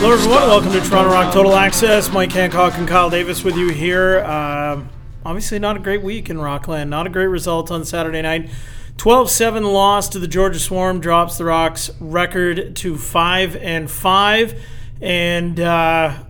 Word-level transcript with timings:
Hello, 0.00 0.14
everyone. 0.14 0.40
Welcome 0.44 0.72
to 0.72 0.80
Toronto 0.80 1.10
Rock 1.10 1.30
Total 1.30 1.54
Access. 1.54 2.10
Mike 2.10 2.32
Hancock 2.32 2.78
and 2.78 2.88
Kyle 2.88 3.10
Davis 3.10 3.44
with 3.44 3.54
you 3.54 3.68
here. 3.68 4.20
Um, 4.20 4.88
obviously, 5.26 5.58
not 5.58 5.76
a 5.76 5.78
great 5.78 6.02
week 6.02 6.30
in 6.30 6.40
Rockland. 6.40 6.88
Not 6.88 7.06
a 7.06 7.10
great 7.10 7.26
result 7.26 7.70
on 7.70 7.84
Saturday 7.84 8.22
night. 8.22 8.48
12 8.96 9.28
7 9.30 9.62
loss 9.62 10.08
to 10.08 10.18
the 10.18 10.26
Georgia 10.26 10.58
Swarm 10.58 11.00
drops 11.00 11.36
the 11.36 11.44
Rocks 11.44 11.90
record 12.00 12.76
to 12.76 12.96
5 12.96 13.56
and 13.56 13.90
5. 13.90 14.62
And 15.02 15.60
uh, 15.60 16.24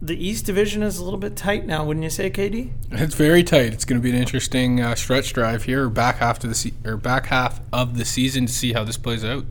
the 0.00 0.14
East 0.14 0.46
Division 0.46 0.84
is 0.84 0.98
a 0.98 1.04
little 1.04 1.18
bit 1.18 1.34
tight 1.34 1.66
now, 1.66 1.84
wouldn't 1.84 2.04
you 2.04 2.10
say, 2.10 2.30
KD? 2.30 2.70
It's 2.92 3.16
very 3.16 3.42
tight. 3.42 3.72
It's 3.74 3.84
going 3.84 4.00
to 4.00 4.04
be 4.04 4.10
an 4.10 4.16
interesting 4.16 4.80
uh, 4.80 4.94
stretch 4.94 5.32
drive 5.32 5.64
here, 5.64 5.88
back 5.88 6.18
half 6.18 6.38
to 6.38 6.46
the 6.46 6.54
se- 6.54 6.74
or 6.84 6.96
back 6.96 7.26
half 7.26 7.60
of 7.72 7.98
the 7.98 8.04
season 8.04 8.46
to 8.46 8.52
see 8.52 8.72
how 8.72 8.84
this 8.84 8.96
plays 8.96 9.24
out. 9.24 9.46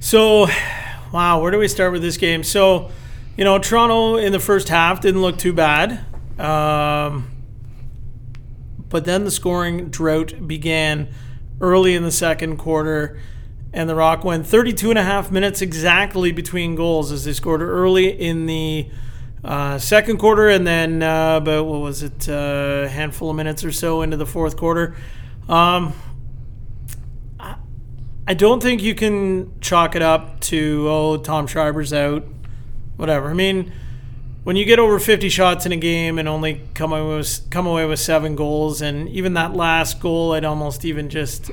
So, 0.00 0.46
wow, 1.12 1.40
where 1.40 1.50
do 1.50 1.58
we 1.58 1.68
start 1.68 1.92
with 1.92 2.02
this 2.02 2.16
game? 2.16 2.42
So, 2.42 2.90
you 3.36 3.44
know, 3.44 3.58
Toronto 3.58 4.16
in 4.16 4.32
the 4.32 4.40
first 4.40 4.68
half 4.68 5.00
didn't 5.00 5.22
look 5.22 5.38
too 5.38 5.52
bad. 5.52 6.04
Um, 6.38 7.30
but 8.88 9.04
then 9.04 9.24
the 9.24 9.30
scoring 9.30 9.88
drought 9.88 10.46
began 10.46 11.08
early 11.60 11.94
in 11.94 12.02
the 12.02 12.10
second 12.10 12.56
quarter, 12.56 13.18
and 13.72 13.88
the 13.88 13.94
Rock 13.94 14.24
went 14.24 14.46
32 14.46 14.90
and 14.90 14.98
a 14.98 15.02
half 15.02 15.30
minutes 15.30 15.62
exactly 15.62 16.32
between 16.32 16.74
goals 16.74 17.12
as 17.12 17.24
they 17.24 17.32
scored 17.32 17.62
early 17.62 18.08
in 18.08 18.46
the 18.46 18.90
uh, 19.44 19.78
second 19.78 20.18
quarter, 20.18 20.48
and 20.48 20.66
then 20.66 21.02
uh, 21.02 21.36
about, 21.36 21.66
what 21.66 21.80
was 21.80 22.02
it, 22.02 22.28
uh, 22.28 22.82
a 22.84 22.88
handful 22.88 23.30
of 23.30 23.36
minutes 23.36 23.64
or 23.64 23.72
so 23.72 24.02
into 24.02 24.16
the 24.16 24.26
fourth 24.26 24.56
quarter. 24.56 24.94
Um, 25.48 25.94
I 28.32 28.34
don't 28.34 28.62
think 28.62 28.82
you 28.82 28.94
can 28.94 29.60
chalk 29.60 29.94
it 29.94 30.00
up 30.00 30.40
to 30.40 30.86
oh 30.88 31.18
Tom 31.18 31.46
Schreiber's 31.46 31.92
out, 31.92 32.24
whatever. 32.96 33.28
I 33.28 33.34
mean, 33.34 33.74
when 34.42 34.56
you 34.56 34.64
get 34.64 34.78
over 34.78 34.98
50 34.98 35.28
shots 35.28 35.66
in 35.66 35.72
a 35.72 35.76
game 35.76 36.18
and 36.18 36.26
only 36.26 36.62
come 36.72 36.94
away 36.94 37.18
with, 37.18 37.50
come 37.50 37.66
away 37.66 37.84
with 37.84 38.00
seven 38.00 38.34
goals, 38.34 38.80
and 38.80 39.06
even 39.10 39.34
that 39.34 39.52
last 39.52 40.00
goal, 40.00 40.32
I'd 40.32 40.46
almost 40.46 40.82
even 40.86 41.10
just 41.10 41.50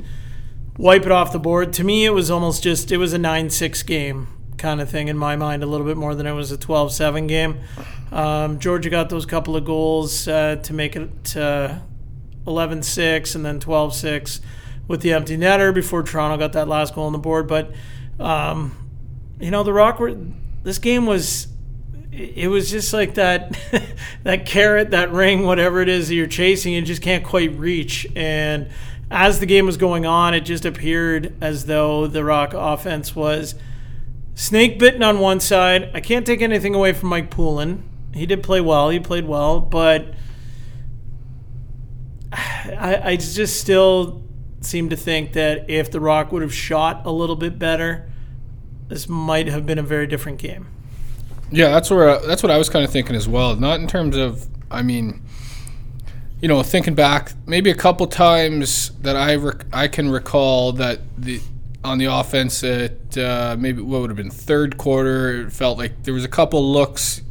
wipe 0.77 1.05
it 1.05 1.11
off 1.11 1.33
the 1.33 1.39
board. 1.39 1.73
To 1.73 1.83
me, 1.83 2.05
it 2.05 2.11
was 2.11 2.31
almost 2.31 2.63
just 2.63 2.93
it 2.93 2.97
was 2.97 3.11
a 3.11 3.17
9-6 3.17 3.85
game 3.85 4.29
kind 4.57 4.79
of 4.79 4.89
thing 4.89 5.09
in 5.09 5.17
my 5.17 5.35
mind, 5.35 5.63
a 5.63 5.65
little 5.65 5.85
bit 5.85 5.97
more 5.97 6.15
than 6.15 6.25
it 6.25 6.31
was 6.31 6.49
a 6.53 6.57
12-7 6.57 7.27
game. 7.27 7.59
Um, 8.13 8.57
Georgia 8.57 8.89
got 8.89 9.09
those 9.09 9.25
couple 9.25 9.57
of 9.57 9.65
goals 9.65 10.29
uh, 10.29 10.55
to 10.63 10.71
make 10.71 10.95
it 10.95 11.35
uh, 11.35 11.79
11-6 12.47 13.35
and 13.35 13.43
then 13.43 13.59
12-6 13.59 14.39
with 14.89 15.01
the 15.01 15.13
empty 15.13 15.37
netter 15.37 15.73
before 15.73 16.03
Toronto 16.03 16.35
got 16.35 16.51
that 16.53 16.67
last 16.67 16.95
goal 16.95 17.05
on 17.05 17.13
the 17.13 17.19
board. 17.19 17.47
But 17.47 17.71
um, 18.19 18.75
you 19.39 19.51
know, 19.51 19.63
the 19.63 19.71
Rock 19.71 19.99
were 19.99 20.17
this 20.63 20.79
game 20.79 21.05
was 21.05 21.47
it 22.11 22.49
was 22.49 22.69
just 22.69 22.91
like 22.91 23.13
that 23.13 23.57
that 24.23 24.45
carrot, 24.45 24.89
that 24.89 25.13
ring, 25.13 25.45
whatever 25.45 25.79
it 25.79 25.87
is 25.87 26.09
that 26.09 26.15
you're 26.15 26.27
chasing, 26.27 26.73
you 26.73 26.81
just 26.81 27.01
can't 27.01 27.23
quite 27.23 27.57
reach. 27.57 28.05
And 28.15 28.69
as 29.09 29.39
the 29.39 29.45
game 29.45 29.65
was 29.65 29.77
going 29.77 30.05
on, 30.05 30.33
it 30.33 30.41
just 30.41 30.65
appeared 30.65 31.35
as 31.39 31.65
though 31.65 32.07
the 32.07 32.25
Rock 32.25 32.53
offense 32.53 33.15
was 33.15 33.55
snake 34.33 34.79
bitten 34.79 35.03
on 35.03 35.19
one 35.19 35.39
side. 35.39 35.91
I 35.93 36.01
can't 36.01 36.25
take 36.25 36.41
anything 36.41 36.73
away 36.73 36.93
from 36.93 37.09
Mike 37.09 37.29
Poulin. 37.29 37.83
He 38.13 38.25
did 38.25 38.41
play 38.41 38.59
well. 38.59 38.89
He 38.89 38.99
played 38.99 39.27
well, 39.27 39.59
but 39.59 40.13
I, 42.33 43.01
I 43.03 43.15
just 43.17 43.61
still 43.61 44.23
seem 44.61 44.89
to 44.89 44.95
think 44.95 45.33
that 45.33 45.69
if 45.69 45.89
The 45.91 45.99
Rock 45.99 46.31
would 46.31 46.41
have 46.41 46.53
shot 46.53 47.05
a 47.05 47.11
little 47.11 47.35
bit 47.35 47.57
better, 47.57 48.09
this 48.87 49.07
might 49.07 49.47
have 49.47 49.65
been 49.65 49.77
a 49.77 49.83
very 49.83 50.07
different 50.07 50.39
game. 50.39 50.67
Yeah, 51.51 51.69
that's 51.69 51.89
where 51.89 52.19
that's 52.19 52.43
what 52.43 52.51
I 52.51 52.57
was 52.57 52.69
kind 52.69 52.85
of 52.85 52.91
thinking 52.91 53.15
as 53.15 53.27
well. 53.27 53.55
Not 53.55 53.79
in 53.79 53.87
terms 53.87 54.15
of, 54.15 54.47
I 54.69 54.81
mean, 54.83 55.21
you 56.41 56.47
know, 56.47 56.61
thinking 56.63 56.95
back, 56.95 57.33
maybe 57.45 57.69
a 57.69 57.75
couple 57.75 58.05
times 58.07 58.91
that 59.01 59.15
I 59.15 59.35
rec- 59.35 59.65
I 59.73 59.87
can 59.87 60.09
recall 60.09 60.73
that 60.73 60.99
the 61.17 61.41
on 61.83 61.97
the 61.97 62.05
offense 62.05 62.63
at 62.63 63.17
uh, 63.17 63.55
maybe 63.57 63.81
what 63.81 64.01
would 64.01 64.09
have 64.09 64.17
been 64.17 64.29
third 64.29 64.77
quarter, 64.77 65.41
it 65.47 65.53
felt 65.53 65.77
like 65.77 66.03
there 66.03 66.13
was 66.13 66.25
a 66.25 66.29
couple 66.29 66.71
looks. 66.71 67.21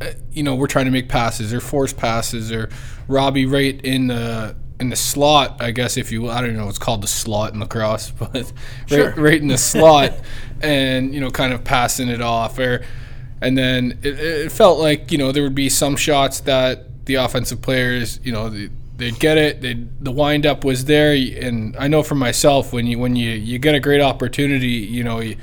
Uh, 0.00 0.10
you 0.32 0.42
know, 0.42 0.54
we're 0.54 0.66
trying 0.66 0.84
to 0.84 0.90
make 0.90 1.08
passes 1.08 1.52
or 1.52 1.60
force 1.60 1.92
passes 1.92 2.52
or 2.52 2.68
Robbie 3.08 3.46
right 3.46 3.80
in 3.84 4.08
the 4.08 4.56
in 4.80 4.88
the 4.90 4.96
slot, 4.96 5.56
I 5.60 5.70
guess 5.70 5.96
if 5.96 6.10
you 6.10 6.28
I 6.28 6.40
don't 6.40 6.56
know, 6.56 6.68
it's 6.68 6.78
called 6.78 7.02
the 7.02 7.06
slot 7.08 7.54
in 7.54 7.60
lacrosse, 7.60 8.10
but 8.18 8.52
Sure. 8.86 9.08
right, 9.10 9.16
right 9.16 9.40
in 9.40 9.48
the 9.48 9.58
slot, 9.58 10.12
and 10.60 11.14
you 11.14 11.20
know, 11.20 11.30
kind 11.30 11.52
of 11.52 11.64
passing 11.64 12.08
it 12.08 12.20
off, 12.20 12.58
or 12.58 12.84
and 13.40 13.56
then 13.56 13.98
it, 14.02 14.18
it 14.18 14.52
felt 14.52 14.78
like 14.78 15.12
you 15.12 15.18
know 15.18 15.32
there 15.32 15.42
would 15.42 15.54
be 15.54 15.68
some 15.68 15.96
shots 15.96 16.40
that 16.40 17.06
the 17.06 17.16
offensive 17.16 17.60
players, 17.60 18.18
you 18.24 18.32
know, 18.32 18.48
they, 18.48 18.70
they'd 18.96 19.18
get 19.18 19.36
it, 19.36 19.60
they 19.60 19.74
the 20.00 20.12
wind 20.12 20.46
up 20.46 20.64
was 20.64 20.86
there, 20.86 21.12
and 21.12 21.76
I 21.76 21.86
know 21.88 22.02
for 22.02 22.14
myself 22.14 22.72
when 22.72 22.86
you 22.86 22.98
when 22.98 23.14
you 23.16 23.30
you 23.30 23.58
get 23.58 23.74
a 23.74 23.80
great 23.80 24.00
opportunity, 24.00 24.68
you 24.68 25.04
know. 25.04 25.20
You, 25.20 25.36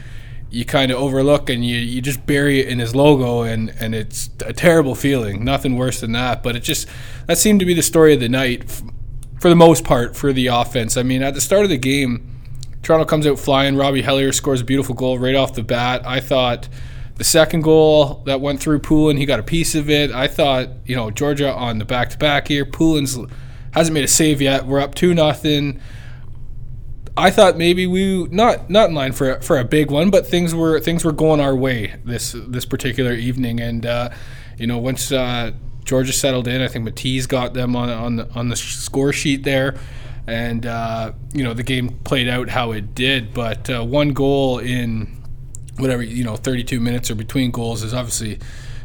you 0.54 0.66
kind 0.66 0.92
of 0.92 0.98
overlook 0.98 1.50
and 1.50 1.66
you, 1.66 1.78
you 1.78 2.02
just 2.02 2.26
bury 2.26 2.60
it 2.60 2.68
in 2.68 2.78
his 2.80 2.94
logo 2.94 3.44
and, 3.44 3.74
and 3.80 3.96
it's 3.96 4.30
a 4.46 4.52
terrible 4.52 4.96
feeling 4.96 5.46
nothing 5.46 5.78
worse 5.78 6.02
than 6.02 6.12
that 6.12 6.44
but 6.44 6.58
it 6.58 6.60
just 6.60 6.90
that 7.28 7.38
seemed 7.38 7.62
to 7.62 7.66
be 7.66 7.74
the 7.74 7.82
story 7.82 8.14
of 8.14 8.20
the 8.20 8.28
night 8.28 8.70
for 9.42 9.50
the 9.50 9.56
most 9.56 9.84
part 9.84 10.16
for 10.16 10.32
the 10.32 10.46
offense. 10.48 10.96
I 10.96 11.02
mean, 11.02 11.24
at 11.24 11.34
the 11.34 11.42
start 11.42 11.64
of 11.64 11.70
the 11.70 11.78
game, 11.78 12.40
Toronto 12.84 13.06
comes 13.06 13.26
out 13.26 13.40
flying. 13.40 13.76
Robbie 13.76 14.04
Hellyer 14.04 14.32
scores 14.32 14.62
a 14.62 14.64
beautiful 14.64 14.94
goal 14.94 15.18
right 15.18 15.34
off 15.34 15.56
the 15.56 15.64
bat. 15.64 16.06
I 16.06 16.20
thought 16.20 16.70
the 17.16 17.24
second 17.24 17.62
goal 17.62 18.22
that 18.28 18.40
went 18.40 18.62
through 18.62 18.80
Poulin, 18.82 19.18
he 19.18 19.26
got 19.26 19.40
a 19.40 19.44
piece 19.44 19.74
of 19.74 19.90
it. 19.90 20.12
I 20.12 20.28
thought, 20.28 20.70
you 20.86 20.96
know, 20.96 21.10
Georgia 21.10 21.52
on 21.52 21.80
the 21.80 21.86
back 21.86 22.12
to 22.12 22.20
back 22.20 22.50
here. 22.50 22.66
Poulin's 22.66 23.18
hasn't 23.72 23.96
made 23.96 24.04
a 24.04 24.08
save 24.08 24.44
yet. 24.44 24.68
We're 24.68 24.80
up 24.80 24.94
two 24.94 25.16
nothing. 25.16 25.82
I 27.18 27.32
thought 27.32 27.58
maybe 27.58 27.88
we 27.88 28.28
not 28.28 28.70
not 28.70 28.90
in 28.90 28.96
line 28.96 29.12
for 29.12 29.42
for 29.42 29.58
a 29.58 29.66
big 29.66 29.90
one, 29.90 30.12
but 30.12 30.28
things 30.28 30.54
were 30.54 30.80
things 30.80 31.04
were 31.04 31.12
going 31.12 31.40
our 31.40 31.56
way 31.56 31.96
this 32.06 32.36
this 32.48 32.66
particular 32.66 33.14
evening, 33.14 33.60
and 33.60 33.88
uh, 33.88 34.10
you 34.60 34.68
know 34.68 34.78
once 34.78 35.12
uh, 35.12 35.52
Georgia 35.86 36.14
settled 36.14 36.48
in, 36.48 36.62
I 36.62 36.68
think 36.68 36.86
Matisse 36.86 37.26
got 37.26 37.54
them 37.54 37.76
on 37.76 37.90
on 37.90 38.16
the, 38.18 38.30
on 38.34 38.50
the 38.50 38.56
score 38.56 39.14
sheet 39.14 39.44
there, 39.44 39.76
and 40.28 40.66
uh, 40.66 41.14
you 41.34 41.44
know 41.44 41.54
the 41.54 41.64
game 41.64 41.90
played 42.04 42.28
out 42.28 42.50
how 42.50 42.72
it 42.72 42.94
did. 42.96 43.34
But 43.34 43.70
uh, 43.70 43.84
one 43.84 44.14
goal 44.14 44.60
in 44.60 45.18
whatever 45.78 46.04
you 46.04 46.24
know 46.24 46.36
32 46.36 46.80
minutes 46.80 47.10
or 47.10 47.16
between 47.16 47.52
goals 47.52 47.84
is 47.84 47.94
obviously 47.94 48.40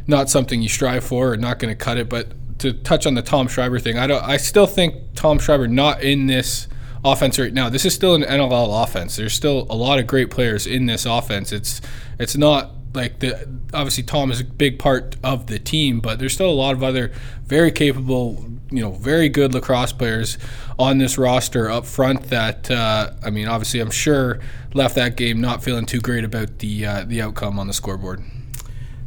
not 0.07 0.29
something 0.29 0.61
you 0.61 0.69
strive 0.69 1.03
for 1.03 1.33
or 1.33 1.37
not 1.37 1.59
going 1.59 1.75
to 1.75 1.75
cut 1.75 1.97
it. 1.97 2.09
But 2.09 2.33
to 2.59 2.73
touch 2.73 3.05
on 3.05 3.13
the 3.13 3.21
Tom 3.21 3.47
Schreiber 3.47 3.79
thing, 3.79 3.97
I 3.97 4.07
don't. 4.07 4.23
I 4.23 4.37
still 4.37 4.67
think 4.67 4.95
Tom 5.15 5.39
Schreiber 5.39 5.67
not 5.67 6.01
in 6.01 6.27
this 6.27 6.67
offense 7.03 7.37
right 7.37 7.53
now. 7.53 7.69
This 7.69 7.85
is 7.85 7.93
still 7.93 8.15
an 8.15 8.23
NLL 8.23 8.83
offense. 8.83 9.15
There's 9.15 9.33
still 9.33 9.67
a 9.69 9.75
lot 9.75 9.99
of 9.99 10.07
great 10.07 10.31
players 10.31 10.65
in 10.65 10.85
this 10.87 11.05
offense. 11.05 11.51
It's 11.51 11.81
it's 12.19 12.35
not 12.35 12.71
like 12.93 13.19
the 13.19 13.47
obviously 13.73 14.03
Tom 14.03 14.31
is 14.31 14.41
a 14.41 14.43
big 14.43 14.79
part 14.79 15.15
of 15.23 15.47
the 15.47 15.59
team, 15.59 15.99
but 15.99 16.19
there's 16.19 16.33
still 16.33 16.49
a 16.49 16.51
lot 16.51 16.73
of 16.73 16.83
other 16.83 17.11
very 17.45 17.71
capable, 17.71 18.45
you 18.69 18.81
know, 18.81 18.91
very 18.91 19.29
good 19.29 19.53
lacrosse 19.53 19.91
players 19.91 20.37
on 20.79 20.97
this 20.97 21.17
roster 21.17 21.69
up 21.69 21.85
front. 21.85 22.23
That 22.29 22.69
uh, 22.69 23.11
I 23.23 23.29
mean, 23.29 23.47
obviously, 23.47 23.79
I'm 23.79 23.91
sure 23.91 24.39
left 24.73 24.95
that 24.95 25.15
game 25.15 25.41
not 25.41 25.63
feeling 25.63 25.85
too 25.85 25.99
great 25.99 26.23
about 26.23 26.59
the 26.59 26.85
uh, 26.85 27.03
the 27.05 27.21
outcome 27.21 27.59
on 27.59 27.67
the 27.67 27.73
scoreboard. 27.73 28.23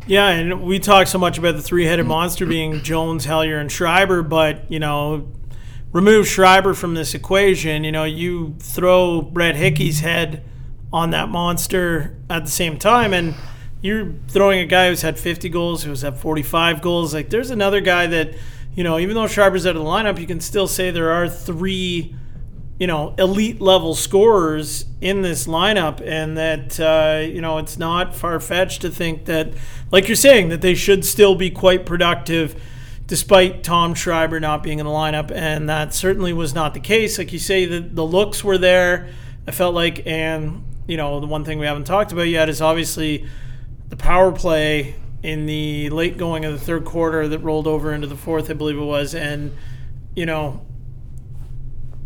Yeah, 0.07 0.29
and 0.29 0.63
we 0.63 0.79
talk 0.79 1.07
so 1.07 1.19
much 1.19 1.39
about 1.39 1.55
the 1.55 1.63
three-headed 1.63 2.07
monster 2.07 2.45
being 2.45 2.83
Jones, 2.83 3.27
Hellyer, 3.27 3.59
and 3.59 3.71
Schreiber, 3.71 4.23
but 4.23 4.71
you 4.71 4.81
know, 4.81 5.31
remove 5.93 6.27
Schreiber 6.27 6.75
from 6.75 6.95
this 6.95 7.15
equation. 7.15 7.85
You 7.85 7.93
know, 7.93 8.05
you 8.05 8.57
throw 8.59 9.23
Brett 9.23 9.57
Hickey's 9.57 10.01
head 10.01 10.43
on 10.93 11.11
that 11.11 11.29
monster 11.29 12.17
at 12.29 12.45
the 12.45 12.51
same 12.51 12.79
time, 12.79 13.13
and 13.13 13.35
you're 13.83 14.13
throwing 14.29 14.61
a 14.61 14.67
guy 14.67 14.89
who's 14.89 15.03
had 15.03 15.19
50 15.19 15.49
goals, 15.49 15.85
who's 15.85 16.03
had 16.03 16.19
45 16.19 16.83
goals. 16.83 17.15
Like, 17.15 17.31
there's 17.31 17.51
another 17.51 17.81
guy 17.81 18.07
that, 18.09 18.35
you 18.75 18.85
know, 18.85 18.99
even 18.99 19.15
though 19.15 19.27
Schreiber's 19.27 19.67
out 19.67 19.77
of 19.77 19.83
the 19.83 19.89
lineup, 19.89 20.21
you 20.21 20.27
can 20.27 20.41
still 20.41 20.69
say 20.69 20.91
there 20.91 21.13
are 21.13 21.29
three 21.29 22.15
you 22.81 22.87
know, 22.87 23.15
elite 23.19 23.61
level 23.61 23.95
scorers 23.95 24.87
in 25.03 25.21
this 25.21 25.47
lineup, 25.47 26.01
and 26.01 26.39
that 26.39 26.81
uh, 26.81 27.21
you 27.21 27.43
know 27.43 27.59
it's 27.59 27.79
not 27.79 28.17
far 28.17 28.41
fetched 28.41 28.81
to 28.81 28.89
think 28.91 29.27
that, 29.27 29.53
like 29.93 30.09
you're 30.09 30.17
saying, 30.17 30.49
that 30.49 30.63
they 30.63 30.75
should 30.75 31.05
still 31.05 31.35
be 31.35 31.51
quite 31.51 31.85
productive, 31.85 32.61
despite 33.07 33.63
Tom 33.63 33.93
Schreiber 33.93 34.41
not 34.41 34.63
being 34.63 34.79
in 34.79 34.87
the 34.87 34.93
lineup, 34.93 35.31
and 35.31 35.69
that 35.69 35.93
certainly 35.93 36.33
was 36.33 36.55
not 36.55 36.73
the 36.73 36.81
case. 36.81 37.19
Like 37.19 37.35
you 37.35 37.39
say, 37.39 37.67
the 37.67 37.81
the 37.81 38.05
looks 38.05 38.43
were 38.43 38.57
there. 38.57 39.11
I 39.47 39.51
felt 39.51 39.75
like, 39.75 40.07
and 40.07 40.65
you 40.89 40.97
know, 40.97 41.21
the 41.21 41.27
one 41.27 41.45
thing 41.45 41.59
we 41.59 41.67
haven't 41.67 41.85
talked 41.85 42.13
about 42.13 42.29
yet 42.29 42.49
is 42.49 42.63
obviously 42.63 43.29
the 43.91 43.97
power 43.97 44.33
play 44.33 44.95
in 45.23 45.45
the 45.47 45.91
late 45.91 46.17
going 46.17 46.45
of 46.47 46.53
the 46.53 46.59
third 46.59 46.85
quarter 46.85 47.29
that 47.29 47.41
rolled 47.41 47.67
over 47.67 47.93
into 47.93 48.07
the 48.07 48.17
fourth, 48.17 48.51
I 48.51 48.55
believe 48.55 48.79
it 48.79 48.85
was, 48.85 49.15
and 49.15 49.55
you 50.17 50.27
know 50.27 50.63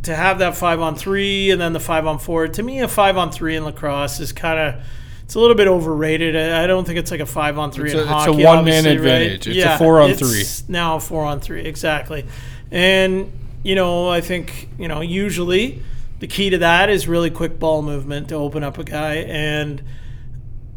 to 0.03 0.15
have 0.15 0.39
that 0.41 0.55
five 0.55 0.81
on 0.81 0.95
three 0.97 1.51
and 1.51 1.59
then 1.61 1.73
the 1.73 1.81
five 1.81 2.07
on 2.07 2.19
four. 2.19 2.47
To 2.49 2.63
me, 2.63 2.81
a 2.81 2.89
five 2.89 3.17
on 3.17 3.31
three 3.33 3.57
in 3.57 3.65
lacrosse 3.65 4.21
is 4.21 4.33
kind 4.33 4.59
of 4.59 4.85
it's 5.23 5.35
a 5.35 5.41
little 5.41 5.57
bit 5.57 5.67
overrated. 5.69 6.37
I 6.37 6.67
don't 6.67 6.85
think 6.85 6.99
it's 6.99 7.11
like 7.11 7.21
a 7.21 7.27
five 7.27 7.57
on 7.59 7.71
three 7.71 7.87
It's 7.91 7.95
in 7.95 8.01
a- 8.01 8.03
it's 8.03 8.27
a 8.27 8.33
obviously, 8.59 8.99
right? 8.99 9.23
advantage. 9.23 9.47
It's 9.49 9.57
a 9.65 9.79
four 9.79 10.01
on 10.01 10.11
it's 10.11 10.69
Now 10.69 10.97
a 10.97 11.01
four 11.01 11.25
on 11.25 11.41
three, 11.41 11.63
exactly. 11.63 12.27
And 12.71 13.33
you 13.63 13.75
know, 13.75 14.09
I 14.11 14.21
think 14.21 14.69
you 14.79 14.89
know 14.89 15.01
usually 15.01 15.81
the 16.19 16.27
key 16.27 16.51
to 16.51 16.59
that 16.59 16.91
is 16.91 17.09
really 17.09 17.31
quick 17.31 17.59
ball 17.59 17.81
movement 17.81 18.29
to 18.29 18.35
open 18.35 18.63
up 18.65 18.79
a 18.79 18.85
guy 18.85 19.15
and. 19.15 19.83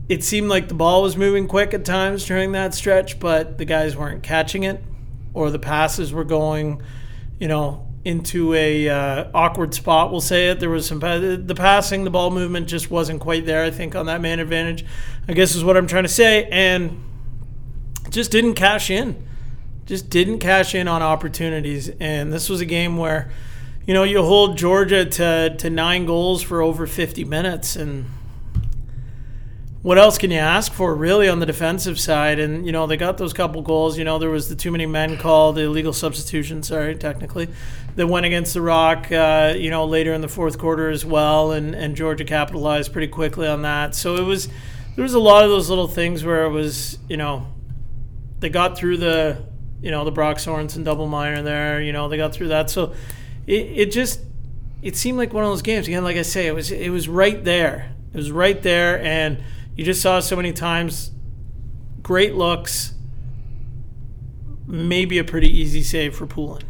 It 0.09 0.23
seemed 0.23 0.49
like 0.49 0.69
the 0.69 0.73
ball 0.73 1.03
was 1.03 1.17
moving 1.17 1.47
quick 1.47 1.73
at 1.73 1.83
times 1.83 2.25
during 2.25 2.53
that 2.53 2.73
stretch, 2.73 3.19
but 3.19 3.57
the 3.57 3.65
guys 3.65 3.97
weren't 3.97 4.23
catching 4.23 4.63
it, 4.63 4.81
or 5.33 5.51
the 5.51 5.59
passes 5.59 6.13
were 6.13 6.23
going, 6.23 6.81
you 7.39 7.47
know, 7.49 7.87
into 8.05 8.53
a 8.53 8.87
uh, 8.87 9.29
awkward 9.33 9.73
spot. 9.73 10.11
We'll 10.11 10.21
say 10.21 10.47
it. 10.47 10.61
There 10.61 10.69
was 10.69 10.85
some 10.85 10.99
the 10.99 11.55
passing, 11.55 12.05
the 12.05 12.09
ball 12.09 12.31
movement 12.31 12.69
just 12.69 12.89
wasn't 12.89 13.19
quite 13.19 13.45
there. 13.45 13.65
I 13.65 13.71
think 13.71 13.95
on 13.95 14.05
that 14.05 14.21
man 14.21 14.39
advantage, 14.39 14.85
I 15.27 15.33
guess 15.33 15.55
is 15.55 15.63
what 15.63 15.75
I'm 15.75 15.87
trying 15.87 16.03
to 16.03 16.09
say, 16.09 16.45
and 16.45 17.03
just 18.09 18.31
didn't 18.31 18.53
cash 18.53 18.89
in. 18.89 19.27
Just 19.85 20.09
didn't 20.09 20.39
cash 20.39 20.73
in 20.73 20.87
on 20.87 21.01
opportunities. 21.01 21.89
And 21.99 22.31
this 22.31 22.47
was 22.47 22.61
a 22.61 22.65
game 22.65 22.95
where, 22.95 23.29
you 23.85 23.93
know, 23.93 24.03
you 24.03 24.23
hold 24.23 24.57
Georgia 24.57 25.03
to 25.03 25.55
to 25.57 25.69
nine 25.69 26.05
goals 26.05 26.41
for 26.41 26.61
over 26.61 26.87
50 26.87 27.25
minutes, 27.25 27.75
and 27.75 28.05
what 29.87 29.97
else 29.97 30.17
can 30.17 30.31
you 30.31 30.37
ask 30.37 30.73
for 30.73 30.93
really 30.93 31.29
on 31.29 31.39
the 31.39 31.45
defensive 31.45 31.97
side? 31.97 32.39
And 32.39 32.65
you 32.65 32.73
know 32.73 32.87
they 32.87 32.97
got 32.97 33.17
those 33.17 33.31
couple 33.31 33.61
goals. 33.61 33.97
You 33.97 34.03
know 34.03 34.19
there 34.19 34.29
was 34.29 34.49
the 34.49 34.55
too 34.55 34.69
many 34.69 34.85
men 34.85 35.15
call, 35.15 35.53
the 35.53 35.61
illegal 35.61 35.93
substitution. 35.93 36.61
Sorry, 36.61 36.93
technically, 36.93 37.47
that 37.95 38.05
went 38.05 38.25
against 38.25 38.53
the 38.53 38.61
Rock. 38.61 39.09
Uh, 39.09 39.53
you 39.55 39.69
know 39.69 39.85
later 39.85 40.11
in 40.11 40.19
the 40.19 40.27
fourth 40.27 40.57
quarter 40.57 40.89
as 40.89 41.05
well, 41.05 41.53
and 41.53 41.73
and 41.73 41.95
Georgia 41.95 42.25
capitalized 42.25 42.91
pretty 42.91 43.07
quickly 43.07 43.47
on 43.47 43.61
that. 43.61 43.95
So 43.95 44.15
it 44.15 44.23
was 44.23 44.49
there 44.97 45.03
was 45.03 45.13
a 45.13 45.19
lot 45.19 45.45
of 45.45 45.51
those 45.51 45.69
little 45.69 45.87
things 45.87 46.21
where 46.21 46.43
it 46.43 46.51
was 46.51 46.99
you 47.07 47.15
know 47.15 47.47
they 48.41 48.49
got 48.49 48.77
through 48.77 48.97
the 48.97 49.41
you 49.81 49.91
know 49.91 50.03
the 50.03 50.11
Brock 50.11 50.35
Sorensen 50.35 50.83
double 50.83 51.07
minor 51.07 51.41
there. 51.43 51.81
You 51.81 51.93
know 51.93 52.09
they 52.09 52.17
got 52.17 52.33
through 52.33 52.49
that. 52.49 52.69
So 52.69 52.93
it, 53.45 53.53
it 53.53 53.91
just 53.93 54.19
it 54.81 54.97
seemed 54.97 55.17
like 55.17 55.31
one 55.31 55.45
of 55.45 55.49
those 55.49 55.61
games 55.61 55.87
again. 55.87 56.03
Like 56.03 56.17
I 56.17 56.23
say, 56.23 56.45
it 56.45 56.53
was 56.53 56.71
it 56.71 56.89
was 56.89 57.07
right 57.07 57.41
there. 57.41 57.93
It 58.11 58.17
was 58.17 58.33
right 58.33 58.61
there, 58.61 59.01
and 59.01 59.41
you 59.77 59.85
just 59.85 60.01
saw 60.01 60.19
so 60.19 60.35
many 60.35 60.51
times 60.51 61.11
great 62.01 62.35
looks. 62.35 62.93
Maybe 64.65 65.17
a 65.17 65.23
pretty 65.23 65.47
easy 65.47 65.81
save 65.81 66.15
for 66.15 66.25
Poulin. 66.27 66.63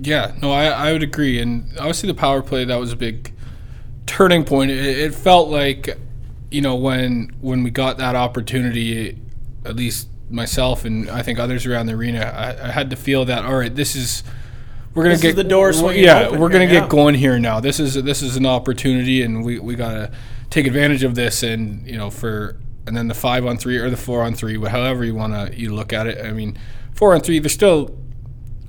Yeah, 0.00 0.32
no, 0.40 0.52
I, 0.52 0.66
I 0.66 0.92
would 0.92 1.02
agree. 1.02 1.40
And 1.40 1.66
obviously, 1.76 2.06
the 2.06 2.14
power 2.14 2.40
play 2.42 2.64
that 2.64 2.76
was 2.78 2.92
a 2.92 2.96
big 2.96 3.32
turning 4.06 4.44
point. 4.44 4.70
It, 4.70 4.98
it 4.98 5.14
felt 5.14 5.48
like, 5.48 5.98
you 6.50 6.60
know, 6.60 6.76
when 6.76 7.34
when 7.40 7.64
we 7.64 7.70
got 7.70 7.98
that 7.98 8.14
opportunity, 8.14 9.18
at 9.64 9.74
least 9.74 10.08
myself 10.30 10.84
and 10.84 11.10
I 11.10 11.22
think 11.22 11.38
others 11.38 11.66
around 11.66 11.86
the 11.86 11.94
arena, 11.94 12.20
I, 12.20 12.68
I 12.68 12.70
had 12.70 12.90
to 12.90 12.96
feel 12.96 13.24
that 13.24 13.44
all 13.44 13.56
right, 13.56 13.74
this 13.74 13.96
is 13.96 14.22
we're 14.94 15.04
gonna 15.04 15.14
This 15.14 15.22
get 15.22 15.36
the 15.36 15.44
door 15.44 15.72
swinging 15.72 16.04
Yeah, 16.04 16.28
we're 16.28 16.38
here, 16.38 16.48
gonna 16.48 16.64
yeah. 16.64 16.80
get 16.80 16.88
going 16.88 17.14
here 17.14 17.38
now. 17.38 17.60
This 17.60 17.80
is 17.80 17.94
this 17.94 18.22
is 18.22 18.36
an 18.36 18.46
opportunity, 18.46 19.22
and 19.22 19.44
we 19.44 19.58
we 19.58 19.74
gotta 19.74 20.12
take 20.52 20.66
advantage 20.66 21.02
of 21.02 21.14
this. 21.14 21.42
And 21.42 21.86
you 21.86 21.96
know, 21.96 22.10
for 22.10 22.56
and 22.86 22.96
then 22.96 23.08
the 23.08 23.14
five 23.14 23.44
on 23.46 23.56
three 23.56 23.78
or 23.78 23.90
the 23.90 23.96
four 23.96 24.22
on 24.22 24.34
three, 24.34 24.60
however 24.64 25.04
you 25.04 25.14
wanna 25.14 25.50
you 25.52 25.74
look 25.74 25.92
at 25.92 26.06
it. 26.06 26.24
I 26.24 26.32
mean, 26.32 26.56
four 26.94 27.14
on 27.14 27.20
three, 27.20 27.38
there's 27.38 27.54
still 27.54 27.96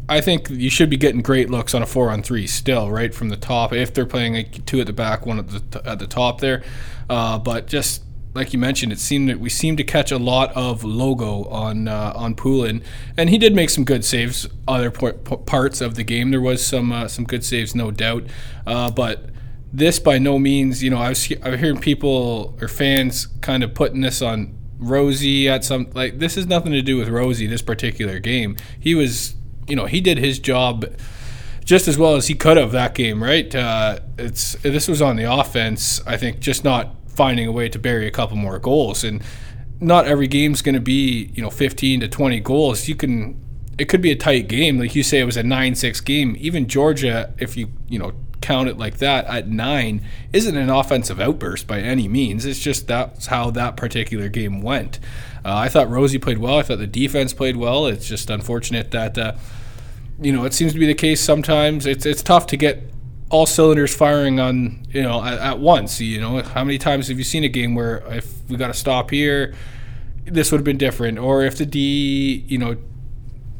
I 0.10 0.20
think 0.22 0.50
you 0.50 0.70
should 0.70 0.90
be 0.90 0.98
getting 0.98 1.22
great 1.22 1.50
looks 1.50 1.74
on 1.74 1.82
a 1.82 1.86
four 1.86 2.10
on 2.10 2.24
three 2.24 2.46
still, 2.48 2.92
right 2.92 3.14
from 3.14 3.30
the 3.30 3.38
top. 3.38 3.72
If 3.72 3.94
they're 3.94 4.06
playing 4.06 4.34
like 4.34 4.66
two 4.66 4.82
at 4.82 4.88
the 4.88 4.94
back, 4.94 5.26
one 5.26 5.40
at 5.40 5.48
the 5.48 5.82
at 5.86 6.00
the 6.00 6.08
top 6.08 6.42
there, 6.42 6.64
uh, 7.10 7.40
but 7.40 7.68
just 7.68 8.04
like 8.34 8.52
you 8.52 8.60
mentioned, 8.60 8.92
it 8.92 9.00
seemed 9.00 9.30
that 9.30 9.40
we 9.40 9.50
seemed 9.50 9.78
to 9.78 9.84
catch 9.84 10.12
a 10.12 10.18
lot 10.18 10.52
of 10.56 10.84
logo 10.84 11.46
on 11.46 11.88
uh, 11.88 12.14
on 12.16 12.36
Poulin, 12.36 12.84
and 13.16 13.30
he 13.30 13.38
did 13.38 13.56
make 13.56 13.70
some 13.70 13.86
good 13.86 14.04
saves. 14.04 14.48
Other 14.68 14.92
p- 14.92 15.12
parts 15.46 15.80
of 15.82 15.96
the 15.96 16.04
game, 16.04 16.32
there 16.32 16.42
was 16.42 16.66
some 16.66 16.92
uh, 16.92 17.08
some 17.08 17.26
good 17.26 17.44
saves, 17.44 17.76
no 17.76 17.92
doubt, 17.92 18.26
uh, 18.66 18.92
but. 18.92 19.30
This 19.74 20.00
by 20.00 20.20
no 20.20 20.38
means, 20.38 20.84
you 20.84 20.92
know, 20.92 21.00
I 21.00 21.10
was 21.10 21.34
I 21.42 21.50
was 21.50 21.60
hearing 21.60 21.80
people 21.80 22.56
or 22.62 22.68
fans 22.68 23.25
kind 23.42 23.64
of 23.64 23.74
putting 23.74 24.02
this 24.02 24.22
on 24.22 24.56
Rosie 24.78 25.50
at 25.50 25.64
some 25.64 25.90
like 25.94 26.20
this 26.20 26.38
is 26.38 26.46
nothing 26.46 26.72
to 26.74 26.81
do 26.81 26.98
with 26.98 27.10
Rosie 27.10 27.48
this 27.48 27.62
particular 27.62 28.20
game. 28.20 28.56
He 28.80 28.94
was, 28.94 29.36
you 29.68 29.75
know, 29.75 29.86
he 29.86 30.00
did 30.00 30.20
his 30.20 30.38
job 30.40 30.86
just 31.66 31.88
as 31.88 31.98
well 31.98 32.16
as 32.16 32.28
he 32.28 32.36
could 32.36 32.58
have 32.58 32.72
that 32.72 32.94
game, 32.94 33.24
right? 33.24 33.54
Uh, 33.54 34.00
it's 34.18 34.54
this 34.62 34.88
was 34.88 35.02
on 35.02 35.16
the 35.16 35.24
offense. 35.24 36.06
I 36.06 36.18
think 36.18 36.40
just 36.40 36.64
not 36.64 36.96
finding 37.08 37.48
a 37.48 37.52
way 37.52 37.70
to 37.70 37.80
bury 37.80 38.08
a 38.08 38.12
couple 38.12 38.38
more 38.38 38.60
goals, 38.60 39.04
and 39.04 39.24
not 39.80 40.06
every 40.06 40.28
game's 40.28 40.62
going 40.62 40.75
to 40.75 40.81
be 40.81 41.31
you 41.34 41.42
know 41.42 41.50
15 41.50 42.02
to 42.02 42.08
20 42.08 42.40
goals. 42.42 42.88
You 42.88 42.96
can. 42.96 43.42
It 43.75 43.86
could 43.86 44.04
be 44.04 44.12
a 44.12 44.16
tight 44.16 44.48
game, 44.48 44.78
like 44.78 44.94
you 44.94 45.02
say. 45.02 45.20
It 45.20 45.24
was 45.24 45.36
a 45.36 45.42
nine-six 45.42 46.00
game. 46.00 46.36
Even 46.38 46.68
Georgia, 46.68 47.34
if 47.40 47.58
you 47.58 47.72
you 47.88 47.98
know 47.98 48.14
count 48.44 48.69
it 48.69 48.78
like 48.78 48.98
that 48.98 49.25
at 49.25 49.48
nine, 49.48 50.06
isn't 50.31 50.56
an 50.56 50.69
offensive 50.69 51.19
outburst 51.19 51.66
by 51.66 51.80
any 51.80 52.07
means. 52.07 52.45
It's 52.45 52.60
just 52.60 52.88
that's 52.88 53.28
how 53.28 53.50
that 53.51 53.78
particular 53.78 54.30
game 54.30 54.62
went. 54.62 55.00
Uh, 55.45 55.56
I 55.56 55.69
thought 55.69 55.90
Rosie 55.90 56.19
played 56.19 56.38
well. 56.38 56.60
I 56.60 56.62
thought 56.62 56.78
the 56.78 56.88
defense 56.88 57.34
played 57.34 57.57
well. 57.57 57.88
It's 57.88 58.07
just 58.07 58.30
unfortunate 58.30 58.92
that. 58.92 59.18
Uh, 59.18 59.34
you 60.22 60.31
know, 60.31 60.45
it 60.45 60.54
seems 60.54 60.74
to 60.74 60.80
be 60.80 60.86
the 60.86 60.94
case 60.94 61.22
sometimes. 61.22 61.86
It's 61.86 62.06
it's 62.06 62.22
tough 62.22 62.45
to 62.48 62.57
get 62.57 62.84
all 63.30 63.45
cylinders 63.48 63.95
firing 63.95 64.40
on 64.40 64.86
you 64.92 65.01
know 65.01 65.24
at, 65.24 65.39
at 65.39 65.60
once. 65.60 66.00
You 66.00 66.22
know, 66.22 66.42
how 66.42 66.63
many 66.63 66.78
times 66.78 67.07
have 67.07 67.18
you 67.18 67.24
seen 67.24 67.44
a 67.44 67.50
game 67.50 67.75
where 67.75 68.04
if 68.13 68.48
we 68.50 68.57
got 68.57 68.68
to 68.68 68.74
stop 68.74 69.10
here, 69.10 69.56
this 70.25 70.51
would 70.51 70.60
have 70.60 70.66
been 70.66 70.78
different, 70.78 71.18
or 71.18 71.44
if 71.44 71.57
the 71.57 71.66
D 71.66 72.46
you 72.48 72.57
know 72.57 72.78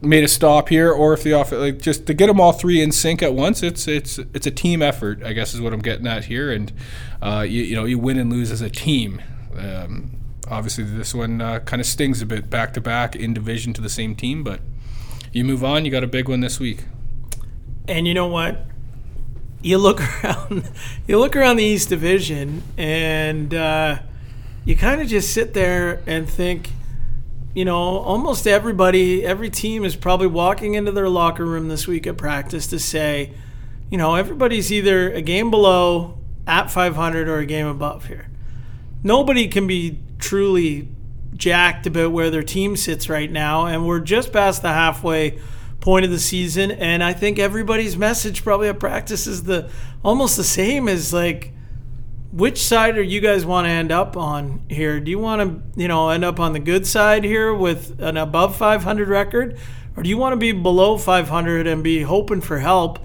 made 0.04 0.24
a 0.24 0.28
stop 0.28 0.70
here, 0.70 0.92
or 0.92 1.14
if 1.14 1.24
the 1.24 1.34
off 1.34 1.52
like 1.52 1.80
just 1.80 2.06
to 2.08 2.14
get 2.14 2.28
them 2.28 2.40
all 2.40 2.52
three 2.52 2.82
in 2.82 2.92
sync 2.92 3.22
at 3.22 3.34
once. 3.34 3.64
It's 3.64 3.88
it's 3.88 4.18
it's 4.18 4.46
a 4.46 4.52
team 4.52 4.82
effort, 4.82 5.24
I 5.24 5.34
guess, 5.34 5.54
is 5.54 5.62
what 5.62 5.74
I'm 5.74 5.82
getting 5.82 6.08
at 6.08 6.26
here, 6.26 6.52
and 6.52 6.72
uh, 7.22 7.46
you, 7.48 7.64
you 7.64 7.76
know 7.76 7.86
you 7.86 8.00
win 8.00 8.18
and 8.18 8.32
lose 8.32 8.52
as 8.52 8.62
a 8.62 8.70
team. 8.70 9.22
Um, 9.58 10.12
obviously, 10.50 10.84
this 10.84 11.14
one 11.14 11.42
uh, 11.42 11.60
kind 11.60 11.80
of 11.80 11.86
stings 11.86 12.22
a 12.22 12.26
bit 12.26 12.50
back 12.50 12.74
to 12.74 12.82
back 12.82 13.16
in 13.16 13.34
division 13.34 13.74
to 13.74 13.82
the 13.82 13.90
same 13.90 14.16
team, 14.16 14.44
but 14.44 14.62
you 15.32 15.44
move 15.44 15.64
on. 15.64 15.86
You 15.86 15.92
got 15.92 16.04
a 16.04 16.08
big 16.08 16.30
one 16.30 16.42
this 16.42 16.60
week. 16.60 16.86
And 17.88 18.08
you 18.08 18.14
know 18.14 18.28
what? 18.28 18.66
You 19.62 19.78
look 19.78 20.02
around, 20.24 20.70
you 21.08 21.20
look 21.20 21.36
around 21.36 21.58
the 21.58 21.64
East 21.64 21.90
Division, 21.90 22.64
and 22.78 23.54
uh, 23.54 24.00
you 24.66 24.76
kind 24.76 25.02
of 25.02 25.08
just 25.08 25.34
sit 25.34 25.54
there 25.54 26.02
and 26.06 26.30
think, 26.30 26.72
you 27.54 27.66
know, 27.66 27.78
almost 27.78 28.48
everybody, 28.48 29.24
every 29.24 29.50
team 29.50 29.86
is 29.86 29.96
probably 29.96 30.28
walking 30.28 30.74
into 30.74 30.92
their 30.92 31.10
locker 31.10 31.46
room 31.46 31.68
this 31.68 31.88
week 31.88 32.08
at 32.08 32.18
practice 32.18 32.68
to 32.68 32.80
say, 32.80 33.34
you 33.92 33.98
know, 33.98 34.16
everybody's 34.16 34.72
either 34.72 35.12
a 35.12 35.22
game 35.22 35.52
below 35.52 36.18
at 36.48 36.72
500 36.72 37.28
or 37.28 37.38
a 37.40 37.46
game 37.46 37.68
above 37.68 38.06
here. 38.06 38.30
Nobody 39.04 39.48
can 39.48 39.68
be 39.68 40.00
truly 40.18 40.88
jacked 41.36 41.86
about 41.86 42.12
where 42.12 42.30
their 42.30 42.44
team 42.44 42.76
sits 42.76 43.10
right 43.10 43.32
now, 43.32 43.66
and 43.66 43.86
we're 43.88 44.00
just 44.00 44.34
past 44.34 44.62
the 44.62 44.74
halfway 44.74 45.40
point 45.80 46.06
of 46.06 46.12
the 46.12 46.20
season. 46.20 46.72
And 46.72 47.04
I 47.04 47.14
think 47.14 47.38
everybody's 47.38 47.98
message 47.98 48.44
probably 48.44 48.70
at 48.70 48.80
practice 48.80 49.28
is 49.28 49.44
the 49.44 49.70
almost 50.04 50.38
the 50.38 50.44
same 50.44 50.88
as 50.88 51.14
like, 51.14 51.52
which 52.34 52.58
side 52.58 52.98
are 52.98 53.04
you 53.04 53.22
guys 53.22 53.46
want 53.46 53.66
to 53.66 53.70
end 53.70 53.92
up 53.92 54.18
on 54.18 54.64
here? 54.68 55.00
Do 55.00 55.12
you 55.12 55.20
want 55.20 55.42
to, 55.42 55.80
you 55.80 55.88
know, 55.88 56.10
end 56.10 56.26
up 56.26 56.40
on 56.40 56.54
the 56.54 56.60
good 56.60 56.88
side 56.88 57.24
here 57.24 57.54
with 57.54 58.00
an 58.02 58.18
above 58.18 58.56
500 58.56 59.08
record, 59.08 59.56
or 59.96 60.02
do 60.02 60.10
you 60.10 60.18
want 60.18 60.34
to 60.34 60.38
be 60.38 60.52
below 60.52 60.98
500 60.98 61.68
and 61.68 61.84
be 61.84 62.02
hoping 62.02 62.42
for 62.42 62.58
help? 62.58 62.98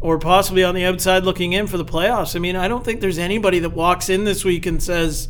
Or 0.00 0.16
possibly 0.18 0.62
on 0.62 0.76
the 0.76 0.84
outside 0.84 1.24
looking 1.24 1.52
in 1.52 1.66
for 1.66 1.76
the 1.76 1.84
playoffs. 1.84 2.36
I 2.36 2.38
mean, 2.38 2.54
I 2.54 2.68
don't 2.68 2.84
think 2.84 3.00
there's 3.00 3.18
anybody 3.18 3.58
that 3.60 3.70
walks 3.70 4.08
in 4.08 4.24
this 4.24 4.44
week 4.44 4.64
and 4.66 4.80
says, 4.80 5.28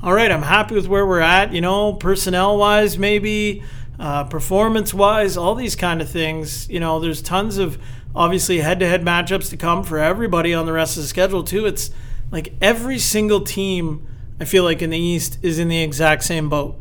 all 0.00 0.12
right, 0.12 0.30
I'm 0.30 0.42
happy 0.42 0.76
with 0.76 0.86
where 0.86 1.06
we're 1.06 1.20
at, 1.20 1.52
you 1.52 1.60
know, 1.60 1.92
personnel 1.92 2.56
wise, 2.56 2.98
maybe, 2.98 3.64
uh, 3.98 4.24
performance 4.24 4.94
wise, 4.94 5.36
all 5.36 5.56
these 5.56 5.74
kind 5.74 6.00
of 6.00 6.08
things. 6.08 6.68
You 6.68 6.78
know, 6.78 7.00
there's 7.00 7.22
tons 7.22 7.58
of 7.58 7.78
obviously 8.14 8.58
head 8.58 8.78
to 8.80 8.88
head 8.88 9.04
matchups 9.04 9.50
to 9.50 9.56
come 9.56 9.82
for 9.82 9.98
everybody 9.98 10.54
on 10.54 10.66
the 10.66 10.72
rest 10.72 10.96
of 10.96 11.02
the 11.02 11.08
schedule, 11.08 11.42
too. 11.42 11.66
It's 11.66 11.90
like 12.34 12.52
every 12.60 12.98
single 12.98 13.42
team, 13.42 14.04
I 14.40 14.44
feel 14.44 14.64
like 14.64 14.82
in 14.82 14.90
the 14.90 14.98
East, 14.98 15.38
is 15.40 15.60
in 15.60 15.68
the 15.68 15.80
exact 15.80 16.24
same 16.24 16.48
boat. 16.48 16.76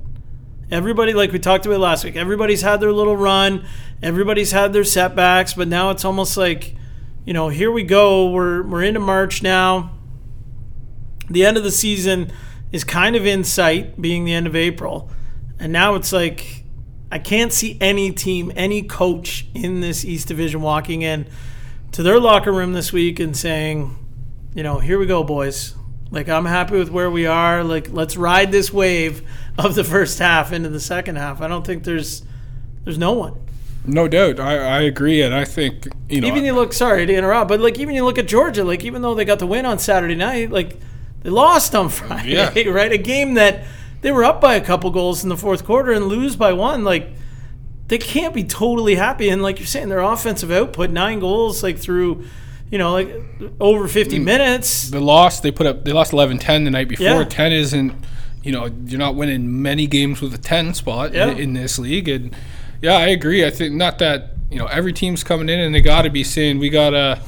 Everybody, 0.71 1.13
like 1.13 1.31
we 1.31 1.37
talked 1.37 1.67
about 1.67 1.79
last 1.79 2.03
week, 2.03 2.15
everybody's 2.15 2.63
had 2.63 2.81
their 2.81 2.91
little 2.91 3.15
run, 3.15 3.63
everybody's 4.01 4.51
had 4.51 4.73
their 4.73 4.83
setbacks, 4.83 5.53
but 5.53 5.67
now 5.67 5.91
it's 5.91 6.03
almost 6.03 6.37
like, 6.37 6.75
you 7.23 7.33
know, 7.33 7.49
here 7.49 7.71
we 7.71 7.83
go. 7.83 8.31
We're, 8.31 8.63
we're 8.63 8.81
into 8.81 8.99
March 8.99 9.43
now. 9.43 9.91
The 11.29 11.45
end 11.45 11.55
of 11.57 11.63
the 11.63 11.71
season 11.71 12.31
is 12.71 12.83
kind 12.83 13.15
of 13.15 13.27
in 13.27 13.43
sight, 13.43 14.01
being 14.01 14.25
the 14.25 14.33
end 14.33 14.47
of 14.47 14.55
April. 14.55 15.11
And 15.59 15.71
now 15.71 15.93
it's 15.93 16.11
like 16.11 16.63
I 17.11 17.19
can't 17.19 17.53
see 17.53 17.77
any 17.79 18.11
team, 18.11 18.51
any 18.55 18.81
coach 18.81 19.45
in 19.53 19.81
this 19.81 20.03
East 20.03 20.29
Division 20.29 20.63
walking 20.63 21.03
in 21.03 21.27
to 21.91 22.01
their 22.01 22.19
locker 22.19 22.51
room 22.51 22.73
this 22.73 22.91
week 22.91 23.19
and 23.19 23.37
saying, 23.37 24.02
you 24.55 24.63
know, 24.63 24.79
here 24.79 24.99
we 24.99 25.05
go, 25.05 25.23
boys. 25.23 25.75
Like 26.11 26.29
I'm 26.29 26.45
happy 26.45 26.77
with 26.77 26.89
where 26.91 27.09
we 27.09 27.25
are. 27.25 27.63
Like 27.63 27.89
let's 27.91 28.15
ride 28.17 28.51
this 28.51 28.71
wave 28.71 29.27
of 29.57 29.73
the 29.75 29.83
first 29.83 30.19
half 30.19 30.51
into 30.53 30.69
the 30.69 30.79
second 30.79 31.15
half. 31.15 31.41
I 31.41 31.47
don't 31.47 31.65
think 31.65 31.83
there's 31.83 32.23
there's 32.83 32.97
no 32.97 33.13
one. 33.13 33.39
No 33.85 34.07
doubt, 34.07 34.39
I, 34.39 34.55
I 34.57 34.81
agree, 34.83 35.21
and 35.21 35.33
I 35.35 35.43
think 35.43 35.87
you 36.07 36.21
know. 36.21 36.27
Even 36.27 36.45
you 36.45 36.53
look 36.53 36.71
sorry 36.71 37.05
to 37.05 37.13
interrupt, 37.13 37.49
but 37.49 37.59
like 37.59 37.77
even 37.79 37.95
you 37.95 38.05
look 38.05 38.17
at 38.17 38.27
Georgia, 38.27 38.63
like 38.63 38.83
even 38.85 39.01
though 39.01 39.13
they 39.15 39.25
got 39.25 39.39
the 39.39 39.47
win 39.47 39.65
on 39.65 39.77
Saturday 39.79 40.15
night, 40.15 40.51
like 40.51 40.77
they 41.21 41.29
lost 41.29 41.75
on 41.75 41.89
Friday, 41.89 42.31
Yeah. 42.33 42.69
right? 42.69 42.91
A 42.91 42.97
game 42.97 43.33
that 43.33 43.63
they 44.01 44.11
were 44.11 44.23
up 44.23 44.39
by 44.39 44.55
a 44.55 44.61
couple 44.61 44.89
goals 44.91 45.23
in 45.23 45.29
the 45.29 45.35
fourth 45.37 45.65
quarter 45.65 45.91
and 45.91 46.05
lose 46.05 46.35
by 46.35 46.53
one, 46.53 46.83
like 46.83 47.09
they 47.87 47.97
can't 47.97 48.33
be 48.33 48.43
totally 48.43 48.95
happy. 48.95 49.27
And 49.29 49.41
like 49.41 49.59
you're 49.59 49.65
saying, 49.67 49.89
their 49.89 49.99
offensive 49.99 50.51
output, 50.51 50.89
nine 50.91 51.19
goals, 51.19 51.61
like 51.63 51.77
through, 51.77 52.23
you 52.73 52.79
know, 52.79 52.91
like 52.91 53.09
over 53.59 53.87
50 53.87 54.17
Mm. 54.17 54.23
minutes. 54.23 54.89
the 54.89 54.99
loss 54.99 55.39
they 55.41 55.51
put 55.51 55.67
up, 55.67 55.85
they 55.85 55.91
lost 55.93 56.11
11-10 56.11 56.63
the 56.65 56.71
night 56.71 56.87
before. 56.87 57.05
Yeah. 57.05 57.23
Ten 57.23 57.51
isn't, 57.53 57.93
you 58.41 58.51
know, 58.51 58.67
you're 58.87 58.97
not 58.99 59.13
winning 59.13 59.61
many 59.61 59.85
games 59.85 60.21
with 60.21 60.33
a 60.33 60.39
ten 60.39 60.73
spot 60.73 61.13
Yeah. 61.13 61.29
in, 61.29 61.37
in 61.37 61.53
this 61.53 61.77
league, 61.77 62.09
and 62.09 62.35
yeah, 62.81 62.95
I 62.97 63.07
agree. 63.09 63.45
I 63.45 63.51
think 63.51 63.75
not 63.75 63.99
that 63.99 64.31
you 64.49 64.57
know 64.57 64.65
every 64.65 64.91
team's 64.91 65.23
coming 65.23 65.49
in 65.49 65.59
and 65.59 65.73
they 65.75 65.81
got 65.81 66.01
to 66.01 66.09
be 66.09 66.23
saying 66.23 66.57
we 66.59 66.69
gotta. 66.69 67.19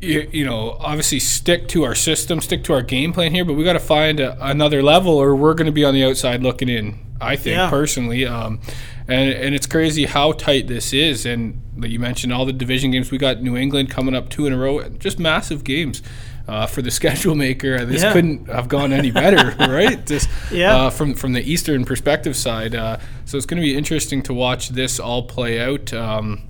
You, 0.00 0.28
you 0.30 0.44
know, 0.44 0.76
obviously 0.78 1.18
stick 1.20 1.68
to 1.68 1.84
our 1.84 1.94
system, 1.94 2.40
stick 2.42 2.62
to 2.64 2.74
our 2.74 2.82
game 2.82 3.14
plan 3.14 3.32
here, 3.34 3.46
but 3.46 3.54
we 3.54 3.64
got 3.64 3.72
to 3.72 3.80
find 3.80 4.20
a, 4.20 4.36
another 4.46 4.82
level, 4.82 5.14
or 5.16 5.34
we're 5.34 5.54
going 5.54 5.66
to 5.66 5.72
be 5.72 5.84
on 5.86 5.94
the 5.94 6.04
outside 6.04 6.42
looking 6.42 6.68
in. 6.68 6.98
I 7.18 7.34
think 7.36 7.56
Yeah. 7.56 7.70
personally, 7.70 8.26
um, 8.26 8.60
and 9.08 9.30
and 9.32 9.54
it's 9.54 9.66
crazy 9.66 10.06
how 10.06 10.32
tight 10.32 10.66
this 10.66 10.92
is. 10.92 11.26
And 11.26 11.62
you 11.82 11.98
mentioned 11.98 12.32
all 12.32 12.44
the 12.46 12.52
division 12.52 12.90
games. 12.90 13.10
We 13.10 13.18
got 13.18 13.42
New 13.42 13.56
England 13.56 13.90
coming 13.90 14.14
up 14.14 14.28
two 14.30 14.46
in 14.46 14.52
a 14.52 14.58
row, 14.58 14.88
just 14.88 15.18
massive 15.18 15.62
games 15.64 16.02
uh, 16.48 16.66
for 16.66 16.82
the 16.82 16.90
schedule 17.00 17.34
maker. 17.34 17.84
This 17.84 18.02
Yeah. 18.02 18.12
couldn't 18.12 18.48
have 18.48 18.68
gone 18.68 18.92
any 18.92 19.10
better, 19.10 19.54
right? 19.72 20.04
Just 20.06 20.28
Yeah. 20.50 20.74
uh, 20.76 20.90
from 20.90 21.14
from 21.14 21.32
the 21.34 21.42
Eastern 21.42 21.84
perspective 21.84 22.36
side. 22.36 22.74
Uh, 22.74 22.98
so 23.24 23.36
it's 23.36 23.46
going 23.46 23.60
to 23.60 23.66
be 23.66 23.76
interesting 23.76 24.22
to 24.24 24.34
watch 24.34 24.70
this 24.70 24.98
all 24.98 25.22
play 25.24 25.60
out. 25.60 25.92
Um, 25.92 26.42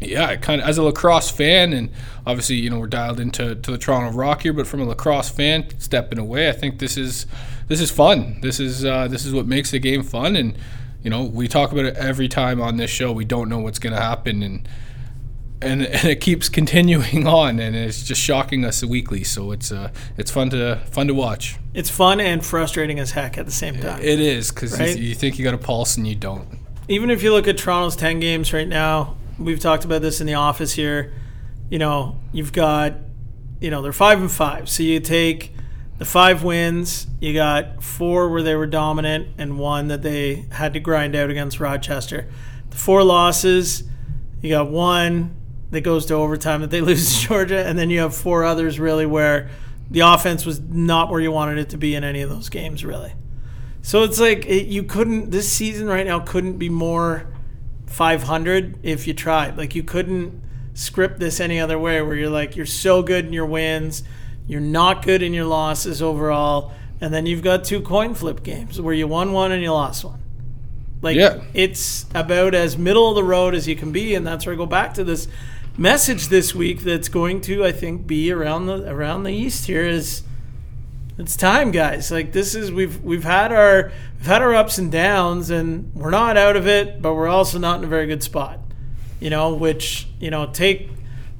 yeah, 0.00 0.34
kind 0.36 0.62
of 0.62 0.66
as 0.68 0.78
a 0.78 0.82
lacrosse 0.82 1.30
fan, 1.30 1.74
and 1.74 1.90
obviously, 2.26 2.56
you 2.56 2.70
know, 2.70 2.78
we're 2.78 2.86
dialed 2.86 3.20
into 3.20 3.54
to 3.54 3.70
the 3.70 3.76
Toronto 3.76 4.16
Rock 4.16 4.42
here, 4.42 4.54
but 4.54 4.66
from 4.66 4.80
a 4.80 4.84
lacrosse 4.84 5.28
fan 5.28 5.66
stepping 5.78 6.18
away, 6.18 6.48
I 6.48 6.52
think 6.52 6.78
this 6.78 6.96
is 6.96 7.26
this 7.68 7.82
is 7.82 7.90
fun. 7.90 8.38
This 8.40 8.58
is 8.60 8.82
uh, 8.84 9.08
this 9.08 9.26
is 9.26 9.34
what 9.34 9.46
makes 9.46 9.72
the 9.72 9.78
game 9.78 10.02
fun, 10.02 10.36
and 10.36 10.56
you 11.02 11.10
know, 11.10 11.24
we 11.24 11.48
talk 11.48 11.72
about 11.72 11.84
it 11.86 11.96
every 11.96 12.28
time 12.28 12.60
on 12.60 12.76
this 12.76 12.90
show. 12.90 13.12
We 13.12 13.24
don't 13.24 13.48
know 13.48 13.58
what's 13.58 13.78
going 13.78 13.94
to 13.94 14.00
happen, 14.00 14.42
and 14.42 14.68
and 15.62 15.82
and 15.82 16.08
it 16.08 16.20
keeps 16.20 16.48
continuing 16.60 17.26
on, 17.26 17.58
and 17.58 17.74
it's 17.76 18.02
just 18.02 18.20
shocking 18.20 18.64
us 18.64 18.84
weekly. 18.84 19.24
So 19.24 19.52
it's 19.52 19.70
uh, 19.72 19.90
it's 20.16 20.30
fun 20.30 20.50
to 20.50 20.80
fun 20.90 21.06
to 21.08 21.14
watch. 21.14 21.56
It's 21.74 21.90
fun 21.90 22.20
and 22.20 22.44
frustrating 22.44 22.98
as 22.98 23.12
heck 23.12 23.38
at 23.38 23.46
the 23.46 23.52
same 23.52 23.76
time. 23.80 24.00
It 24.02 24.20
is 24.20 24.50
because 24.50 24.78
Right? 24.78 24.96
you, 24.98 25.04
you 25.08 25.14
think 25.14 25.38
you 25.38 25.44
got 25.44 25.54
a 25.54 25.58
pulse 25.58 25.96
and 25.96 26.06
you 26.06 26.16
don't. 26.16 26.48
even 26.88 27.08
if 27.10 27.22
you 27.22 27.32
look 27.32 27.46
at 27.46 27.56
Toronto's 27.58 27.94
10 27.94 28.18
games 28.18 28.52
right 28.52 28.66
now, 28.66 29.16
we've 29.38 29.60
talked 29.60 29.84
about 29.84 30.02
this 30.02 30.20
in 30.20 30.26
the 30.26 30.34
office 30.34 30.72
here. 30.72 31.12
You 31.70 31.78
know, 31.78 32.16
you've 32.32 32.52
got, 32.52 32.94
you 33.60 33.70
know, 33.70 33.80
they're 33.82 33.92
5 33.92 34.20
and 34.22 34.30
5. 34.30 34.68
So 34.68 34.82
you 34.82 34.98
take 34.98 35.52
the 36.00 36.06
5 36.06 36.42
wins, 36.42 37.06
you 37.20 37.34
got 37.34 37.84
4 37.84 38.30
where 38.30 38.42
they 38.42 38.54
were 38.54 38.66
dominant 38.66 39.28
and 39.36 39.58
one 39.58 39.88
that 39.88 40.00
they 40.00 40.46
had 40.50 40.72
to 40.72 40.80
grind 40.80 41.14
out 41.14 41.28
against 41.28 41.60
Rochester. 41.60 42.26
The 42.70 42.76
4 42.78 43.04
losses, 43.04 43.84
you 44.40 44.48
got 44.48 44.70
one 44.70 45.36
that 45.72 45.82
goes 45.82 46.06
to 46.06 46.14
overtime 46.14 46.62
that 46.62 46.70
they 46.70 46.80
lose 46.80 47.20
to 47.20 47.28
Georgia 47.28 47.66
and 47.66 47.78
then 47.78 47.90
you 47.90 48.00
have 48.00 48.16
four 48.16 48.44
others 48.44 48.80
really 48.80 49.04
where 49.04 49.50
the 49.90 50.00
offense 50.00 50.46
was 50.46 50.58
not 50.58 51.10
where 51.10 51.20
you 51.20 51.30
wanted 51.30 51.58
it 51.58 51.68
to 51.68 51.76
be 51.76 51.94
in 51.94 52.02
any 52.02 52.22
of 52.22 52.30
those 52.30 52.48
games 52.48 52.82
really. 52.82 53.12
So 53.82 54.02
it's 54.02 54.18
like 54.18 54.46
it, 54.46 54.68
you 54.68 54.84
couldn't. 54.84 55.30
This 55.30 55.52
season 55.52 55.86
right 55.86 56.06
now 56.06 56.20
couldn't 56.20 56.56
be 56.56 56.70
more 56.70 57.30
500 57.88 58.78
if 58.82 59.06
you 59.06 59.12
tried. 59.12 59.58
Like 59.58 59.74
you 59.74 59.82
couldn't 59.82 60.42
script 60.72 61.20
this 61.20 61.40
any 61.40 61.60
other 61.60 61.78
way. 61.78 62.00
Where 62.00 62.14
you're 62.14 62.30
like 62.30 62.56
you're 62.56 62.64
so 62.64 63.02
good 63.02 63.26
in 63.26 63.34
your 63.34 63.46
wins, 63.46 64.02
you're 64.50 64.60
not 64.60 65.04
good 65.04 65.22
in 65.22 65.32
your 65.32 65.44
losses 65.46 66.02
overall, 66.02 66.72
and 67.00 67.14
then 67.14 67.24
you've 67.26 67.42
got 67.42 67.64
two 67.64 67.80
coin 67.80 68.14
flip 68.14 68.42
games 68.42 68.80
where 68.80 68.92
you 68.94 69.06
won 69.06 69.32
one 69.32 69.52
and 69.52 69.62
you 69.62 69.72
lost 69.72 70.04
one. 70.04 70.20
Like 71.02 71.16
Yeah. 71.16 71.38
it's 71.54 72.04
about 72.14 72.54
as 72.54 72.76
middle 72.76 73.08
of 73.08 73.14
the 73.14 73.24
road 73.24 73.54
as 73.54 73.68
you 73.68 73.76
can 73.76 73.92
be, 73.92 74.14
and 74.14 74.26
that's 74.26 74.44
where 74.44 74.54
I 74.54 74.58
go 74.58 74.66
back 74.66 74.92
to 74.94 75.04
this 75.04 75.28
message 75.78 76.28
this 76.28 76.54
week. 76.54 76.80
That's 76.80 77.08
going 77.08 77.40
to 77.42 77.64
I 77.64 77.72
think 77.72 78.06
be 78.06 78.30
around 78.32 78.66
the 78.66 78.90
around 78.90 79.22
the 79.22 79.32
East 79.32 79.66
here 79.66 79.86
is 79.86 80.22
it's 81.16 81.36
time, 81.36 81.70
guys. 81.70 82.10
Like 82.10 82.32
this 82.32 82.54
is 82.54 82.72
we've 82.72 83.00
we've 83.02 83.24
had 83.24 83.52
our 83.52 83.92
we've 84.18 84.26
had 84.26 84.42
our 84.42 84.54
ups 84.54 84.78
and 84.78 84.90
downs, 84.90 85.48
and 85.50 85.90
we're 85.94 86.10
not 86.10 86.36
out 86.36 86.56
of 86.56 86.66
it, 86.66 87.00
but 87.00 87.14
we're 87.14 87.28
also 87.28 87.58
not 87.58 87.78
in 87.78 87.84
a 87.84 87.88
very 87.88 88.06
good 88.06 88.22
spot. 88.22 88.58
You 89.20 89.30
know, 89.30 89.54
which 89.54 90.08
you 90.18 90.30
know 90.30 90.46
take 90.46 90.90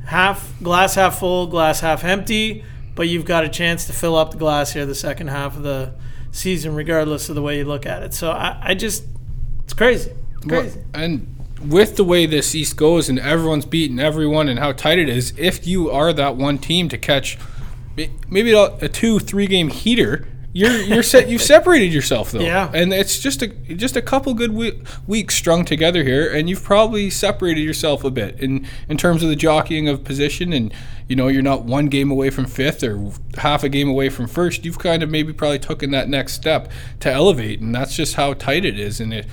half 0.07 0.55
glass 0.62 0.95
half 0.95 1.19
full, 1.19 1.47
glass 1.49 1.81
half 1.81 2.02
empty, 2.05 2.64
but 3.00 3.09
you've 3.09 3.25
got 3.25 3.45
a 3.45 3.49
chance 3.49 3.87
to 3.87 3.95
fill 3.95 4.14
up 4.14 4.33
the 4.33 4.37
glass 4.37 4.75
here 4.75 4.85
the 4.85 4.95
second 4.95 5.28
half 5.28 5.57
of 5.57 5.62
the 5.62 5.90
season, 6.33 6.75
regardless 6.75 7.30
of 7.30 7.35
the 7.35 7.40
way 7.40 7.57
you 7.57 7.64
look 7.64 7.87
at 7.87 8.02
it. 8.02 8.12
So 8.12 8.30
I, 8.30 8.61
I 8.62 8.75
just 8.75 9.04
it's 9.64 9.73
crazy, 9.73 10.12
it's 10.37 10.47
crazy. 10.47 10.80
Well, 10.92 11.02
and 11.02 11.35
with 11.66 11.97
the 11.97 12.04
way 12.04 12.26
this 12.26 12.54
East 12.54 12.76
goes 12.76 13.09
and 13.09 13.19
everyone's 13.19 13.64
beating 13.64 13.99
everyone 13.99 14.50
and 14.50 14.59
how 14.59 14.73
tight 14.73 14.99
it 14.99 15.09
is, 15.09 15.33
if 15.38 15.66
you 15.66 15.90
are 15.90 16.12
that 16.12 16.37
one 16.37 16.59
team 16.59 16.90
to 16.90 16.99
catch 16.99 17.38
maybe 18.28 18.52
a 18.52 18.64
a 18.64 18.88
two, 18.90 19.19
three 19.19 19.47
game 19.47 19.71
heater, 19.71 20.28
you're 20.52 20.80
you're 20.83 21.02
set. 21.02 21.28
You've 21.28 21.42
separated 21.42 21.92
yourself 21.92 22.33
though, 22.33 22.40
Yeah. 22.40 22.71
And 22.75 22.92
it's 22.92 23.21
just 23.21 23.42
a 23.42 23.49
just 23.49 23.97
a 23.97 24.02
couple 24.02 24.35
good 24.35 24.52
we- 24.52 24.80
weeks 25.07 25.35
strung 25.37 25.64
together 25.64 26.02
here, 26.02 26.28
and 26.33 26.50
you've 26.50 26.64
probably 26.64 27.09
separated 27.11 27.61
yourself 27.61 28.02
a 28.04 28.11
bit 28.11 28.40
in 28.40 28.66
in 28.88 28.97
terms 28.97 29.23
of 29.23 29.28
the 29.28 29.37
jockeying 29.37 29.88
of 29.88 30.02
position. 30.02 30.52
And 30.52 30.73
you 31.09 31.14
know 31.16 31.28
you're 31.28 31.42
not 31.42 31.64
one 31.64 31.87
game 31.87 32.11
away 32.11 32.30
from 32.30 32.47
fifth 32.47 32.83
or 32.83 33.11
half 33.38 33.62
a 33.62 33.69
game 33.69 33.88
away 33.88 34.09
from 34.09 34.26
first. 34.26 34.64
You've 34.64 34.78
kind 34.78 35.02
of 35.02 35.11
maybe 35.11 35.33
probably 35.33 35.59
taken 35.61 35.92
that 35.92 36.09
next 36.09 36.33
step 36.33 36.71
to 37.00 37.11
elevate, 37.12 37.61
and 37.61 37.75
that's 37.75 37.95
just 37.95 38.14
how 38.14 38.35
tight 38.35 38.64
it 38.64 38.78
is. 38.78 39.00
And 39.00 39.12
it 39.14 39.26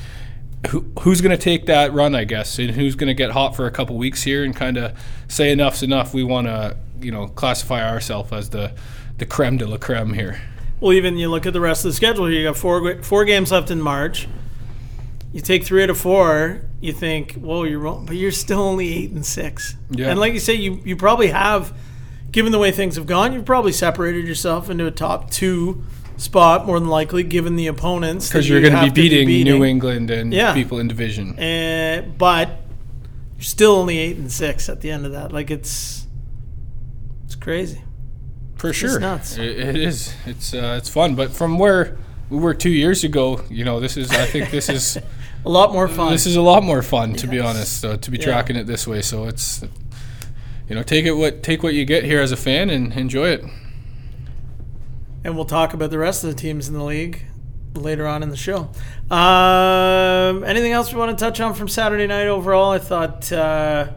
who, 0.70 0.86
who's 1.02 1.22
going 1.22 1.36
to 1.36 1.42
take 1.42 1.68
that 1.68 1.94
run, 1.94 2.16
I 2.16 2.24
guess, 2.24 2.58
and 2.60 2.72
who's 2.72 2.96
going 2.96 3.08
to 3.08 3.14
get 3.14 3.32
hot 3.32 3.56
for 3.56 3.68
a 3.68 3.72
couple 3.72 3.96
weeks 3.96 4.24
here 4.24 4.44
and 4.44 4.56
kind 4.56 4.76
of 4.78 4.98
say 5.28 5.52
enough's 5.52 5.84
enough. 5.84 6.14
We 6.16 6.24
want 6.24 6.48
to, 6.48 6.76
you 7.00 7.12
know, 7.12 7.28
classify 7.28 7.88
ourselves 7.88 8.32
as 8.34 8.50
the 8.50 8.74
the 9.18 9.26
creme 9.26 9.58
de 9.58 9.68
la 9.68 9.78
creme 9.78 10.14
here. 10.14 10.42
Well, 10.80 10.94
even 10.94 11.18
you 11.18 11.30
look 11.30 11.46
at 11.46 11.54
the 11.54 11.60
rest 11.62 11.86
of 11.86 11.92
the 11.92 11.96
schedule. 11.96 12.32
You 12.32 12.44
got 12.44 12.58
four 12.58 13.02
four 13.04 13.26
games 13.26 13.52
left 13.52 13.72
in 13.72 13.82
March. 13.82 14.28
You 15.34 15.42
take 15.42 15.64
three 15.66 15.84
out 15.84 15.90
of 15.90 15.98
four. 15.98 16.62
You 16.80 16.94
think, 16.94 17.34
whoa, 17.34 17.64
you're 17.64 17.80
wrong, 17.80 18.06
but 18.06 18.16
you're 18.16 18.32
still 18.32 18.60
only 18.62 18.94
eight 18.94 19.12
and 19.12 19.26
six. 19.26 19.76
Yeah. 19.90 20.10
And 20.10 20.20
like 20.20 20.34
you 20.34 20.40
say, 20.40 20.54
you 20.54 20.80
you 20.86 20.96
probably 20.96 21.28
have, 21.30 21.76
given 22.32 22.52
the 22.52 22.60
way 22.60 22.72
things 22.72 22.96
have 22.96 23.08
gone, 23.08 23.34
you've 23.34 23.46
probably 23.46 23.72
separated 23.72 24.28
yourself 24.28 24.70
into 24.70 24.86
a 24.86 24.92
top 24.92 25.32
two 25.32 25.84
spot 26.18 26.66
more 26.66 26.80
than 26.80 26.90
likely, 26.90 27.24
given 27.24 27.56
the 27.56 27.68
opponents. 27.68 28.28
Because 28.30 28.48
you're 28.48 28.60
you 28.60 28.70
going 28.70 28.86
to 28.86 28.92
be 28.92 29.02
beating 29.10 29.28
New 29.44 29.64
England 29.64 30.10
and 30.12 30.34
Yeah. 30.34 30.54
people 30.54 30.80
in 30.80 30.88
division. 30.88 31.38
Uh, 31.40 32.04
but 32.18 32.50
you're 33.36 33.44
still 33.44 33.74
only 33.74 33.98
eight 33.98 34.18
and 34.18 34.32
six 34.32 34.70
at 34.70 34.82
the 34.82 34.90
end 34.92 35.06
of 35.06 35.12
that. 35.12 35.32
Like 35.32 35.50
it's 35.52 36.08
it's 37.26 37.36
crazy. 37.36 37.82
For 38.58 38.74
sure, 38.74 39.00
nuts. 39.00 39.38
It, 39.38 39.60
it 39.60 39.76
is. 39.76 40.14
It's 40.26 40.54
uh, 40.54 40.76
it's 40.78 40.90
fun, 40.90 41.16
but 41.16 41.32
from 41.32 41.60
where 41.60 41.98
we 42.30 42.38
were 42.40 42.54
two 42.54 42.70
years 42.72 43.04
ago, 43.04 43.42
you 43.50 43.64
know, 43.64 43.80
this 43.80 43.98
is. 43.98 44.12
I 44.12 44.26
think 44.26 44.50
this 44.52 44.68
is 44.70 44.98
A 45.46 45.50
lot 45.50 45.72
more 45.72 45.88
fun. 45.88 46.12
this 46.12 46.26
is 46.26 46.36
a 46.36 46.42
lot 46.42 46.64
more 46.64 46.82
fun 46.82 47.14
to 47.14 47.28
be 47.28 47.40
honest. 47.40 47.86
Uh, 47.86 47.96
to 47.98 48.12
be 48.12 48.18
Yeah. 48.18 48.26
tracking 48.26 48.56
it 48.56 48.66
this 48.68 48.86
way, 48.88 49.02
so 49.02 49.26
it's. 49.28 49.64
You 50.68 50.76
know, 50.76 50.84
take 50.84 51.06
it 51.06 51.14
what 51.14 51.44
take 51.44 51.64
what 51.64 51.74
you 51.74 51.86
get 51.86 52.04
here 52.04 52.20
as 52.22 52.32
a 52.34 52.36
fan 52.38 52.70
and 52.70 52.92
enjoy 52.94 53.30
it. 53.30 53.46
and 55.24 55.36
we'll 55.36 55.46
talk 55.46 55.74
about 55.74 55.90
the 55.92 55.98
rest 55.98 56.24
of 56.24 56.30
the 56.30 56.36
teams 56.36 56.68
in 56.68 56.74
the 56.74 56.84
league 56.84 57.24
later 57.76 58.06
on 58.08 58.24
in 58.24 58.30
the 58.30 58.36
show. 58.36 58.70
Um, 59.10 60.44
anything 60.44 60.72
else 60.74 60.92
we 60.92 61.00
want 61.00 61.18
to 61.18 61.24
touch 61.24 61.40
on 61.40 61.54
from 61.54 61.68
Saturday 61.70 62.08
night 62.08 62.28
overall? 62.28 62.72
I 62.72 62.80
thought. 62.80 63.32
Uh, 63.32 63.90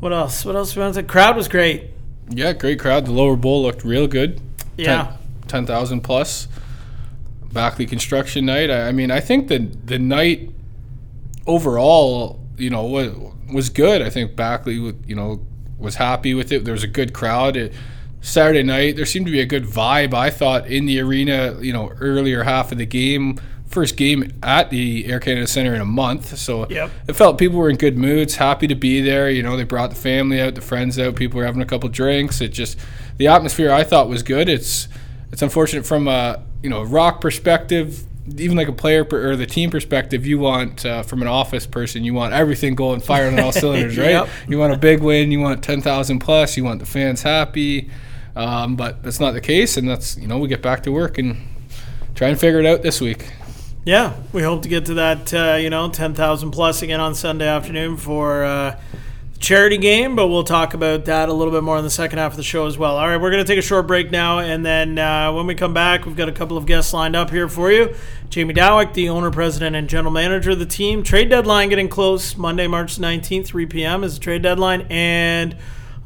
what 0.00 0.12
else? 0.12 0.44
What 0.44 0.56
else 0.56 0.74
we 0.76 0.82
want 0.82 0.94
to? 0.96 1.02
Crowd 1.04 1.36
was 1.36 1.48
great. 1.48 1.84
Yeah, 2.34 2.52
great 2.52 2.78
crowd. 2.78 3.06
The 3.06 3.12
lower 3.12 3.36
bowl 3.36 3.62
looked 3.62 3.84
real 3.84 4.06
good. 4.06 4.40
Yeah. 4.76 5.16
10,000 5.48 6.00
plus. 6.00 6.48
Backley 7.52 7.86
construction 7.86 8.46
night. 8.46 8.70
I, 8.70 8.88
I 8.88 8.92
mean, 8.92 9.10
I 9.10 9.20
think 9.20 9.48
the 9.48 9.58
the 9.58 9.98
night 9.98 10.50
overall, 11.46 12.40
you 12.56 12.70
know, 12.70 12.84
was, 12.84 13.12
was 13.52 13.68
good. 13.68 14.00
I 14.00 14.08
think 14.08 14.34
Backley, 14.36 14.74
you 14.74 15.14
know, 15.14 15.44
was 15.78 15.96
happy 15.96 16.32
with 16.32 16.50
it. 16.52 16.64
There 16.64 16.72
was 16.72 16.84
a 16.84 16.88
good 16.88 17.12
crowd. 17.12 17.56
It, 17.56 17.74
Saturday 18.22 18.62
night, 18.62 18.96
there 18.96 19.04
seemed 19.04 19.26
to 19.26 19.32
be 19.32 19.40
a 19.40 19.46
good 19.46 19.64
vibe. 19.64 20.14
I 20.14 20.30
thought 20.30 20.66
in 20.66 20.86
the 20.86 21.00
arena, 21.00 21.58
you 21.60 21.72
know, 21.72 21.90
earlier 22.00 22.44
half 22.44 22.72
of 22.72 22.78
the 22.78 22.86
game 22.86 23.40
first 23.72 23.96
game 23.96 24.32
at 24.42 24.70
the 24.70 25.06
Air 25.06 25.18
Canada 25.20 25.46
Center 25.46 25.74
in 25.74 25.80
a 25.80 25.84
month. 25.86 26.36
So 26.38 26.66
Yep. 26.68 26.90
it 27.08 27.12
felt 27.14 27.38
people 27.38 27.58
were 27.58 27.70
in 27.70 27.76
good 27.76 27.96
moods, 27.96 28.36
happy 28.36 28.66
to 28.68 28.74
be 28.74 29.00
there. 29.00 29.30
You 29.30 29.42
know, 29.42 29.56
they 29.56 29.64
brought 29.64 29.90
the 29.90 29.96
family 29.96 30.40
out, 30.40 30.54
the 30.54 30.60
friends 30.60 30.98
out, 30.98 31.16
people 31.16 31.38
were 31.38 31.46
having 31.46 31.62
a 31.62 31.66
couple 31.66 31.88
drinks. 31.88 32.40
It 32.40 32.48
just 32.52 32.78
the 33.18 33.28
atmosphere 33.28 33.72
I 33.72 33.84
thought 33.84 34.08
was 34.08 34.22
good. 34.22 34.48
It's 34.48 34.88
it's 35.32 35.42
unfortunate 35.42 35.86
from 35.86 36.06
a 36.08 36.42
you 36.62 36.70
know 36.70 36.82
rock 36.82 37.20
perspective. 37.20 38.04
Even 38.38 38.56
like 38.56 38.68
a 38.68 38.72
player 38.72 39.04
per, 39.04 39.30
or 39.32 39.34
the 39.36 39.46
team 39.46 39.68
perspective, 39.68 40.24
you 40.24 40.38
want 40.38 40.86
uh, 40.86 41.02
from 41.02 41.22
an 41.22 41.28
office 41.28 41.66
person, 41.66 42.04
you 42.04 42.14
want 42.14 42.32
everything 42.32 42.76
going 42.76 43.00
firing 43.00 43.36
on 43.36 43.44
all 43.46 43.52
cylinders, 43.64 43.98
right? 43.98 44.10
Yep. 44.10 44.28
You 44.48 44.58
want 44.60 44.72
a 44.72 44.76
big 44.76 45.00
win, 45.02 45.32
you 45.32 45.40
want 45.40 45.64
ten 45.64 45.82
thousand 45.82 46.20
plus, 46.20 46.56
you 46.56 46.62
want 46.62 46.78
the 46.78 46.86
fans 46.86 47.22
happy, 47.22 47.90
um, 48.36 48.76
but 48.76 49.02
that's 49.02 49.18
not 49.18 49.32
the 49.32 49.40
case, 49.40 49.76
and 49.76 49.88
that's 49.88 50.16
you 50.16 50.28
know 50.28 50.38
we 50.38 50.46
get 50.46 50.62
back 50.62 50.84
to 50.84 50.92
work 50.92 51.18
and 51.18 51.36
try 52.14 52.28
and 52.28 52.38
figure 52.38 52.60
it 52.60 52.66
out 52.66 52.82
this 52.82 53.00
week. 53.00 53.28
Yeah, 53.84 54.14
we 54.32 54.42
hope 54.42 54.62
to 54.62 54.68
get 54.68 54.86
to 54.86 54.94
that, 54.94 55.34
uh, 55.34 55.56
you 55.60 55.68
know, 55.68 55.90
10,000 55.90 56.52
plus 56.52 56.82
again 56.82 57.00
on 57.00 57.16
Sunday 57.16 57.48
afternoon 57.48 57.96
for 57.96 58.44
uh, 58.44 58.80
the 59.32 59.38
charity 59.40 59.76
game, 59.76 60.14
but 60.14 60.28
we'll 60.28 60.44
talk 60.44 60.72
about 60.72 61.06
that 61.06 61.28
a 61.28 61.32
little 61.32 61.52
bit 61.52 61.64
more 61.64 61.78
in 61.78 61.82
the 61.82 61.90
second 61.90 62.20
half 62.20 62.30
of 62.30 62.36
the 62.36 62.44
show 62.44 62.66
as 62.66 62.78
well. 62.78 62.96
All 62.96 63.08
right, 63.08 63.20
we're 63.20 63.32
going 63.32 63.44
to 63.44 63.48
take 63.52 63.58
a 63.58 63.66
short 63.66 63.88
break 63.88 64.12
now, 64.12 64.38
and 64.38 64.64
then 64.64 65.00
uh, 65.00 65.32
when 65.32 65.48
we 65.48 65.56
come 65.56 65.74
back, 65.74 66.06
we've 66.06 66.14
got 66.14 66.28
a 66.28 66.32
couple 66.32 66.56
of 66.56 66.64
guests 66.64 66.92
lined 66.92 67.16
up 67.16 67.30
here 67.30 67.48
for 67.48 67.72
you. 67.72 67.92
Jamie 68.30 68.54
Dawick, 68.54 68.94
the 68.94 69.08
owner, 69.08 69.32
president, 69.32 69.74
and 69.74 69.88
general 69.88 70.12
manager 70.12 70.52
of 70.52 70.60
the 70.60 70.66
team. 70.66 71.02
Trade 71.02 71.28
deadline 71.28 71.68
getting 71.68 71.88
close. 71.88 72.36
Monday, 72.36 72.68
March 72.68 72.98
19th, 72.98 73.46
3 73.46 73.66
p.m. 73.66 74.04
is 74.04 74.14
the 74.14 74.20
trade 74.20 74.42
deadline. 74.42 74.86
And 74.90 75.56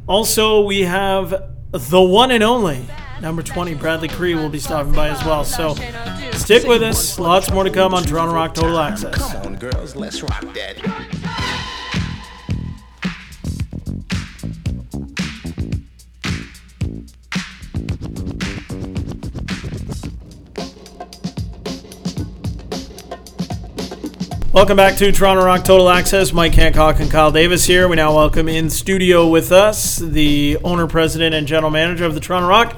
also, 0.07 0.63
we 0.63 0.81
have 0.81 1.53
the 1.73 2.01
one 2.01 2.31
and 2.31 2.43
only 2.43 2.87
number 3.21 3.43
20, 3.43 3.75
Bradley 3.75 4.09
Kri, 4.09 4.35
will 4.35 4.49
be 4.49 4.59
stopping 4.59 4.93
by 4.93 5.09
as 5.09 5.25
well. 5.25 5.45
So 5.45 5.75
stick 6.33 6.67
with 6.67 6.83
us. 6.83 7.19
Lots 7.19 7.51
more 7.51 7.65
to 7.65 7.71
come 7.71 7.95
on 7.95 8.03
Toronto 8.05 8.35
Rock 8.35 8.55
Total 8.55 8.79
Access. 8.79 9.33
Come 9.33 9.47
on, 9.47 9.57
girls, 9.57 9.97
let's 9.97 10.23
rock 10.23 10.45
that. 10.55 11.27
Welcome 24.53 24.79
back 24.79 24.97
to 24.97 25.13
Toronto 25.13 25.45
Rock 25.45 25.65
Total 25.65 25.91
Access. 25.91 26.33
Mike 26.33 26.55
Hancock 26.55 26.99
and 27.01 27.11
Kyle 27.11 27.31
Davis 27.31 27.67
here. 27.67 27.89
We 27.89 27.97
now 27.97 28.17
welcome 28.17 28.49
in 28.49 28.71
studio 28.71 29.29
with 29.29 29.53
us 29.53 29.99
the 29.99 30.57
owner, 30.65 30.87
president, 30.87 31.35
and 31.35 31.47
general 31.47 31.71
manager 31.71 32.07
of 32.07 32.15
the 32.15 32.21
Toronto 32.21 32.49
Rock, 32.49 32.75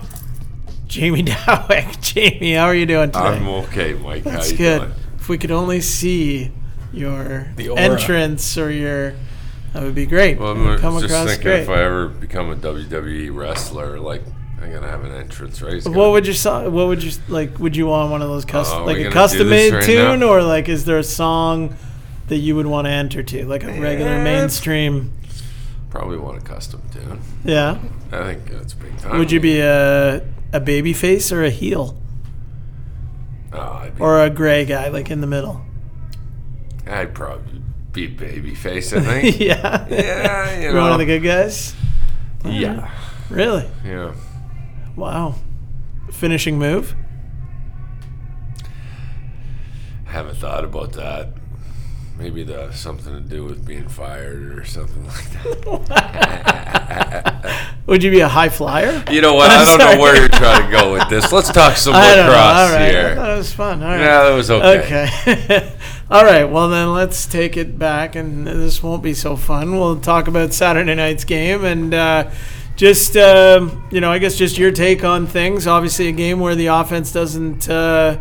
Jamie 0.89 1.23
Dawick. 1.25 2.01
Jamie, 2.03 2.55
how 2.55 2.65
are 2.65 2.75
you 2.75 2.87
doing 2.87 3.11
today? 3.11 3.19
I'm 3.25 3.47
okay, 3.49 3.95
Mike. 3.95 4.25
That's 4.25 4.47
How 4.47 4.51
you 4.53 4.57
good. 4.59 4.79
doing? 4.81 4.93
If 5.19 5.29
we 5.29 5.39
could 5.39 5.51
only 5.51 5.81
see 5.81 6.51
your 6.93 7.49
The 7.57 7.75
entrance 7.77 8.57
or 8.57 8.71
your, 8.71 9.13
that 9.75 9.83
would 9.83 9.95
be 9.95 10.07
great. 10.07 10.39
Well, 10.39 10.53
I'm 10.53 10.79
come 10.79 10.95
just 10.95 11.05
across 11.07 11.27
thinking 11.29 11.43
great. 11.45 11.61
if 11.63 11.69
I 11.69 11.83
ever 11.83 12.09
become 12.09 12.51
a 12.51 12.57
WWE 12.57 13.35
wrestler, 13.37 14.01
like 14.01 14.23
I'm 14.61 14.73
gonna 14.73 14.89
have 14.89 15.05
an 15.05 15.13
entrance, 15.13 15.61
right? 15.61 15.75
It's 15.75 15.87
What 15.89 16.11
would 16.13 16.27
you 16.27 16.33
so- 16.33 16.71
What 16.71 16.87
would 16.89 17.03
you 17.03 17.13
like? 17.29 17.59
Would 17.59 17.77
you 17.77 17.87
want 17.87 18.11
one 18.11 18.23
of 18.23 18.29
those 18.29 18.45
custom, 18.47 18.79
Oh, 18.79 18.83
are 18.83 18.87
like 18.87 18.99
a 19.07 19.11
custom 19.11 19.49
made 19.51 19.73
right 19.75 19.85
tune, 19.85 20.21
now? 20.21 20.29
or 20.29 20.43
like 20.43 20.69
is 20.69 20.85
there 20.87 20.99
a 20.99 21.05
song 21.05 21.77
that 22.29 22.39
you 22.39 22.57
would 22.57 22.67
want 22.67 22.87
to 22.87 22.91
enter 22.91 23.23
to, 23.23 23.45
like 23.47 23.63
a 23.65 23.69
regular 23.81 24.13
Yeah. 24.17 24.25
mainstream? 24.25 25.13
probably 25.91 26.17
want 26.19 26.39
a 26.39 26.41
custom 26.41 26.83
tune? 26.93 27.21
Yeah. 27.45 27.79
I 28.13 28.25
think 28.35 28.51
that's 28.51 28.73
big 28.75 28.97
time. 28.99 29.19
Would 29.19 29.31
you 29.31 29.41
be 29.41 29.61
a 29.61 30.23
a 30.53 30.61
baby 30.61 30.93
face 30.93 31.31
or 31.33 31.43
a 31.45 31.51
heel 31.51 32.01
Oh, 33.53 33.59
I'd, 33.83 33.95
be, 33.97 34.01
or 34.03 34.23
a 34.23 34.29
gray 34.31 34.65
guy, 34.65 34.89
like 34.89 35.11
in 35.11 35.21
the 35.21 35.27
middle? 35.27 35.63
I'd 36.87 37.15
probably 37.15 37.63
be 37.93 38.09
babyface. 38.09 38.97
I 38.97 39.01
think. 39.01 39.41
yeah. 39.41 39.87
yeah, 39.89 40.55
you 40.57 40.63
You're 40.65 40.75
know. 40.75 40.83
one 40.83 40.93
of 40.93 40.99
the 40.99 41.07
good 41.07 41.23
guys. 41.23 41.75
yeah, 42.45 42.91
Really? 43.31 43.69
yeah. 43.85 44.15
Wow. 44.97 45.37
Finishing 46.13 46.59
move. 46.59 46.95
I 50.07 50.11
haven't 50.11 50.37
thought 50.37 50.65
about 50.65 50.93
that. 50.95 51.33
Maybe 52.19 52.43
the 52.43 52.73
something 52.73 53.13
to 53.13 53.21
do 53.21 53.45
with 53.45 53.65
being 53.65 53.87
fired 53.87 54.59
or 54.59 54.65
something 54.65 55.07
like 55.07 55.31
that. 55.89 56.99
Would 57.87 58.03
you 58.03 58.11
be 58.11 58.19
a 58.21 58.29
high 58.29 58.49
flyer? 58.49 59.05
You 59.09 59.21
know 59.21 59.35
what? 59.35 59.51
I 59.53 59.65
don't 59.65 59.79
Sorry. 59.81 59.95
know 59.95 60.01
where 60.03 60.17
you're 60.17 60.29
trying 60.29 60.65
to 60.65 60.71
go 60.77 60.93
with 60.93 61.09
this. 61.09 61.33
Let's 61.39 61.53
talk 61.53 61.77
some 61.77 61.95
I 61.95 62.17
don't 62.17 62.27
know. 62.27 62.33
All 62.33 62.39
lacrosse 62.39 62.73
right. 62.73 62.91
here. 62.91 63.15
That 63.15 63.37
was 63.37 63.53
fun. 63.53 63.83
All 63.85 63.89
right. 63.89 64.01
Yeah, 64.01 64.25
that 64.25 64.35
was 64.35 64.51
okay. 64.51 65.09
Okay. 65.29 65.73
All 66.11 66.25
right. 66.25 66.45
Well, 66.45 66.69
then 66.69 66.93
let's 66.93 67.27
take 67.27 67.57
it 67.57 67.79
back, 67.79 68.17
and 68.17 68.47
this 68.47 68.83
won't 68.83 69.03
be 69.03 69.15
so 69.15 69.37
fun. 69.37 69.79
We'll 69.79 70.01
talk 70.01 70.27
about 70.27 70.53
Saturday 70.55 70.95
night's 70.95 71.25
game 71.25 71.65
and 71.65 71.95
uh, 71.95 72.31
just, 72.77 73.17
um, 73.17 73.87
you 73.93 74.01
know, 74.01 74.11
I 74.11 74.19
guess 74.19 74.35
just 74.37 74.59
your 74.59 74.73
take 74.73 75.05
on 75.05 75.27
things. 75.27 75.67
Obviously, 75.67 76.09
a 76.09 76.13
game 76.13 76.41
where 76.41 76.57
the 76.57 76.67
offense 76.69 77.13
doesn't, 77.13 77.69
uh, 77.69 78.19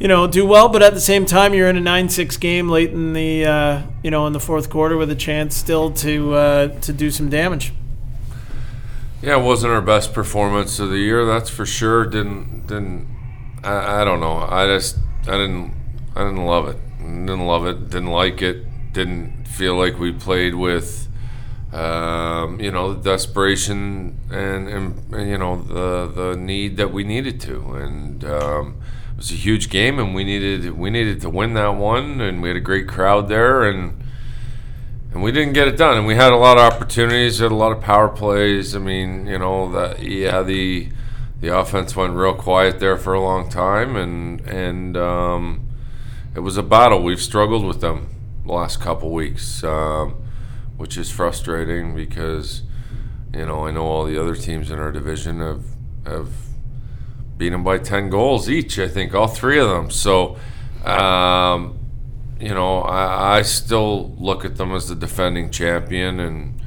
you 0.00 0.08
know, 0.08 0.26
do 0.26 0.46
well, 0.46 0.68
but 0.68 0.82
at 0.82 0.94
the 0.94 1.00
same 1.00 1.26
time, 1.26 1.52
you're 1.54 1.68
in 1.68 1.76
a 1.76 1.80
nine-six 1.80 2.38
game 2.38 2.68
late 2.68 2.90
in 2.90 3.12
the, 3.12 3.44
uh, 3.44 3.82
you 4.02 4.10
know, 4.10 4.26
in 4.26 4.32
the 4.32 4.40
fourth 4.40 4.70
quarter 4.70 4.96
with 4.96 5.10
a 5.10 5.14
chance 5.14 5.54
still 5.54 5.92
to 5.92 6.34
uh, 6.34 6.68
to 6.80 6.92
do 6.92 7.10
some 7.10 7.28
damage. 7.28 7.72
Yeah, 9.22 9.38
it 9.38 9.42
wasn't 9.42 9.74
our 9.74 9.82
best 9.82 10.14
performance 10.14 10.80
of 10.80 10.88
the 10.88 10.98
year, 10.98 11.26
that's 11.26 11.50
for 11.50 11.66
sure. 11.66 12.06
Didn't 12.06 12.66
didn't 12.66 13.06
I, 13.62 14.00
I 14.00 14.04
don't 14.04 14.20
know. 14.20 14.38
I 14.38 14.66
just 14.66 14.96
I 15.28 15.32
didn't 15.32 15.74
I 16.16 16.20
didn't 16.24 16.46
love 16.46 16.66
it. 16.68 16.78
Didn't 16.98 17.46
love 17.46 17.66
it. 17.66 17.90
Didn't 17.90 18.10
like 18.10 18.40
it. 18.40 18.92
Didn't 18.94 19.44
feel 19.46 19.76
like 19.76 19.98
we 19.98 20.12
played 20.12 20.54
with 20.54 21.08
um, 21.72 22.58
you 22.58 22.72
know, 22.72 22.94
the 22.94 23.02
desperation 23.02 24.18
and, 24.30 24.68
and, 24.68 25.14
and, 25.14 25.30
you 25.30 25.38
know 25.38 25.62
the 25.62 26.10
the 26.12 26.36
need 26.36 26.78
that 26.78 26.92
we 26.92 27.04
needed 27.04 27.40
to. 27.42 27.74
And 27.74 28.24
um, 28.24 28.80
was 29.20 29.30
a 29.30 29.34
huge 29.34 29.70
game 29.70 29.98
and 29.98 30.14
we 30.14 30.24
needed 30.24 30.76
we 30.76 30.90
needed 30.90 31.20
to 31.20 31.30
win 31.30 31.54
that 31.54 31.76
one 31.76 32.20
and 32.20 32.42
we 32.42 32.48
had 32.48 32.56
a 32.56 32.60
great 32.60 32.88
crowd 32.88 33.28
there 33.28 33.62
and 33.62 34.02
and 35.12 35.22
we 35.22 35.32
didn't 35.32 35.54
get 35.54 35.68
it 35.68 35.76
done. 35.76 35.98
And 35.98 36.06
we 36.06 36.14
had 36.14 36.32
a 36.32 36.36
lot 36.36 36.56
of 36.56 36.72
opportunities, 36.72 37.38
had 37.38 37.52
a 37.52 37.54
lot 37.54 37.72
of 37.72 37.80
power 37.80 38.08
plays. 38.08 38.76
I 38.76 38.78
mean, 38.78 39.26
you 39.26 39.38
know, 39.38 39.70
that 39.72 40.02
yeah, 40.02 40.42
the 40.42 40.88
the 41.40 41.56
offense 41.56 41.96
went 41.96 42.14
real 42.14 42.34
quiet 42.34 42.80
there 42.80 42.96
for 42.96 43.14
a 43.14 43.20
long 43.20 43.48
time, 43.48 43.96
and 43.96 44.40
and 44.42 44.96
um, 44.96 45.68
it 46.34 46.40
was 46.40 46.56
a 46.56 46.62
battle. 46.62 47.02
We've 47.02 47.20
struggled 47.20 47.64
with 47.64 47.80
them 47.80 48.08
the 48.46 48.52
last 48.52 48.80
couple 48.80 49.10
weeks, 49.10 49.64
um, 49.64 50.22
which 50.76 50.96
is 50.96 51.10
frustrating 51.10 51.94
because 51.94 52.62
you 53.34 53.46
know 53.46 53.66
I 53.66 53.72
know 53.72 53.86
all 53.86 54.04
the 54.04 54.20
other 54.20 54.36
teams 54.36 54.70
in 54.70 54.78
our 54.78 54.92
division 54.92 55.40
have 55.40 55.64
have 56.06 56.28
beat 57.40 57.48
them 57.48 57.64
by 57.64 57.78
ten 57.78 58.10
goals 58.10 58.48
each. 58.48 58.78
I 58.78 58.86
think 58.86 59.14
all 59.14 59.26
three 59.26 59.58
of 59.58 59.68
them. 59.68 59.90
So. 59.90 60.36
Um, 60.84 61.76
you 62.40 62.54
know, 62.54 62.80
I, 62.80 63.36
I 63.36 63.42
still 63.42 64.14
look 64.16 64.46
at 64.46 64.56
them 64.56 64.72
as 64.72 64.88
the 64.88 64.94
defending 64.94 65.50
champion, 65.50 66.18
and 66.18 66.58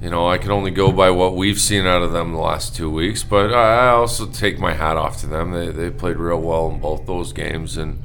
you 0.00 0.08
know, 0.08 0.28
I 0.28 0.38
can 0.38 0.52
only 0.52 0.70
go 0.70 0.92
by 0.92 1.10
what 1.10 1.34
we've 1.34 1.60
seen 1.60 1.84
out 1.84 2.02
of 2.02 2.12
them 2.12 2.32
the 2.32 2.38
last 2.38 2.76
two 2.76 2.90
weeks. 2.90 3.24
But 3.24 3.52
I 3.52 3.88
also 3.88 4.26
take 4.26 4.58
my 4.58 4.72
hat 4.72 4.96
off 4.96 5.20
to 5.20 5.26
them. 5.26 5.50
They 5.50 5.70
they 5.70 5.90
played 5.90 6.16
real 6.16 6.40
well 6.40 6.70
in 6.70 6.80
both 6.80 7.06
those 7.06 7.32
games, 7.32 7.76
and 7.76 8.02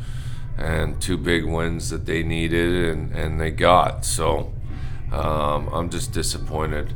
and 0.58 1.00
two 1.00 1.18
big 1.18 1.46
wins 1.46 1.92
that 1.92 2.06
they 2.08 2.24
needed, 2.24 2.74
and 2.90 3.14
and 3.14 3.40
they 3.40 3.52
got. 3.52 4.04
So 4.04 4.52
um, 5.12 5.70
I'm 5.72 5.90
just 5.92 6.12
disappointed. 6.12 6.94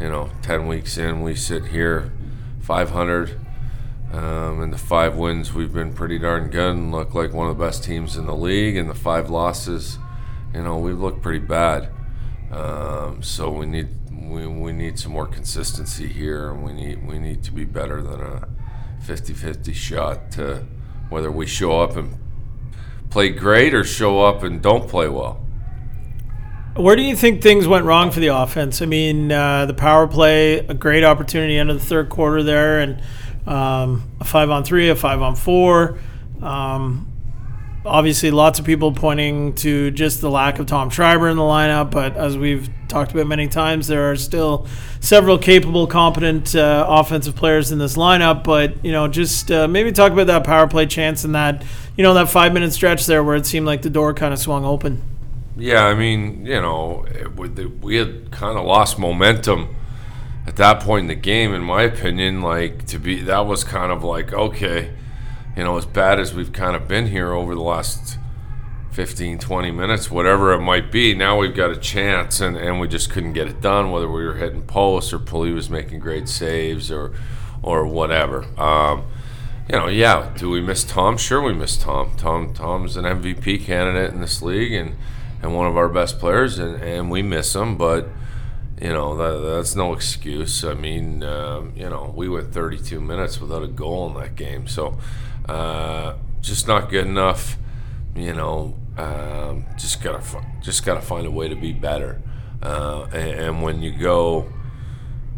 You 0.00 0.08
know, 0.08 0.30
ten 0.42 0.66
weeks 0.66 0.98
in, 0.98 1.22
we 1.22 1.36
sit 1.36 1.66
here, 1.66 2.10
500. 2.60 3.38
Um, 4.12 4.60
and 4.62 4.72
the 4.72 4.78
five 4.78 5.16
wins, 5.16 5.54
we've 5.54 5.72
been 5.72 5.94
pretty 5.94 6.18
darn 6.18 6.50
good 6.50 6.74
and 6.74 6.92
look 6.92 7.14
like 7.14 7.32
one 7.32 7.48
of 7.48 7.56
the 7.56 7.64
best 7.64 7.82
teams 7.82 8.16
in 8.16 8.26
the 8.26 8.36
league. 8.36 8.76
And 8.76 8.88
the 8.88 8.94
five 8.94 9.30
losses, 9.30 9.98
you 10.54 10.62
know, 10.62 10.76
we've 10.76 10.98
looked 10.98 11.22
pretty 11.22 11.38
bad. 11.38 11.88
Um, 12.50 13.22
so 13.22 13.50
we 13.50 13.64
need 13.64 13.88
we, 14.10 14.46
we 14.46 14.72
need 14.72 14.98
some 14.98 15.12
more 15.12 15.26
consistency 15.26 16.06
here, 16.06 16.50
and 16.50 16.62
we 16.62 16.72
need 16.72 17.06
we 17.06 17.18
need 17.18 17.42
to 17.44 17.52
be 17.52 17.64
better 17.64 18.02
than 18.02 18.20
a 18.20 18.48
50-50 19.02 19.74
shot 19.74 20.30
to 20.32 20.66
whether 21.08 21.30
we 21.30 21.46
show 21.46 21.80
up 21.80 21.96
and 21.96 22.18
play 23.10 23.30
great 23.30 23.74
or 23.74 23.84
show 23.84 24.20
up 24.22 24.42
and 24.42 24.62
don't 24.62 24.88
play 24.88 25.08
well. 25.08 25.44
Where 26.76 26.96
do 26.96 27.02
you 27.02 27.14
think 27.16 27.42
things 27.42 27.68
went 27.68 27.84
wrong 27.84 28.10
for 28.10 28.20
the 28.20 28.28
offense? 28.28 28.80
I 28.80 28.86
mean, 28.86 29.30
uh, 29.30 29.66
the 29.66 29.74
power 29.74 30.06
play, 30.06 30.58
a 30.60 30.72
great 30.72 31.04
opportunity 31.04 31.58
end 31.58 31.70
of 31.70 31.78
the 31.78 31.84
third 31.84 32.08
quarter 32.08 32.42
there, 32.42 32.80
and 32.80 33.02
um, 33.46 34.10
a 34.20 34.24
five 34.24 34.50
on 34.50 34.64
three, 34.64 34.88
a 34.88 34.96
five 34.96 35.22
on 35.22 35.34
four. 35.36 35.98
Um, 36.40 37.12
obviously, 37.84 38.30
lots 38.30 38.58
of 38.58 38.64
people 38.64 38.92
pointing 38.92 39.54
to 39.56 39.90
just 39.90 40.20
the 40.20 40.30
lack 40.30 40.58
of 40.58 40.66
Tom 40.66 40.90
Schreiber 40.90 41.28
in 41.28 41.36
the 41.36 41.42
lineup, 41.42 41.90
but 41.90 42.16
as 42.16 42.36
we've 42.36 42.68
talked 42.88 43.12
about 43.12 43.26
many 43.26 43.48
times, 43.48 43.86
there 43.86 44.10
are 44.10 44.16
still 44.16 44.66
several 45.00 45.38
capable, 45.38 45.86
competent 45.86 46.54
uh, 46.54 46.86
offensive 46.88 47.34
players 47.34 47.72
in 47.72 47.78
this 47.78 47.96
lineup. 47.96 48.44
But 48.44 48.84
you 48.84 48.92
know, 48.92 49.08
just 49.08 49.50
uh, 49.50 49.66
maybe 49.68 49.92
talk 49.92 50.12
about 50.12 50.26
that 50.28 50.44
power 50.44 50.68
play 50.68 50.86
chance 50.86 51.24
and 51.24 51.34
that 51.34 51.64
you 51.96 52.02
know, 52.02 52.14
that 52.14 52.28
five 52.28 52.52
minute 52.52 52.72
stretch 52.72 53.06
there 53.06 53.22
where 53.22 53.36
it 53.36 53.46
seemed 53.46 53.66
like 53.66 53.82
the 53.82 53.90
door 53.90 54.14
kind 54.14 54.32
of 54.32 54.40
swung 54.40 54.64
open. 54.64 55.02
Yeah, 55.56 55.84
I 55.84 55.94
mean, 55.94 56.46
you 56.46 56.60
know, 56.60 57.04
we 57.82 57.96
had 57.96 58.30
kind 58.30 58.58
of 58.58 58.64
lost 58.64 58.98
momentum 58.98 59.76
at 60.46 60.56
that 60.56 60.80
point 60.80 61.04
in 61.04 61.08
the 61.08 61.14
game, 61.14 61.54
in 61.54 61.62
my 61.62 61.82
opinion. 61.82 62.42
Like 62.42 62.86
to 62.86 62.98
be, 62.98 63.20
that 63.22 63.46
was 63.46 63.64
kind 63.64 63.92
of 63.92 64.02
like 64.02 64.32
okay, 64.32 64.94
you 65.56 65.64
know, 65.64 65.76
as 65.76 65.86
bad 65.86 66.18
as 66.18 66.34
we've 66.34 66.52
kind 66.52 66.76
of 66.76 66.88
been 66.88 67.08
here 67.08 67.32
over 67.32 67.54
the 67.54 67.62
last 67.62 68.18
15, 68.92 69.38
20 69.38 69.70
minutes, 69.70 70.10
whatever 70.10 70.52
it 70.52 70.60
might 70.60 70.92
be. 70.92 71.14
Now 71.14 71.38
we've 71.38 71.54
got 71.54 71.70
a 71.70 71.76
chance, 71.76 72.40
and, 72.40 72.56
and 72.56 72.78
we 72.78 72.88
just 72.88 73.10
couldn't 73.10 73.32
get 73.32 73.48
it 73.48 73.60
done. 73.60 73.90
Whether 73.90 74.10
we 74.10 74.24
were 74.24 74.34
hitting 74.34 74.62
posts 74.62 75.12
or 75.12 75.18
Pulley 75.18 75.52
was 75.52 75.70
making 75.70 76.00
great 76.00 76.28
saves 76.28 76.90
or 76.90 77.12
or 77.62 77.86
whatever. 77.86 78.44
Um, 78.60 79.04
you 79.70 79.78
know, 79.78 79.86
yeah. 79.86 80.32
Do 80.36 80.50
we 80.50 80.60
miss 80.60 80.84
Tom? 80.84 81.16
Sure, 81.16 81.40
we 81.40 81.54
miss 81.54 81.76
Tom. 81.76 82.12
Tom 82.16 82.52
Tom's 82.52 82.96
an 82.96 83.04
MVP 83.04 83.64
candidate 83.64 84.12
in 84.12 84.20
this 84.20 84.42
league, 84.42 84.72
and 84.72 84.96
and 85.40 85.54
one 85.54 85.66
of 85.66 85.76
our 85.76 85.88
best 85.88 86.18
players, 86.18 86.58
and, 86.58 86.80
and 86.82 87.10
we 87.10 87.22
miss 87.22 87.54
him. 87.54 87.76
But 87.76 88.08
you 88.82 88.88
know, 88.88 89.16
that, 89.16 89.48
that's 89.54 89.76
no 89.76 89.92
excuse. 89.92 90.64
I 90.64 90.74
mean, 90.74 91.22
um, 91.22 91.72
you 91.76 91.88
know, 91.88 92.12
we 92.16 92.28
went 92.28 92.52
32 92.52 93.00
minutes 93.00 93.40
without 93.40 93.62
a 93.62 93.68
goal 93.68 94.08
in 94.08 94.20
that 94.20 94.34
game, 94.34 94.66
so 94.66 94.98
uh, 95.48 96.14
just 96.40 96.66
not 96.66 96.90
good 96.90 97.06
enough. 97.06 97.56
You 98.16 98.34
know, 98.34 98.74
um, 98.98 99.66
just 99.78 100.02
gotta 100.02 100.22
just 100.60 100.84
gotta 100.84 101.00
find 101.00 101.26
a 101.26 101.30
way 101.30 101.48
to 101.48 101.54
be 101.54 101.72
better. 101.72 102.20
Uh, 102.60 103.04
and, 103.12 103.40
and 103.40 103.62
when 103.62 103.82
you 103.82 103.92
go 103.92 104.52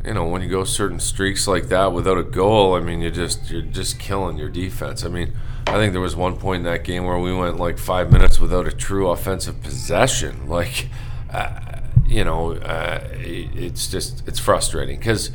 you 0.04 0.12
know, 0.12 0.26
when 0.26 0.42
you 0.42 0.48
go 0.48 0.64
certain 0.64 1.00
streaks 1.00 1.48
like 1.48 1.68
that 1.68 1.92
without 1.92 2.18
a 2.18 2.22
goal, 2.22 2.74
I 2.74 2.80
mean, 2.80 3.00
you're 3.00 3.10
just 3.10 3.50
you're 3.50 3.62
just 3.62 3.98
killing 3.98 4.36
your 4.36 4.50
defense. 4.50 5.04
I 5.04 5.08
mean, 5.08 5.32
I 5.66 5.74
think 5.74 5.92
there 5.92 6.00
was 6.00 6.14
one 6.14 6.36
point 6.36 6.58
in 6.60 6.64
that 6.64 6.84
game 6.84 7.04
where 7.04 7.18
we 7.18 7.34
went 7.34 7.58
like 7.58 7.78
five 7.78 8.12
minutes 8.12 8.38
without 8.38 8.66
a 8.66 8.72
true 8.72 9.08
offensive 9.08 9.62
possession. 9.62 10.46
Like, 10.48 10.88
uh, 11.32 11.73
you 12.06 12.24
know, 12.24 12.52
uh, 12.52 13.00
it's 13.12 13.88
just 13.88 14.26
it's 14.28 14.38
frustrating 14.38 14.98
because 14.98 15.30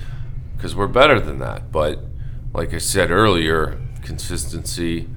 because 0.55 0.75
we're 0.75 0.87
better 0.87 1.19
than 1.19 1.39
that. 1.39 1.71
But 1.71 1.99
like 2.53 2.73
I 2.73 2.79
said 2.79 3.11
earlier, 3.11 3.79
consistency. 4.03 5.07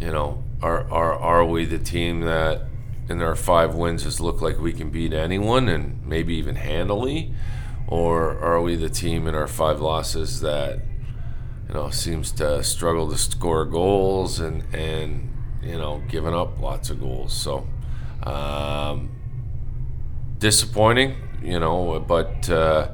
You 0.00 0.12
know, 0.12 0.44
are 0.62 0.88
are 0.90 1.14
are 1.14 1.44
we 1.44 1.64
the 1.64 1.78
team 1.78 2.20
that 2.20 2.62
in 3.08 3.20
our 3.22 3.34
five 3.34 3.74
wins 3.74 4.04
has 4.04 4.20
looked 4.20 4.42
like 4.42 4.60
we 4.60 4.72
can 4.72 4.90
beat 4.90 5.12
anyone 5.12 5.68
and 5.68 6.06
maybe 6.06 6.34
even 6.34 6.56
handily? 6.56 7.34
or 7.88 8.38
are 8.38 8.60
we 8.60 8.76
the 8.76 8.90
team 8.90 9.26
in 9.26 9.34
our 9.34 9.46
five 9.46 9.80
losses 9.80 10.42
that 10.42 10.78
you 11.66 11.74
know 11.74 11.90
seems 11.90 12.30
to 12.30 12.62
struggle 12.62 13.08
to 13.08 13.16
score 13.16 13.64
goals 13.64 14.38
and 14.38 14.62
and 14.74 15.34
you 15.62 15.76
know 15.76 16.02
giving 16.08 16.34
up 16.34 16.60
lots 16.60 16.90
of 16.90 17.00
goals 17.00 17.32
so 17.32 17.66
um, 18.24 19.10
disappointing 20.38 21.16
you 21.42 21.58
know 21.58 21.98
but 22.00 22.48
uh, 22.50 22.88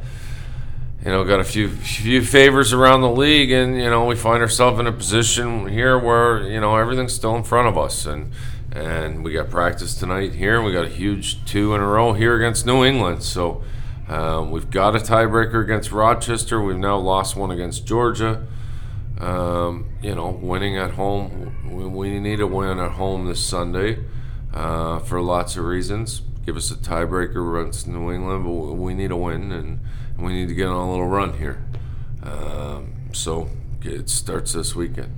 you 1.04 1.10
know 1.10 1.24
got 1.24 1.40
a 1.40 1.44
few 1.44 1.68
few 1.68 2.22
favors 2.22 2.72
around 2.72 3.00
the 3.00 3.10
league 3.10 3.50
and 3.50 3.76
you 3.76 3.88
know 3.90 4.04
we 4.04 4.16
find 4.16 4.42
ourselves 4.42 4.78
in 4.80 4.86
a 4.86 4.92
position 4.92 5.68
here 5.68 5.98
where 5.98 6.42
you 6.42 6.60
know 6.60 6.76
everything's 6.76 7.14
still 7.14 7.36
in 7.36 7.42
front 7.42 7.68
of 7.68 7.76
us 7.76 8.06
and 8.06 8.32
and 8.72 9.22
we 9.22 9.32
got 9.32 9.50
practice 9.50 9.94
tonight 9.94 10.34
here 10.34 10.56
and 10.56 10.64
we 10.64 10.72
got 10.72 10.84
a 10.84 10.88
huge 10.88 11.44
two 11.44 11.74
in 11.74 11.80
a 11.80 11.86
row 11.86 12.12
here 12.12 12.36
against 12.36 12.66
New 12.66 12.84
England 12.84 13.22
so 13.22 13.62
um, 14.08 14.50
we've 14.50 14.70
got 14.70 14.94
a 14.94 14.98
tiebreaker 14.98 15.62
against 15.62 15.90
Rochester. 15.90 16.60
We've 16.60 16.76
now 16.76 16.98
lost 16.98 17.36
one 17.36 17.50
against 17.50 17.86
Georgia. 17.86 18.46
Um, 19.18 19.86
you 20.02 20.14
know, 20.14 20.28
winning 20.28 20.76
at 20.76 20.92
home, 20.92 21.70
we, 21.70 21.86
we 21.86 22.20
need 22.20 22.40
a 22.40 22.46
win 22.46 22.78
at 22.78 22.92
home 22.92 23.26
this 23.26 23.44
Sunday 23.44 24.04
uh, 24.52 24.98
for 24.98 25.20
lots 25.20 25.56
of 25.56 25.64
reasons. 25.64 26.22
Give 26.46 26.56
us 26.56 26.70
a 26.70 26.74
tiebreaker 26.74 27.60
against 27.60 27.88
New 27.88 28.12
England, 28.12 28.44
but 28.44 28.74
we 28.74 28.94
need 28.94 29.10
a 29.10 29.16
win 29.16 29.50
and 29.52 29.80
we 30.18 30.32
need 30.32 30.48
to 30.48 30.54
get 30.54 30.66
on 30.66 30.76
a 30.76 30.90
little 30.90 31.06
run 31.06 31.38
here. 31.38 31.62
Um, 32.22 32.92
so 33.12 33.48
it 33.82 34.08
starts 34.08 34.52
this 34.52 34.74
weekend. 34.74 35.12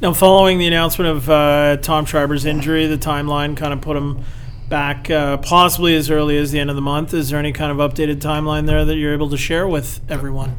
Now, 0.00 0.14
following 0.14 0.58
the 0.58 0.66
announcement 0.66 1.10
of 1.10 1.28
uh, 1.28 1.76
Tom 1.76 2.06
Schreiber's 2.06 2.46
injury, 2.46 2.86
the 2.86 2.96
timeline 2.96 3.56
kind 3.56 3.72
of 3.72 3.82
put 3.82 3.96
him 3.96 4.24
back 4.68 5.10
uh, 5.10 5.36
possibly 5.36 5.94
as 5.94 6.08
early 6.10 6.38
as 6.38 6.52
the 6.52 6.58
end 6.58 6.70
of 6.70 6.76
the 6.76 6.82
month. 6.82 7.12
Is 7.12 7.30
there 7.30 7.38
any 7.38 7.52
kind 7.52 7.70
of 7.70 7.78
updated 7.78 8.16
timeline 8.16 8.66
there 8.66 8.84
that 8.84 8.96
you're 8.96 9.12
able 9.12 9.28
to 9.30 9.36
share 9.36 9.68
with 9.68 10.00
everyone? 10.08 10.56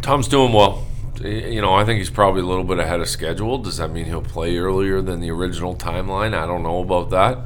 Tom's 0.00 0.28
doing 0.28 0.52
well. 0.52 0.86
You 1.20 1.60
know, 1.60 1.74
I 1.74 1.84
think 1.84 1.98
he's 1.98 2.10
probably 2.10 2.40
a 2.40 2.46
little 2.46 2.64
bit 2.64 2.78
ahead 2.78 3.00
of 3.00 3.08
schedule. 3.08 3.58
Does 3.58 3.76
that 3.76 3.90
mean 3.90 4.06
he'll 4.06 4.22
play 4.22 4.56
earlier 4.56 5.00
than 5.02 5.20
the 5.20 5.30
original 5.30 5.76
timeline? 5.76 6.34
I 6.34 6.46
don't 6.46 6.62
know 6.62 6.80
about 6.80 7.10
that. 7.10 7.38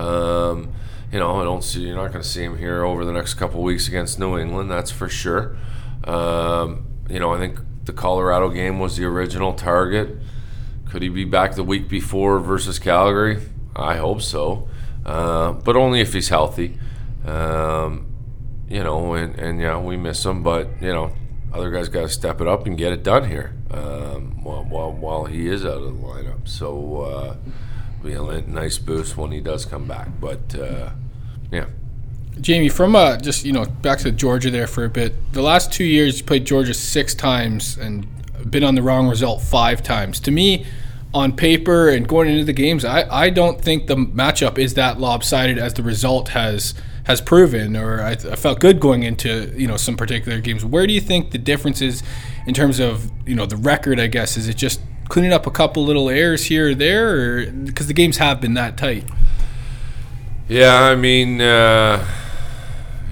Um, 0.00 0.72
you 1.12 1.18
know, 1.18 1.40
I 1.40 1.44
don't 1.44 1.64
see 1.64 1.80
you're 1.86 1.96
not 1.96 2.12
going 2.12 2.22
to 2.22 2.28
see 2.28 2.44
him 2.44 2.56
here 2.58 2.84
over 2.84 3.04
the 3.04 3.12
next 3.12 3.34
couple 3.34 3.62
weeks 3.62 3.88
against 3.88 4.18
New 4.18 4.38
England. 4.38 4.70
That's 4.70 4.90
for 4.90 5.08
sure. 5.08 5.56
Um, 6.04 6.86
you 7.08 7.18
know, 7.18 7.34
I 7.34 7.38
think 7.38 7.58
the 7.84 7.92
Colorado 7.92 8.50
game 8.50 8.78
was 8.78 8.96
the 8.96 9.04
original 9.04 9.52
target. 9.52 10.16
Could 10.88 11.02
he 11.02 11.08
be 11.08 11.24
back 11.24 11.54
the 11.54 11.64
week 11.64 11.88
before 11.88 12.38
versus 12.38 12.78
Calgary? 12.78 13.42
I 13.74 13.96
hope 13.96 14.22
so, 14.22 14.68
uh, 15.06 15.52
but 15.52 15.76
only 15.76 16.00
if 16.00 16.12
he's 16.12 16.28
healthy. 16.28 16.78
Um, 17.24 18.06
you 18.68 18.82
know, 18.82 19.14
and, 19.14 19.36
and 19.38 19.60
yeah, 19.60 19.78
we 19.78 19.96
miss 19.96 20.24
him, 20.24 20.42
but 20.42 20.68
you 20.80 20.92
know, 20.92 21.12
other 21.52 21.70
guys 21.70 21.88
got 21.88 22.02
to 22.02 22.08
step 22.08 22.40
it 22.40 22.46
up 22.46 22.66
and 22.66 22.78
get 22.78 22.92
it 22.92 23.02
done 23.02 23.28
here 23.28 23.54
um, 23.70 24.42
while, 24.42 24.64
while 24.64 24.92
while 24.92 25.24
he 25.24 25.48
is 25.48 25.64
out 25.64 25.78
of 25.78 25.82
the 25.82 26.06
lineup. 26.06 26.46
So, 26.48 27.00
uh, 27.00 27.36
be 28.02 28.12
a 28.12 28.40
nice 28.42 28.78
boost 28.78 29.16
when 29.16 29.32
he 29.32 29.40
does 29.40 29.64
come 29.64 29.86
back. 29.86 30.08
But 30.20 30.54
uh, 30.54 30.90
yeah, 31.50 31.66
Jamie, 32.40 32.68
from 32.68 32.96
uh, 32.96 33.16
just 33.18 33.44
you 33.44 33.52
know 33.52 33.64
back 33.64 33.98
to 34.00 34.12
Georgia 34.12 34.50
there 34.50 34.66
for 34.66 34.84
a 34.84 34.88
bit. 34.88 35.14
The 35.32 35.42
last 35.42 35.72
two 35.72 35.84
years, 35.84 36.18
you 36.18 36.24
played 36.24 36.46
Georgia 36.46 36.74
six 36.74 37.14
times 37.14 37.76
and 37.76 38.06
been 38.50 38.64
on 38.64 38.74
the 38.74 38.82
wrong 38.82 39.08
result 39.08 39.42
five 39.42 39.82
times. 39.82 40.20
To 40.20 40.30
me, 40.30 40.66
on 41.12 41.34
paper 41.34 41.88
and 41.88 42.08
going 42.08 42.30
into 42.30 42.44
the 42.44 42.52
games, 42.52 42.84
I, 42.84 43.08
I 43.10 43.30
don't 43.30 43.60
think 43.60 43.86
the 43.86 43.96
matchup 43.96 44.58
is 44.58 44.74
that 44.74 45.00
lopsided 45.00 45.58
as 45.58 45.74
the 45.74 45.82
result 45.82 46.28
has 46.30 46.74
has 47.04 47.20
proven. 47.20 47.76
Or 47.76 48.00
I, 48.00 48.12
I 48.12 48.36
felt 48.36 48.60
good 48.60 48.80
going 48.80 49.02
into 49.02 49.52
you 49.56 49.66
know 49.66 49.76
some 49.76 49.96
particular 49.96 50.40
games. 50.40 50.64
Where 50.64 50.86
do 50.86 50.92
you 50.92 51.00
think 51.00 51.32
the 51.32 51.38
difference 51.38 51.82
is 51.82 52.02
in 52.46 52.54
terms 52.54 52.78
of 52.78 53.10
you 53.26 53.34
know 53.34 53.46
the 53.46 53.56
record? 53.56 53.98
I 54.00 54.06
guess 54.06 54.36
is 54.36 54.48
it 54.48 54.56
just 54.56 54.80
cleaning 55.10 55.32
up 55.32 55.46
a 55.46 55.50
couple 55.50 55.84
little 55.84 56.08
errors 56.08 56.44
here 56.44 56.70
or 56.70 56.74
there, 56.74 57.50
because 57.50 57.86
the 57.86 57.92
games 57.92 58.16
have 58.16 58.40
been 58.40 58.54
that 58.54 58.78
tight. 58.78 59.04
yeah. 60.48 60.84
I 60.84 60.94
mean, 60.94 61.40
uh, 61.40 62.06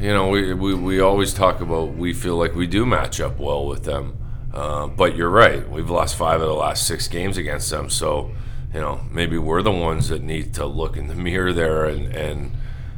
you 0.01 0.09
know, 0.09 0.29
we, 0.29 0.55
we 0.55 0.75
we 0.75 1.01
always 1.01 1.35
talk 1.35 1.61
about 1.61 1.95
we 1.95 2.15
feel 2.15 2.37
like 2.37 2.55
we 2.55 2.67
do 2.67 2.87
match 2.87 3.21
up 3.21 3.39
well 3.39 3.67
with 3.67 3.85
them. 3.85 4.17
Uh, 4.55 4.87
but 4.87 5.15
you're 5.15 5.29
right. 5.29 5.69
We've 5.69 5.91
lost 5.91 6.17
five 6.17 6.41
of 6.41 6.49
the 6.49 6.55
last 6.55 6.87
six 6.87 7.07
games 7.07 7.37
against 7.37 7.71
them. 7.71 7.91
So, 7.91 8.31
you 8.73 8.81
know, 8.81 9.03
maybe 9.11 9.37
we're 9.39 9.63
the 9.63 9.71
ones 9.71 10.09
that 10.09 10.23
need 10.23 10.55
to 10.55 10.67
look 10.67 10.97
in 10.97 11.07
the 11.07 11.15
mirror 11.15 11.53
there 11.53 11.85
and, 11.85 12.07
and 12.17 12.53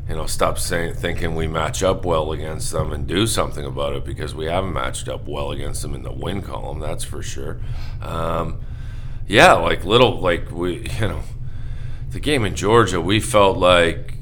you 0.08 0.14
know, 0.16 0.26
stop 0.26 0.58
saying 0.58 0.94
thinking 0.94 1.34
we 1.34 1.48
match 1.48 1.82
up 1.82 2.04
well 2.04 2.32
against 2.32 2.72
them 2.72 2.92
and 2.92 3.06
do 3.06 3.26
something 3.26 3.64
about 3.64 3.94
it 3.94 4.04
because 4.04 4.34
we 4.34 4.46
haven't 4.46 4.72
matched 4.72 5.08
up 5.08 5.26
well 5.26 5.50
against 5.50 5.82
them 5.82 5.94
in 5.94 6.02
the 6.02 6.12
win 6.12 6.40
column. 6.40 6.78
That's 6.78 7.04
for 7.04 7.22
sure. 7.22 7.60
Um, 8.00 8.60
yeah, 9.30 9.52
like 9.52 9.84
little, 9.84 10.18
like 10.18 10.50
we, 10.50 10.88
you 11.00 11.08
know, 11.08 11.22
the 12.10 12.18
game 12.18 12.44
in 12.44 12.56
Georgia, 12.56 13.00
we 13.00 13.20
felt 13.20 13.56
like 13.56 14.14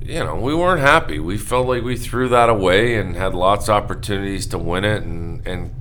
you 0.00 0.18
know, 0.18 0.36
we 0.36 0.54
weren't 0.54 0.82
happy. 0.82 1.18
We 1.18 1.38
felt 1.38 1.66
like 1.66 1.82
we 1.82 1.96
threw 1.96 2.28
that 2.28 2.50
away 2.50 2.96
and 2.96 3.16
had 3.16 3.34
lots 3.34 3.68
of 3.68 3.74
opportunities 3.74 4.46
to 4.48 4.58
win 4.58 4.84
it 4.84 5.02
and, 5.02 5.44
and 5.46 5.74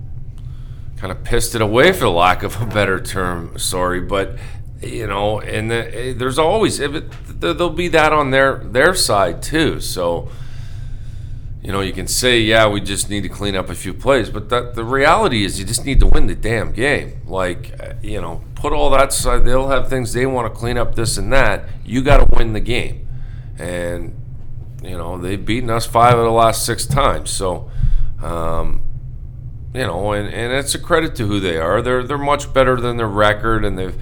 kind 0.96 1.12
of 1.12 1.26
pissed 1.26 1.56
it 1.56 1.62
away 1.62 1.92
for 1.92 2.08
lack 2.08 2.42
of 2.42 2.60
a 2.62 2.66
better 2.66 3.02
term. 3.02 3.60
Sorry, 3.60 4.00
but 4.00 4.38
you 4.82 5.06
know, 5.06 5.42
and 5.42 5.70
the, 5.70 5.96
eh, 5.96 6.14
there's 6.14 6.40
always 6.40 6.80
if 6.80 6.96
it, 6.96 7.12
there'll 7.42 7.70
be 7.70 7.90
that 7.90 8.14
on 8.14 8.32
their 8.32 8.56
their 8.56 8.96
side 8.96 9.44
too. 9.44 9.82
So 9.82 10.30
you 11.64 11.72
know, 11.72 11.82
you 11.82 11.94
can 11.94 12.08
say, 12.08 12.40
yeah, 12.42 12.68
we 12.68 12.82
just 12.82 13.10
need 13.10 13.22
to 13.22 13.30
clean 13.30 13.56
up 13.56 13.70
a 13.70 13.76
few 13.76 13.94
plays, 13.94 14.30
but 14.30 14.50
that 14.50 14.76
the 14.76 14.84
reality 14.84 15.46
is 15.46 15.58
you 15.58 15.66
just 15.66 15.86
need 15.86 16.00
to 16.02 16.08
win 16.08 16.28
the 16.28 16.36
damn 16.36 16.74
game. 16.74 17.22
Like, 17.26 17.74
uh, 17.80 17.94
you 18.02 18.20
know, 18.20 18.44
put 18.56 18.74
all 18.74 18.90
that 18.90 19.10
aside. 19.10 19.46
They'll 19.46 19.70
have 19.70 19.90
things 19.90 20.14
they 20.14 20.26
want 20.26 20.54
to 20.54 20.60
clean 20.60 20.78
up, 20.78 20.96
this 20.96 21.18
and 21.18 21.32
that. 21.32 21.70
You 21.86 22.04
got 22.04 22.18
to 22.18 22.38
win 22.38 22.54
the 22.54 22.60
game 22.60 23.04
and 23.58 24.16
you 24.82 24.98
know 24.98 25.18
they've 25.18 25.44
beaten 25.44 25.70
us 25.70 25.86
five 25.86 26.18
of 26.18 26.26
the 26.26 26.32
last 26.32 26.66
six 26.66 26.86
times. 26.86 27.30
So, 27.30 27.70
um, 28.22 28.84
you 29.74 29.82
know, 29.82 30.12
and, 30.14 30.28
and 30.28 30.54
it's 30.54 30.76
a 30.76 30.80
credit 30.80 31.16
to 31.16 31.28
who 31.28 31.40
they 31.40 31.58
are. 31.58 31.82
They're 31.82 32.04
they're 32.04 32.18
much 32.18 32.54
better 32.54 32.80
than 32.80 32.98
their 32.98 33.08
record, 33.08 33.64
and 33.66 33.78
they've 33.78 34.00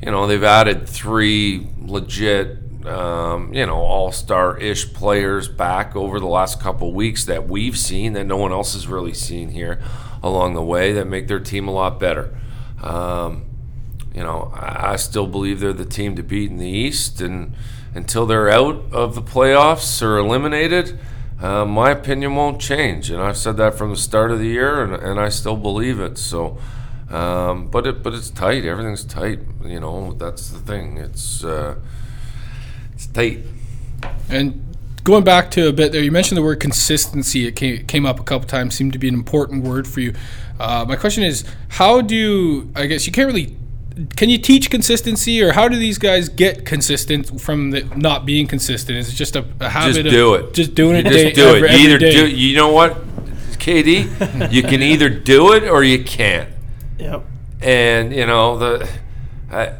you 0.00 0.10
know 0.10 0.26
they've 0.26 0.42
added 0.42 0.88
three 0.88 1.68
legit. 1.80 2.58
Um, 2.84 3.54
you 3.54 3.64
know, 3.64 3.76
all-star 3.76 4.58
ish 4.58 4.92
players 4.92 5.48
back 5.48 5.94
over 5.94 6.18
the 6.18 6.26
last 6.26 6.60
couple 6.60 6.92
weeks 6.92 7.24
that 7.26 7.48
we've 7.48 7.78
seen 7.78 8.14
that 8.14 8.24
no 8.24 8.36
one 8.36 8.50
else 8.50 8.74
has 8.74 8.88
really 8.88 9.14
seen 9.14 9.50
here 9.50 9.80
along 10.22 10.54
the 10.54 10.62
way 10.62 10.92
that 10.92 11.06
make 11.06 11.28
their 11.28 11.40
team 11.40 11.68
a 11.68 11.72
lot 11.72 12.00
better. 12.00 12.36
Um, 12.82 13.44
you 14.14 14.22
know, 14.22 14.52
I, 14.54 14.92
I 14.92 14.96
still 14.96 15.26
believe 15.26 15.60
they're 15.60 15.72
the 15.72 15.84
team 15.84 16.16
to 16.16 16.22
beat 16.22 16.50
in 16.50 16.58
the 16.58 16.66
East, 16.66 17.20
and 17.20 17.54
until 17.94 18.26
they're 18.26 18.50
out 18.50 18.82
of 18.92 19.14
the 19.14 19.22
playoffs 19.22 20.02
or 20.02 20.18
eliminated, 20.18 20.98
uh, 21.40 21.64
my 21.64 21.90
opinion 21.90 22.34
won't 22.34 22.60
change. 22.60 23.10
And 23.10 23.22
I've 23.22 23.36
said 23.36 23.56
that 23.58 23.74
from 23.74 23.90
the 23.90 23.96
start 23.96 24.30
of 24.30 24.38
the 24.38 24.46
year, 24.46 24.82
and, 24.82 24.94
and 24.94 25.20
I 25.20 25.28
still 25.28 25.56
believe 25.56 26.00
it. 26.00 26.18
So, 26.18 26.58
um, 27.10 27.68
but 27.68 27.86
it 27.86 28.02
but 28.02 28.14
it's 28.14 28.30
tight. 28.30 28.64
Everything's 28.64 29.04
tight. 29.04 29.40
You 29.64 29.80
know, 29.80 30.12
that's 30.14 30.50
the 30.50 30.58
thing. 30.58 30.96
It's 30.98 31.44
uh, 31.44 31.76
it's 33.04 33.12
tight. 33.12 33.40
And 34.28 34.62
going 35.04 35.24
back 35.24 35.50
to 35.52 35.68
a 35.68 35.72
bit 35.72 35.92
there, 35.92 36.02
you 36.02 36.10
mentioned 36.10 36.38
the 36.38 36.42
word 36.42 36.60
consistency. 36.60 37.46
It 37.46 37.56
came, 37.56 37.86
came 37.86 38.06
up 38.06 38.20
a 38.20 38.22
couple 38.22 38.46
times. 38.48 38.74
Seemed 38.74 38.92
to 38.92 38.98
be 38.98 39.08
an 39.08 39.14
important 39.14 39.64
word 39.64 39.86
for 39.86 40.00
you. 40.00 40.14
Uh, 40.60 40.84
my 40.88 40.96
question 40.96 41.22
is, 41.22 41.44
how 41.68 42.00
do 42.00 42.14
you, 42.14 42.70
I 42.76 42.86
guess 42.86 43.06
you 43.06 43.12
can't 43.12 43.26
really 43.26 43.56
can 44.16 44.30
you 44.30 44.38
teach 44.38 44.70
consistency 44.70 45.42
or 45.42 45.52
how 45.52 45.68
do 45.68 45.76
these 45.76 45.98
guys 45.98 46.30
get 46.30 46.64
consistent 46.64 47.38
from 47.38 47.72
the 47.72 47.82
not 47.94 48.24
being 48.24 48.46
consistent 48.46 48.96
is 48.96 49.10
it 49.10 49.12
just 49.12 49.36
a, 49.36 49.44
a 49.60 49.68
habit 49.68 49.88
Just 49.96 50.06
of 50.06 50.10
do 50.12 50.34
it. 50.34 50.54
just 50.54 50.74
doing 50.74 50.96
it 50.96 51.02
just 51.02 51.14
day, 51.16 51.32
do 51.32 51.46
every, 51.48 51.68
it. 51.68 51.72
every 51.72 51.76
You 51.76 51.88
either 51.88 51.98
day? 51.98 52.12
do. 52.12 52.26
You 52.26 52.56
know 52.56 52.72
what, 52.72 53.04
KD? 53.58 54.50
you 54.52 54.62
can 54.62 54.80
either 54.80 55.10
do 55.10 55.52
it 55.52 55.64
or 55.64 55.84
you 55.84 56.02
can't. 56.04 56.48
Yep. 56.98 57.22
and 57.60 58.14
you 58.14 58.24
know 58.24 58.56
the 58.56 58.88
I, 59.50 59.74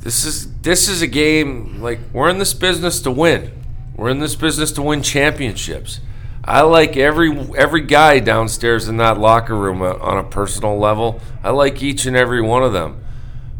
this 0.00 0.24
is 0.24 0.47
this 0.62 0.88
is 0.88 1.02
a 1.02 1.06
game 1.06 1.80
like 1.80 2.00
we're 2.12 2.28
in 2.28 2.38
this 2.38 2.54
business 2.54 3.00
to 3.02 3.10
win. 3.10 3.52
We're 3.96 4.10
in 4.10 4.20
this 4.20 4.36
business 4.36 4.72
to 4.72 4.82
win 4.82 5.02
championships. 5.02 6.00
I 6.44 6.62
like 6.62 6.96
every 6.96 7.30
every 7.56 7.82
guy 7.82 8.20
downstairs 8.20 8.88
in 8.88 8.96
that 8.96 9.18
locker 9.18 9.54
room 9.54 9.82
uh, 9.82 9.94
on 9.94 10.18
a 10.18 10.24
personal 10.24 10.78
level. 10.78 11.20
I 11.42 11.50
like 11.50 11.82
each 11.82 12.06
and 12.06 12.16
every 12.16 12.40
one 12.40 12.62
of 12.62 12.72
them. 12.72 13.04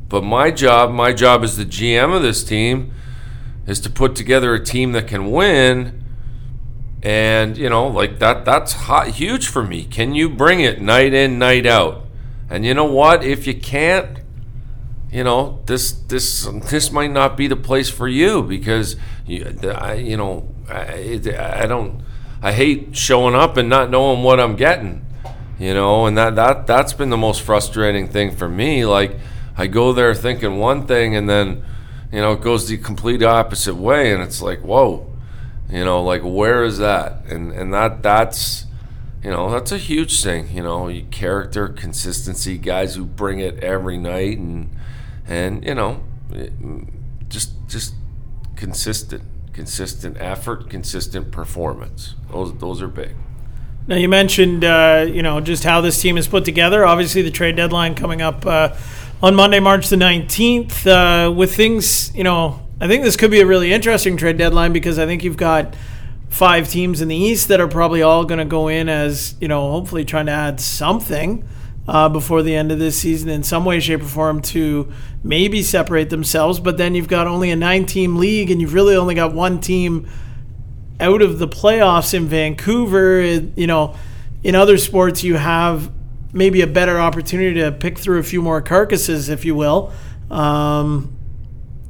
But 0.09 0.25
my 0.25 0.51
job 0.51 0.91
my 0.91 1.13
job 1.13 1.45
as 1.45 1.57
the 1.57 1.67
gm 1.67 2.17
of 2.17 2.23
this 2.23 2.43
team 2.43 2.93
is 3.67 3.79
to 3.81 3.91
put 3.91 4.17
together 4.17 4.55
a 4.55 4.65
team 4.65 4.93
that 4.93 5.07
can 5.07 5.31
win. 5.31 6.03
And 7.03 7.59
you 7.59 7.69
know 7.69 7.87
like 7.87 8.19
that 8.21 8.45
that's 8.45 8.73
hot, 8.73 9.09
huge 9.09 9.49
for 9.49 9.63
me. 9.63 9.85
Can 9.85 10.15
you 10.15 10.29
bring 10.29 10.61
it 10.61 10.81
night 10.81 11.13
in 11.13 11.39
night 11.39 11.67
out? 11.67 12.07
And 12.49 12.65
you 12.65 12.73
know 12.73 12.87
what? 12.87 13.23
If 13.23 13.47
you 13.47 13.55
can't, 13.55 14.18
you 15.11 15.25
know 15.25 15.63
this 15.67 15.93
this 15.93 16.47
this 16.71 16.93
might 16.93 17.11
not 17.11 17.37
be 17.37 17.47
the 17.47 17.57
place 17.57 17.89
for 17.89 18.09
you 18.09 18.43
because 18.43 18.97
you 19.27 19.59
I, 19.75 19.95
you 19.95 20.17
know 20.17 20.49
I, 20.69 21.21
I 21.37 21.67
don't 21.67 22.03
I 22.43 22.53
hate 22.53 22.97
showing 22.97 23.35
up 23.35 23.57
and 23.57 23.69
not 23.69 23.91
knowing 23.91 24.23
what 24.23 24.39
I'm 24.39 24.57
getting. 24.57 25.05
You 25.59 25.75
know, 25.75 26.07
and 26.07 26.17
that 26.17 26.37
that 26.37 26.67
that's 26.69 26.93
been 26.93 27.11
the 27.11 27.17
most 27.17 27.43
frustrating 27.43 28.07
thing 28.07 28.37
for 28.37 28.49
me. 28.49 28.85
Like 28.85 29.19
I 29.57 29.67
go 29.67 29.93
there 29.93 30.15
thinking 30.15 30.59
one 30.59 30.87
thing 30.87 31.17
and 31.17 31.29
then 31.29 31.65
you 32.13 32.21
know 32.21 32.33
it 32.33 32.41
goes 32.41 32.69
the 32.69 32.79
complete 32.79 33.23
opposite 33.23 33.75
way 33.75 34.13
and 34.13 34.23
it's 34.23 34.41
like 34.41 34.61
whoa 34.61 35.13
you 35.69 35.85
know 35.85 36.03
like 36.03 36.23
where 36.23 36.65
is 36.65 36.79
that 36.79 37.25
and 37.27 37.53
and 37.53 37.75
that 37.75 38.03
that's 38.03 38.65
you 39.23 39.31
know 39.31 39.51
that's 39.51 39.73
a 39.73 39.77
huge 39.77 40.23
thing 40.23 40.49
you 40.51 40.63
know 40.63 40.91
character 41.11 41.69
consistency 41.69 42.57
guys 42.57 42.95
who 42.95 43.05
bring 43.05 43.41
it 43.41 43.59
every 43.63 43.99
night 43.99 44.39
and 44.39 44.71
and 45.29 45.65
you 45.65 45.75
know 45.75 46.01
just 47.29 47.53
just 47.69 47.95
consistent 48.57 49.23
consistent 49.53 50.17
effort 50.19 50.69
consistent 50.71 51.31
performance 51.31 52.15
those 52.31 52.57
those 52.59 52.83
are 52.83 52.89
big 52.89 53.15
Now 53.89 53.97
you 53.97 54.09
mentioned, 54.09 54.65
uh, 54.65 55.07
you 55.09 55.23
know, 55.23 55.41
just 55.41 55.65
how 55.65 55.81
this 55.81 55.99
team 55.99 56.19
is 56.19 56.29
put 56.29 56.45
together. 56.45 56.85
Obviously, 56.85 57.23
the 57.23 57.31
trade 57.31 57.57
deadline 57.57 57.95
coming 57.95 58.21
up 58.21 58.45
uh, 58.45 58.77
on 59.23 59.35
Monday, 59.35 59.61
March 59.61 59.89
the 59.89 59.97
nineteenth. 59.97 60.87
Uh, 60.87 61.33
with 61.35 61.57
things, 61.57 62.15
you 62.15 62.23
know, 62.23 62.61
I 62.83 62.87
think 62.87 63.03
this 63.03 63.17
could 63.17 63.31
be 63.31 63.41
a 63.41 63.47
really 63.47 63.73
interesting 63.73 64.19
trade 64.19 64.37
deadline 64.37 64.75
because 64.75 64.99
I 64.99 65.07
think 65.07 65.25
you've 65.25 65.39
got 65.39 65.75
five 66.29 66.69
teams 66.69 67.01
in 67.01 67.09
the 67.09 67.17
East 67.17 67.49
that 67.49 67.61
are 67.61 67.69
probably 67.69 68.03
all 68.03 68.27
going 68.27 68.39
to 68.39 68.45
go 68.45 68.69
in 68.69 68.91
as, 68.91 69.35
you 69.41 69.49
know, 69.49 69.71
hopefully 69.71 70.05
trying 70.05 70.27
to 70.27 70.33
add 70.33 70.61
something 70.61 71.49
uh, 71.89 72.09
before 72.09 72.43
the 72.43 72.55
end 72.55 72.71
of 72.71 72.79
this 72.79 72.97
season 73.01 73.29
in 73.31 73.43
some 73.43 73.65
way, 73.65 73.81
shape, 73.81 74.03
or 74.03 74.05
form 74.05 74.41
to 74.43 74.93
maybe 75.25 75.63
separate 75.63 76.11
themselves. 76.11 76.61
But 76.61 76.77
then 76.77 76.95
you've 76.95 77.09
got 77.09 77.27
only 77.27 77.51
a 77.51 77.57
nine-team 77.57 78.17
league, 78.17 78.51
and 78.51 78.61
you've 78.61 78.75
really 78.75 78.95
only 78.95 79.15
got 79.15 79.33
one 79.35 79.61
team 79.61 80.07
out 81.01 81.23
of 81.23 81.39
the 81.39 81.49
playoffs 81.49 82.13
in 82.15 82.27
Vancouver, 82.27 83.21
it- 83.21 83.57
you 83.57 83.67
know, 83.67 83.95
in 84.45 84.55
other 84.55 84.77
sports 84.79 85.25
you 85.25 85.37
have 85.37 85.91
maybe 86.33 86.61
a 86.61 86.67
better 86.67 86.99
opportunity 87.01 87.55
to 87.61 87.73
pick 87.73 87.99
through 87.99 88.19
a 88.19 88.23
few 88.23 88.43
more 88.43 88.61
carcasses, 88.61 89.29
if 89.29 89.45
you 89.45 89.55
will. 89.55 89.91
Um, 90.31 91.17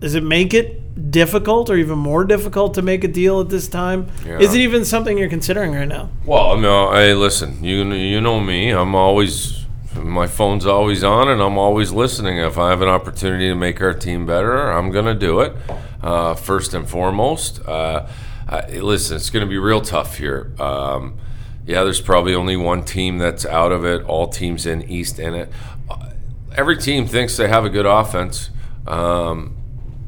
does 0.00 0.14
it 0.14 0.22
make 0.22 0.54
it 0.54 1.10
difficult 1.10 1.70
or 1.70 1.76
even 1.76 1.98
more 1.98 2.24
difficult 2.24 2.74
to 2.74 2.82
make 2.82 3.02
a 3.02 3.08
deal 3.08 3.40
at 3.40 3.48
this 3.48 3.66
time? 3.68 4.06
Yeah. 4.26 4.38
Is 4.38 4.54
it 4.54 4.58
even 4.60 4.84
something 4.84 5.18
you're 5.18 5.28
considering 5.28 5.72
right 5.74 5.88
now? 5.88 6.10
well 6.24 6.56
no 6.58 6.92
hey 6.92 7.14
listen 7.14 7.62
you 7.64 7.82
you 7.94 8.20
know 8.20 8.38
me 8.40 8.70
i'm 8.70 8.94
always 8.94 9.57
my 10.02 10.26
phone's 10.26 10.66
always 10.66 11.02
on 11.04 11.28
and 11.28 11.40
i'm 11.40 11.58
always 11.58 11.92
listening. 11.92 12.38
If 12.38 12.58
i 12.58 12.70
have 12.70 12.82
an 12.82 12.88
opportunity 12.88 13.48
to 13.48 13.54
make 13.54 13.80
our 13.80 13.94
team 13.94 14.26
better 14.26 14.70
i'm 14.70 14.90
going 14.90 15.04
to 15.04 15.14
do 15.14 15.40
it 15.40 15.54
uh, 16.02 16.34
first 16.34 16.74
and 16.74 16.88
foremost. 16.88 17.60
Uh, 17.66 18.08
I, 18.48 18.66
listen 18.78 19.16
it's 19.16 19.30
going 19.30 19.44
to 19.44 19.48
be 19.48 19.58
real 19.58 19.80
tough 19.80 20.18
here. 20.18 20.52
Um, 20.58 21.18
yeah 21.66 21.82
there's 21.82 22.00
probably 22.00 22.34
only 22.34 22.56
one 22.56 22.84
team 22.84 23.18
that's 23.18 23.44
out 23.44 23.72
of 23.72 23.84
it 23.84 24.02
all 24.04 24.28
teams 24.28 24.66
in 24.66 24.82
east 24.82 25.18
in 25.18 25.34
it. 25.34 25.52
Uh, 25.90 26.12
every 26.56 26.76
team 26.76 27.06
thinks 27.06 27.36
they 27.36 27.48
have 27.48 27.64
a 27.64 27.70
good 27.70 27.86
offense 27.86 28.50
um, 28.86 29.56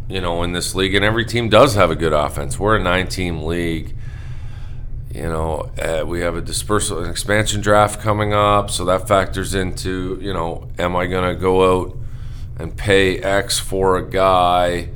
you 0.09 0.21
know 0.21 0.43
in 0.43 0.53
this 0.53 0.75
league 0.75 0.95
and 0.95 1.05
every 1.05 1.25
team 1.25 1.49
does 1.49 1.75
have 1.75 1.91
a 1.91 1.97
good 1.97 2.13
offense. 2.13 2.59
We're 2.59 2.77
a 2.77 2.83
nine 2.83 3.09
team 3.09 3.43
league 3.43 3.95
you 5.13 5.23
know, 5.23 5.71
uh, 5.81 6.05
we 6.07 6.21
have 6.21 6.37
a 6.37 6.41
dispersal, 6.41 7.03
an 7.03 7.11
expansion 7.11 7.61
draft 7.61 8.01
coming 8.01 8.33
up, 8.33 8.71
so 8.71 8.85
that 8.85 9.09
factors 9.09 9.55
into, 9.55 10.19
you 10.21 10.33
know, 10.33 10.69
am 10.79 10.95
I 10.95 11.07
going 11.07 11.35
to 11.35 11.41
go 11.41 11.83
out 11.83 11.97
and 12.59 12.77
pay 12.77 13.19
X 13.19 13.59
for 13.59 13.97
a 13.97 14.09
guy 14.09 14.91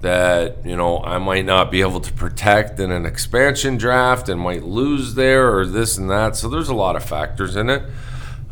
that, 0.00 0.64
you 0.64 0.74
know, 0.74 1.02
I 1.02 1.18
might 1.18 1.44
not 1.44 1.70
be 1.70 1.82
able 1.82 2.00
to 2.00 2.12
protect 2.12 2.80
in 2.80 2.90
an 2.90 3.04
expansion 3.06 3.76
draft 3.76 4.28
and 4.28 4.40
might 4.40 4.64
lose 4.64 5.14
there 5.14 5.56
or 5.56 5.66
this 5.66 5.98
and 5.98 6.10
that. 6.10 6.36
So 6.36 6.48
there's 6.48 6.68
a 6.68 6.74
lot 6.74 6.96
of 6.96 7.04
factors 7.04 7.54
in 7.54 7.70
it. 7.70 7.82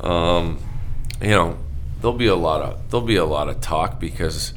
Um, 0.01 0.59
you 1.21 1.31
know, 1.31 1.59
there'll 2.01 2.17
be 2.17 2.27
a 2.27 2.37
lot 2.37 2.61
of 2.61 2.91
there'll 2.91 3.07
be 3.07 3.17
a 3.17 3.25
lot 3.25 3.49
of 3.49 3.61
talk 3.61 3.99
because 3.99 4.53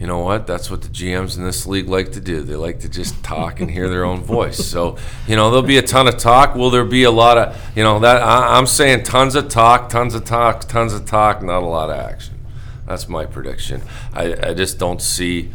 you 0.00 0.06
know 0.06 0.20
what? 0.20 0.46
That's 0.46 0.70
what 0.70 0.82
the 0.82 0.88
GMs 0.88 1.36
in 1.36 1.44
this 1.44 1.66
league 1.66 1.88
like 1.88 2.12
to 2.12 2.20
do. 2.20 2.42
They 2.42 2.54
like 2.54 2.80
to 2.80 2.88
just 2.88 3.22
talk 3.24 3.60
and 3.60 3.68
hear 3.68 3.88
their 3.88 4.04
own 4.04 4.22
voice. 4.22 4.64
So, 4.64 4.96
you 5.26 5.34
know, 5.34 5.50
there'll 5.50 5.66
be 5.66 5.78
a 5.78 5.82
ton 5.82 6.06
of 6.06 6.18
talk. 6.18 6.54
Will 6.54 6.70
there 6.70 6.84
be 6.84 7.02
a 7.02 7.10
lot 7.10 7.36
of, 7.36 7.60
you 7.74 7.82
know, 7.82 7.98
that 7.98 8.22
I, 8.22 8.56
I'm 8.56 8.66
saying 8.66 9.02
tons 9.02 9.34
of 9.34 9.48
talk, 9.48 9.88
tons 9.88 10.14
of 10.14 10.24
talk, 10.24 10.60
tons 10.68 10.94
of 10.94 11.04
talk, 11.04 11.42
not 11.42 11.64
a 11.64 11.66
lot 11.66 11.90
of 11.90 11.98
action. 11.98 12.38
That's 12.86 13.08
my 13.08 13.26
prediction. 13.26 13.82
I, 14.14 14.50
I 14.50 14.54
just 14.54 14.78
don't 14.78 15.02
see, 15.02 15.50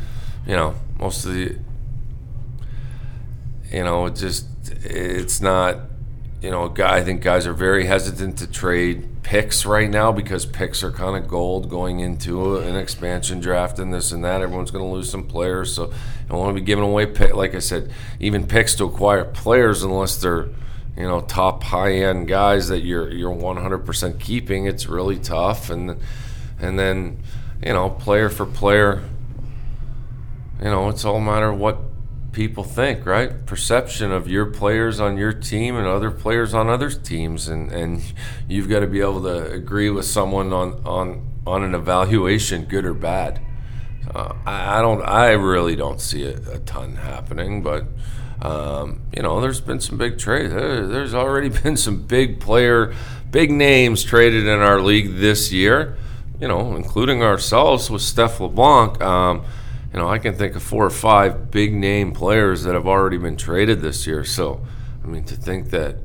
you 0.45 0.56
know, 0.56 0.75
most 0.99 1.25
of 1.25 1.34
the, 1.34 1.58
you 3.71 3.84
know, 3.84 4.08
it 4.08 4.15
just, 4.15 4.45
it's 4.84 5.39
not, 5.39 5.77
you 6.41 6.51
know, 6.51 6.73
I 6.79 7.01
think 7.01 7.21
guys 7.21 7.47
are 7.47 7.53
very 7.53 7.86
hesitant 7.86 8.38
to 8.39 8.47
trade 8.47 9.08
picks 9.23 9.65
right 9.65 9.89
now 9.89 10.12
because 10.12 10.45
picks 10.45 10.83
are 10.83 10.91
kind 10.91 11.15
of 11.15 11.29
gold 11.29 11.69
going 11.69 12.01
into 12.01 12.57
an 12.57 12.75
expansion 12.75 13.39
draft 13.39 13.79
and 13.79 13.93
this 13.93 14.12
and 14.12 14.23
that. 14.23 14.41
Everyone's 14.41 14.69
going 14.69 14.83
to 14.83 14.91
lose 14.91 15.09
some 15.09 15.23
players, 15.23 15.73
so 15.73 15.86
I 15.86 16.29
don't 16.29 16.39
want 16.39 16.55
to 16.55 16.62
be 16.62 16.65
giving 16.65 16.83
away 16.83 17.05
pick. 17.05 17.33
Like 17.33 17.55
I 17.55 17.59
said, 17.59 17.91
even 18.19 18.45
picks 18.45 18.75
to 18.75 18.83
acquire 18.83 19.25
players 19.25 19.81
unless 19.81 20.17
they're, 20.17 20.49
you 20.97 21.03
know, 21.03 21.21
top 21.21 21.63
high 21.63 21.93
end 21.93 22.27
guys 22.27 22.67
that 22.67 22.81
you're 22.81 23.09
you're 23.09 23.33
100% 23.33 24.19
keeping. 24.19 24.67
It's 24.67 24.86
really 24.88 25.17
tough, 25.17 25.69
and 25.69 25.97
and 26.59 26.77
then, 26.77 27.23
you 27.65 27.73
know, 27.73 27.89
player 27.89 28.29
for 28.29 28.45
player. 28.45 29.03
You 30.59 30.69
know, 30.69 30.89
it's 30.89 31.03
all 31.03 31.17
a 31.17 31.21
matter 31.21 31.49
of 31.49 31.59
what 31.59 31.77
people 32.34 32.63
think, 32.63 33.06
right? 33.06 33.46
Perception 33.46 34.12
of 34.12 34.28
your 34.28 34.48
players 34.48 35.00
on 35.00 35.17
your 35.17 35.32
team 35.32 35.78
and 35.78 35.88
other 35.88 36.12
players 36.12 36.54
on 36.54 36.67
other 36.67 36.89
teams, 36.89 37.48
and 37.48 37.72
and 37.72 38.02
you've 38.50 38.67
got 38.67 38.82
to 38.82 38.88
be 38.88 39.00
able 39.00 39.22
to 39.24 39.52
agree 39.52 39.89
with 39.89 40.06
someone 40.06 40.52
on 40.52 40.82
on 40.86 41.26
on 41.48 41.63
an 41.63 41.74
evaluation, 41.74 42.65
good 42.65 42.86
or 42.86 42.93
bad. 42.93 43.39
Uh, 44.13 44.34
I, 44.46 44.80
I 44.80 44.82
don't. 44.82 45.02
I 45.04 45.32
really 45.32 45.76
don't 45.76 46.02
see 46.02 46.24
a, 46.26 46.36
a 46.52 46.60
ton 46.60 46.98
happening, 46.98 47.63
but 47.63 47.86
um, 48.41 49.02
you 49.15 49.24
know, 49.24 49.39
there's 49.39 49.62
been 49.62 49.80
some 49.80 49.98
big 49.98 50.17
trades. 50.17 50.54
There, 50.54 50.86
there's 50.86 51.13
already 51.13 51.50
been 51.63 51.78
some 51.78 52.02
big 52.02 52.39
player, 52.39 52.93
big 53.32 53.52
names 53.52 54.04
traded 54.04 54.46
in 54.46 54.60
our 54.60 54.82
league 54.82 55.15
this 55.15 55.54
year. 55.54 55.98
You 56.41 56.48
know, 56.50 56.76
including 56.76 57.24
ourselves 57.24 57.89
with 57.89 58.02
Steph 58.02 58.41
LeBlanc. 58.41 59.02
Um, 59.02 59.46
you 59.93 59.99
know, 59.99 60.10
I 60.10 60.17
can 60.17 60.34
think 60.34 60.56
of 60.56 60.63
four 60.63 60.86
or 60.86 60.89
five 60.89 61.51
big 61.51 61.73
name 61.73 62.13
players 62.13 62.63
that 62.63 62.73
have 62.73 62.88
already 62.88 63.17
been 63.17 63.38
traded 63.38 63.82
this 63.82 64.08
year. 64.08 64.23
So, 64.23 64.65
I 65.03 65.08
mean, 65.08 65.23
to 65.25 65.36
think 65.36 65.69
that, 65.69 65.97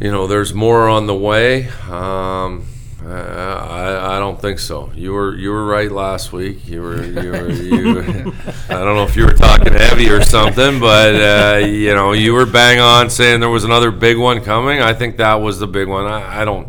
you 0.00 0.10
know, 0.10 0.26
there's 0.26 0.54
more 0.54 0.88
on 0.88 1.06
the 1.06 1.14
way, 1.14 1.68
um, 1.90 2.66
I, 3.06 4.16
I 4.16 4.18
don't 4.18 4.40
think 4.40 4.58
so. 4.58 4.92
You 4.94 5.12
were 5.12 5.34
you 5.34 5.50
were 5.50 5.64
right 5.64 5.90
last 5.90 6.32
week. 6.32 6.68
You 6.68 6.82
were 6.82 7.02
you 7.02 7.30
were 7.30 7.50
you. 7.50 8.00
I 8.68 8.74
don't 8.74 8.94
know 8.94 9.04
if 9.04 9.16
you 9.16 9.24
were 9.24 9.32
talking 9.32 9.72
heavy 9.72 10.10
or 10.10 10.22
something, 10.22 10.80
but 10.80 11.14
uh, 11.14 11.66
you 11.66 11.94
know 11.94 12.12
you 12.12 12.34
were 12.34 12.44
bang 12.44 12.78
on 12.78 13.08
saying 13.08 13.40
there 13.40 13.48
was 13.48 13.64
another 13.64 13.90
big 13.90 14.18
one 14.18 14.42
coming. 14.42 14.82
I 14.82 14.92
think 14.92 15.16
that 15.16 15.36
was 15.36 15.58
the 15.58 15.66
big 15.66 15.88
one. 15.88 16.04
I, 16.04 16.42
I 16.42 16.44
don't 16.44 16.68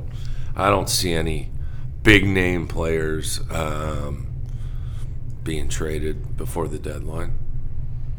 I 0.56 0.70
don't 0.70 0.90
see 0.90 1.12
any 1.12 1.50
big 2.02 2.26
name 2.26 2.68
players 2.68 3.42
um, 3.52 4.31
being 5.44 5.68
traded 5.70 6.38
before 6.38 6.68
the 6.68 6.80
deadline. 6.80 7.34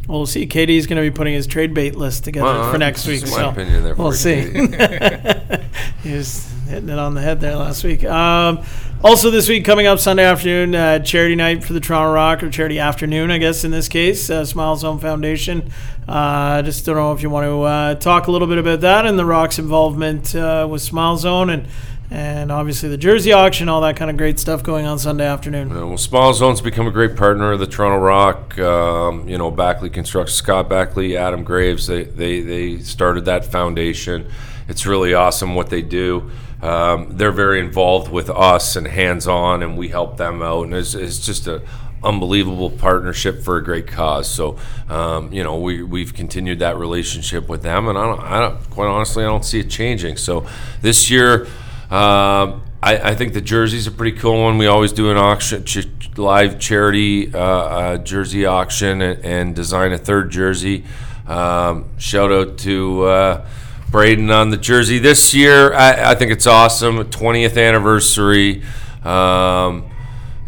Well, 0.08 0.18
we'll 0.18 0.26
see. 0.26 0.46
KD's 0.46 0.86
going 0.86 1.02
to 1.02 1.08
be 1.08 1.14
putting 1.14 1.34
his 1.34 1.46
trade 1.46 1.74
bait 1.74 1.94
list 1.94 2.24
together 2.24 2.46
Well, 2.46 2.72
for 2.72 2.78
next 2.78 3.06
week. 3.06 3.22
my 3.22 3.28
so 3.28 3.50
opinion 3.50 3.84
there 3.84 3.94
we'll 3.94 4.10
see. 4.12 4.40
he 6.02 6.12
was 6.16 6.50
hitting 6.68 6.88
it 6.88 6.98
on 6.98 7.14
the 7.14 7.20
head 7.20 7.40
there 7.40 7.54
last 7.54 7.84
week. 7.84 8.04
Um, 8.04 8.64
also, 9.04 9.30
this 9.30 9.48
week 9.48 9.64
coming 9.64 9.86
up 9.86 9.98
Sunday 10.00 10.24
afternoon, 10.24 10.74
uh, 10.74 10.98
charity 11.00 11.34
night 11.36 11.62
for 11.64 11.72
the 11.72 11.80
Toronto 11.80 12.12
Rock, 12.12 12.42
or 12.42 12.50
charity 12.50 12.78
afternoon, 12.80 13.30
I 13.30 13.38
guess 13.38 13.62
in 13.64 13.70
this 13.70 13.88
case, 13.88 14.28
uh, 14.30 14.44
Smile 14.44 14.76
Zone 14.76 14.98
Foundation. 14.98 15.70
Uh, 16.08 16.62
just 16.62 16.84
don't 16.84 16.96
know 16.96 17.12
if 17.12 17.22
you 17.22 17.30
want 17.30 17.46
to 17.46 17.62
uh, 17.62 17.94
talk 17.96 18.26
a 18.26 18.32
little 18.32 18.48
bit 18.48 18.58
about 18.58 18.80
that 18.80 19.06
and 19.06 19.16
the 19.18 19.24
Rock's 19.24 19.58
involvement 19.58 20.34
uh, 20.34 20.66
with 20.68 20.82
Smile 20.82 21.16
Zone 21.16 21.48
and 21.50 21.68
and 22.12 22.52
obviously 22.52 22.90
the 22.90 22.98
jersey 22.98 23.32
auction, 23.32 23.70
all 23.70 23.80
that 23.80 23.96
kind 23.96 24.10
of 24.10 24.18
great 24.18 24.38
stuff 24.38 24.62
going 24.62 24.84
on 24.84 24.98
Sunday 24.98 25.26
afternoon. 25.26 25.72
Uh, 25.72 25.86
well, 25.86 25.96
Smile 25.96 26.34
Zone's 26.34 26.60
become 26.60 26.86
a 26.86 26.90
great 26.90 27.16
partner 27.16 27.52
of 27.52 27.58
the 27.58 27.66
Toronto 27.66 28.04
Rock. 28.04 28.58
Um, 28.58 29.26
you 29.26 29.38
know, 29.38 29.50
Backley 29.50 29.88
Construction, 29.88 30.34
Scott 30.34 30.68
Backley, 30.68 31.16
Adam 31.16 31.42
Graves. 31.42 31.86
They, 31.86 32.04
they 32.04 32.40
they 32.42 32.78
started 32.80 33.24
that 33.24 33.46
foundation. 33.46 34.30
It's 34.68 34.84
really 34.84 35.14
awesome 35.14 35.54
what 35.54 35.70
they 35.70 35.80
do. 35.80 36.30
Um, 36.60 37.16
they're 37.16 37.32
very 37.32 37.60
involved 37.60 38.12
with 38.12 38.28
us 38.28 38.76
and 38.76 38.86
hands 38.86 39.26
on, 39.26 39.62
and 39.62 39.78
we 39.78 39.88
help 39.88 40.18
them 40.18 40.42
out. 40.42 40.64
And 40.64 40.74
it's, 40.74 40.94
it's 40.94 41.18
just 41.18 41.46
a 41.46 41.62
unbelievable 42.04 42.68
partnership 42.68 43.42
for 43.42 43.56
a 43.56 43.64
great 43.64 43.86
cause. 43.86 44.28
So, 44.30 44.58
um, 44.90 45.32
you 45.32 45.42
know, 45.42 45.58
we 45.58 45.82
we've 45.82 46.12
continued 46.12 46.58
that 46.58 46.76
relationship 46.76 47.48
with 47.48 47.62
them, 47.62 47.88
and 47.88 47.96
I 47.96 48.04
don't, 48.04 48.20
I 48.20 48.40
don't 48.40 48.70
quite 48.70 48.88
honestly, 48.88 49.24
I 49.24 49.28
don't 49.28 49.46
see 49.46 49.60
it 49.60 49.70
changing. 49.70 50.18
So, 50.18 50.46
this 50.82 51.10
year. 51.10 51.46
Um, 51.92 52.62
I, 52.82 53.10
I 53.10 53.14
think 53.14 53.34
the 53.34 53.42
jersey's 53.42 53.86
a 53.86 53.90
pretty 53.90 54.16
cool 54.16 54.44
one. 54.44 54.56
We 54.56 54.66
always 54.66 54.92
do 54.92 55.10
an 55.10 55.18
auction, 55.18 55.62
ch- 55.64 55.86
live 56.16 56.58
charity 56.58 57.32
uh, 57.34 57.38
uh, 57.38 57.98
jersey 57.98 58.46
auction, 58.46 59.02
and, 59.02 59.22
and 59.22 59.54
design 59.54 59.92
a 59.92 59.98
third 59.98 60.30
jersey. 60.30 60.84
Um, 61.26 61.90
shout 61.98 62.32
out 62.32 62.56
to 62.58 63.02
uh, 63.02 63.46
Braden 63.90 64.30
on 64.30 64.48
the 64.48 64.56
jersey 64.56 65.00
this 65.00 65.34
year. 65.34 65.74
I, 65.74 66.12
I 66.12 66.14
think 66.14 66.32
it's 66.32 66.46
awesome. 66.46 66.96
20th 66.96 67.62
anniversary. 67.62 68.62
Um, 69.04 69.90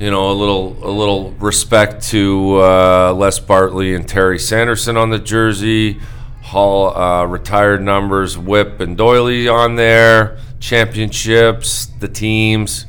you 0.00 0.11
know, 0.11 0.30
a 0.30 0.33
little 0.33 0.78
a 0.83 0.90
little 0.90 1.33
respect 1.33 2.04
to 2.04 2.62
uh, 2.62 3.12
Les 3.14 3.38
Bartley 3.38 3.94
and 3.94 4.09
Terry 4.09 4.38
Sanderson 4.38 4.96
on 4.96 5.11
the 5.11 5.18
jersey. 5.18 6.00
Hall 6.40 6.96
uh, 6.96 7.26
retired 7.26 7.83
numbers, 7.83 8.38
Whip 8.38 8.80
and 8.80 8.96
Doily 8.96 9.46
on 9.46 9.76
there. 9.76 10.38
Championships, 10.64 11.85
the 12.00 12.09
teams, 12.09 12.87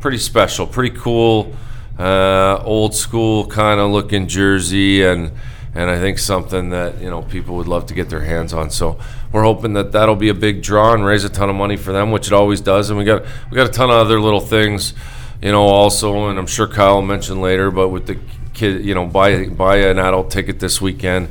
pretty 0.00 0.16
special, 0.16 0.66
pretty 0.66 0.96
cool, 0.96 1.54
uh, 1.98 2.62
old 2.64 2.94
school 2.94 3.46
kind 3.46 3.78
of 3.78 3.90
looking 3.90 4.28
jersey, 4.28 5.04
and 5.04 5.32
and 5.74 5.90
I 5.90 5.98
think 5.98 6.18
something 6.18 6.70
that 6.70 7.02
you 7.02 7.10
know 7.10 7.20
people 7.20 7.56
would 7.56 7.68
love 7.68 7.84
to 7.88 7.94
get 7.94 8.08
their 8.08 8.22
hands 8.22 8.54
on. 8.54 8.70
So 8.70 8.98
we're 9.30 9.42
hoping 9.42 9.74
that 9.74 9.92
that'll 9.92 10.16
be 10.16 10.30
a 10.30 10.34
big 10.34 10.62
draw 10.62 10.94
and 10.94 11.04
raise 11.04 11.22
a 11.22 11.28
ton 11.28 11.50
of 11.50 11.56
money 11.56 11.76
for 11.76 11.92
them, 11.92 12.12
which 12.12 12.28
it 12.28 12.32
always 12.32 12.62
does. 12.62 12.88
And 12.88 12.98
we 12.98 13.04
got 13.04 13.24
we 13.50 13.56
got 13.56 13.68
a 13.68 13.72
ton 13.72 13.90
of 13.90 13.96
other 13.96 14.18
little 14.22 14.40
things, 14.40 14.94
you 15.42 15.52
know, 15.52 15.64
also, 15.64 16.30
and 16.30 16.38
I'm 16.38 16.46
sure 16.46 16.66
Kyle 16.66 16.94
will 16.94 17.02
mention 17.02 17.42
later, 17.42 17.70
but 17.70 17.90
with 17.90 18.06
the 18.06 18.18
kid, 18.54 18.86
you 18.86 18.94
know, 18.94 19.04
buy 19.04 19.48
buy 19.48 19.76
an 19.76 19.98
adult 19.98 20.30
ticket 20.30 20.60
this 20.60 20.80
weekend. 20.80 21.28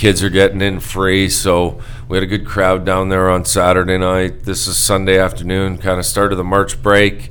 Kids 0.00 0.22
are 0.22 0.30
getting 0.30 0.62
in 0.62 0.80
free, 0.80 1.28
so 1.28 1.78
we 2.08 2.16
had 2.16 2.24
a 2.24 2.26
good 2.26 2.46
crowd 2.46 2.86
down 2.86 3.10
there 3.10 3.28
on 3.28 3.44
Saturday 3.44 3.98
night. 3.98 4.44
This 4.44 4.66
is 4.66 4.78
Sunday 4.78 5.18
afternoon, 5.18 5.76
kind 5.76 5.98
of 5.98 6.06
start 6.06 6.32
of 6.32 6.38
the 6.38 6.42
March 6.42 6.80
break. 6.82 7.30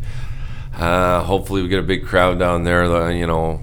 Uh, 0.76 1.24
hopefully, 1.24 1.64
we 1.64 1.68
get 1.68 1.80
a 1.80 1.82
big 1.82 2.06
crowd 2.06 2.38
down 2.38 2.66
there. 2.66 2.88
That, 2.88 3.16
you 3.16 3.26
know, 3.26 3.62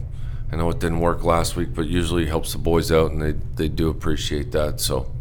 I 0.50 0.56
know 0.56 0.68
it 0.70 0.80
didn't 0.80 0.98
work 0.98 1.22
last 1.22 1.54
week, 1.54 1.68
but 1.72 1.86
usually 1.86 2.26
helps 2.26 2.50
the 2.50 2.58
boys 2.58 2.90
out, 2.90 3.12
and 3.12 3.22
they 3.22 3.34
they 3.54 3.68
do 3.68 3.90
appreciate 3.90 4.50
that. 4.50 4.80
So, 4.80 5.12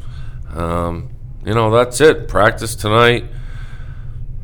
um, 0.55 1.11
you 1.45 1.53
know, 1.53 1.69
that's 1.69 2.01
it. 2.01 2.27
Practice 2.27 2.73
tonight. 2.73 3.25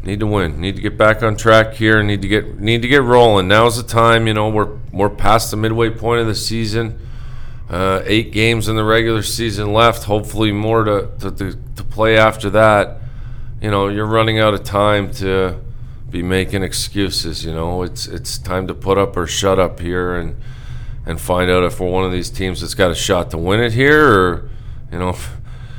Need 0.03 0.19
to 0.19 0.27
win. 0.27 0.61
Need 0.61 0.75
to 0.75 0.83
get 0.83 0.99
back 0.99 1.23
on 1.23 1.35
track 1.35 1.73
here. 1.73 2.03
Need 2.03 2.21
to 2.21 2.27
get 2.27 2.59
need 2.59 2.83
to 2.83 2.87
get 2.87 3.01
rolling. 3.01 3.47
Now's 3.47 3.75
the 3.75 3.91
time. 3.91 4.27
You 4.27 4.35
know, 4.35 4.49
we're 4.49 4.77
we're 4.93 5.09
past 5.09 5.49
the 5.49 5.57
midway 5.57 5.89
point 5.89 6.21
of 6.21 6.27
the 6.27 6.35
season. 6.35 6.99
Uh, 7.71 8.03
eight 8.05 8.33
games 8.33 8.67
in 8.67 8.75
the 8.75 8.83
regular 8.83 9.23
season 9.23 9.71
left. 9.71 10.03
Hopefully, 10.03 10.51
more 10.51 10.83
to, 10.83 11.09
to, 11.19 11.31
to, 11.31 11.57
to 11.77 11.83
play 11.85 12.17
after 12.17 12.49
that. 12.49 12.97
You 13.61 13.71
know, 13.71 13.87
you're 13.87 14.05
running 14.05 14.39
out 14.39 14.53
of 14.53 14.65
time 14.65 15.09
to 15.13 15.57
be 16.09 16.21
making 16.21 16.63
excuses. 16.63 17.45
You 17.45 17.53
know, 17.53 17.83
it's 17.83 18.07
it's 18.07 18.37
time 18.37 18.67
to 18.67 18.73
put 18.73 18.97
up 18.97 19.15
or 19.15 19.25
shut 19.25 19.57
up 19.57 19.79
here 19.79 20.15
and 20.15 20.35
and 21.05 21.19
find 21.19 21.49
out 21.49 21.63
if 21.63 21.79
we're 21.79 21.89
one 21.89 22.03
of 22.03 22.11
these 22.11 22.29
teams 22.29 22.59
that's 22.59 22.73
got 22.73 22.91
a 22.91 22.95
shot 22.95 23.31
to 23.31 23.37
win 23.37 23.61
it 23.61 23.71
here, 23.71 24.05
or 24.05 24.49
you 24.91 24.99
know, 24.99 25.15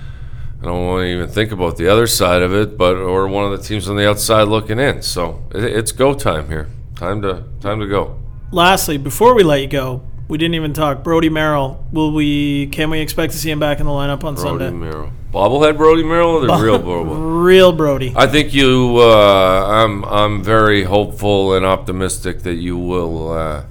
I 0.62 0.64
don't 0.64 0.86
want 0.86 1.02
to 1.02 1.12
even 1.12 1.28
think 1.28 1.52
about 1.52 1.76
the 1.76 1.88
other 1.88 2.06
side 2.06 2.40
of 2.40 2.54
it, 2.54 2.78
but 2.78 2.96
or 2.96 3.28
one 3.28 3.44
of 3.44 3.50
the 3.50 3.62
teams 3.62 3.86
on 3.86 3.96
the 3.96 4.08
outside 4.08 4.44
looking 4.44 4.78
in. 4.78 5.02
So 5.02 5.44
it, 5.54 5.64
it's 5.64 5.92
go 5.92 6.14
time 6.14 6.48
here. 6.48 6.68
Time 6.96 7.20
to 7.20 7.44
time 7.60 7.80
to 7.80 7.86
go. 7.86 8.18
Lastly, 8.50 8.96
before 8.96 9.34
we 9.34 9.42
let 9.42 9.60
you 9.60 9.68
go, 9.68 10.02
we 10.32 10.38
didn't 10.38 10.54
even 10.54 10.72
talk. 10.72 11.04
Brody 11.04 11.28
Merrill. 11.28 11.84
Will 11.92 12.10
we? 12.10 12.66
Can 12.68 12.88
we 12.88 13.00
expect 13.00 13.34
to 13.34 13.38
see 13.38 13.50
him 13.50 13.60
back 13.60 13.80
in 13.80 13.86
the 13.86 13.92
lineup 13.92 14.24
on 14.24 14.34
Brody 14.34 14.40
Sunday? 14.40 14.70
Merrill, 14.70 15.12
bobblehead 15.30 15.76
Brody 15.76 16.02
Merrill, 16.02 16.30
or 16.30 16.46
the 16.46 16.54
real 16.54 16.78
Brody. 16.78 17.10
Real 17.10 17.72
Brody. 17.72 18.14
I 18.16 18.26
think 18.26 18.54
you. 18.54 18.96
Uh, 18.96 19.66
I'm. 19.68 20.02
I'm 20.06 20.42
very 20.42 20.84
hopeful 20.84 21.52
and 21.52 21.66
optimistic 21.66 22.44
that 22.44 22.54
you 22.54 22.78
will 22.78 23.30
uh, 23.30 23.64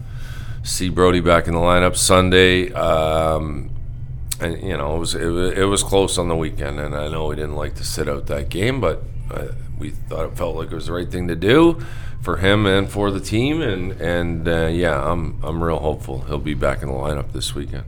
see 0.61 0.89
Brody 0.89 1.19
back 1.19 1.47
in 1.47 1.55
the 1.55 1.59
lineup 1.59 1.97
Sunday. 1.97 2.71
Um, 2.73 3.71
and 4.39 4.61
you 4.61 4.77
know, 4.77 4.97
it 4.97 4.99
was, 4.99 5.15
it 5.15 5.25
was 5.25 5.53
it 5.53 5.63
was 5.63 5.81
close 5.81 6.19
on 6.19 6.27
the 6.27 6.35
weekend, 6.35 6.79
and 6.79 6.93
I 6.93 7.07
know 7.07 7.25
we 7.25 7.37
didn't 7.37 7.55
like 7.55 7.73
to 7.75 7.83
sit 7.83 8.07
out 8.07 8.27
that 8.27 8.49
game, 8.49 8.79
but 8.79 9.01
uh, 9.31 9.47
we 9.79 9.89
thought 9.89 10.27
it 10.27 10.37
felt 10.37 10.55
like 10.57 10.71
it 10.71 10.75
was 10.75 10.85
the 10.85 10.93
right 10.93 11.09
thing 11.09 11.27
to 11.27 11.35
do 11.35 11.83
for 12.21 12.37
him 12.37 12.65
and 12.65 12.89
for 12.89 13.11
the 13.11 13.19
team. 13.19 13.61
And 13.61 13.93
and 13.99 14.47
uh, 14.47 14.67
yeah, 14.67 15.11
I'm 15.11 15.39
I'm 15.43 15.63
real 15.63 15.79
hopeful 15.79 16.21
he'll 16.21 16.37
be 16.37 16.53
back 16.53 16.81
in 16.81 16.87
the 16.87 16.93
lineup 16.93 17.33
this 17.33 17.53
weekend. 17.55 17.83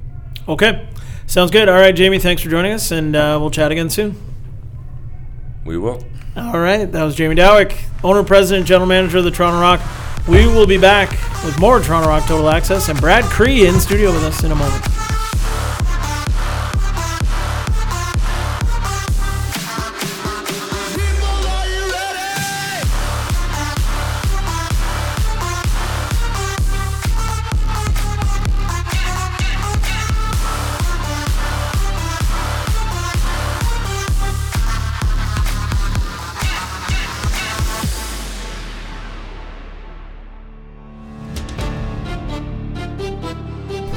Okay, 0.47 0.87
sounds 1.25 1.51
good. 1.51 1.69
All 1.69 1.79
right, 1.79 1.95
Jamie. 1.95 2.19
Thanks 2.19 2.41
for 2.41 2.49
joining 2.49 2.73
us, 2.73 2.91
and 2.91 3.15
uh, 3.15 3.37
we'll 3.39 3.51
chat 3.51 3.71
again 3.71 3.89
soon. 3.89 4.19
We 5.65 5.77
will. 5.77 6.03
All 6.35 6.59
right, 6.59 6.85
that 6.91 7.03
was 7.03 7.15
Jamie 7.15 7.35
Dawick, 7.35 7.79
owner, 8.03 8.23
president, 8.23 8.65
general 8.65 8.87
manager 8.87 9.19
of 9.19 9.23
the 9.23 9.31
Toronto 9.31 9.61
Rock. 9.61 9.79
We 10.27 10.47
will 10.47 10.65
be 10.65 10.77
back 10.77 11.11
with 11.45 11.59
more 11.59 11.79
Toronto 11.79 12.09
Rock 12.09 12.25
Total 12.25 12.49
Access 12.49 12.89
and 12.89 12.99
Brad 12.99 13.23
Kri 13.25 13.67
in 13.67 13.79
studio 13.79 14.11
with 14.11 14.23
us 14.23 14.43
in 14.43 14.51
a 14.51 14.55
moment. 14.55 15.02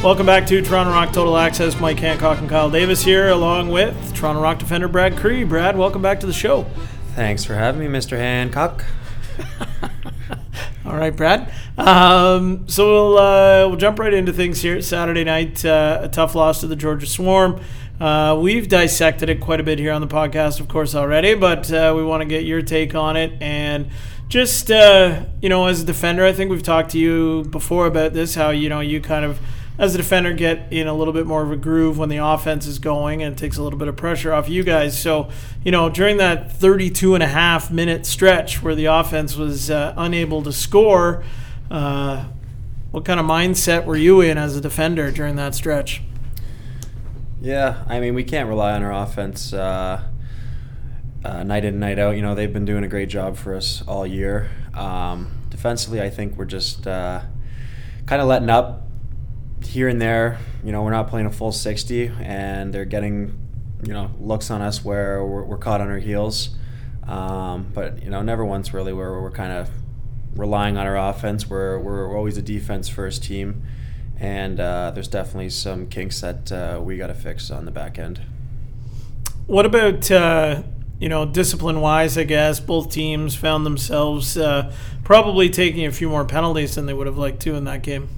Welcome 0.06 0.26
back 0.26 0.46
to 0.46 0.62
Toronto 0.62 0.92
Rock 0.92 1.12
Total 1.12 1.36
Access. 1.36 1.80
Mike 1.80 1.98
Hancock 1.98 2.38
and 2.38 2.48
Kyle 2.48 2.70
Davis 2.70 3.02
here, 3.02 3.28
along 3.28 3.70
with 3.70 4.14
Toronto 4.14 4.40
Rock 4.40 4.60
defender 4.60 4.86
Brad 4.86 5.16
Kri. 5.16 5.42
Brad, 5.42 5.76
welcome 5.76 6.00
back 6.00 6.20
to 6.20 6.26
the 6.26 6.32
show. 6.32 6.64
Thanks 7.16 7.44
for 7.44 7.54
having 7.54 7.80
me, 7.80 7.98
Mr. 7.98 8.16
Hancock. 8.16 8.84
All 10.86 10.96
right, 10.96 11.10
Brad. 11.10 11.52
Um, 11.76 12.68
so 12.68 12.86
we'll 12.86 13.18
uh, 13.18 13.66
we'll 13.66 13.78
jump 13.78 13.98
right 13.98 14.14
into 14.14 14.32
things 14.32 14.62
here. 14.62 14.80
Saturday 14.80 15.24
night, 15.24 15.64
uh, 15.64 15.98
a 16.02 16.08
tough 16.08 16.36
loss 16.36 16.60
to 16.60 16.68
the 16.68 16.76
Georgia 16.76 17.06
Swarm. 17.06 17.60
Uh, 18.00 18.38
we've 18.40 18.68
dissected 18.68 19.28
it 19.28 19.40
quite 19.40 19.58
a 19.58 19.64
bit 19.64 19.80
here 19.80 19.90
on 19.90 20.00
the 20.00 20.06
podcast, 20.06 20.60
of 20.60 20.68
course, 20.68 20.94
already, 20.94 21.34
but 21.34 21.72
uh, 21.72 21.92
we 21.96 22.04
want 22.04 22.20
to 22.20 22.28
get 22.28 22.44
your 22.44 22.62
take 22.62 22.94
on 22.94 23.16
it 23.16 23.32
and 23.42 23.88
just 24.28 24.70
uh, 24.70 25.24
you 25.42 25.48
know, 25.48 25.66
as 25.66 25.82
a 25.82 25.84
defender, 25.84 26.24
I 26.24 26.32
think 26.32 26.52
we've 26.52 26.62
talked 26.62 26.90
to 26.90 26.98
you 26.98 27.42
before 27.50 27.86
about 27.86 28.12
this. 28.12 28.36
How 28.36 28.50
you 28.50 28.68
know 28.68 28.78
you 28.78 29.00
kind 29.00 29.24
of 29.24 29.40
as 29.78 29.94
a 29.94 29.98
defender, 29.98 30.32
get 30.32 30.72
in 30.72 30.86
a 30.86 30.94
little 30.94 31.12
bit 31.12 31.26
more 31.26 31.42
of 31.42 31.50
a 31.50 31.56
groove 31.56 31.98
when 31.98 32.08
the 32.08 32.16
offense 32.16 32.66
is 32.66 32.78
going 32.78 33.22
and 33.22 33.34
it 33.34 33.38
takes 33.38 33.56
a 33.58 33.62
little 33.62 33.78
bit 33.78 33.88
of 33.88 33.96
pressure 33.96 34.32
off 34.32 34.48
you 34.48 34.62
guys. 34.62 34.98
So, 34.98 35.28
you 35.64 35.70
know, 35.70 35.90
during 35.90 36.16
that 36.16 36.52
32 36.52 37.14
and 37.14 37.22
a 37.22 37.28
half 37.28 37.70
minute 37.70 38.06
stretch 38.06 38.62
where 38.62 38.74
the 38.74 38.86
offense 38.86 39.36
was 39.36 39.70
uh, 39.70 39.92
unable 39.96 40.42
to 40.42 40.52
score, 40.52 41.24
uh, 41.70 42.24
what 42.90 43.04
kind 43.04 43.20
of 43.20 43.26
mindset 43.26 43.84
were 43.84 43.96
you 43.96 44.22
in 44.22 44.38
as 44.38 44.56
a 44.56 44.60
defender 44.60 45.10
during 45.10 45.36
that 45.36 45.54
stretch? 45.54 46.02
Yeah, 47.42 47.84
I 47.86 48.00
mean, 48.00 48.14
we 48.14 48.24
can't 48.24 48.48
rely 48.48 48.72
on 48.72 48.82
our 48.82 48.92
offense 48.92 49.52
uh, 49.52 50.02
uh, 51.22 51.42
night 51.42 51.64
in, 51.64 51.74
and 51.74 51.80
night 51.80 51.98
out. 51.98 52.16
You 52.16 52.22
know, 52.22 52.34
they've 52.34 52.52
been 52.52 52.64
doing 52.64 52.82
a 52.84 52.88
great 52.88 53.10
job 53.10 53.36
for 53.36 53.54
us 53.54 53.82
all 53.86 54.06
year. 54.06 54.48
Um, 54.72 55.42
defensively, 55.50 56.00
I 56.00 56.08
think 56.08 56.36
we're 56.36 56.46
just 56.46 56.86
uh, 56.86 57.20
kind 58.06 58.22
of 58.22 58.28
letting 58.28 58.48
up 58.48 58.85
here 59.66 59.88
and 59.88 60.00
there. 60.00 60.38
You 60.64 60.72
know, 60.72 60.82
we're 60.82 60.90
not 60.90 61.08
playing 61.08 61.26
a 61.26 61.32
full 61.32 61.52
60, 61.52 62.12
and 62.20 62.72
they're 62.72 62.84
getting, 62.84 63.38
you 63.82 63.92
know, 63.92 64.10
looks 64.20 64.50
on 64.50 64.62
us 64.62 64.84
where 64.84 65.24
we're, 65.24 65.44
we're 65.44 65.58
caught 65.58 65.80
on 65.80 65.88
our 65.88 65.98
heels. 65.98 66.50
Um, 67.06 67.70
but, 67.72 68.02
you 68.02 68.10
know, 68.10 68.22
never 68.22 68.44
once 68.44 68.74
really 68.74 68.92
where 68.92 69.20
we're 69.20 69.30
kind 69.30 69.52
of 69.52 69.70
relying 70.34 70.76
on 70.76 70.86
our 70.86 70.96
offense. 70.96 71.48
We're, 71.48 71.78
we're 71.78 72.16
always 72.16 72.36
a 72.36 72.42
defense 72.42 72.88
first 72.88 73.22
team 73.22 73.62
and 74.18 74.60
uh, 74.60 74.90
there's 74.92 75.08
definitely 75.08 75.50
some 75.50 75.88
kinks 75.88 76.20
that 76.20 76.50
uh, 76.50 76.80
we 76.82 76.96
got 76.96 77.08
to 77.08 77.14
fix 77.14 77.50
on 77.50 77.64
the 77.64 77.70
back 77.70 77.98
end. 77.98 78.20
What 79.46 79.66
about 79.66 80.10
uh, 80.10 80.62
you 80.98 81.08
know 81.08 81.26
discipline 81.26 81.80
wise? 81.80 82.16
I 82.16 82.24
guess 82.24 82.58
both 82.58 82.90
teams 82.90 83.34
found 83.34 83.66
themselves 83.66 84.36
uh, 84.36 84.74
probably 85.04 85.50
taking 85.50 85.86
a 85.86 85.92
few 85.92 86.08
more 86.08 86.24
penalties 86.24 86.74
than 86.74 86.86
they 86.86 86.94
would 86.94 87.06
have 87.06 87.18
liked 87.18 87.40
to 87.42 87.54
in 87.54 87.64
that 87.64 87.82
game. 87.82 88.08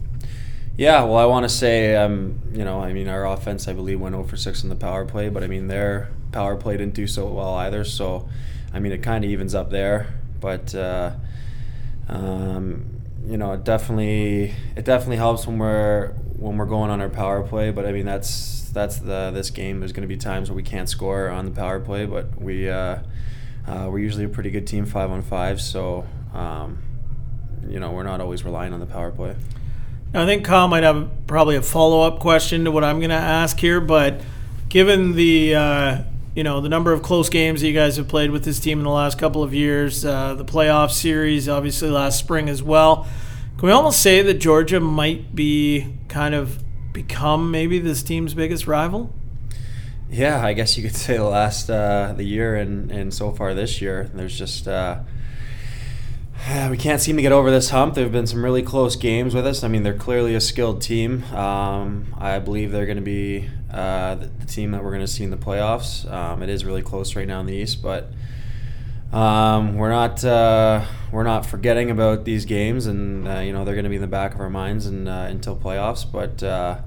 Yeah, 0.79 1.03
well, 1.03 1.16
I 1.16 1.24
want 1.24 1.43
to 1.43 1.49
say, 1.49 1.97
um, 1.97 2.39
you 2.53 2.64
know, 2.64 2.81
I 2.81 2.93
mean, 2.93 3.09
our 3.09 3.26
offense, 3.26 3.66
I 3.66 3.72
believe, 3.72 4.01
went 4.01 4.14
0 4.14 4.22
for 4.22 4.37
6 4.37 4.62
on 4.62 4.70
the 4.70 4.76
power 4.76 5.05
play, 5.05 5.29
but 5.29 5.43
I 5.43 5.49
mean, 5.49 5.66
their 5.66 6.09
power 6.31 6.55
play 6.55 6.76
didn't 6.76 6.95
do 6.95 7.09
so 7.09 7.26
well 7.26 7.55
either. 7.55 7.83
So, 7.83 8.29
I 8.72 8.79
mean, 8.79 8.93
it 8.93 9.03
kind 9.03 9.24
of 9.24 9.31
evens 9.31 9.57
up 9.57 9.70
there. 9.70 10.14
But, 10.39 10.72
uh, 10.76 11.16
um, 12.09 13.03
you 13.26 13.37
know, 13.37 13.55
it 13.55 13.64
definitely 13.64 14.55
it 14.76 14.85
definitely 14.85 15.16
helps 15.16 15.49
when 15.49 15.59
we're 15.59 16.12
when 16.37 16.57
we're 16.57 16.64
going 16.66 16.91
on 16.91 17.01
our 17.01 17.09
power 17.09 17.43
play. 17.43 17.72
But 17.72 17.85
I 17.85 17.91
mean, 17.91 18.07
that's 18.07 18.70
that's 18.70 18.99
the 18.99 19.33
this 19.35 19.51
game. 19.51 19.81
There's 19.81 19.93
going 19.93 20.09
to 20.09 20.14
be 20.14 20.16
times 20.16 20.49
where 20.49 20.57
we 20.57 20.62
can't 20.62 20.89
score 20.89 21.29
on 21.29 21.45
the 21.45 21.51
power 21.51 21.81
play, 21.81 22.07
but 22.07 22.41
we 22.41 22.70
uh, 22.70 23.01
uh, 23.66 23.89
we're 23.91 23.99
usually 23.99 24.24
a 24.24 24.29
pretty 24.29 24.51
good 24.51 24.68
team 24.68 24.87
five 24.87 25.11
on 25.11 25.22
five. 25.22 25.61
So 25.61 26.07
um, 26.33 26.79
you 27.68 27.81
know, 27.81 27.91
we're 27.91 28.05
not 28.05 28.20
always 28.20 28.45
relying 28.45 28.72
on 28.72 28.79
the 28.79 28.87
power 28.87 29.11
play. 29.11 29.35
I 30.14 30.24
think 30.24 30.44
Kyle 30.44 30.68
might 30.68 30.84
have 30.84 31.11
probably 31.26 31.56
a 31.56 31.62
follow 31.62 32.00
up 32.00 32.20
question 32.20 32.64
to 32.64 32.70
what 32.70 32.82
I'm 32.82 32.98
going 32.98 33.11
to 33.11 33.16
ask 33.16 33.59
here, 33.59 33.80
but 33.80 34.20
given 34.68 35.12
the 35.14 35.54
uh, 35.54 36.02
you 36.34 36.42
know 36.42 36.61
the 36.61 36.68
number 36.68 36.92
of 36.92 37.02
close 37.02 37.28
games 37.28 37.61
that 37.61 37.66
you 37.68 37.74
guys 37.74 37.96
have 37.98 38.09
played 38.09 38.30
with 38.30 38.44
this 38.44 38.59
team 38.59 38.78
in 38.78 38.84
the 38.84 38.90
last 38.90 39.18
couple 39.18 39.42
of 39.42 39.52
years, 39.52 40.04
uh, 40.04 40.34
the 40.34 40.44
playoff 40.44 40.92
series, 40.92 41.48
obviously 41.48 41.90
last 41.90 42.18
spring 42.18 42.48
as 42.48 42.62
well. 42.62 43.06
Can 43.59 43.66
we 43.66 43.72
almost 43.72 44.00
say 44.00 44.22
that 44.22 44.34
Georgia 44.34 44.80
might 44.80 45.34
be 45.34 45.94
kind 46.09 46.34
of 46.34 46.62
become 46.92 47.50
maybe 47.50 47.78
this 47.78 48.02
team's 48.02 48.32
biggest 48.32 48.66
rival? 48.66 49.12
Yeah, 50.11 50.42
I 50.42 50.54
guess 50.54 50.78
you 50.78 50.84
could 50.84 50.96
say 50.96 51.18
the 51.18 51.24
last 51.24 51.68
uh, 51.68 52.14
the 52.16 52.24
year 52.24 52.56
and 52.56 52.90
and 52.90 53.12
so 53.12 53.30
far 53.32 53.52
this 53.52 53.82
year. 53.82 54.11
There's 54.14 54.38
just 54.38 54.66
uh, 54.66 55.00
we 56.70 56.76
can't 56.76 57.01
seem 57.01 57.16
to 57.16 57.22
get 57.22 57.32
over 57.32 57.51
this 57.51 57.70
hump. 57.70 57.95
There 57.95 58.05
have 58.05 58.12
been 58.12 58.26
some 58.26 58.45
really 58.45 58.62
close 58.62 58.97
games 58.97 59.34
with 59.34 59.47
us. 59.47 59.64
I 59.64 59.68
mean, 59.68 59.82
they're 59.82 59.95
clearly 59.95 60.34
a 60.34 60.41
skilled 60.41 60.80
team. 60.80 61.24
Um, 61.34 62.14
I 62.18 62.39
believe 62.39 62.70
they're 62.70 62.86
going 62.86 62.97
to 62.97 63.03
be 63.03 63.49
uh, 63.72 64.14
the, 64.14 64.26
the, 64.26 64.47
team 64.47 64.70
that 64.70 64.82
we're 64.82 64.91
going 64.91 65.03
to 65.03 65.09
see 65.09 65.24
in 65.24 65.30
the 65.30 65.36
playoffs. 65.36 66.11
Um, 66.11 66.43
it 66.43 66.49
is 66.49 66.64
really 66.64 66.82
close 66.82 67.16
right 67.16 67.26
now 67.26 67.41
in 67.41 67.47
the 67.47 67.55
East, 67.55 67.82
but 67.82 68.11
um, 69.12 69.74
we're 69.74 69.91
not 69.91 70.24
uh, 70.24 70.84
we're 71.12 71.24
not 71.24 71.45
forgetting 71.45 71.91
about 71.91 72.24
these 72.24 72.45
games, 72.45 72.86
and 72.86 73.26
uh, 73.28 73.41
you 73.41 73.53
know 73.53 73.64
they're 73.64 73.74
going 73.74 73.84
to 73.84 73.91
be 73.91 73.97
in 73.97 74.03
the 74.03 74.07
back 74.07 74.34
of 74.34 74.41
our 74.41 74.51
minds 74.51 74.86
and, 74.86 75.09
uh, 75.09 75.26
until 75.28 75.57
playoffs. 75.57 76.11
But 76.11 76.43
uh, 76.43 76.78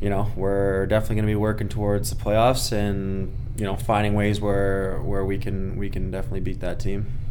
you 0.00 0.10
know 0.10 0.30
we're 0.36 0.86
definitely 0.86 1.16
going 1.16 1.26
to 1.26 1.30
be 1.30 1.36
working 1.36 1.68
towards 1.68 2.10
the 2.10 2.16
playoffs, 2.16 2.72
and 2.72 3.34
you 3.56 3.64
know 3.64 3.76
finding 3.76 4.14
ways 4.14 4.40
where 4.40 5.00
where 5.00 5.24
we 5.24 5.38
can 5.38 5.76
we 5.76 5.88
can 5.88 6.10
definitely 6.10 6.40
beat 6.40 6.60
that 6.60 6.80
team. 6.80 7.25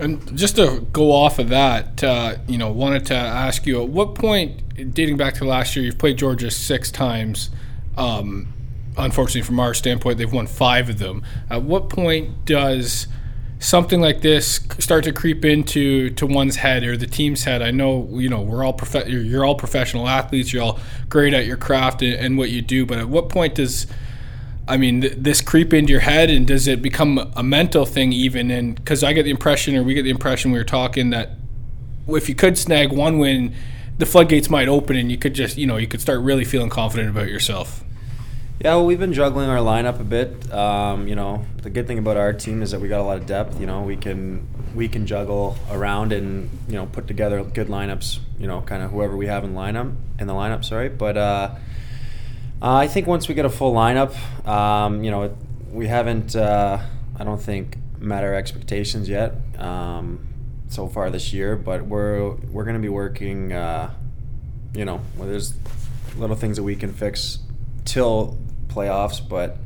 And 0.00 0.36
just 0.36 0.56
to 0.56 0.86
go 0.92 1.12
off 1.12 1.38
of 1.38 1.50
that, 1.50 2.02
uh, 2.02 2.36
you 2.48 2.56
know, 2.56 2.70
wanted 2.70 3.06
to 3.06 3.14
ask 3.14 3.66
you 3.66 3.82
at 3.82 3.88
what 3.88 4.14
point, 4.14 4.94
dating 4.94 5.18
back 5.18 5.34
to 5.34 5.44
last 5.44 5.76
year, 5.76 5.84
you've 5.84 5.98
played 5.98 6.16
Georgia 6.16 6.50
six 6.50 6.90
times. 6.90 7.50
Um, 7.98 8.52
unfortunately, 8.96 9.42
from 9.42 9.60
our 9.60 9.74
standpoint, 9.74 10.18
they've 10.18 10.32
won 10.32 10.46
five 10.46 10.88
of 10.88 10.98
them. 10.98 11.22
At 11.50 11.62
what 11.62 11.90
point 11.90 12.46
does 12.46 13.08
something 13.58 14.00
like 14.00 14.22
this 14.22 14.60
start 14.78 15.04
to 15.04 15.12
creep 15.12 15.44
into 15.44 16.08
to 16.10 16.26
one's 16.26 16.56
head 16.56 16.82
or 16.82 16.96
the 16.96 17.06
team's 17.06 17.44
head? 17.44 17.60
I 17.60 17.70
know 17.70 18.08
you 18.12 18.30
know 18.30 18.40
we're 18.40 18.64
all 18.64 18.72
prof- 18.72 19.06
you're 19.06 19.44
all 19.44 19.54
professional 19.54 20.08
athletes. 20.08 20.52
You're 20.52 20.62
all 20.62 20.80
great 21.10 21.34
at 21.34 21.44
your 21.44 21.58
craft 21.58 22.00
and, 22.00 22.14
and 22.14 22.38
what 22.38 22.48
you 22.48 22.62
do. 22.62 22.86
But 22.86 22.98
at 22.98 23.08
what 23.08 23.28
point 23.28 23.54
does 23.54 23.86
I 24.70 24.76
mean, 24.76 25.00
th- 25.00 25.14
this 25.16 25.40
creep 25.40 25.74
into 25.74 25.90
your 25.90 26.00
head, 26.00 26.30
and 26.30 26.46
does 26.46 26.68
it 26.68 26.80
become 26.80 27.32
a 27.34 27.42
mental 27.42 27.84
thing 27.84 28.12
even? 28.12 28.50
And 28.52 28.76
because 28.76 29.02
I 29.02 29.12
get 29.12 29.24
the 29.24 29.30
impression, 29.30 29.76
or 29.76 29.82
we 29.82 29.94
get 29.94 30.04
the 30.04 30.10
impression, 30.10 30.52
we 30.52 30.58
were 30.58 30.64
talking 30.64 31.10
that 31.10 31.30
if 32.08 32.28
you 32.28 32.36
could 32.36 32.56
snag 32.56 32.92
one 32.92 33.18
win, 33.18 33.52
the 33.98 34.06
floodgates 34.06 34.48
might 34.48 34.68
open, 34.68 34.94
and 34.94 35.10
you 35.10 35.18
could 35.18 35.34
just, 35.34 35.58
you 35.58 35.66
know, 35.66 35.76
you 35.76 35.88
could 35.88 36.00
start 36.00 36.20
really 36.20 36.44
feeling 36.44 36.70
confident 36.70 37.10
about 37.10 37.28
yourself. 37.28 37.82
Yeah, 38.60 38.76
well, 38.76 38.86
we've 38.86 38.98
been 38.98 39.12
juggling 39.12 39.48
our 39.48 39.58
lineup 39.58 39.98
a 40.00 40.04
bit. 40.04 40.52
Um, 40.52 41.08
you 41.08 41.16
know, 41.16 41.44
the 41.62 41.70
good 41.70 41.88
thing 41.88 41.98
about 41.98 42.16
our 42.16 42.32
team 42.32 42.62
is 42.62 42.70
that 42.70 42.80
we 42.80 42.88
got 42.88 43.00
a 43.00 43.02
lot 43.02 43.16
of 43.16 43.26
depth. 43.26 43.58
You 43.58 43.66
know, 43.66 43.82
we 43.82 43.96
can 43.96 44.46
we 44.74 44.86
can 44.86 45.04
juggle 45.04 45.56
around 45.70 46.12
and 46.12 46.48
you 46.68 46.74
know 46.74 46.86
put 46.86 47.08
together 47.08 47.42
good 47.42 47.66
lineups. 47.66 48.20
You 48.38 48.46
know, 48.46 48.60
kind 48.60 48.84
of 48.84 48.92
whoever 48.92 49.16
we 49.16 49.26
have 49.26 49.42
in 49.42 49.54
lineup 49.54 49.96
in 50.20 50.28
the 50.28 50.34
lineup. 50.34 50.64
Sorry, 50.64 50.88
but. 50.88 51.16
Uh, 51.16 51.54
uh, 52.62 52.74
I 52.74 52.88
think 52.88 53.06
once 53.06 53.28
we 53.28 53.34
get 53.34 53.44
a 53.44 53.50
full 53.50 53.72
lineup, 53.72 54.14
um, 54.46 55.02
you 55.02 55.10
know, 55.10 55.36
we 55.70 55.86
haven't, 55.86 56.36
uh, 56.36 56.78
I 57.18 57.24
don't 57.24 57.40
think, 57.40 57.78
met 57.98 58.24
our 58.24 58.34
expectations 58.34 59.08
yet 59.08 59.34
um, 59.58 60.26
so 60.68 60.88
far 60.88 61.10
this 61.10 61.32
year. 61.32 61.56
But 61.56 61.86
we're 61.86 62.30
we're 62.30 62.64
going 62.64 62.76
to 62.76 62.82
be 62.82 62.88
working. 62.88 63.52
Uh, 63.52 63.94
you 64.74 64.84
know, 64.84 65.00
there's 65.18 65.54
little 66.16 66.36
things 66.36 66.56
that 66.56 66.62
we 66.62 66.76
can 66.76 66.92
fix 66.92 67.38
till 67.84 68.38
playoffs, 68.68 69.26
but 69.26 69.56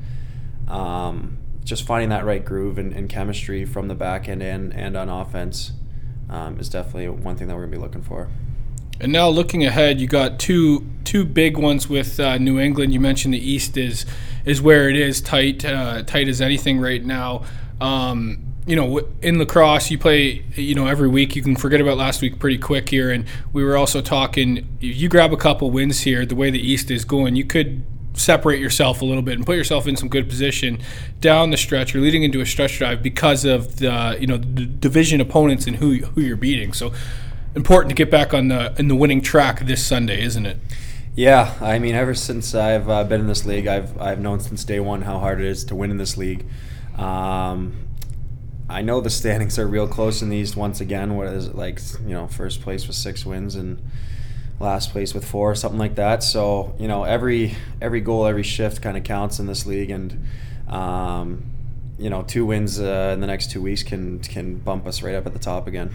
um, 0.69 1.39
just 1.65 1.87
finding 1.87 2.11
that 2.11 2.25
right 2.25 2.45
groove 2.45 2.79
and, 2.79 2.93
and, 2.93 3.09
chemistry 3.09 3.65
from 3.65 3.89
the 3.89 3.95
back 3.95 4.29
end 4.29 4.43
and, 4.43 4.73
and 4.73 4.97
on 4.97 5.09
offense 5.09 5.73
um, 6.31 6.59
is 6.59 6.69
definitely 6.69 7.09
one 7.09 7.37
thing 7.37 7.49
that 7.49 7.55
we're 7.55 7.63
going 7.67 7.73
to 7.73 7.77
be 7.77 7.83
looking 7.83 8.03
for. 8.03 8.29
And 9.01 9.13
now 9.13 9.29
looking 9.29 9.65
ahead, 9.65 10.01
you 10.01 10.07
got 10.07 10.39
two 10.39 10.87
two 11.05 11.25
big 11.25 11.57
ones 11.57 11.89
with 11.89 12.19
uh, 12.19 12.39
New 12.39 12.59
England. 12.59 12.93
You 12.93 13.01
mentioned 13.01 13.35
the 13.35 13.51
East 13.51 13.77
is 13.77 14.07
is 14.45 14.61
where 14.61 14.89
it 14.89 14.97
is 14.97 15.21
tight, 15.21 15.65
uh, 15.65 16.03
tight 16.03 16.29
as 16.29 16.41
anything 16.41 16.79
right 16.81 17.05
now. 17.05 17.45
Um, 17.81 18.45
you 18.67 18.77
know, 18.77 19.07
in 19.21 19.39
lacrosse, 19.39 19.91
you 19.91 19.99
play, 19.99 20.45
you 20.55 20.75
know, 20.75 20.87
every 20.87 21.09
week. 21.09 21.37
You 21.37 21.43
can 21.43 21.55
forget 21.55 21.81
about 21.81 21.99
last 21.99 22.23
week 22.23 22.39
pretty 22.39 22.57
quick 22.57 22.89
here. 22.89 23.11
And 23.11 23.27
we 23.53 23.63
were 23.63 23.77
also 23.77 24.01
talking. 24.01 24.77
You 24.81 25.09
grab 25.09 25.33
a 25.33 25.37
couple 25.37 25.71
wins 25.71 26.01
here. 26.01 26.25
The 26.25 26.35
way 26.35 26.51
the 26.51 26.61
East 26.61 26.91
is 26.91 27.05
going, 27.05 27.37
you 27.37 27.45
could 27.45 27.85
separate 28.15 28.61
yourself 28.61 29.03
a 29.03 29.05
little 29.05 29.23
bit 29.23 29.37
and 29.37 29.45
put 29.45 29.57
yourself 29.57 29.89
in 29.89 29.97
some 29.97 30.09
good 30.09 30.29
position 30.29 30.79
down 31.21 31.51
the 31.51 31.57
stretch. 31.57 31.93
You're 31.93 32.03
leading 32.03 32.23
into 32.23 32.41
a 32.41 32.47
stretch 32.47 32.79
drive 32.79 33.03
because 33.03 33.45
of 33.45 33.79
the 33.79 34.17
you 34.19 34.27
know 34.27 34.39
the 34.39 34.65
division 34.65 35.21
opponents 35.21 35.67
and 35.67 35.77
who 35.77 35.97
who 35.97 36.21
you're 36.21 36.37
beating. 36.37 36.73
So 36.73 36.93
important 37.55 37.91
to 37.91 37.95
get 37.95 38.11
back 38.11 38.35
on 38.35 38.49
the 38.49 38.75
in 38.79 38.89
the 38.89 38.97
winning 38.97 39.21
track 39.21 39.61
this 39.61 39.85
Sunday, 39.85 40.23
isn't 40.23 40.47
it? 40.47 40.59
Yeah, 41.17 41.55
I 41.61 41.79
mean, 41.79 41.95
ever 41.95 42.15
since 42.15 42.55
I've 42.55 42.89
uh, 42.89 43.05
been 43.05 43.21
in 43.21 43.27
this 43.29 43.45
league, 43.45 43.67
I've 43.67 44.01
I've 44.01 44.21
known 44.21 44.41
since 44.41 44.65
day 44.65 44.81
one 44.81 45.03
how 45.03 45.19
hard 45.19 45.41
it 45.41 45.47
is 45.47 45.65
to 45.67 45.75
win 45.75 45.91
in 45.91 45.97
this 45.97 46.17
league. 46.17 46.45
Um, 46.97 47.89
I 48.69 48.83
know 48.83 49.01
the 49.01 49.11
standings 49.11 49.59
are 49.59 49.67
real 49.67 49.87
close 49.87 50.23
in 50.23 50.31
the 50.31 50.37
East 50.37 50.57
once 50.57 50.81
again. 50.81 51.17
What 51.17 51.29
is 51.29 51.47
it 51.47 51.55
like? 51.55 51.81
You 52.05 52.15
know, 52.15 52.27
first 52.27 52.63
place 52.63 52.87
with 52.87 52.97
six 52.97 53.25
wins 53.25 53.55
and 53.55 53.81
last 54.59 54.91
place 54.91 55.15
with 55.15 55.25
four, 55.25 55.55
something 55.55 55.79
like 55.79 55.95
that. 55.97 56.23
So 56.23 56.75
you 56.79 56.89
know, 56.89 57.05
every 57.05 57.55
every 57.81 58.01
goal, 58.01 58.27
every 58.27 58.43
shift 58.43 58.83
kind 58.83 58.97
of 58.97 59.05
counts 59.05 59.39
in 59.39 59.47
this 59.47 59.67
league, 59.67 59.91
and 59.91 60.27
um, 60.69 61.45
you 61.99 62.11
know, 62.11 62.23
two 62.23 62.45
wins 62.47 62.81
uh, 62.81 63.13
in 63.15 63.21
the 63.21 63.27
next 63.29 63.53
two 63.53 63.63
weeks 63.63 63.85
can 63.85 64.19
can 64.19 64.59
bump 64.59 64.87
us 64.87 65.03
right 65.03 65.15
up 65.15 65.27
at 65.27 65.33
the 65.33 65.39
top 65.39 65.69
again. 65.69 65.91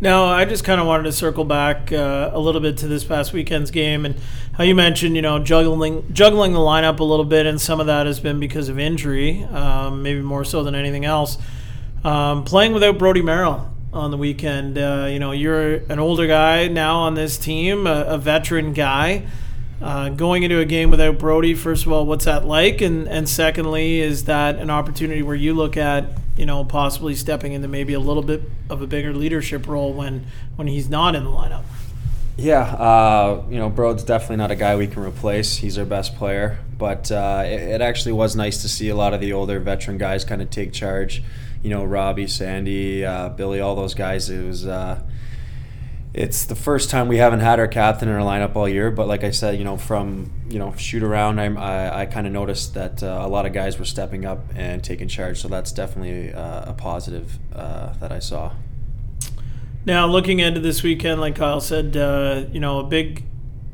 No, 0.00 0.26
I 0.26 0.44
just 0.44 0.64
kind 0.64 0.80
of 0.80 0.86
wanted 0.86 1.04
to 1.04 1.12
circle 1.12 1.44
back 1.44 1.92
uh, 1.92 2.30
a 2.32 2.38
little 2.38 2.60
bit 2.60 2.76
to 2.78 2.88
this 2.88 3.04
past 3.04 3.32
weekend's 3.32 3.70
game 3.70 4.04
and 4.04 4.16
how 4.52 4.64
you 4.64 4.74
mentioned, 4.74 5.16
you 5.16 5.22
know, 5.22 5.38
juggling 5.38 6.12
juggling 6.12 6.52
the 6.52 6.58
lineup 6.58 6.98
a 6.98 7.04
little 7.04 7.24
bit, 7.24 7.46
and 7.46 7.60
some 7.60 7.80
of 7.80 7.86
that 7.86 8.06
has 8.06 8.20
been 8.20 8.40
because 8.40 8.68
of 8.68 8.78
injury, 8.78 9.44
um, 9.44 10.02
maybe 10.02 10.20
more 10.20 10.44
so 10.44 10.62
than 10.64 10.74
anything 10.74 11.04
else. 11.04 11.38
Um, 12.02 12.44
playing 12.44 12.72
without 12.72 12.98
Brody 12.98 13.22
Merrill 13.22 13.72
on 13.92 14.10
the 14.10 14.16
weekend. 14.16 14.76
Uh, 14.76 15.06
you 15.08 15.18
know, 15.20 15.30
you're 15.30 15.74
an 15.74 15.98
older 15.98 16.26
guy 16.26 16.68
now 16.68 16.98
on 16.98 17.14
this 17.14 17.38
team, 17.38 17.86
a, 17.86 18.04
a 18.08 18.18
veteran 18.18 18.72
guy. 18.72 19.26
Uh, 19.82 20.08
going 20.08 20.42
into 20.42 20.60
a 20.60 20.64
game 20.64 20.90
without 20.90 21.18
Brody, 21.18 21.54
first 21.54 21.84
of 21.84 21.92
all, 21.92 22.06
what's 22.06 22.24
that 22.24 22.46
like? 22.46 22.80
And 22.80 23.08
and 23.08 23.28
secondly, 23.28 24.00
is 24.00 24.24
that 24.24 24.56
an 24.56 24.70
opportunity 24.70 25.22
where 25.22 25.36
you 25.36 25.54
look 25.54 25.76
at 25.76 26.06
you 26.36 26.46
know 26.46 26.64
possibly 26.64 27.14
stepping 27.14 27.52
into 27.52 27.68
maybe 27.68 27.92
a 27.92 28.00
little 28.00 28.22
bit 28.22 28.42
of 28.70 28.82
a 28.82 28.86
bigger 28.86 29.12
leadership 29.12 29.66
role 29.66 29.92
when 29.92 30.26
when 30.56 30.68
he's 30.68 30.88
not 30.88 31.14
in 31.14 31.24
the 31.24 31.30
lineup? 31.30 31.64
Yeah, 32.36 32.62
uh, 32.62 33.44
you 33.48 33.58
know, 33.58 33.68
Broad's 33.68 34.02
definitely 34.02 34.36
not 34.36 34.50
a 34.50 34.56
guy 34.56 34.74
we 34.74 34.88
can 34.88 35.02
replace. 35.02 35.56
He's 35.56 35.78
our 35.78 35.84
best 35.84 36.16
player, 36.16 36.58
but 36.76 37.12
uh, 37.12 37.44
it, 37.46 37.60
it, 37.60 37.80
actually 37.80 38.10
was 38.12 38.34
nice 38.34 38.62
to 38.62 38.68
see 38.68 38.88
a 38.88 38.96
lot 38.96 39.14
of 39.14 39.20
the 39.20 39.32
older 39.32 39.60
veteran 39.60 39.98
guys 39.98 40.24
kind 40.24 40.42
of 40.42 40.50
take 40.50 40.72
charge. 40.72 41.22
You 41.62 41.70
know, 41.70 41.84
Robbie, 41.84 42.26
Sandy, 42.26 43.04
uh, 43.04 43.28
Billy, 43.30 43.60
all 43.60 43.76
those 43.76 43.94
guys. 43.94 44.30
It 44.30 44.44
was. 44.44 44.66
Uh, 46.14 46.20
it's 46.22 46.44
the 46.44 46.54
first 46.54 46.90
time 46.90 47.08
we 47.08 47.16
haven't 47.18 47.40
had 47.40 47.58
our 47.58 47.66
captain 47.66 48.08
in 48.08 48.14
our 48.14 48.20
lineup 48.20 48.56
all 48.56 48.68
year, 48.68 48.90
but 48.90 49.06
like 49.08 49.24
I 49.24 49.30
said, 49.30 49.58
you 49.58 49.64
know, 49.64 49.76
from 49.76 50.32
you 50.48 50.58
know 50.58 50.74
shoot 50.76 51.02
around, 51.02 51.40
I 51.40 51.46
I, 51.46 52.00
I 52.02 52.06
kind 52.06 52.26
of 52.26 52.32
noticed 52.32 52.74
that 52.74 53.02
uh, 53.02 53.20
a 53.22 53.28
lot 53.28 53.46
of 53.46 53.52
guys 53.52 53.78
were 53.78 53.84
stepping 53.84 54.24
up 54.24 54.40
and 54.54 54.82
taking 54.82 55.08
charge. 55.08 55.40
So 55.40 55.48
that's 55.48 55.72
definitely 55.72 56.32
uh, 56.32 56.70
a 56.70 56.74
positive 56.74 57.38
that 57.50 58.12
I 58.12 58.18
saw. 58.18 58.52
Now, 59.86 60.06
looking 60.06 60.40
into 60.40 60.60
this 60.60 60.82
weekend, 60.82 61.20
like 61.20 61.36
Kyle 61.36 61.60
said, 61.60 61.96
uh, 61.96 62.46
you 62.50 62.58
know, 62.58 62.78
a 62.78 62.84
big, 62.84 63.22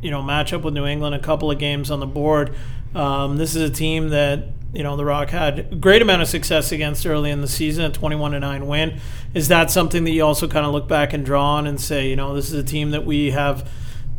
you 0.03 0.11
know, 0.11 0.22
matchup 0.22 0.62
with 0.62 0.74
New 0.74 0.84
England, 0.84 1.14
a 1.14 1.20
couple 1.20 1.51
of 1.53 1.59
games 1.59 1.88
on 1.91 2.01
the 2.01 2.07
board. 2.07 2.55
Um, 2.95 3.36
this 3.36 3.55
is 3.55 3.62
a 3.62 3.72
team 3.72 4.09
that 4.09 4.47
you 4.72 4.82
know 4.82 4.96
the 4.96 5.04
Rock 5.04 5.30
had 5.30 5.58
a 5.58 5.62
great 5.74 6.02
amount 6.02 6.22
of 6.22 6.28
success 6.28 6.72
against 6.72 7.06
early 7.06 7.30
in 7.30 7.40
the 7.40 7.48
season, 7.48 7.84
a 7.84 7.90
21 7.90 8.32
to 8.32 8.40
nine 8.40 8.66
win. 8.66 9.00
Is 9.34 9.48
that 9.48 9.70
something 9.70 10.04
that 10.04 10.10
you 10.10 10.24
also 10.24 10.46
kind 10.46 10.64
of 10.64 10.72
look 10.72 10.88
back 10.88 11.12
and 11.12 11.24
draw 11.24 11.54
on 11.56 11.66
and 11.66 11.80
say, 11.80 12.08
you 12.08 12.16
know, 12.16 12.34
this 12.34 12.48
is 12.48 12.54
a 12.54 12.62
team 12.62 12.92
that 12.92 13.04
we 13.04 13.32
have 13.32 13.68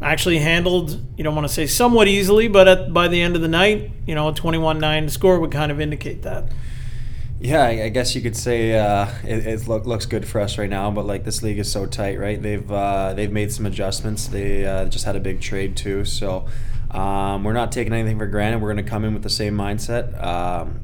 actually 0.02 0.40
handled? 0.40 1.00
You 1.18 1.24
don't 1.24 1.36
want 1.36 1.48
to 1.48 1.54
say 1.54 1.68
somewhat 1.68 2.08
easily, 2.08 2.48
but 2.48 2.68
at, 2.68 2.94
by 2.94 3.08
the 3.08 3.22
end 3.22 3.36
of 3.36 3.42
the 3.42 3.48
night, 3.48 3.92
you 4.06 4.16
know, 4.16 4.30
a 4.30 4.34
21 4.34 4.80
nine 4.80 5.10
score 5.10 5.40
would 5.40 5.52
kind 5.52 5.72
of 5.72 5.80
indicate 5.80 6.24
that. 6.24 6.52
Yeah, 7.40 7.64
I 7.66 7.90
guess 7.90 8.14
you 8.14 8.22
could 8.22 8.36
say 8.36 8.78
uh, 8.78 9.08
it, 9.24 9.48
it 9.48 9.68
look, 9.68 9.88
looks 9.88 10.06
good 10.06 10.28
for 10.28 10.40
us 10.40 10.60
right 10.60 10.70
now, 10.70 10.92
but 10.92 11.08
like 11.08 11.24
this 11.24 11.42
league 11.42 11.58
is 11.58 11.72
so 11.72 11.88
tight, 11.88 12.20
right? 12.20 12.40
They've 12.40 12.72
uh, 12.72 13.16
they've 13.16 13.32
made 13.32 13.52
some 13.52 13.66
adjustments. 13.66 14.28
They 14.28 14.64
uh, 14.64 14.86
just 14.86 15.06
had 15.06 15.16
a 15.16 15.20
big 15.20 15.42
trade 15.42 15.76
too, 15.76 16.06
so 16.06 16.46
um, 16.92 17.44
we're 17.44 17.54
not 17.54 17.72
taking 17.72 17.94
anything 17.94 18.18
for 18.18 18.28
granted. 18.28 18.62
We're 18.62 18.74
going 18.74 18.84
to 18.84 18.90
come 18.90 19.06
in 19.06 19.14
with 19.14 19.24
the 19.24 19.30
same 19.30 19.56
mindset, 19.56 20.22
um, 20.24 20.82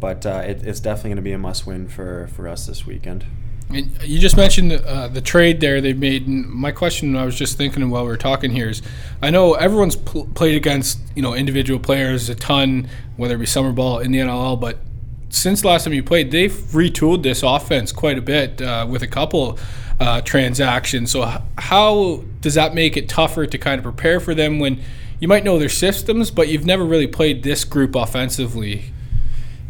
but 0.00 0.24
uh, 0.24 0.42
it, 0.44 0.66
it's 0.66 0.80
definitely 0.80 1.10
going 1.10 1.16
to 1.16 1.22
be 1.22 1.32
a 1.32 1.38
must-win 1.38 1.88
for 1.88 2.28
for 2.28 2.48
us 2.48 2.66
this 2.66 2.86
weekend. 2.86 3.24
You 3.68 4.20
just 4.20 4.36
mentioned 4.36 4.72
uh, 4.72 5.08
the 5.08 5.20
trade 5.20 5.60
there 5.60 5.80
they've 5.80 5.98
made. 5.98 6.28
And 6.28 6.46
my 6.48 6.70
question, 6.70 7.16
I 7.16 7.24
was 7.24 7.36
just 7.36 7.58
thinking 7.58 7.90
while 7.90 8.04
we 8.04 8.08
were 8.08 8.16
talking 8.16 8.52
here, 8.52 8.68
is 8.68 8.80
I 9.20 9.30
know 9.30 9.54
everyone's 9.54 9.96
pl- 9.96 10.26
played 10.34 10.54
against 10.54 11.00
you 11.14 11.22
know 11.22 11.34
individual 11.34 11.80
players 11.80 12.28
a 12.28 12.34
ton, 12.34 12.88
whether 13.16 13.34
it 13.34 13.38
be 13.38 13.46
summer 13.46 13.72
ball 13.72 13.98
in 13.98 14.12
the 14.12 14.18
NLL, 14.18 14.60
but 14.60 14.78
since 15.28 15.64
last 15.64 15.84
time 15.84 15.92
you 15.92 16.02
played, 16.02 16.30
they've 16.30 16.52
retooled 16.52 17.22
this 17.22 17.42
offense 17.42 17.92
quite 17.92 18.16
a 18.16 18.22
bit 18.22 18.62
uh, 18.62 18.86
with 18.88 19.02
a 19.02 19.06
couple 19.06 19.58
uh, 20.00 20.20
transactions. 20.22 21.10
So, 21.10 21.42
how 21.58 22.24
does 22.40 22.54
that 22.54 22.74
make 22.74 22.96
it 22.96 23.08
tougher 23.08 23.46
to 23.46 23.58
kind 23.58 23.78
of 23.78 23.82
prepare 23.82 24.20
for 24.20 24.34
them 24.34 24.58
when 24.58 24.80
you 25.20 25.28
might 25.28 25.44
know 25.44 25.58
their 25.58 25.68
systems, 25.68 26.30
but 26.30 26.48
you've 26.48 26.66
never 26.66 26.84
really 26.84 27.06
played 27.06 27.42
this 27.42 27.64
group 27.64 27.94
offensively? 27.94 28.92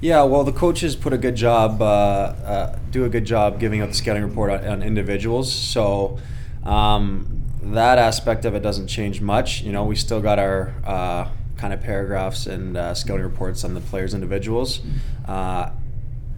Yeah, 0.01 0.25
well, 0.25 0.45
the 0.45 0.53
coaches 0.53 0.95
put 0.95 1.13
a 1.13 1.19
good 1.19 1.37
job, 1.37 1.81
uh, 1.81 1.85
uh 1.85 2.79
do 2.91 3.05
a 3.05 3.09
good 3.09 3.25
job 3.25 3.59
giving 3.59 3.81
out 3.81 3.89
the 3.89 3.95
scouting 3.95 4.23
report 4.23 4.51
on, 4.51 4.65
on 4.67 4.83
individuals. 4.83 5.53
So, 5.53 6.19
um, 6.65 7.43
that 7.63 7.99
aspect 7.99 8.45
of 8.45 8.55
it 8.55 8.63
doesn't 8.63 8.89
change 8.89 9.21
much. 9.21 9.63
You 9.63 9.73
know, 9.73 9.85
we 9.85 9.97
still 9.97 10.21
got 10.21 10.39
our 10.39 10.75
uh, 10.85 11.29
kind 11.57 11.73
of 11.73 11.81
paragraphs 11.81 12.47
and 12.47 12.77
uh, 12.77 12.95
scouting 12.95 13.25
reports 13.25 13.65
on 13.65 13.75
the 13.75 13.81
players' 13.81 14.15
individuals. 14.15 14.81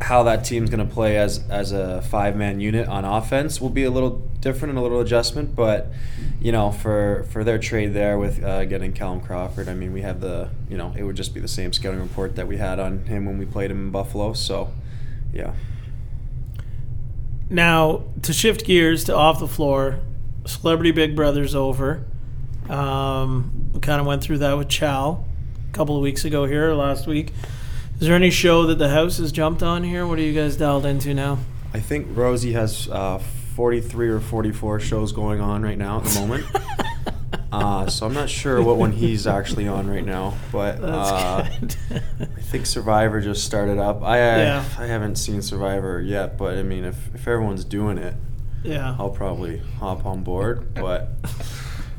How 0.00 0.22
that 0.22 0.44
team's 0.44 0.70
going 0.70 0.86
to 0.86 0.92
play 0.92 1.16
as 1.16 1.42
as 1.50 1.72
a 1.72 2.02
five 2.02 2.36
man 2.36 2.60
unit 2.60 2.88
on 2.88 3.04
offense 3.04 3.60
will 3.60 3.70
be 3.70 3.84
a 3.84 3.90
little 3.90 4.22
different 4.40 4.70
and 4.70 4.78
a 4.78 4.82
little 4.82 5.00
adjustment. 5.00 5.56
But 5.56 5.88
you 6.40 6.52
know, 6.52 6.70
for 6.70 7.26
for 7.30 7.42
their 7.42 7.58
trade 7.58 7.94
there 7.94 8.18
with 8.18 8.42
uh, 8.42 8.64
getting 8.64 8.92
Callum 8.92 9.20
Crawford, 9.20 9.68
I 9.68 9.74
mean, 9.74 9.92
we 9.92 10.02
have 10.02 10.20
the 10.20 10.50
you 10.68 10.76
know 10.76 10.94
it 10.96 11.02
would 11.02 11.16
just 11.16 11.34
be 11.34 11.40
the 11.40 11.48
same 11.48 11.72
scouting 11.72 12.00
report 12.00 12.36
that 12.36 12.46
we 12.46 12.58
had 12.58 12.78
on 12.78 13.04
him 13.06 13.26
when 13.26 13.38
we 13.38 13.44
played 13.44 13.70
him 13.70 13.86
in 13.86 13.90
Buffalo. 13.90 14.34
So, 14.34 14.72
yeah. 15.32 15.54
Now 17.50 18.04
to 18.22 18.32
shift 18.32 18.64
gears 18.64 19.04
to 19.04 19.16
off 19.16 19.40
the 19.40 19.48
floor, 19.48 20.00
Celebrity 20.46 20.92
Big 20.92 21.16
Brother's 21.16 21.54
over. 21.54 22.04
Um, 22.68 23.70
we 23.72 23.80
kind 23.80 24.00
of 24.00 24.06
went 24.06 24.22
through 24.22 24.38
that 24.38 24.56
with 24.56 24.68
Chow 24.68 25.24
a 25.68 25.72
couple 25.72 25.96
of 25.96 26.02
weeks 26.02 26.24
ago 26.24 26.44
here, 26.44 26.72
last 26.74 27.06
week. 27.06 27.32
Is 28.00 28.06
there 28.06 28.14
any 28.14 28.30
show 28.30 28.64
that 28.66 28.78
the 28.78 28.90
house 28.90 29.18
has 29.18 29.32
jumped 29.32 29.60
on 29.60 29.82
here? 29.82 30.06
What 30.06 30.20
are 30.20 30.22
you 30.22 30.32
guys 30.32 30.56
dialed 30.56 30.86
into 30.86 31.14
now? 31.14 31.38
I 31.74 31.80
think 31.80 32.06
Rosie 32.10 32.52
has 32.52 32.88
uh, 32.88 33.18
43 33.18 34.08
or 34.10 34.20
44 34.20 34.78
shows 34.78 35.10
going 35.10 35.40
on 35.40 35.62
right 35.62 35.76
now 35.76 35.98
at 35.98 36.04
the 36.04 36.20
moment. 36.20 36.46
uh, 37.52 37.88
so 37.88 38.06
I'm 38.06 38.14
not 38.14 38.30
sure 38.30 38.62
what 38.62 38.76
one 38.76 38.92
he's 38.92 39.26
actually 39.26 39.66
on 39.66 39.90
right 39.90 40.04
now, 40.04 40.36
but 40.52 40.80
uh, 40.80 41.44
I 41.44 42.40
think 42.42 42.66
Survivor 42.66 43.20
just 43.20 43.44
started 43.44 43.78
up. 43.78 44.04
I 44.04 44.18
yeah. 44.18 44.64
I 44.78 44.86
haven't 44.86 45.16
seen 45.16 45.42
Survivor 45.42 46.00
yet, 46.00 46.38
but 46.38 46.56
I 46.56 46.62
mean, 46.62 46.84
if, 46.84 47.12
if 47.16 47.26
everyone's 47.26 47.64
doing 47.64 47.98
it, 47.98 48.14
yeah, 48.62 48.94
I'll 48.96 49.10
probably 49.10 49.58
hop 49.80 50.06
on 50.06 50.22
board. 50.22 50.72
But 50.72 51.08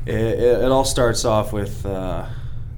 it, 0.06 0.14
it, 0.14 0.62
it 0.62 0.70
all 0.70 0.86
starts 0.86 1.26
off 1.26 1.52
with 1.52 1.84
uh, 1.84 2.24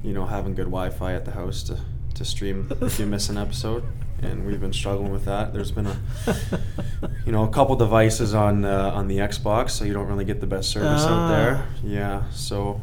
you 0.03 0.13
know 0.13 0.27
having 0.27 0.57
good 0.57 0.67
Wi-Fi 0.67 1.15
at 1.15 1.25
the 1.25 1.31
house 1.31 1.63
to, 1.65 1.79
to 2.23 2.31
stream 2.31 2.69
if 2.81 2.99
you 2.99 3.07
miss 3.07 3.29
an 3.29 3.37
episode, 3.37 3.83
and 4.23 4.47
we've 4.47 4.61
been 4.61 4.73
struggling 4.73 5.13
with 5.13 5.25
that. 5.25 5.53
There's 5.53 5.73
been 5.73 5.87
a 5.87 5.97
you 7.27 7.33
know 7.33 7.45
a 7.45 7.49
couple 7.49 7.75
devices 7.77 8.35
on 8.35 8.65
uh, 8.65 8.93
on 8.95 9.09
the 9.09 9.19
Xbox, 9.19 9.71
so 9.71 9.85
you 9.85 9.93
don't 9.93 10.07
really 10.07 10.25
get 10.25 10.41
the 10.41 10.47
best 10.47 10.71
service 10.71 11.03
out 11.03 11.29
there. 11.29 11.67
Ah. 11.67 11.81
Yeah, 11.83 12.31
so 12.31 12.81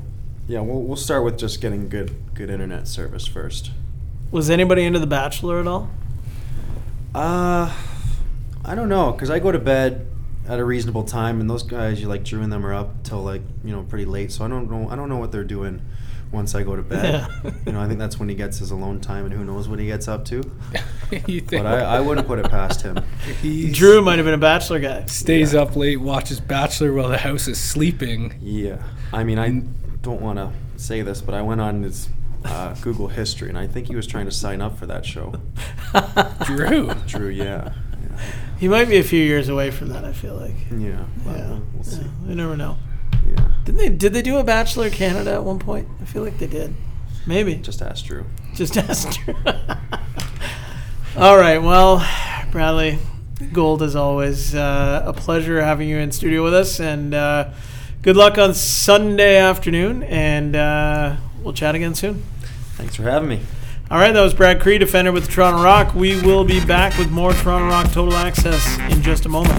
yeah, 0.47 0.59
we'll 0.59 0.81
we'll 0.81 0.97
start 0.97 1.23
with 1.23 1.37
just 1.37 1.61
getting 1.61 1.89
good 1.89 2.13
good 2.33 2.49
internet 2.49 2.87
service 2.87 3.25
first. 3.25 3.71
Was 4.31 4.49
anybody 4.49 4.83
into 4.83 4.99
The 4.99 5.07
Bachelor 5.07 5.59
at 5.59 5.67
all? 5.67 5.89
Uh, 7.15 7.73
I 8.63 8.75
don't 8.75 8.89
know, 8.89 9.11
cause 9.13 9.31
I 9.31 9.39
go 9.39 9.51
to 9.51 9.57
bed 9.57 10.05
at 10.47 10.59
a 10.59 10.65
reasonable 10.65 11.03
time, 11.03 11.39
and 11.39 11.49
those 11.49 11.63
guys, 11.63 12.01
you 12.01 12.07
like 12.07 12.23
Drew 12.23 12.41
and 12.41 12.51
them 12.51 12.65
are 12.65 12.73
up 12.73 13.03
till 13.03 13.23
like 13.23 13.41
you 13.63 13.71
know 13.71 13.83
pretty 13.83 14.05
late. 14.05 14.31
So 14.31 14.43
I 14.43 14.49
don't 14.49 14.69
know. 14.69 14.89
I 14.89 14.95
don't 14.95 15.09
know 15.09 15.17
what 15.17 15.31
they're 15.31 15.43
doing 15.43 15.81
once 16.31 16.55
I 16.55 16.63
go 16.63 16.75
to 16.75 16.81
bed. 16.81 17.27
Yeah. 17.43 17.51
you 17.65 17.71
know, 17.71 17.81
I 17.81 17.87
think 17.87 17.99
that's 17.99 18.19
when 18.19 18.29
he 18.29 18.35
gets 18.35 18.59
his 18.59 18.71
alone 18.71 18.99
time, 19.01 19.25
and 19.25 19.33
who 19.33 19.43
knows 19.43 19.67
what 19.67 19.79
he 19.79 19.85
gets 19.85 20.07
up 20.07 20.25
to. 20.25 20.41
but 21.11 21.65
I, 21.65 21.97
I, 21.97 21.99
wouldn't 21.99 22.27
put 22.27 22.39
it 22.39 22.49
past 22.49 22.81
him. 22.81 22.97
He's 23.41 23.75
Drew 23.75 24.01
might 24.01 24.17
have 24.17 24.25
been 24.25 24.33
a 24.33 24.37
bachelor 24.37 24.79
guy. 24.79 25.05
Stays 25.05 25.53
yeah. 25.53 25.61
up 25.61 25.75
late, 25.75 25.97
watches 25.97 26.39
Bachelor 26.39 26.93
while 26.93 27.09
the 27.09 27.17
house 27.17 27.47
is 27.47 27.59
sleeping. 27.59 28.35
Yeah, 28.41 28.81
I 29.11 29.23
mean, 29.23 29.39
I 29.39 29.63
don't 30.01 30.21
want 30.21 30.37
to 30.37 30.51
say 30.77 31.01
this, 31.01 31.21
but 31.21 31.33
I 31.33 31.41
went 31.41 31.61
on 31.61 31.83
his 31.83 32.09
uh, 32.45 32.73
Google 32.75 33.07
history, 33.07 33.49
and 33.49 33.57
I 33.57 33.67
think 33.67 33.87
he 33.87 33.95
was 33.95 34.07
trying 34.07 34.25
to 34.25 34.31
sign 34.31 34.61
up 34.61 34.77
for 34.77 34.85
that 34.85 35.05
show. 35.05 35.33
Drew. 36.45 36.93
Drew, 37.07 37.29
yeah. 37.29 37.73
He 38.59 38.67
might 38.67 38.89
be 38.89 38.97
a 38.97 39.03
few 39.03 39.23
years 39.23 39.47
away 39.47 39.71
from 39.71 39.89
that. 39.89 40.03
I 40.03 40.11
feel 40.11 40.35
like. 40.35 40.55
Yeah. 40.69 41.05
Yeah. 41.25 41.59
We'll, 41.73 41.83
see. 41.83 42.01
Yeah, 42.01 42.07
we 42.27 42.35
never 42.35 42.57
know. 42.57 42.77
Yeah. 43.29 43.51
Didn't 43.65 43.77
they? 43.77 43.89
Did 43.89 44.13
they 44.13 44.21
do 44.21 44.37
a 44.37 44.43
Bachelor 44.43 44.89
Canada 44.89 45.33
at 45.33 45.43
one 45.43 45.59
point? 45.59 45.87
I 46.01 46.05
feel 46.05 46.23
like 46.23 46.37
they 46.37 46.47
did. 46.47 46.75
Maybe. 47.25 47.55
Just 47.55 47.81
ask 47.81 48.05
Drew. 48.05 48.25
Just 48.55 48.77
ask 48.89 49.19
Drew. 49.23 49.35
All 51.17 51.37
right. 51.37 51.59
Well, 51.59 52.05
Bradley, 52.51 52.99
Gold 53.53 53.83
as 53.83 53.95
always. 53.95 54.55
Uh, 54.55 55.03
a 55.05 55.13
pleasure 55.13 55.61
having 55.61 55.89
you 55.89 55.97
in 55.97 56.11
studio 56.11 56.43
with 56.43 56.53
us, 56.53 56.79
and 56.79 57.13
uh, 57.13 57.51
good 58.01 58.15
luck 58.15 58.37
on 58.37 58.53
Sunday 58.53 59.37
afternoon. 59.37 60.03
And 60.03 60.55
uh, 60.55 61.15
we'll 61.43 61.53
chat 61.53 61.75
again 61.75 61.95
soon. 61.95 62.23
Thanks 62.75 62.95
for 62.95 63.03
having 63.03 63.29
me. 63.29 63.41
All 63.91 63.97
right, 63.97 64.11
that 64.11 64.21
was 64.21 64.35
Brad 64.35 64.61
Kri, 64.61 64.77
defender 64.77 65.11
with 65.11 65.25
the 65.25 65.31
Toronto 65.31 65.63
Rock. 65.63 65.95
We 65.95 66.21
will 66.21 66.43
be 66.45 66.63
back 66.63 66.95
with 66.99 67.09
more 67.09 67.33
Toronto 67.33 67.69
Rock 67.69 67.91
Total 67.91 68.13
Access 68.13 68.77
in 68.91 69.01
just 69.01 69.25
a 69.25 69.29
moment. 69.29 69.55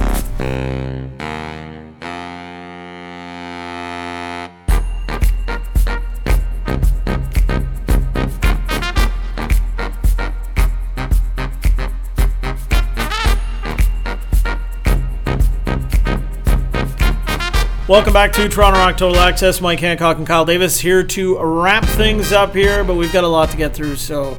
Welcome 17.91 18.12
back 18.12 18.32
to 18.34 18.49
Toronto 18.49 18.78
Rock 18.78 18.99
Total 18.99 19.20
Access. 19.20 19.61
Mike 19.61 19.80
Hancock 19.80 20.16
and 20.16 20.24
Kyle 20.24 20.45
Davis 20.45 20.78
here 20.78 21.03
to 21.03 21.43
wrap 21.43 21.84
things 21.84 22.30
up 22.30 22.55
here, 22.55 22.84
but 22.84 22.95
we've 22.95 23.12
got 23.12 23.24
a 23.24 23.26
lot 23.26 23.51
to 23.51 23.57
get 23.57 23.74
through, 23.74 23.97
so 23.97 24.38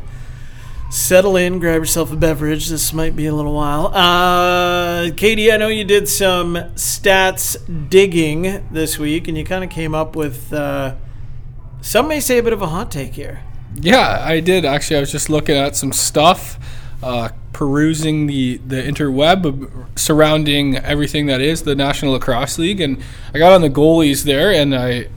settle 0.89 1.35
in, 1.35 1.59
grab 1.59 1.81
yourself 1.81 2.13
a 2.13 2.15
beverage. 2.15 2.69
This 2.69 2.93
might 2.93 3.13
be 3.13 3.25
a 3.25 3.35
little 3.35 3.53
while. 3.53 3.87
Uh, 3.87 5.07
KD, 5.07 5.53
I 5.53 5.57
know 5.57 5.67
you 5.67 5.83
did 5.83 6.07
some 6.07 6.53
stats 6.75 7.57
digging 7.89 8.65
this 8.71 8.97
week, 8.97 9.27
and 9.27 9.37
you 9.37 9.43
kind 9.43 9.65
of 9.65 9.69
came 9.69 9.93
up 9.93 10.15
with 10.15 10.53
uh, 10.53 10.95
some 11.81 12.07
may 12.07 12.21
say 12.21 12.37
a 12.37 12.43
bit 12.43 12.53
of 12.53 12.61
a 12.61 12.67
hot 12.67 12.89
take 12.89 13.15
here. 13.15 13.43
Yeah, 13.75 14.23
I 14.25 14.39
did 14.39 14.63
actually. 14.63 14.95
I 14.95 14.99
was 15.01 15.11
just 15.11 15.29
looking 15.29 15.57
at 15.57 15.75
some 15.75 15.91
stuff, 15.91 16.57
uh, 17.03 17.29
perusing 17.53 18.27
the 18.27 18.57
the 18.57 18.81
interweb 18.81 19.87
surrounding 19.97 20.77
everything 20.77 21.25
that 21.27 21.41
is 21.41 21.63
the 21.63 21.75
National 21.75 22.13
Lacrosse 22.13 22.57
League, 22.57 22.81
and 22.81 23.01
I 23.33 23.37
got 23.37 23.53
on 23.53 23.61
the 23.61 23.69
goalies 23.69 24.23
there, 24.23 24.51
and 24.51 24.75
I 24.75 25.07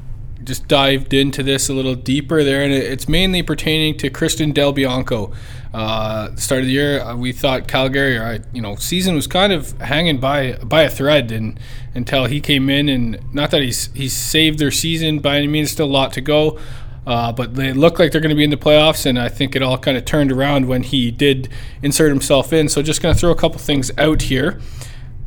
just 0.44 0.68
dived 0.68 1.14
into 1.14 1.42
this 1.42 1.68
a 1.68 1.72
little 1.72 1.94
deeper 1.94 2.44
there, 2.44 2.62
and 2.62 2.72
it's 2.72 3.08
mainly 3.08 3.42
pertaining 3.42 3.96
to 3.98 4.10
Christian 4.10 4.52
Del 4.52 4.72
Bianco. 4.72 5.32
Uh, 5.72 6.34
start 6.36 6.60
of 6.60 6.66
the 6.66 6.72
year, 6.72 7.00
uh, 7.00 7.16
we 7.16 7.32
thought 7.32 7.66
Calgary, 7.66 8.16
or 8.16 8.44
you 8.52 8.62
know, 8.62 8.76
season 8.76 9.14
was 9.14 9.26
kind 9.26 9.52
of 9.52 9.72
hanging 9.80 10.18
by 10.20 10.52
by 10.62 10.82
a 10.82 10.90
thread, 10.90 11.32
and 11.32 11.58
until 11.94 12.26
he 12.26 12.40
came 12.40 12.70
in, 12.70 12.88
and 12.88 13.34
not 13.34 13.50
that 13.50 13.62
he's 13.62 13.92
he's 13.94 14.12
saved 14.12 14.58
their 14.58 14.70
season 14.70 15.18
by 15.18 15.36
any 15.36 15.48
means, 15.48 15.72
still 15.72 15.86
a 15.86 15.88
lot 15.88 16.12
to 16.12 16.20
go. 16.20 16.58
Uh, 17.06 17.30
but 17.32 17.54
they 17.54 17.72
look 17.72 17.98
like 17.98 18.12
they're 18.12 18.20
going 18.20 18.30
to 18.30 18.34
be 18.36 18.44
in 18.44 18.50
the 18.50 18.56
playoffs, 18.56 19.04
and 19.04 19.18
I 19.18 19.28
think 19.28 19.54
it 19.54 19.62
all 19.62 19.76
kind 19.76 19.96
of 19.96 20.04
turned 20.04 20.32
around 20.32 20.66
when 20.66 20.82
he 20.82 21.10
did 21.10 21.48
insert 21.82 22.08
himself 22.10 22.52
in. 22.52 22.68
So 22.68 22.80
just 22.82 23.02
going 23.02 23.14
to 23.14 23.20
throw 23.20 23.30
a 23.30 23.36
couple 23.36 23.58
things 23.58 23.90
out 23.98 24.22
here. 24.22 24.58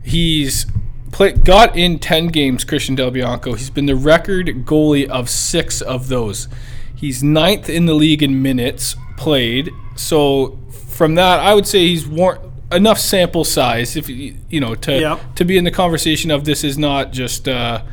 He's 0.03 0.65
play, 1.11 1.33
got 1.33 1.75
in 1.77 1.99
10 1.99 2.27
games, 2.27 2.63
Christian 2.63 2.95
Del 2.95 3.11
Bianco. 3.11 3.53
He's 3.53 3.69
been 3.69 3.85
the 3.85 3.95
record 3.95 4.47
goalie 4.65 5.07
of 5.07 5.29
six 5.29 5.81
of 5.81 6.07
those. 6.07 6.47
He's 6.95 7.23
ninth 7.23 7.69
in 7.69 7.85
the 7.85 7.93
league 7.93 8.23
in 8.23 8.41
minutes 8.41 8.95
played. 9.17 9.69
So 9.95 10.57
from 10.71 11.15
that, 11.15 11.39
I 11.39 11.53
would 11.53 11.67
say 11.67 11.87
he's 11.87 12.07
war- 12.07 12.39
enough 12.71 12.97
sample 12.99 13.43
size, 13.43 13.95
if 13.95 14.09
you 14.09 14.59
know, 14.59 14.73
to 14.75 14.99
Yep. 14.99 15.35
to 15.35 15.45
be 15.45 15.57
in 15.57 15.63
the 15.63 15.71
conversation 15.71 16.31
of 16.31 16.43
this 16.45 16.63
is 16.63 16.77
not 16.77 17.11
just 17.11 17.47
uh, 17.47 17.83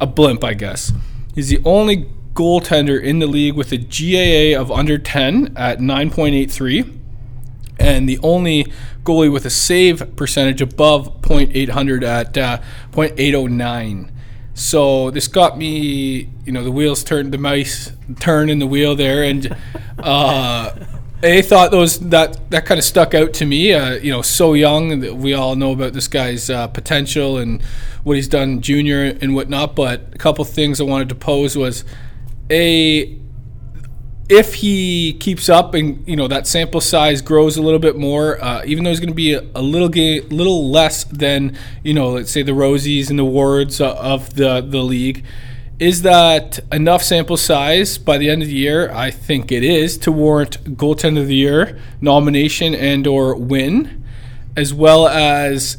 a 0.00 0.06
blimp, 0.06 0.44
I 0.44 0.54
guess. 0.54 0.92
He's 1.34 1.48
the 1.48 1.60
only 1.64 2.06
goaltender 2.36 3.02
in 3.02 3.18
the 3.18 3.26
league 3.26 3.54
with 3.54 3.72
a 3.72 3.78
GAA 3.78 4.60
of 4.60 4.70
under 4.70 4.98
10 4.98 5.54
at 5.56 5.78
9.83 5.78 6.96
and 7.78 8.08
the 8.08 8.18
only 8.22 8.66
goalie 9.04 9.32
with 9.32 9.44
a 9.44 9.50
save 9.50 10.16
percentage 10.16 10.60
above 10.60 11.20
.800 11.22 12.02
at 12.02 12.38
uh, 12.38 12.60
.809. 12.92 14.10
So 14.54 15.10
this 15.10 15.28
got 15.28 15.58
me, 15.58 16.30
you 16.44 16.52
know, 16.52 16.64
the 16.64 16.72
wheels 16.72 17.04
turned, 17.04 17.32
the 17.32 17.38
mice 17.38 17.92
turn 18.20 18.48
in 18.48 18.58
the 18.58 18.66
wheel 18.66 18.96
there, 18.96 19.22
and 19.22 19.54
uh, 19.98 20.70
I 21.22 21.42
thought 21.42 21.70
those 21.70 21.98
that 22.10 22.50
that 22.50 22.64
kind 22.64 22.78
of 22.78 22.84
stuck 22.84 23.14
out 23.14 23.34
to 23.34 23.44
me. 23.44 23.74
Uh, 23.74 23.94
you 23.94 24.10
know, 24.10 24.22
so 24.22 24.54
young, 24.54 25.20
we 25.20 25.34
all 25.34 25.56
know 25.56 25.72
about 25.72 25.92
this 25.92 26.08
guy's 26.08 26.48
uh, 26.48 26.68
potential 26.68 27.36
and 27.36 27.62
what 28.02 28.16
he's 28.16 28.28
done 28.28 28.62
junior 28.62 29.02
and 29.20 29.34
whatnot. 29.34 29.76
But 29.76 30.08
a 30.14 30.18
couple 30.18 30.44
things 30.44 30.80
I 30.80 30.84
wanted 30.84 31.10
to 31.10 31.14
pose 31.14 31.56
was 31.56 31.84
a 32.50 33.18
if 34.28 34.54
he 34.54 35.12
keeps 35.14 35.48
up 35.48 35.74
and 35.74 36.06
you 36.06 36.16
know 36.16 36.26
that 36.26 36.46
sample 36.46 36.80
size 36.80 37.22
grows 37.22 37.56
a 37.56 37.62
little 37.62 37.78
bit 37.78 37.96
more, 37.96 38.42
uh, 38.42 38.62
even 38.64 38.84
though 38.84 38.90
he's 38.90 39.00
going 39.00 39.10
to 39.10 39.14
be 39.14 39.34
a, 39.34 39.44
a 39.54 39.62
little 39.62 39.88
ga- 39.88 40.22
little 40.22 40.70
less 40.70 41.04
than 41.04 41.56
you 41.84 41.94
know, 41.94 42.10
let's 42.10 42.30
say 42.30 42.42
the 42.42 42.52
Rosies 42.52 43.10
and 43.10 43.18
the 43.18 43.24
Wards 43.24 43.80
uh, 43.80 43.94
of 43.94 44.34
the 44.34 44.60
the 44.60 44.82
league, 44.82 45.24
is 45.78 46.02
that 46.02 46.58
enough 46.72 47.02
sample 47.02 47.36
size 47.36 47.98
by 47.98 48.18
the 48.18 48.28
end 48.28 48.42
of 48.42 48.48
the 48.48 48.54
year? 48.54 48.90
I 48.90 49.10
think 49.10 49.52
it 49.52 49.62
is 49.62 49.96
to 49.98 50.12
warrant 50.12 50.76
goaltender 50.76 51.20
of 51.20 51.28
the 51.28 51.36
year 51.36 51.78
nomination 52.00 52.74
and 52.74 53.06
or 53.06 53.36
win, 53.36 54.04
as 54.56 54.74
well 54.74 55.06
as 55.06 55.78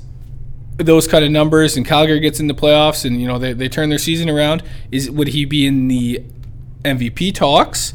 those 0.77 1.07
kind 1.07 1.25
of 1.25 1.31
numbers 1.31 1.75
and 1.75 1.85
Calgary 1.85 2.19
gets 2.19 2.39
in 2.39 2.47
the 2.47 2.53
playoffs 2.53 3.03
and 3.03 3.19
you 3.19 3.27
know 3.27 3.39
they, 3.39 3.51
they 3.51 3.67
turn 3.67 3.89
their 3.89 3.97
season 3.97 4.29
around 4.29 4.63
is 4.91 5.09
would 5.09 5.29
he 5.29 5.43
be 5.43 5.65
in 5.65 5.87
the 5.87 6.23
MVP 6.87 7.33
talks 7.33 7.93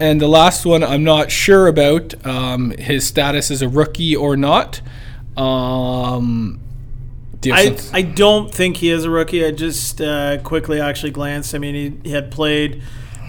and 0.00 0.20
the 0.20 0.28
last 0.28 0.66
one 0.66 0.82
I'm 0.82 1.04
not 1.04 1.30
sure 1.30 1.66
about 1.66 2.14
um, 2.26 2.70
his 2.72 3.06
status 3.06 3.50
as 3.50 3.62
a 3.62 3.68
rookie 3.68 4.16
or 4.16 4.36
not 4.36 4.80
um, 5.36 6.60
I, 7.52 7.76
I 7.92 8.02
don't 8.02 8.52
think 8.52 8.78
he 8.78 8.90
is 8.90 9.04
a 9.04 9.10
rookie. 9.10 9.44
I 9.44 9.50
just 9.50 10.00
uh, 10.00 10.38
quickly 10.42 10.80
actually 10.80 11.10
glanced. 11.10 11.54
I 11.54 11.58
mean, 11.58 11.74
he, 11.74 12.08
he 12.08 12.14
had 12.14 12.30
played 12.30 12.82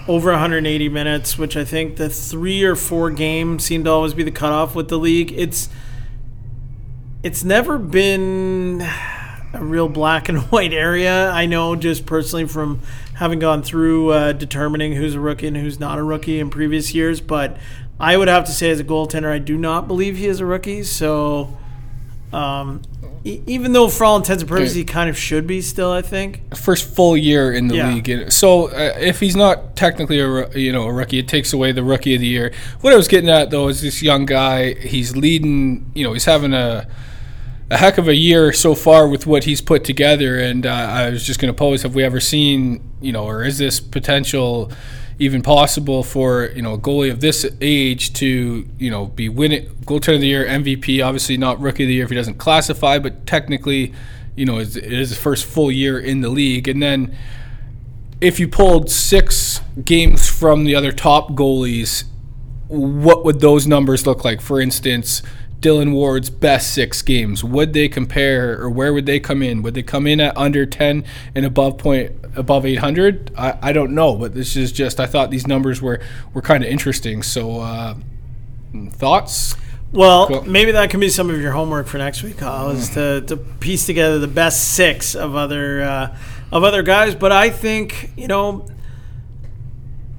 over 0.08 0.32
180 0.32 0.90
minutes, 0.90 1.38
which 1.38 1.58
I 1.58 1.66
think 1.66 1.98
the 1.98 2.10
three 2.10 2.64
or 2.64 2.76
four 2.76 3.10
game 3.12 3.60
seemed 3.60 3.86
to 3.86 3.92
always 3.92 4.14
be 4.14 4.24
the 4.24 4.32
cutoff 4.32 4.76
with 4.76 4.90
the 4.90 4.98
league. 4.98 5.32
It's 5.34 5.70
it's 7.24 7.44
never 7.44 7.80
been 7.80 8.88
a 9.56 9.64
real 9.64 9.88
black 9.90 10.30
and 10.30 10.40
white 10.52 10.74
area. 10.74 11.30
I 11.32 11.46
know 11.46 11.76
just 11.76 12.06
personally 12.06 12.46
from 12.48 12.82
having 13.16 13.40
gone 13.40 13.64
through 13.64 14.10
uh, 14.12 14.32
determining 14.34 14.94
who's 14.94 15.16
a 15.16 15.20
rookie 15.20 15.48
and 15.48 15.56
who's 15.58 15.80
not 15.80 15.98
a 15.98 16.04
rookie 16.04 16.40
in 16.40 16.50
previous 16.50 16.94
years, 16.94 17.22
but 17.22 17.58
I 18.00 18.18
would 18.18 18.28
have 18.28 18.46
to 18.46 18.52
say 18.52 18.70
as 18.70 18.80
a 18.80 18.84
goaltender, 18.84 19.32
I 19.32 19.40
do 19.40 19.58
not 19.58 19.88
believe 19.88 20.18
he 20.18 20.28
is 20.28 20.40
a 20.40 20.46
rookie. 20.46 20.84
So. 20.84 21.58
Um, 22.34 22.82
e- 23.24 23.42
even 23.48 23.72
though, 23.72 23.88
for 23.88 24.04
all 24.04 24.18
intents 24.18 24.42
and 24.44 24.50
purposes, 24.50 24.76
he 24.76 24.84
kind 24.84 25.10
of 25.10 25.18
should 25.18 25.48
be 25.48 25.62
still, 25.62 25.92
I 25.92 26.02
think. 26.02 26.54
first 26.56 26.84
full 26.94 27.16
year 27.16 27.54
in 27.54 27.68
the 27.70 27.76
Yeah. 27.76 27.94
league. 27.94 28.32
So 28.32 28.68
uh, 28.68 28.94
if 29.00 29.22
he's 29.22 29.38
not 29.38 29.78
technically 29.78 30.20
a 30.20 30.50
you 30.50 30.74
know 30.74 30.84
a 30.84 30.92
rookie, 30.92 31.20
it 31.20 31.30
takes 31.30 31.54
away 31.54 31.72
the 31.72 31.84
rookie 31.84 32.14
of 32.16 32.20
the 32.22 32.28
year. 32.28 32.52
What 32.82 32.92
I 32.92 32.98
was 32.98 33.08
getting 33.08 33.30
at 33.30 33.52
though 33.52 33.70
is 33.70 33.82
this 33.82 34.02
young 34.04 34.26
guy. 34.26 34.74
He's 34.74 35.16
leading. 35.16 35.90
You 35.94 36.04
know, 36.06 36.12
he's 36.14 36.26
having 36.26 36.54
a 36.54 36.88
a 37.70 37.78
heck 37.78 37.98
of 37.98 38.08
a 38.08 38.16
year 38.16 38.54
so 38.54 38.76
far 38.76 39.08
with 39.08 39.26
what 39.26 39.46
he's 39.46 39.62
put 39.62 39.84
together. 39.84 40.38
And 40.38 40.66
uh, 40.66 40.72
I 40.72 41.10
was 41.10 41.26
just 41.26 41.40
going 41.40 41.54
to 41.54 41.58
pose: 41.58 41.84
Have 41.84 41.96
we 41.96 42.04
ever 42.04 42.20
seen 42.20 42.84
you 43.02 43.12
know, 43.12 43.26
or 43.26 43.44
is 43.44 43.58
this 43.58 43.80
potential? 43.80 44.72
Even 45.18 45.42
possible 45.42 46.04
for 46.04 46.48
you 46.48 46.62
know 46.62 46.74
a 46.74 46.78
goalie 46.78 47.10
of 47.10 47.22
this 47.22 47.50
age 47.62 48.12
to 48.16 48.68
you 48.78 48.92
know 48.92 49.06
be 49.06 49.30
winning 49.30 49.68
goaltender 49.86 50.16
of 50.16 50.22
the 50.22 50.28
year, 50.28 50.46
MVP. 50.46 51.06
Obviously 51.06 51.38
not 51.38 51.58
rookie 51.62 51.84
of 51.84 51.88
the 51.88 51.94
year 51.94 52.04
if 52.04 52.10
he 52.10 52.18
doesn't 52.18 52.38
classify, 52.38 53.00
but 53.00 53.26
technically, 53.26 53.94
you 54.36 54.46
know, 54.46 54.60
it 54.60 54.76
is 54.76 55.12
his 55.12 55.18
first 55.18 55.46
full 55.46 55.72
year 55.72 55.98
in 55.98 56.20
the 56.20 56.28
league. 56.28 56.68
And 56.68 56.84
then 56.84 57.16
if 58.20 58.42
you 58.42 58.48
pulled 58.50 58.92
six 58.92 59.62
games 59.84 60.28
from 60.28 60.66
the 60.66 60.76
other 60.76 60.92
top 60.92 61.30
goalies, 61.30 62.04
what 62.68 63.24
would 63.24 63.40
those 63.40 63.68
numbers 63.68 64.06
look 64.06 64.26
like? 64.26 64.42
For 64.42 64.60
instance, 64.60 65.22
Dillon 65.66 65.94
Ward's 65.94 66.30
best 66.30 66.76
six 66.76 67.02
games. 67.02 67.44
Would 67.44 67.74
they 67.74 67.90
compare, 67.90 68.62
or 68.62 68.70
where 68.70 68.94
would 68.94 69.08
they 69.08 69.20
come 69.20 69.42
in? 69.42 69.64
Would 69.64 69.74
they 69.74 69.82
come 69.82 70.06
in 70.06 70.20
at 70.22 70.38
under 70.38 70.64
ten 70.64 71.04
and 71.34 71.44
above 71.44 71.80
point 71.80 72.12
above 72.36 72.68
eight 72.68 72.76
hundred? 72.76 73.32
I, 73.36 73.58
I 73.64 73.74
don't 73.74 73.96
know, 73.96 74.16
but 74.16 74.36
this 74.36 74.56
is 74.56 74.72
just 74.72 75.00
I 75.00 75.08
thought 75.08 75.32
these 75.32 75.48
numbers 75.48 75.82
were 75.82 76.00
were 76.36 76.44
kind 76.44 76.64
of 76.64 76.70
interesting. 76.70 77.24
So 77.24 77.62
uh, 77.62 77.96
thoughts? 78.92 79.56
Well, 79.92 80.28
Cool. 80.28 80.44
maybe 80.44 80.72
that 80.74 80.92
can 80.92 81.00
be 81.00 81.10
some 81.10 81.32
of 81.32 81.42
your 81.42 81.54
homework 81.54 81.88
for 81.88 81.98
next 81.98 82.22
week, 82.22 82.38
Kyle, 82.38 82.70
is 82.70 82.90
to, 82.92 83.22
to 83.22 83.36
piece 83.36 83.88
together 83.88 84.20
the 84.20 84.28
best 84.28 84.76
six 84.76 85.16
of 85.16 85.36
other 85.36 85.82
uh, 85.82 86.18
of 86.52 86.64
other 86.64 86.84
guys. 86.84 87.16
But 87.16 87.32
I 87.32 87.50
think 87.50 88.12
you 88.16 88.28
know 88.28 88.68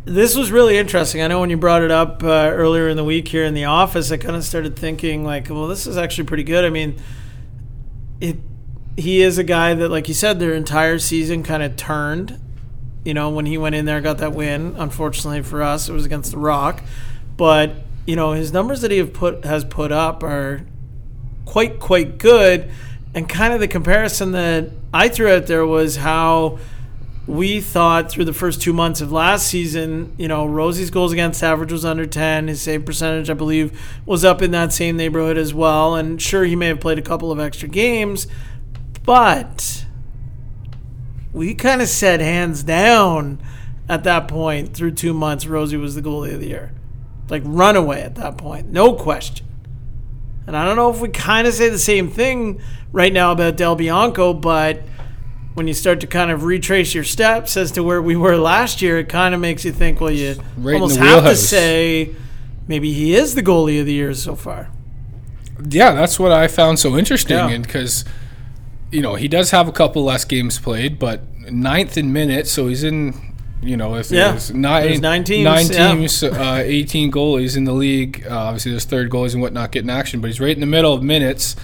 this 0.07 0.37
was 0.37 0.53
really 0.53 0.79
interesting. 0.79 1.21
I 1.21 1.27
know 1.27 1.41
when 1.41 1.51
you 1.51 1.57
brought 1.57 1.83
it 1.83 1.91
up 1.91 2.23
uh, 2.23 2.51
earlier 2.53 2.89
in 2.89 2.97
the 2.97 3.03
week 3.03 3.27
here 3.27 3.45
in 3.45 3.55
the 3.55 3.65
office, 3.65 4.13
I 4.13 4.17
kind 4.17 4.37
of 4.37 4.45
started 4.45 4.77
thinking 4.77 5.25
like, 5.25 5.51
well, 5.51 5.67
this 5.67 5.87
is 5.89 5.97
actually 5.97 6.25
pretty 6.25 6.45
good. 6.45 6.65
I 6.65 6.71
mean, 6.71 6.97
it 8.21 8.37
he 8.97 9.21
is 9.21 9.37
a 9.37 9.45
guy 9.45 9.75
that, 9.75 9.91
like 9.91 10.09
you 10.09 10.15
said, 10.15 10.39
their 10.39 10.55
entire 10.55 10.99
season 10.99 11.43
kind 11.43 11.63
of 11.63 11.77
turned. 11.77 12.41
You 13.05 13.15
know, 13.15 13.31
when 13.31 13.47
he 13.47 13.59
went 13.59 13.75
in 13.75 13.85
there, 13.85 13.97
and 13.97 14.05
got 14.05 14.19
that 14.19 14.33
win. 14.33 14.75
Unfortunately 14.79 15.43
for 15.43 15.63
us, 15.63 15.89
it 15.89 15.93
was 15.93 16.07
against 16.07 16.31
the 16.31 16.39
Rock, 16.39 16.83
but 17.37 17.73
you 18.07 18.15
know 18.15 18.33
his 18.33 18.53
numbers 18.53 18.83
that 18.83 18.93
he 18.93 18.99
have 18.99 19.13
put 19.13 19.45
has 19.45 19.65
put 19.65 19.91
up 19.91 20.23
are 20.23 20.65
quite 21.45 21.81
quite 21.81 22.19
good. 22.19 22.71
And 23.13 23.29
kind 23.29 23.53
of 23.53 23.61
the 23.61 23.69
comparison 23.69 24.33
that 24.33 24.71
I 24.95 25.09
threw 25.09 25.33
out 25.33 25.47
there 25.47 25.67
was 25.67 25.97
how 25.97 26.59
we 27.27 27.61
thought 27.61 28.11
through 28.11 28.25
the 28.25 28.33
first 28.33 28.63
two 28.63 28.73
months 28.73 29.01
of 29.01 29.11
last 29.11 29.49
season, 29.49 30.15
you 30.17 30.29
know, 30.29 30.47
Rosie's 30.47 30.91
goals 30.91 31.13
against 31.13 31.43
average 31.43 31.73
was 31.73 31.85
under 31.85 32.07
10. 32.07 32.47
His 32.47 32.63
save 32.63 32.85
percentage, 32.85 33.29
I 33.29 33.35
believe, 33.35 33.81
was 34.07 34.25
up 34.25 34.43
in 34.43 34.53
that 34.53 34.73
same 34.73 34.97
neighborhood 34.97 35.37
as 35.37 35.53
well. 35.53 35.97
And 35.97 36.23
sure, 36.23 36.45
he 36.45 36.55
may 36.55 36.69
have 36.69 36.81
played 36.81 36.99
a 36.99 37.03
couple 37.03 37.33
of 37.33 37.41
extra 37.41 37.69
games, 37.69 38.29
but 39.05 39.85
we 41.33 41.55
kind 41.55 41.83
of 41.83 41.89
said 41.89 42.21
hands 42.21 42.63
down 42.63 43.43
at 43.89 44.05
that 44.05 44.29
point 44.29 44.75
through 44.75 44.93
two 44.93 45.13
months, 45.13 45.47
Rosie 45.47 45.77
was 45.77 45.95
the 45.95 46.03
goalie 46.03 46.35
of 46.35 46.41
the 46.41 46.49
year. 46.49 46.73
Like 47.29 47.43
runaway 47.45 48.03
at 48.03 48.15
that 48.17 48.39
point, 48.39 48.69
no 48.69 48.95
question. 48.95 49.47
And 50.47 50.57
I 50.57 50.65
don't 50.65 50.77
know 50.77 50.91
if 50.91 51.01
we 51.01 51.09
kind 51.09 51.49
of 51.49 51.55
say 51.55 51.69
the 51.69 51.79
same 51.79 52.09
thing 52.09 52.61
right 52.93 53.13
now 53.13 53.33
about 53.33 53.57
Del 53.57 53.75
Bianco, 53.75 54.33
but 54.33 54.83
when 55.57 55.67
you 55.67 55.73
start 55.73 56.01
to 56.01 56.07
kind 56.07 56.31
of 56.31 56.45
retrace 56.45 56.95
your 56.95 57.03
steps 57.03 57.57
as 57.57 57.73
to 57.73 57.83
where 57.83 58.03
we 58.03 58.15
were 58.15 58.37
last 58.37 58.83
year, 58.83 58.99
it 58.99 59.09
kind 59.09 59.35
of 59.35 59.41
makes 59.41 59.65
you 59.65 59.73
think, 59.73 60.03
well, 60.03 60.11
you 60.11 60.37
Right 60.59 60.75
almost 60.75 60.99
have 60.99 61.25
to 61.25 61.35
say 61.35 62.15
maybe 62.69 62.93
he 62.93 63.15
is 63.15 63.35
the 63.35 63.43
goalie 63.43 63.81
of 63.81 63.87
the 63.87 63.95
year 63.95 64.13
so 64.13 64.37
far. 64.37 64.69
Yeah, 65.71 65.93
that's 65.95 66.19
what 66.21 66.31
I 66.31 66.47
found 66.47 66.79
so 66.79 66.99
interesting, 66.99 67.39
Yeah. 67.39 67.49
and 67.49 67.67
because 67.67 68.05
you 68.93 69.01
know 69.01 69.15
he 69.15 69.29
does 69.29 69.51
have 69.53 69.67
a 69.67 69.73
couple 69.73 70.05
less 70.05 70.27
games 70.27 70.59
played, 70.59 70.99
but 70.99 71.23
ninth 71.51 71.97
in 71.97 72.13
minutes, 72.13 72.51
so 72.53 72.69
he's 72.69 72.85
in. 72.85 73.15
You 73.63 73.79
know, 73.79 73.95
if 73.97 74.11
Yeah. 74.11 74.33
there's 74.33 74.53
nine, 74.53 74.83
There's 74.85 75.01
nine 75.01 75.25
teams, 75.25 75.45
nine 75.73 76.03
yeah. 76.03 76.53
uh, 76.53 76.57
18 76.63 77.11
goalies 77.11 77.57
in 77.57 77.65
the 77.65 77.73
league. 77.73 78.25
Uh, 78.31 78.37
obviously, 78.37 78.73
there's 78.73 78.85
third 78.85 79.11
goalies 79.11 79.33
and 79.33 79.41
whatnot 79.41 79.73
getting 79.73 79.89
action, 79.89 80.21
but 80.21 80.27
he's 80.29 80.39
right 80.39 80.55
in 80.55 80.61
the 80.61 80.67
middle 80.67 80.93
of 80.93 81.03
minutes. 81.03 81.57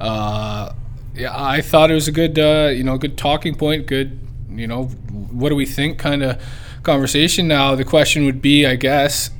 Uh, 0.00 0.72
yeah, 1.14 1.32
I 1.34 1.60
thought 1.60 1.90
it 1.90 1.94
was 1.94 2.08
a 2.08 2.12
good, 2.12 2.38
uh, 2.38 2.70
you 2.74 2.84
know, 2.84 2.96
good 2.98 3.16
talking 3.18 3.54
point. 3.54 3.86
Good, 3.86 4.18
you 4.50 4.66
know, 4.66 4.84
what 4.84 5.50
do 5.50 5.56
we 5.56 5.66
think? 5.66 5.98
Kind 5.98 6.22
of 6.22 6.42
conversation. 6.82 7.48
Now 7.48 7.74
the 7.74 7.84
question 7.84 8.24
would 8.24 8.42
be, 8.42 8.66
I 8.66 8.76
guess, 8.76 9.30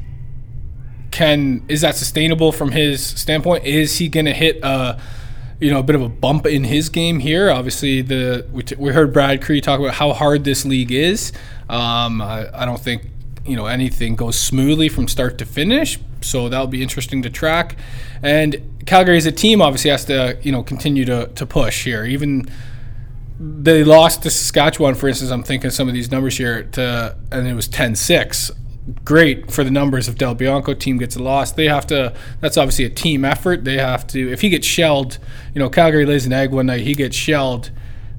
can 1.10 1.62
is 1.68 1.82
that 1.82 1.94
sustainable 1.94 2.52
from 2.52 2.72
his 2.72 3.04
standpoint? 3.04 3.64
Is 3.64 3.98
he 3.98 4.08
going 4.08 4.26
to 4.26 4.32
hit 4.32 4.58
a 4.62 5.00
you 5.60 5.70
know 5.70 5.78
a 5.78 5.82
bit 5.82 5.94
of 5.94 6.02
a 6.02 6.08
bump 6.08 6.46
in 6.46 6.64
his 6.64 6.88
game 6.88 7.20
here? 7.20 7.50
Obviously, 7.50 8.02
the 8.02 8.46
we, 8.50 8.62
t- 8.62 8.74
we 8.76 8.92
heard 8.92 9.12
Brad 9.12 9.42
Kri 9.42 9.60
talk 9.60 9.78
about 9.78 9.94
how 9.94 10.12
hard 10.12 10.44
this 10.44 10.64
league 10.64 10.90
is. 10.90 11.32
Um, 11.68 12.20
I, 12.20 12.48
I 12.62 12.64
don't 12.64 12.80
think 12.80 13.06
you 13.46 13.56
know 13.56 13.66
anything 13.66 14.16
goes 14.16 14.38
smoothly 14.38 14.88
from 14.88 15.06
start 15.06 15.38
to 15.38 15.44
finish, 15.44 15.98
so 16.24 16.48
that'll 16.48 16.66
be 16.66 16.82
interesting 16.82 17.22
to 17.22 17.30
track. 17.30 17.76
And 18.22 18.56
Calgary 18.86 19.16
as 19.16 19.26
a 19.26 19.32
team 19.32 19.60
obviously 19.60 19.90
has 19.90 20.04
to 20.06 20.38
you 20.42 20.52
know 20.52 20.62
continue 20.62 21.04
to 21.04 21.26
to 21.26 21.46
push 21.46 21.84
here, 21.84 22.04
even 22.04 22.48
they 23.42 23.82
lost 23.82 24.22
to 24.22 24.30
Saskatchewan, 24.30 24.94
for 24.94 25.08
instance. 25.08 25.30
I'm 25.30 25.42
thinking 25.42 25.70
some 25.70 25.88
of 25.88 25.94
these 25.94 26.10
numbers 26.10 26.36
here, 26.36 26.62
to, 26.62 27.16
and 27.32 27.46
it 27.46 27.54
was 27.54 27.66
10 27.68 27.96
6. 27.96 28.50
Great 29.04 29.50
for 29.50 29.64
the 29.64 29.70
numbers 29.70 30.08
if 30.08 30.16
Del 30.16 30.34
Bianco 30.34 30.74
team 30.74 30.98
gets 30.98 31.16
a 31.16 31.22
loss. 31.22 31.52
They 31.52 31.66
have 31.66 31.86
to, 31.88 32.14
that's 32.40 32.56
obviously 32.56 32.84
a 32.84 32.90
team 32.90 33.24
effort. 33.24 33.64
They 33.64 33.78
have 33.78 34.06
to, 34.08 34.32
if 34.32 34.40
he 34.40 34.48
gets 34.48 34.66
shelled, 34.66 35.18
you 35.54 35.58
know, 35.58 35.68
Calgary 35.68 36.04
lays 36.06 36.26
an 36.26 36.32
egg 36.32 36.50
one 36.52 36.66
night, 36.66 36.82
he 36.82 36.94
gets 36.94 37.16
shelled, 37.16 37.70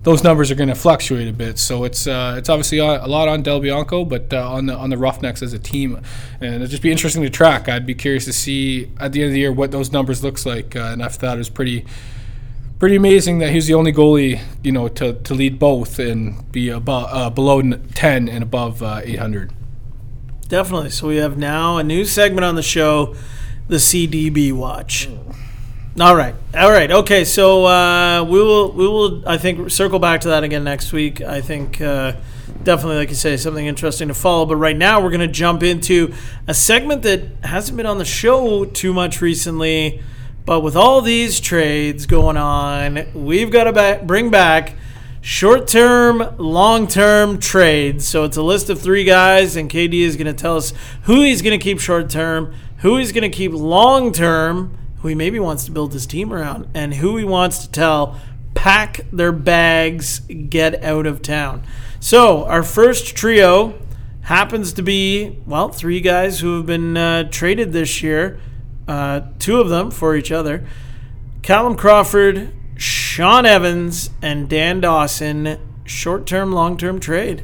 those 0.04 0.24
numbers 0.24 0.52
are 0.52 0.56
going 0.56 0.70
to 0.70 0.76
fluctuate 0.76 1.28
a 1.28 1.34
bit. 1.34 1.58
So 1.58 1.86
it's 1.86 2.08
uh, 2.08 2.36
it's 2.38 2.50
obviously 2.50 2.78
a 2.78 3.06
lot 3.08 3.28
on 3.28 3.42
Del 3.42 3.60
Bianco, 3.60 4.06
but 4.06 4.34
uh, 4.34 4.52
on 4.52 4.66
the 4.68 4.76
on 4.76 4.90
the 4.90 4.98
Roughnecks 4.98 5.42
as 5.42 5.54
a 5.54 5.60
team, 5.60 6.02
and 6.40 6.56
it'd 6.56 6.70
just 6.70 6.84
be 6.84 6.92
interesting 6.92 7.24
to 7.24 7.30
track. 7.30 7.68
I'd 7.68 7.86
be 7.86 7.96
curious 7.96 8.26
to 8.26 8.34
see 8.34 8.92
at 9.00 9.14
the 9.14 9.22
end 9.22 9.30
of 9.30 9.34
the 9.34 9.40
year 9.40 9.52
what 9.52 9.72
those 9.72 9.92
numbers 9.92 10.24
looks 10.24 10.46
like, 10.46 10.76
uh, 10.76 10.92
and 10.92 11.04
I 11.04 11.08
thought 11.08 11.36
it 11.36 11.40
was 11.40 11.50
pretty 11.50 11.86
pretty 12.80 12.98
amazing 12.98 13.40
that 13.40 13.52
he's 13.52 13.68
the 13.68 13.74
only 13.74 13.94
goalie, 13.94 14.42
you 14.62 14.70
know, 14.70 14.90
to, 14.90 15.14
to 15.14 15.34
lead 15.34 15.58
both 15.58 16.00
and 16.00 16.52
be 16.52 16.68
above 16.68 17.08
uh, 17.14 17.30
below 17.30 17.62
10 17.62 18.28
and 18.28 18.44
above 18.44 18.84
uh, 18.84 19.00
800. 19.02 19.54
Definitely. 20.50 20.90
So 20.90 21.08
we 21.08 21.16
have 21.16 21.38
now 21.38 21.78
a 21.78 21.84
new 21.84 22.04
segment 22.04 22.44
on 22.44 22.56
the 22.56 22.62
show, 22.62 23.16
the 23.70 23.78
CDB 23.78 24.52
Watch. 24.52 25.08
All 26.00 26.16
right. 26.16 26.34
All 26.56 26.72
right. 26.72 26.90
Okay. 26.90 27.24
So 27.24 27.66
uh, 27.66 28.24
we 28.24 28.40
will 28.40 28.72
we 28.72 28.88
will 28.88 29.28
I 29.30 29.38
think 29.38 29.70
circle 29.70 30.00
back 30.00 30.22
to 30.22 30.30
that 30.30 30.44
again 30.44 30.64
next 30.64 30.92
week. 30.92 31.22
I 31.22 31.40
think 31.40 31.80
uh, 31.80 32.14
definitely, 32.64 32.98
like 32.98 33.10
you 33.10 33.16
say, 33.16 33.38
something 33.38 33.66
interesting 33.66 34.08
to 34.08 34.16
follow. 34.16 34.48
But 34.48 34.56
right 34.56 34.76
now 34.76 35.02
we're 35.02 35.12
going 35.12 35.20
to 35.20 35.28
jump 35.28 35.62
into 35.62 36.12
a 36.48 36.54
segment 36.56 37.04
that 37.04 37.22
hasn't 37.44 37.78
been 37.78 37.86
on 37.86 38.00
the 38.00 38.06
show 38.06 38.66
too 38.66 38.92
much 38.92 39.22
recently. 39.22 40.02
But 40.46 40.62
with 40.62 40.76
all 40.76 41.02
these 41.02 41.40
trades 41.40 42.08
going 42.08 42.38
on, 42.38 43.06
we've 43.14 43.52
got 43.52 43.66
to 43.66 43.72
ba- 43.72 44.02
bring 44.04 44.32
back 44.32 44.74
short 45.22 45.68
term, 45.68 46.36
long 46.38 46.88
term 46.88 47.40
trades. 47.40 48.08
So 48.08 48.24
it's 48.24 48.36
a 48.36 48.42
list 48.42 48.70
of 48.72 48.82
three 48.82 49.04
guys, 49.04 49.56
and 49.56 49.70
KD 49.70 50.02
is 50.02 50.16
going 50.16 50.26
to 50.26 50.34
tell 50.34 50.58
us 50.58 50.74
who 51.04 51.22
he's 51.22 51.44
going 51.44 51.58
to 51.58 51.64
keep 51.64 51.80
short 51.80 52.10
term, 52.10 52.54
who 52.80 52.98
he's 52.98 53.12
going 53.12 53.30
to 53.30 53.36
keep 53.36 53.52
long 53.54 54.12
term, 54.12 54.76
who 55.04 55.10
he 55.10 55.16
maybe 55.16 55.38
wants 55.38 55.66
to 55.66 55.72
build 55.72 55.94
his 55.94 56.08
team 56.08 56.34
around, 56.34 56.68
and 56.74 56.96
who 56.96 57.18
he 57.18 57.24
wants 57.24 57.60
to 57.60 57.70
tell 57.70 58.20
pack 58.56 59.06
their 59.12 59.32
bags, 59.32 60.22
get 60.22 60.82
out 60.84 61.06
of 61.06 61.22
town. 61.22 61.64
So 62.00 62.46
our 62.46 62.64
first 62.64 63.16
trio 63.16 63.80
happens 64.22 64.74
to 64.74 64.82
be, 64.82 65.38
well, 65.46 65.70
three 65.70 66.00
guys 66.00 66.40
who 66.40 66.58
have 66.58 66.66
been 66.66 66.96
uh, 66.96 67.30
traded 67.30 67.74
this 67.74 68.02
year 68.02 68.40
uh, 68.88 69.22
two 69.40 69.60
of 69.60 69.70
them 69.70 69.92
for 69.92 70.16
each 70.16 70.32
other. 70.32 70.66
Callum 71.42 71.76
Crawford, 71.76 72.54
Shawn 72.78 73.46
Evans, 73.46 74.10
and 74.22 74.50
Dan 74.50 74.82
Dawson. 74.82 75.60
Short 75.86 76.26
term, 76.26 76.52
long 76.52 76.78
term 76.78 77.00
trade. 77.00 77.44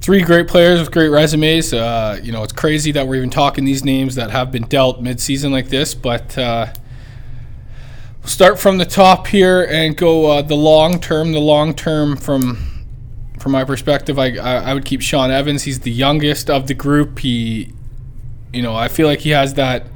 Three 0.00 0.22
great 0.22 0.48
players 0.48 0.80
with 0.80 0.90
great 0.90 1.08
resumes. 1.08 1.72
Uh, 1.72 2.18
you 2.22 2.32
know, 2.32 2.42
it's 2.42 2.52
crazy 2.52 2.92
that 2.92 3.06
we're 3.06 3.16
even 3.16 3.30
talking 3.30 3.64
these 3.64 3.84
names 3.84 4.14
that 4.14 4.30
have 4.30 4.50
been 4.50 4.64
dealt 4.64 5.02
midseason 5.02 5.50
like 5.50 5.68
this, 5.68 5.94
but 5.94 6.38
uh, 6.38 6.72
we'll 8.20 8.28
start 8.28 8.58
from 8.58 8.78
the 8.78 8.86
top 8.86 9.26
here 9.26 9.66
and 9.68 9.96
go 9.96 10.26
uh, 10.26 10.42
the 10.42 10.54
long 10.54 11.00
term. 11.00 11.32
The 11.32 11.40
long 11.40 11.74
term 11.74 12.16
from 12.16 12.86
from 13.38 13.52
my 13.52 13.64
perspective, 13.64 14.18
I, 14.18 14.36
I 14.36 14.74
would 14.74 14.84
keep 14.84 15.00
Shawn 15.00 15.30
Evans. 15.30 15.62
He's 15.64 15.80
the 15.80 15.92
youngest 15.92 16.48
of 16.48 16.66
the 16.68 16.74
group. 16.74 17.18
He 17.18 17.72
you 18.52 18.62
know, 18.62 18.74
I 18.74 18.88
feel 18.88 19.06
like 19.06 19.20
he 19.20 19.30
has 19.30 19.54
that 19.54 19.86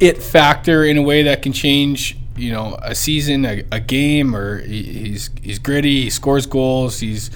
it 0.00 0.22
factor 0.22 0.84
in 0.84 0.96
a 0.96 1.02
way 1.02 1.24
that 1.24 1.42
can 1.42 1.52
change, 1.52 2.16
you 2.36 2.52
know, 2.52 2.78
a 2.82 2.94
season, 2.94 3.44
a, 3.44 3.64
a 3.72 3.80
game, 3.80 4.34
or 4.34 4.60
he, 4.60 4.82
he's 4.82 5.30
he's 5.42 5.58
gritty. 5.58 6.04
He 6.04 6.10
scores 6.10 6.46
goals. 6.46 7.00
He's 7.00 7.30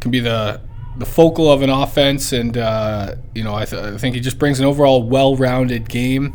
can 0.00 0.10
be 0.10 0.20
the 0.20 0.60
the 0.96 1.06
focal 1.06 1.50
of 1.50 1.62
an 1.62 1.70
offense, 1.70 2.32
and 2.32 2.56
uh, 2.56 3.14
you 3.34 3.42
know, 3.42 3.54
I, 3.54 3.64
th- 3.64 3.82
I 3.82 3.98
think 3.98 4.14
he 4.14 4.20
just 4.20 4.38
brings 4.38 4.60
an 4.60 4.66
overall 4.66 5.02
well-rounded 5.02 5.88
game. 5.88 6.34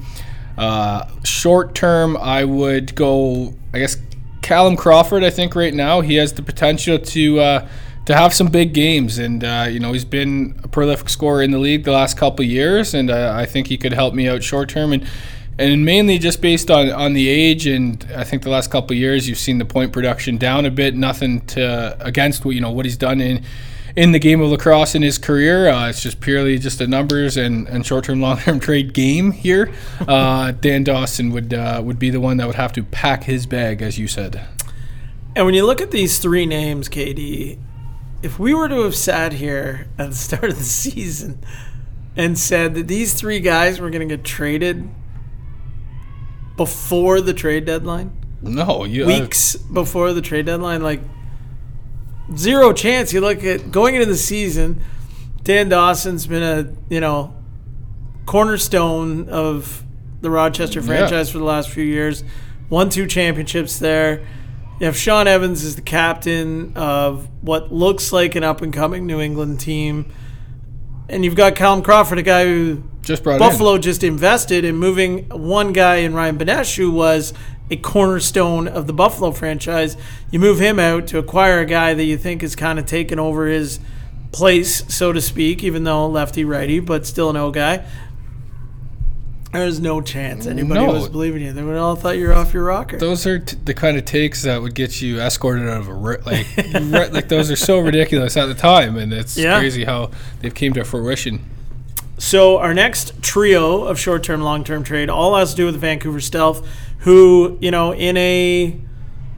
Uh, 0.57 1.07
short 1.23 1.75
term, 1.75 2.17
I 2.17 2.43
would 2.43 2.95
go. 2.95 3.53
I 3.73 3.79
guess 3.79 3.97
Callum 4.41 4.75
Crawford. 4.75 5.23
I 5.23 5.29
think 5.29 5.55
right 5.55 5.73
now 5.73 6.01
he 6.01 6.15
has 6.15 6.33
the 6.33 6.41
potential 6.41 6.97
to. 6.99 7.39
Uh, 7.39 7.69
to 8.07 8.15
have 8.15 8.33
some 8.33 8.47
big 8.47 8.73
games. 8.73 9.17
And 9.17 9.43
uh, 9.43 9.67
you 9.69 9.81
know, 9.81 9.91
he's 9.91 10.05
been 10.05 10.57
a 10.63 10.67
prolific 10.69 11.09
scorer 11.09 11.43
in 11.43 11.51
the 11.51 11.59
league 11.59 11.83
the 11.83 11.91
last 11.91 12.17
couple 12.17 12.43
years, 12.45 12.93
and 12.93 13.11
uh, 13.11 13.33
I 13.35 13.45
think 13.45 13.67
he 13.67 13.77
could 13.77 13.91
help 13.91 14.13
me 14.13 14.29
out 14.29 14.41
short 14.43 14.69
term. 14.69 14.93
And 14.93 15.05
and 15.59 15.83
mainly 15.83 16.17
just 16.17 16.41
based 16.41 16.71
on 16.71 16.89
on 16.89 17.13
the 17.13 17.27
age, 17.27 17.67
and 17.67 18.07
I 18.15 18.23
think 18.23 18.43
the 18.43 18.49
last 18.49 18.71
couple 18.71 18.95
years 18.95 19.27
you've 19.27 19.37
seen 19.37 19.57
the 19.57 19.65
point 19.65 19.91
production 19.91 20.37
down 20.37 20.65
a 20.65 20.71
bit. 20.71 20.95
Nothing 20.95 21.41
to 21.47 21.97
against 21.99 22.45
what 22.45 22.55
you 22.55 22.61
know 22.61 22.71
what 22.71 22.85
he's 22.85 22.97
done 22.97 23.19
in. 23.19 23.43
In 23.97 24.11
the 24.11 24.19
game 24.19 24.41
of 24.41 24.51
lacrosse 24.51 24.93
in 24.93 25.01
his 25.01 25.17
career, 25.17 25.69
uh, 25.69 25.89
it's 25.89 26.03
just 26.03 26.21
purely 26.21 26.59
just 26.59 26.79
a 26.81 26.85
numbers 26.85 27.35
and, 27.35 27.67
and 27.67 27.83
short 27.83 28.05
term, 28.05 28.21
long 28.21 28.37
term 28.45 28.59
trade 28.59 28.93
game 28.93 29.31
here. 29.31 29.73
Uh, 30.07 30.51
Dan 30.51 30.83
Dawson 30.83 31.31
would 31.31 31.51
uh, 31.51 31.81
would 31.83 31.97
be 31.97 32.11
the 32.11 32.19
one 32.19 32.37
that 32.37 32.45
would 32.45 32.57
have 32.57 32.71
to 32.73 32.83
pack 32.83 33.23
his 33.23 33.47
bag, 33.47 33.81
as 33.81 33.97
you 33.97 34.07
said. 34.07 34.47
And 35.35 35.47
when 35.47 35.55
you 35.55 35.65
look 35.65 35.81
at 35.81 35.89
these 35.89 36.19
three 36.19 36.45
names, 36.45 36.89
KD, 36.89 37.57
if 38.21 38.37
we 38.37 38.53
were 38.53 38.69
to 38.69 38.81
have 38.81 38.95
sat 38.95 39.33
here 39.33 39.87
at 39.97 40.09
the 40.09 40.15
start 40.15 40.45
of 40.45 40.59
the 40.59 40.63
season 40.63 41.43
and 42.15 42.37
said 42.37 42.75
that 42.75 42.87
these 42.87 43.15
three 43.15 43.39
guys 43.39 43.79
were 43.79 43.89
going 43.89 44.07
to 44.07 44.15
get 44.15 44.23
traded 44.23 44.87
before 46.55 47.19
the 47.19 47.33
trade 47.33 47.65
deadline, 47.65 48.15
No, 48.43 48.83
you 48.83 49.07
weeks 49.07 49.55
before 49.55 50.13
the 50.13 50.21
trade 50.21 50.45
deadline, 50.45 50.83
like 50.83 51.01
zero 52.35 52.73
chance. 52.73 53.13
You 53.13 53.21
look 53.21 53.43
at 53.43 53.71
going 53.71 53.95
into 53.95 54.07
the 54.07 54.17
season, 54.17 54.81
Dan 55.43 55.69
Dawson's 55.69 56.27
been 56.27 56.43
a 56.43 56.73
you 56.93 56.99
know 56.99 57.35
cornerstone 58.25 59.29
of 59.29 59.83
the 60.21 60.29
Rochester 60.29 60.81
franchise 60.81 61.29
for 61.31 61.37
the 61.37 61.43
last 61.43 61.69
few 61.69 61.83
years. 61.83 62.23
Won 62.69 62.89
two 62.89 63.07
championships 63.07 63.79
there. 63.79 64.25
You 64.79 64.85
have 64.85 64.97
Shawn 64.97 65.27
Evans 65.27 65.63
is 65.63 65.75
the 65.75 65.81
captain 65.81 66.73
of 66.75 67.27
what 67.41 67.71
looks 67.71 68.11
like 68.13 68.35
an 68.35 68.43
up 68.43 68.61
and 68.61 68.71
coming 68.73 69.05
New 69.07 69.19
England 69.19 69.59
team. 69.59 70.11
And 71.09 71.23
you've 71.23 71.35
got 71.35 71.55
Callum 71.55 71.81
Crawford, 71.81 72.19
a 72.19 72.23
guy 72.23 72.43
who 72.43 72.83
just 73.01 73.23
brought 73.23 73.35
in. 73.35 73.39
Buffalo 73.39 73.77
just 73.77 74.03
invested 74.03 74.65
in 74.65 74.75
moving 74.75 75.29
one 75.29 75.71
guy 75.71 75.97
in 75.97 76.13
Ryan 76.13 76.37
Benesh, 76.37 76.75
who 76.75 76.91
was 76.91 77.33
a 77.69 77.75
cornerstone 77.77 78.67
of 78.67 78.87
the 78.87 78.93
Buffalo 78.93 79.31
franchise. 79.31 79.97
You 80.31 80.39
move 80.39 80.59
him 80.59 80.79
out 80.79 81.07
to 81.07 81.17
acquire 81.17 81.59
a 81.59 81.65
guy 81.65 81.93
that 81.93 82.03
you 82.05 82.17
think 82.17 82.41
has 82.41 82.55
kind 82.55 82.79
of 82.79 82.85
taken 82.85 83.19
over 83.19 83.47
his 83.47 83.79
place, 84.31 84.83
so 84.93 85.11
to 85.13 85.21
speak, 85.21 85.63
even 85.63 85.83
though 85.83 86.07
lefty 86.07 86.43
righty, 86.45 86.79
but 86.79 87.05
still 87.05 87.29
an 87.29 87.35
O 87.37 87.51
guy. 87.51 87.85
There's 89.53 89.79
no 89.79 90.01
chance 90.01 90.45
anybody 90.45 90.85
No. 90.85 90.91
was 90.93 91.09
believing 91.09 91.41
you. 91.41 91.53
They 91.53 91.63
would 91.63 91.77
all 91.77 91.95
thought 91.95 92.17
you 92.17 92.27
were 92.27 92.33
off 92.33 92.53
your 92.53 92.65
rocker. 92.65 92.97
Those 92.97 93.25
are 93.25 93.39
t- 93.39 93.57
the 93.63 93.73
kind 93.73 93.97
of 93.97 94.03
takes 94.05 94.43
that 94.43 94.61
would 94.61 94.75
get 94.75 95.01
you 95.01 95.19
escorted 95.19 95.67
out 95.67 95.79
of 95.81 95.87
a 95.87 95.93
like 95.93 96.45
like 97.13 97.29
those 97.29 97.49
are 97.49 97.55
so 97.55 97.79
ridiculous 97.79 98.35
at 98.37 98.47
the 98.47 98.53
time, 98.53 98.97
and 98.97 99.13
it's 99.13 99.37
Yeah. 99.37 99.57
crazy 99.57 99.85
how 99.85 100.11
they've 100.41 100.53
came 100.53 100.73
to 100.73 100.83
fruition. 100.83 101.39
So 102.19 102.57
our 102.57 102.73
next 102.73 103.21
trio 103.23 103.83
of 103.83 103.97
short-term, 103.99 104.41
long-term 104.41 104.83
trade 104.83 105.09
all 105.09 105.35
has 105.37 105.51
to 105.51 105.55
do 105.55 105.65
with 105.65 105.75
the 105.75 105.79
Vancouver 105.79 106.19
Stealth, 106.19 106.67
who 106.99 107.57
you 107.61 107.71
know 107.71 107.93
in 107.93 108.17
a 108.17 108.79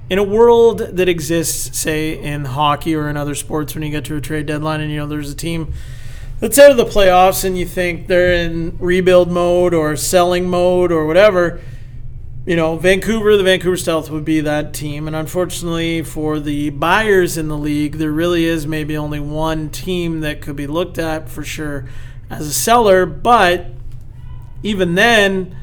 in 0.10 0.18
a 0.18 0.24
world 0.24 0.80
that 0.80 1.08
exists, 1.08 1.78
say 1.78 2.18
in 2.18 2.46
hockey 2.46 2.96
or 2.96 3.10
in 3.10 3.16
other 3.16 3.36
sports, 3.36 3.76
when 3.76 3.84
you 3.84 3.92
get 3.92 4.06
to 4.06 4.16
a 4.16 4.22
trade 4.22 4.48
deadline 4.48 4.82
and 4.82 4.92
you 4.92 4.98
know 4.98 5.08
there's 5.08 5.32
a 5.32 5.36
team 5.36 5.72
that's 6.40 6.58
out 6.58 6.72
of 6.72 6.78
the 6.78 6.86
playoffs 6.86 7.44
and 7.44 7.58
you 7.58 7.66
think 7.66 8.08
they're 8.08 8.34
in 8.34 8.78
rebuild 8.80 9.30
mode 9.30 9.74
or 9.74 9.96
selling 9.96 10.50
mode 10.50 10.92
or 10.92 11.06
whatever, 11.06 11.62
you 12.46 12.56
know, 12.56 12.78
Vancouver, 12.78 13.36
the 13.36 13.44
Vancouver 13.44 13.76
Stealth 13.76 14.10
would 14.10 14.24
be 14.24 14.40
that 14.42 14.74
team. 14.74 15.06
And 15.06 15.16
unfortunately 15.16 16.02
for 16.02 16.40
the 16.40 16.70
buyers 16.70 17.38
in 17.38 17.50
the 17.50 17.58
league, 17.58 17.96
there 17.98 18.12
really 18.12 18.46
is 18.46 18.66
maybe 18.66 18.96
only 18.96 19.20
one 19.20 19.70
team 19.70 20.22
that 20.22 20.42
could 20.42 20.56
be 20.56 20.66
looked 20.66 20.98
at 20.98 21.30
for 21.30 21.44
sure 21.44 21.88
as 22.30 22.48
a 22.48 22.54
seller. 22.54 23.06
But 23.06 23.68
even 24.64 24.96
then, 24.96 25.56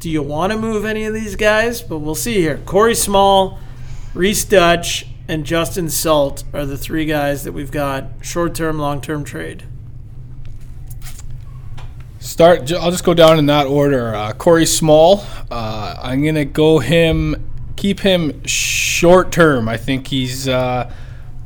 do 0.00 0.08
you 0.08 0.22
want 0.22 0.50
to 0.50 0.58
move 0.58 0.84
any 0.84 1.04
of 1.04 1.12
these 1.14 1.36
guys? 1.36 1.82
But 1.82 1.98
we'll 1.98 2.14
see 2.14 2.34
here. 2.34 2.58
Corey 2.64 2.94
Small, 2.94 3.58
Rhys 4.14 4.44
Duch, 4.46 5.06
and 5.28 5.44
Justin 5.44 5.90
Salt 5.90 6.42
are 6.52 6.66
the 6.66 6.78
three 6.78 7.04
guys 7.04 7.44
that 7.44 7.52
we've 7.52 7.70
got 7.70 8.06
short 8.22 8.54
term, 8.54 8.78
long 8.78 9.00
term 9.00 9.22
trade. 9.22 9.64
Start. 12.18 12.72
I'll 12.72 12.90
just 12.90 13.04
go 13.04 13.14
down 13.14 13.38
in 13.38 13.46
that 13.46 13.66
order. 13.66 14.14
Uh, 14.14 14.32
Corey 14.32 14.66
Small. 14.66 15.22
Uh, 15.50 15.96
I'm 16.02 16.24
gonna 16.24 16.46
go 16.46 16.78
him. 16.78 17.46
Keep 17.76 18.00
him 18.00 18.42
short 18.44 19.30
term. 19.30 19.68
I 19.68 19.76
think 19.76 20.08
he's 20.08 20.48
uh, 20.48 20.92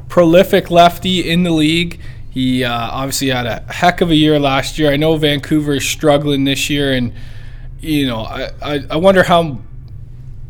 prolific 0.09 0.71
lefty 0.71 1.29
in 1.29 1.43
the 1.43 1.51
league. 1.51 2.01
He 2.31 2.65
uh, 2.65 2.73
obviously 2.73 3.29
had 3.29 3.47
a 3.47 3.61
heck 3.73 4.01
of 4.01 4.11
a 4.11 4.17
year 4.17 4.39
last 4.39 4.79
year. 4.79 4.91
I 4.91 4.97
know 4.97 5.17
Vancouver 5.17 5.75
is 5.75 5.85
struggling 5.85 6.45
this 6.45 6.69
year, 6.69 6.93
and 6.93 7.13
you 7.85 8.07
know 8.07 8.21
I, 8.21 8.51
I, 8.63 8.81
I 8.91 8.97
wonder 8.97 9.23
how 9.23 9.61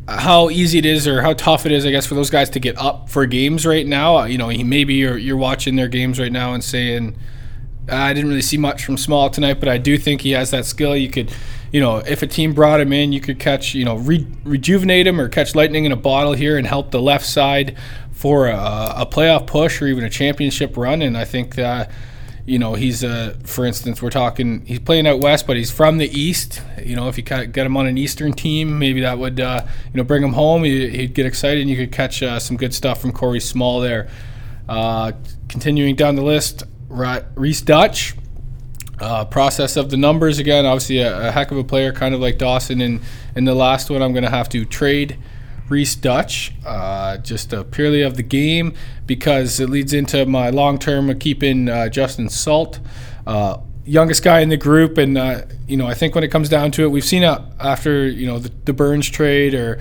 how 0.07 0.51
easy 0.51 0.78
it 0.78 0.87
is 0.87 1.09
or 1.09 1.22
how 1.22 1.32
tough 1.32 1.64
it 1.64 1.72
is, 1.72 1.87
I 1.87 1.91
guess, 1.91 2.07
for 2.07 2.14
those 2.14 2.28
guys 2.28 2.51
to 2.51 2.61
get 2.61 2.76
up 2.78 3.09
for 3.09 3.24
games 3.26 3.64
right 3.64 3.87
now. 3.87 4.18
Uh, 4.18 4.24
You 4.26 4.39
know, 4.39 4.49
maybe 4.49 4.95
you're 4.95 5.16
you're 5.16 5.37
watching 5.37 5.76
their 5.76 5.89
games 5.89 6.18
right 6.18 6.32
now 6.32 6.53
and 6.55 6.62
saying. 6.62 7.16
I 7.87 8.14
didn't 8.14 8.30
really 8.30 8.41
see 8.41 8.57
much 8.57 8.82
from 8.82 8.97
Small 8.97 9.28
tonight, 9.28 9.61
but 9.61 9.68
I 9.68 9.76
do 9.76 9.99
think 9.99 10.22
he 10.22 10.30
has 10.30 10.51
that 10.53 10.64
skill. 10.64 10.97
You 10.97 11.11
could, 11.11 11.30
you 11.70 11.80
know, 11.80 11.99
if 11.99 12.22
a 12.22 12.26
team 12.26 12.55
brought 12.55 12.80
him 12.80 12.95
in, 12.95 13.12
you 13.12 13.20
could 13.20 13.39
catch, 13.39 13.74
you 13.74 13.85
know, 13.85 13.97
re- 13.97 14.26
rejuvenate 14.43 15.07
him 15.07 15.20
or 15.20 15.28
catch 15.28 15.55
lightning 15.55 15.85
in 15.85 15.93
a 15.93 15.97
bottle 15.97 16.32
here 16.32 16.57
and 16.57 16.66
help 16.66 16.93
the 16.93 17.03
left 17.03 17.26
side 17.26 17.76
for 18.11 18.47
a, 18.47 18.95
a 18.97 19.07
playoff 19.07 19.47
push 19.47 19.82
or 19.82 19.87
even 19.87 20.03
a 20.03 20.09
championship 20.09 20.78
run. 20.78 21.03
And 21.03 21.14
I 21.14 21.26
think 21.26 21.57
that, 21.57 21.91
you 22.47 22.59
know, 22.59 22.74
he's, 22.74 23.03
uh, 23.03 23.36
for 23.45 23.64
instance, 23.64 24.03
we're 24.03 24.11
talking, 24.11 24.66
he's 24.66 24.80
playing 24.80 25.07
out 25.07 25.20
west, 25.20 25.47
but 25.47 25.57
he's 25.57 25.70
from 25.70 25.97
the 25.97 26.09
east. 26.09 26.61
You 26.82 26.95
know, 26.95 27.09
if 27.09 27.16
you 27.16 27.22
get 27.22 27.57
him 27.57 27.76
on 27.76 27.86
an 27.86 27.97
eastern 27.97 28.34
team, 28.34 28.78
maybe 28.78 29.01
that 29.01 29.18
would, 29.18 29.40
uh, 29.40 29.66
you 29.92 29.99
know, 29.99 30.05
bring 30.05 30.22
him 30.22 30.34
home. 30.34 30.64
He, 30.64 30.90
he'd 30.90 31.14
get 31.14 31.24
excited 31.24 31.62
and 31.62 31.70
you 31.70 31.76
could 31.76 31.90
catch 31.90 32.22
uh, 32.22 32.38
some 32.38 32.57
good 32.57 32.74
stuff 32.74 33.01
from 33.01 33.12
Corey 33.12 33.40
Small 33.40 33.80
there. 33.80 34.09
Uh, 34.68 35.12
continuing 35.49 35.97
down 35.97 36.16
the 36.16 36.22
list, 36.22 36.64
Rhys 36.88 37.62
Duch. 37.62 38.14
Uh, 39.01 39.24
process 39.24 39.76
of 39.76 39.90
the 39.90 39.97
numbers 39.97 40.38
again. 40.38 40.64
Obviously, 40.64 40.99
a, 40.99 41.28
a 41.28 41.30
heck 41.32 41.51
of 41.51 41.59
a 41.59 41.64
player, 41.64 41.92
kind 41.92 42.14
of 42.14 42.20
like 42.20 42.38
Dawson. 42.38 42.80
In 42.80 43.01
in 43.34 43.45
the 43.45 43.55
last 43.55 43.90
one, 43.90 44.01
I'm 44.03 44.12
going 44.12 44.22
to 44.22 44.30
have 44.30 44.49
to 44.51 44.64
trade 44.64 45.18
Rhys 45.68 45.96
Duch, 45.96 46.52
uh, 46.66 47.16
just 47.18 47.54
uh, 47.54 47.64
purely 47.64 48.02
of 48.02 48.16
the 48.16 48.22
game, 48.22 48.74
because 49.06 49.60
it 49.60 49.70
leads 49.70 49.92
into 49.94 50.26
my 50.26 50.50
long 50.50 50.78
term 50.78 51.08
of 51.08 51.18
keeping 51.18 51.68
uh, 51.68 51.88
Justin 51.88 52.28
Salt, 52.28 52.80
uh, 53.26 53.58
youngest 53.84 54.22
guy 54.22 54.40
in 54.40 54.50
the 54.50 54.56
group, 54.56 54.98
and 54.98 55.16
uh, 55.16 55.42
you 55.66 55.76
know 55.76 55.86
I 55.86 55.94
think 55.94 56.14
when 56.14 56.24
it 56.24 56.28
comes 56.28 56.48
down 56.48 56.70
to 56.72 56.84
it, 56.84 56.88
we've 56.88 57.04
seen 57.04 57.22
after 57.22 58.06
you 58.06 58.26
know 58.26 58.38
the, 58.38 58.52
the 58.64 58.72
Burns 58.72 59.08
trade 59.08 59.54
or 59.54 59.80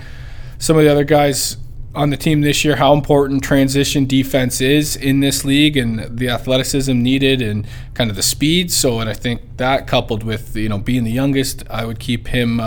some 0.58 0.76
of 0.76 0.84
the 0.84 0.90
other 0.90 1.04
guys 1.04 1.58
on 1.94 2.10
the 2.10 2.16
team 2.16 2.40
this 2.40 2.64
year 2.64 2.74
how 2.74 2.92
important 2.92 3.44
transition 3.44 4.04
defense 4.04 4.60
is 4.60 4.96
in 4.96 5.20
this 5.20 5.44
league 5.44 5.76
and 5.76 6.18
the 6.18 6.28
athleticism 6.28 7.00
needed 7.00 7.40
and 7.40 7.64
kind 7.94 8.10
of 8.10 8.16
the 8.16 8.22
speed. 8.22 8.72
So, 8.72 8.98
and 8.98 9.08
I 9.08 9.14
think 9.14 9.42
that 9.58 9.86
coupled 9.86 10.24
with 10.24 10.56
you 10.56 10.68
know 10.68 10.78
being 10.78 11.04
the 11.04 11.12
youngest, 11.12 11.62
I 11.68 11.84
would 11.84 11.98
keep 11.98 12.28
him 12.28 12.58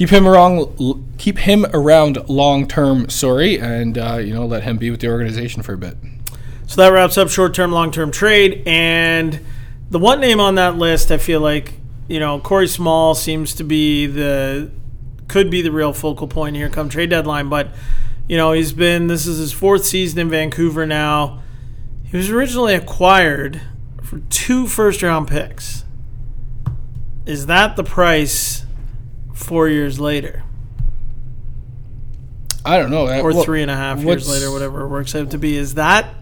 keep 0.00 0.08
him 0.08 0.26
around 0.26 1.04
keep 1.18 1.36
him 1.36 1.66
around 1.74 2.26
long 2.26 2.66
term. 2.66 3.10
Sorry, 3.10 3.60
and 3.60 3.98
uh, 3.98 4.16
you 4.16 4.32
know 4.32 4.46
let 4.46 4.62
him 4.62 4.78
be 4.78 4.90
with 4.90 5.00
the 5.00 5.08
organization 5.08 5.62
for 5.62 5.74
a 5.74 5.76
bit. 5.76 5.98
So 6.66 6.80
that 6.80 6.88
wraps 6.88 7.18
up 7.18 7.28
short 7.28 7.52
term, 7.52 7.70
long 7.70 7.90
term 7.90 8.10
trade. 8.10 8.62
And 8.64 9.40
the 9.90 9.98
one 9.98 10.18
name 10.18 10.40
on 10.40 10.54
that 10.54 10.76
list, 10.76 11.10
I 11.10 11.18
feel 11.18 11.40
like, 11.40 11.74
you 12.08 12.18
know, 12.18 12.40
Corey 12.40 12.66
Small 12.66 13.14
seems 13.14 13.54
to 13.56 13.64
be 13.64 14.06
the, 14.06 14.70
could 15.28 15.50
be 15.50 15.60
the 15.60 15.70
real 15.70 15.92
focal 15.92 16.28
point 16.28 16.56
here 16.56 16.70
come 16.70 16.88
trade 16.88 17.10
deadline. 17.10 17.50
But, 17.50 17.74
you 18.26 18.38
know, 18.38 18.52
he's 18.52 18.72
been, 18.72 19.08
this 19.08 19.26
is 19.26 19.36
his 19.38 19.52
fourth 19.52 19.84
season 19.84 20.18
in 20.18 20.30
Vancouver 20.30 20.86
now. 20.86 21.42
He 22.04 22.16
was 22.16 22.30
originally 22.30 22.74
acquired 22.74 23.60
for 24.02 24.20
two 24.30 24.66
first 24.66 25.02
round 25.02 25.28
picks. 25.28 25.84
Is 27.26 27.46
that 27.46 27.76
the 27.76 27.84
price 27.84 28.64
four 29.40 29.68
years 29.68 29.98
later? 29.98 30.42
I 32.64 32.78
don't 32.78 32.90
know, 32.90 33.08
Or 33.08 33.32
what- 33.32 33.44
three 33.46 33.62
and 33.62 33.70
a 33.70 33.76
half 33.76 34.00
years 34.02 34.28
later, 34.28 34.50
whatever 34.52 34.82
it 34.82 34.88
works 34.88 35.14
out 35.14 35.30
to 35.30 35.38
be. 35.38 35.56
Is 35.56 35.74
that 35.74 36.14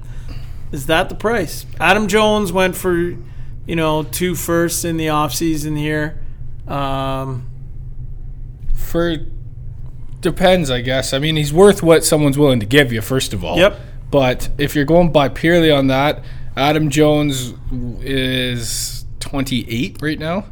is 0.71 0.87
that 0.87 1.09
the 1.09 1.14
price? 1.14 1.64
Adam 1.81 2.09
Jones 2.09 2.53
went 2.53 2.77
for, 2.77 2.95
you 2.95 3.75
know, 3.77 4.03
two 4.03 4.35
firsts 4.35 4.85
in 4.85 4.99
the 4.99 5.07
offseason 5.07 5.79
here. 5.79 6.21
Um, 6.69 7.47
For 8.75 9.16
depends, 10.21 10.71
I 10.71 10.83
guess. 10.83 11.12
I 11.14 11.19
mean, 11.19 11.37
he's 11.37 11.53
worth 11.55 11.83
what 11.83 12.05
someone's 12.05 12.37
willing 12.39 12.61
to 12.61 12.66
give 12.66 12.93
you. 12.93 13.01
First 13.01 13.33
of 13.33 13.45
all, 13.45 13.57
Yep. 13.59 13.81
But 14.11 14.49
if 14.59 14.75
you're 14.77 14.85
going 14.87 15.11
by 15.12 15.29
purely 15.29 15.71
on 15.71 15.87
that, 15.89 16.23
Adam 16.57 16.89
Jones 16.91 17.53
is 18.03 19.05
28 19.21 19.99
right 20.01 20.19
now. 20.19 20.45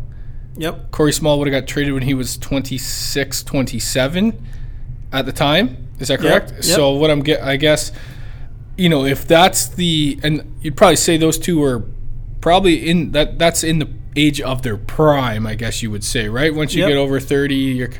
Yep. 0.56 0.90
Corey 0.90 1.12
Small 1.12 1.38
would 1.38 1.48
have 1.52 1.62
got 1.62 1.68
traded 1.68 1.92
when 1.94 2.02
he 2.02 2.14
was 2.14 2.36
26, 2.38 3.42
27 3.42 4.46
at 5.12 5.26
the 5.26 5.32
time. 5.32 5.88
Is 5.98 6.08
that 6.08 6.20
correct? 6.20 6.50
yep. 6.52 6.64
So 6.64 6.92
what 6.92 7.10
I'm 7.10 7.20
get, 7.22 7.42
I 7.42 7.56
guess, 7.56 7.92
you 8.76 8.88
know, 8.88 9.04
if 9.04 9.26
that's 9.26 9.68
the, 9.68 10.18
and 10.22 10.56
you'd 10.60 10.76
probably 10.76 10.96
say 10.96 11.16
those 11.16 11.38
two 11.38 11.62
are 11.62 11.84
probably 12.40 12.88
in 12.88 13.12
that. 13.12 13.38
That's 13.38 13.64
in 13.64 13.78
the 13.78 13.88
age 14.14 14.40
of 14.40 14.62
their 14.62 14.76
prime, 14.76 15.46
I 15.46 15.54
guess 15.54 15.82
you 15.82 15.90
would 15.90 16.04
say, 16.04 16.28
right? 16.28 16.54
Once 16.54 16.74
you 16.74 16.80
Yep. 16.82 16.88
get 16.90 16.96
over 16.96 17.20
30, 17.20 17.54
you're. 17.54 17.90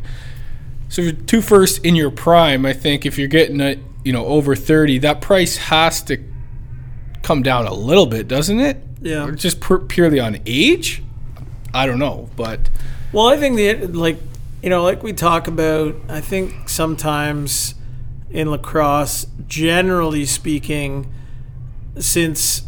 So 0.89 1.03
you're 1.03 1.13
two 1.13 1.41
first 1.43 1.85
in 1.85 1.97
your 1.97 2.11
prime, 2.11 2.65
I 2.65 2.73
think 2.73 3.05
if 3.07 3.19
you're 3.19 3.27
getting 3.29 3.61
a, 3.61 3.77
you 4.05 4.13
know, 4.13 4.25
over 4.27 4.55
30, 4.55 4.99
that 4.99 5.21
price 5.21 5.57
has 5.57 6.01
to 6.03 6.23
come 7.23 7.43
down 7.43 7.67
a 7.67 7.75
little 7.75 8.07
bit, 8.07 8.29
doesn't 8.29 8.61
it? 8.61 8.83
Yeah. 9.03 9.27
Or 9.27 9.33
just 9.33 9.61
pur- 9.61 9.81
purely 9.81 10.21
on 10.21 10.39
age. 10.47 11.03
I 11.77 11.85
don't 11.85 11.99
know, 11.99 12.31
but 12.37 12.71
Well, 13.13 13.27
I 13.27 13.37
think 13.37 13.57
the 13.57 13.87
like 13.87 14.19
you 14.63 14.71
know, 14.71 14.83
like 14.83 15.03
we 15.03 15.13
talk 15.13 15.47
about, 15.47 15.95
I 16.09 16.21
think 16.21 16.69
sometimes 16.69 17.75
in 18.31 18.51
lacrosse, 18.51 19.27
generally 19.47 20.25
speaking, 20.25 21.13
since 21.99 22.63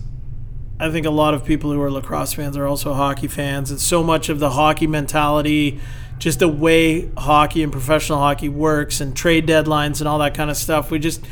I 0.78 0.90
think 0.90 1.06
a 1.06 1.11
lot 1.11 1.32
of 1.32 1.44
people 1.44 1.72
who 1.72 1.80
are 1.80 1.90
lacrosse 1.90 2.34
fans 2.34 2.56
are 2.56 2.66
also 2.66 2.92
hockey 2.92 3.28
fans, 3.28 3.70
and 3.70 3.80
so 3.80 4.04
much 4.04 4.28
of 4.28 4.40
the 4.40 4.50
hockey 4.50 4.86
mentality, 4.86 5.80
just 6.18 6.38
the 6.38 6.48
way 6.48 7.11
hockey 7.16 7.62
and 7.62 7.72
professional 7.72 8.18
hockey 8.18 8.50
works, 8.50 9.00
and 9.00 9.16
trade 9.16 9.46
deadlines 9.46 10.00
and 10.00 10.06
all 10.06 10.18
that 10.18 10.34
kind 10.34 10.50
of 10.50 10.56
stuff, 10.56 10.90
we 10.90 10.98
just 10.98 11.24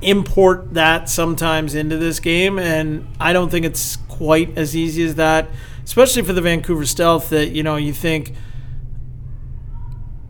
import 0.00 0.74
that 0.74 1.10
sometimes 1.10 1.74
into 1.74 1.96
this 1.96 2.20
game, 2.20 2.58
and 2.58 3.06
I 3.18 3.32
don't 3.32 3.50
think 3.50 3.66
it's 3.66 3.96
quite 4.08 4.56
as 4.56 4.76
easy 4.76 5.02
as 5.02 5.16
that, 5.16 5.48
especially 5.90 6.22
for 6.22 6.32
the 6.32 6.40
Vancouver 6.40 6.86
Stealth. 6.86 7.30
That 7.30 7.48
you 7.48 7.64
know 7.64 7.74
you 7.74 7.92
think 7.92 8.32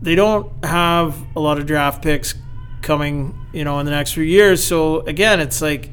they 0.01 0.15
don't 0.15 0.51
have 0.65 1.15
a 1.35 1.39
lot 1.39 1.59
of 1.59 1.67
draft 1.67 2.01
picks 2.01 2.33
coming, 2.81 3.37
you 3.53 3.63
know, 3.63 3.77
in 3.77 3.85
the 3.85 3.91
next 3.91 4.13
few 4.13 4.23
years. 4.23 4.63
So 4.63 5.01
again, 5.01 5.39
it's 5.39 5.61
like 5.61 5.91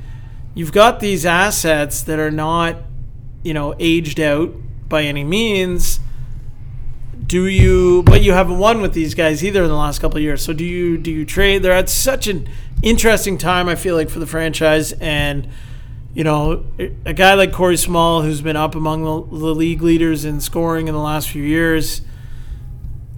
you've 0.54 0.72
got 0.72 1.00
these 1.00 1.26
assets 1.26 2.02
that 2.04 2.18
are 2.18 2.30
not, 2.30 2.76
you 3.42 3.52
know, 3.52 3.74
aged 3.78 4.18
out 4.20 4.54
by 4.88 5.02
any 5.02 5.22
means. 5.22 6.00
Do 7.26 7.44
you? 7.44 8.04
But 8.04 8.22
you 8.22 8.32
haven't 8.32 8.58
won 8.58 8.80
with 8.80 8.94
these 8.94 9.12
guys 9.12 9.44
either 9.44 9.62
in 9.64 9.68
the 9.68 9.76
last 9.76 10.00
couple 10.00 10.16
of 10.16 10.22
years. 10.22 10.40
So 10.40 10.54
do 10.54 10.64
you? 10.64 10.96
Do 10.96 11.10
you 11.10 11.26
trade? 11.26 11.62
They're 11.62 11.72
at 11.72 11.90
such 11.90 12.26
an 12.26 12.48
interesting 12.82 13.36
time. 13.36 13.68
I 13.68 13.74
feel 13.74 13.96
like 13.96 14.08
for 14.08 14.18
the 14.18 14.26
franchise 14.26 14.92
and. 14.92 15.46
You 16.18 16.24
know, 16.24 16.64
a 17.04 17.14
guy 17.14 17.34
like 17.34 17.52
Corey 17.52 17.76
Small, 17.76 18.22
who's 18.22 18.40
been 18.40 18.56
up 18.56 18.74
among 18.74 19.04
the, 19.04 19.38
the 19.38 19.54
league 19.54 19.82
leaders 19.82 20.24
in 20.24 20.40
scoring 20.40 20.88
in 20.88 20.92
the 20.92 21.00
last 21.00 21.28
few 21.28 21.44
years, 21.44 22.00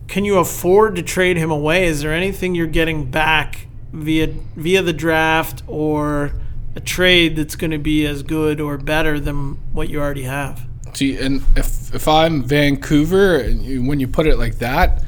can 0.07 0.26
you 0.26 0.36
afford 0.36 0.96
to 0.96 1.03
trade 1.03 1.38
him 1.38 1.51
away? 1.51 1.86
Is 1.86 2.03
there 2.03 2.12
anything 2.12 2.55
you're 2.55 2.66
getting 2.66 3.11
back 3.11 3.68
via 3.90 4.26
via 4.55 4.82
the 4.82 4.92
draft 4.92 5.62
or 5.66 6.34
a 6.76 6.80
trade 6.80 7.36
that's 7.36 7.57
going 7.57 7.70
to 7.70 7.78
be 7.78 8.05
as 8.05 8.22
good 8.22 8.61
or 8.61 8.76
better 8.76 9.18
than 9.18 9.55
what 9.72 9.88
you 9.88 9.98
already 9.98 10.24
have? 10.24 10.66
See, 10.92 11.16
and 11.16 11.42
if 11.57 11.94
if 11.94 12.07
I'm 12.07 12.42
Vancouver, 12.42 13.36
and 13.36 13.88
when 13.88 13.98
you 13.98 14.09
put 14.09 14.26
it 14.26 14.36
like 14.36 14.59
that, 14.59 15.03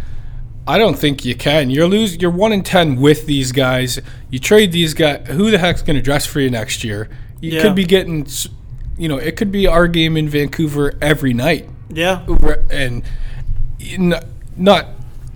I 0.66 0.78
don't 0.78 0.98
think 0.98 1.26
you 1.26 1.34
can. 1.34 1.68
You're 1.68 1.88
lose. 1.88 2.16
You're 2.16 2.30
one 2.30 2.52
in 2.52 2.62
ten 2.62 2.96
with 2.96 3.26
these 3.26 3.52
guys. 3.52 4.00
You 4.30 4.38
trade 4.38 4.72
these 4.72 4.94
guys. 4.94 5.26
Who 5.28 5.50
the 5.50 5.58
heck's 5.58 5.82
going 5.82 5.96
to 5.96 6.02
dress 6.02 6.24
for 6.24 6.40
you 6.40 6.48
next 6.48 6.84
year? 6.84 7.10
You 7.42 7.52
Yeah. 7.52 7.62
could 7.62 7.74
be 7.74 7.84
getting, 7.84 8.26
you 8.96 9.08
know, 9.08 9.18
it 9.18 9.36
could 9.36 9.52
be 9.52 9.66
our 9.66 9.86
game 9.88 10.16
in 10.16 10.28
Vancouver 10.28 10.94
every 11.02 11.34
night. 11.34 11.68
Yeah. 11.92 12.24
And 12.70 13.02
not 14.56 14.86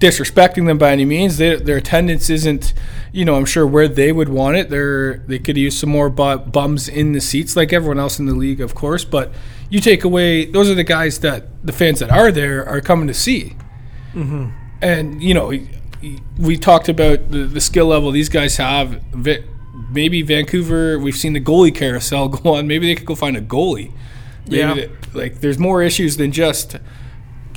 disrespecting 0.00 0.66
them 0.66 0.78
by 0.78 0.92
any 0.92 1.04
means. 1.04 1.36
They, 1.38 1.56
their 1.56 1.78
attendance 1.78 2.30
isn't, 2.30 2.72
you 3.12 3.24
know, 3.24 3.34
I'm 3.34 3.44
sure 3.44 3.66
where 3.66 3.88
they 3.88 4.12
would 4.12 4.28
want 4.28 4.56
it. 4.56 4.70
They're 4.70 5.18
they 5.26 5.38
could 5.38 5.56
use 5.56 5.76
some 5.78 5.90
more 5.90 6.08
bums 6.08 6.88
in 6.88 7.12
the 7.12 7.20
seats, 7.20 7.56
like 7.56 7.72
everyone 7.72 7.98
else 7.98 8.18
in 8.18 8.26
the 8.26 8.34
league, 8.34 8.60
of 8.60 8.74
course. 8.74 9.04
But 9.04 9.32
you 9.68 9.80
take 9.80 10.04
away 10.04 10.44
those 10.44 10.70
are 10.70 10.74
the 10.74 10.84
guys 10.84 11.18
that 11.20 11.46
the 11.66 11.72
fans 11.72 11.98
that 12.00 12.10
are 12.10 12.30
there 12.30 12.66
are 12.68 12.80
coming 12.80 13.08
to 13.08 13.14
see. 13.14 13.56
Mm-hmm. 14.14 14.50
And 14.80 15.22
you 15.22 15.34
know, 15.34 15.52
we 16.38 16.56
talked 16.56 16.88
about 16.88 17.30
the, 17.32 17.38
the 17.44 17.60
skill 17.60 17.86
level 17.86 18.12
these 18.12 18.28
guys 18.28 18.58
have. 18.58 19.02
Maybe 19.90 20.22
Vancouver, 20.22 20.98
we've 20.98 21.16
seen 21.16 21.32
the 21.32 21.40
goalie 21.40 21.74
carousel 21.74 22.28
go 22.30 22.54
on. 22.54 22.66
Maybe 22.66 22.86
they 22.86 22.94
could 22.94 23.06
go 23.06 23.14
find 23.14 23.36
a 23.36 23.40
goalie. 23.42 23.92
Maybe 24.46 24.56
Yeah. 24.58 24.74
they- 24.74 24.90
like 25.12 25.40
there's 25.40 25.58
more 25.58 25.82
issues 25.82 26.16
than 26.18 26.30
just. 26.32 26.74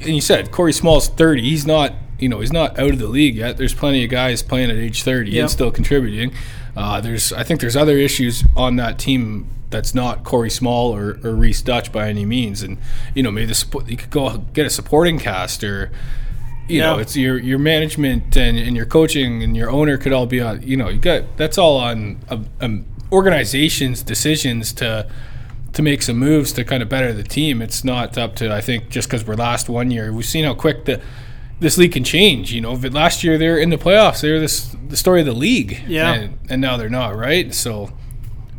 And 0.02 0.16
you 0.16 0.22
said 0.22 0.52
Corey 0.52 0.72
Small's 0.74 1.08
30. 1.10 1.42
He's 1.42 1.66
not, 1.68 1.94
you 2.20 2.30
know, 2.30 2.40
he's 2.40 2.54
not 2.54 2.80
out 2.80 2.92
of 2.92 3.00
the 3.00 3.08
league 3.08 3.36
yet. 3.36 3.58
There's 3.58 3.74
plenty 3.74 4.04
of 4.06 4.10
guys 4.10 4.42
playing 4.42 4.70
at 4.70 4.78
age 4.78 5.04
30 5.04 5.32
Yeah. 5.32 5.42
and 5.42 5.52
still 5.52 5.72
contributing. 5.72 6.32
Uh, 6.78 7.02
there's, 7.02 7.34
I 7.34 7.44
think, 7.44 7.60
there's 7.60 7.76
other 7.76 7.98
issues 7.98 8.44
on 8.56 8.78
that 8.78 8.98
team 8.98 9.48
that's 9.72 9.94
not 9.94 10.24
Corey 10.24 10.50
Small 10.50 10.96
or, 10.96 11.20
or 11.24 11.36
Rhys 11.36 11.62
Duch 11.62 11.92
by 11.92 12.08
any 12.10 12.26
means. 12.26 12.64
And 12.64 12.78
you 13.14 13.24
know, 13.24 13.32
maybe 13.32 13.48
the 13.52 13.84
you 13.88 13.98
could 13.98 14.10
go 14.10 14.38
get 14.54 14.66
a 14.66 14.70
supporting 14.70 15.20
cast 15.20 15.64
or. 15.64 15.92
You 16.70 16.82
know, 16.82 16.98
it's 17.00 17.16
your 17.16 17.38
your 17.40 17.60
management 17.60 18.36
and, 18.38 18.58
and 18.58 18.76
your 18.76 18.86
coaching 18.86 19.44
and 19.44 19.56
your 19.56 19.70
owner 19.70 19.98
could 19.98 20.14
all 20.14 20.26
be 20.26 20.42
on. 20.42 20.62
You 20.62 20.78
know, 20.78 20.90
you 20.90 21.00
got 21.00 21.38
that's 21.38 21.58
all 21.58 21.78
on 21.78 22.20
um, 22.30 22.48
um, 22.62 22.86
organizations' 23.12 24.04
decisions 24.04 24.74
to 24.74 25.10
to 25.74 25.82
make 25.82 26.02
some 26.02 26.18
moves 26.18 26.52
to 26.54 26.64
kind 26.64 26.82
of 26.82 26.90
better 26.90 27.14
the 27.14 27.24
team. 27.24 27.62
It's 27.62 27.84
not 27.84 28.18
up 28.18 28.36
to 28.38 28.54
I 28.54 28.62
think 28.62 28.90
just 28.90 29.08
because 29.08 29.26
we're 29.26 29.36
last 29.36 29.70
one 29.70 29.92
year. 29.92 30.12
We've 30.12 30.26
seen 30.26 30.46
how 30.46 30.54
quick 30.54 30.86
the 30.86 31.02
this 31.60 31.78
league 31.78 31.92
can 31.92 32.04
change. 32.04 32.54
You 32.54 32.62
know, 32.62 32.74
last 32.74 33.24
year 33.24 33.38
they're 33.38 33.58
in 33.58 33.70
the 33.70 33.78
playoffs, 33.78 34.22
they're 34.22 34.40
this 34.40 34.76
the 34.88 34.98
story 34.98 35.22
of 35.22 35.26
the 35.26 35.34
league. 35.34 35.84
Yeah. 35.88 36.14
and, 36.14 36.40
and 36.50 36.62
now 36.62 36.78
they're 36.78 36.90
not. 36.90 37.16
Right, 37.16 37.54
so 37.54 37.92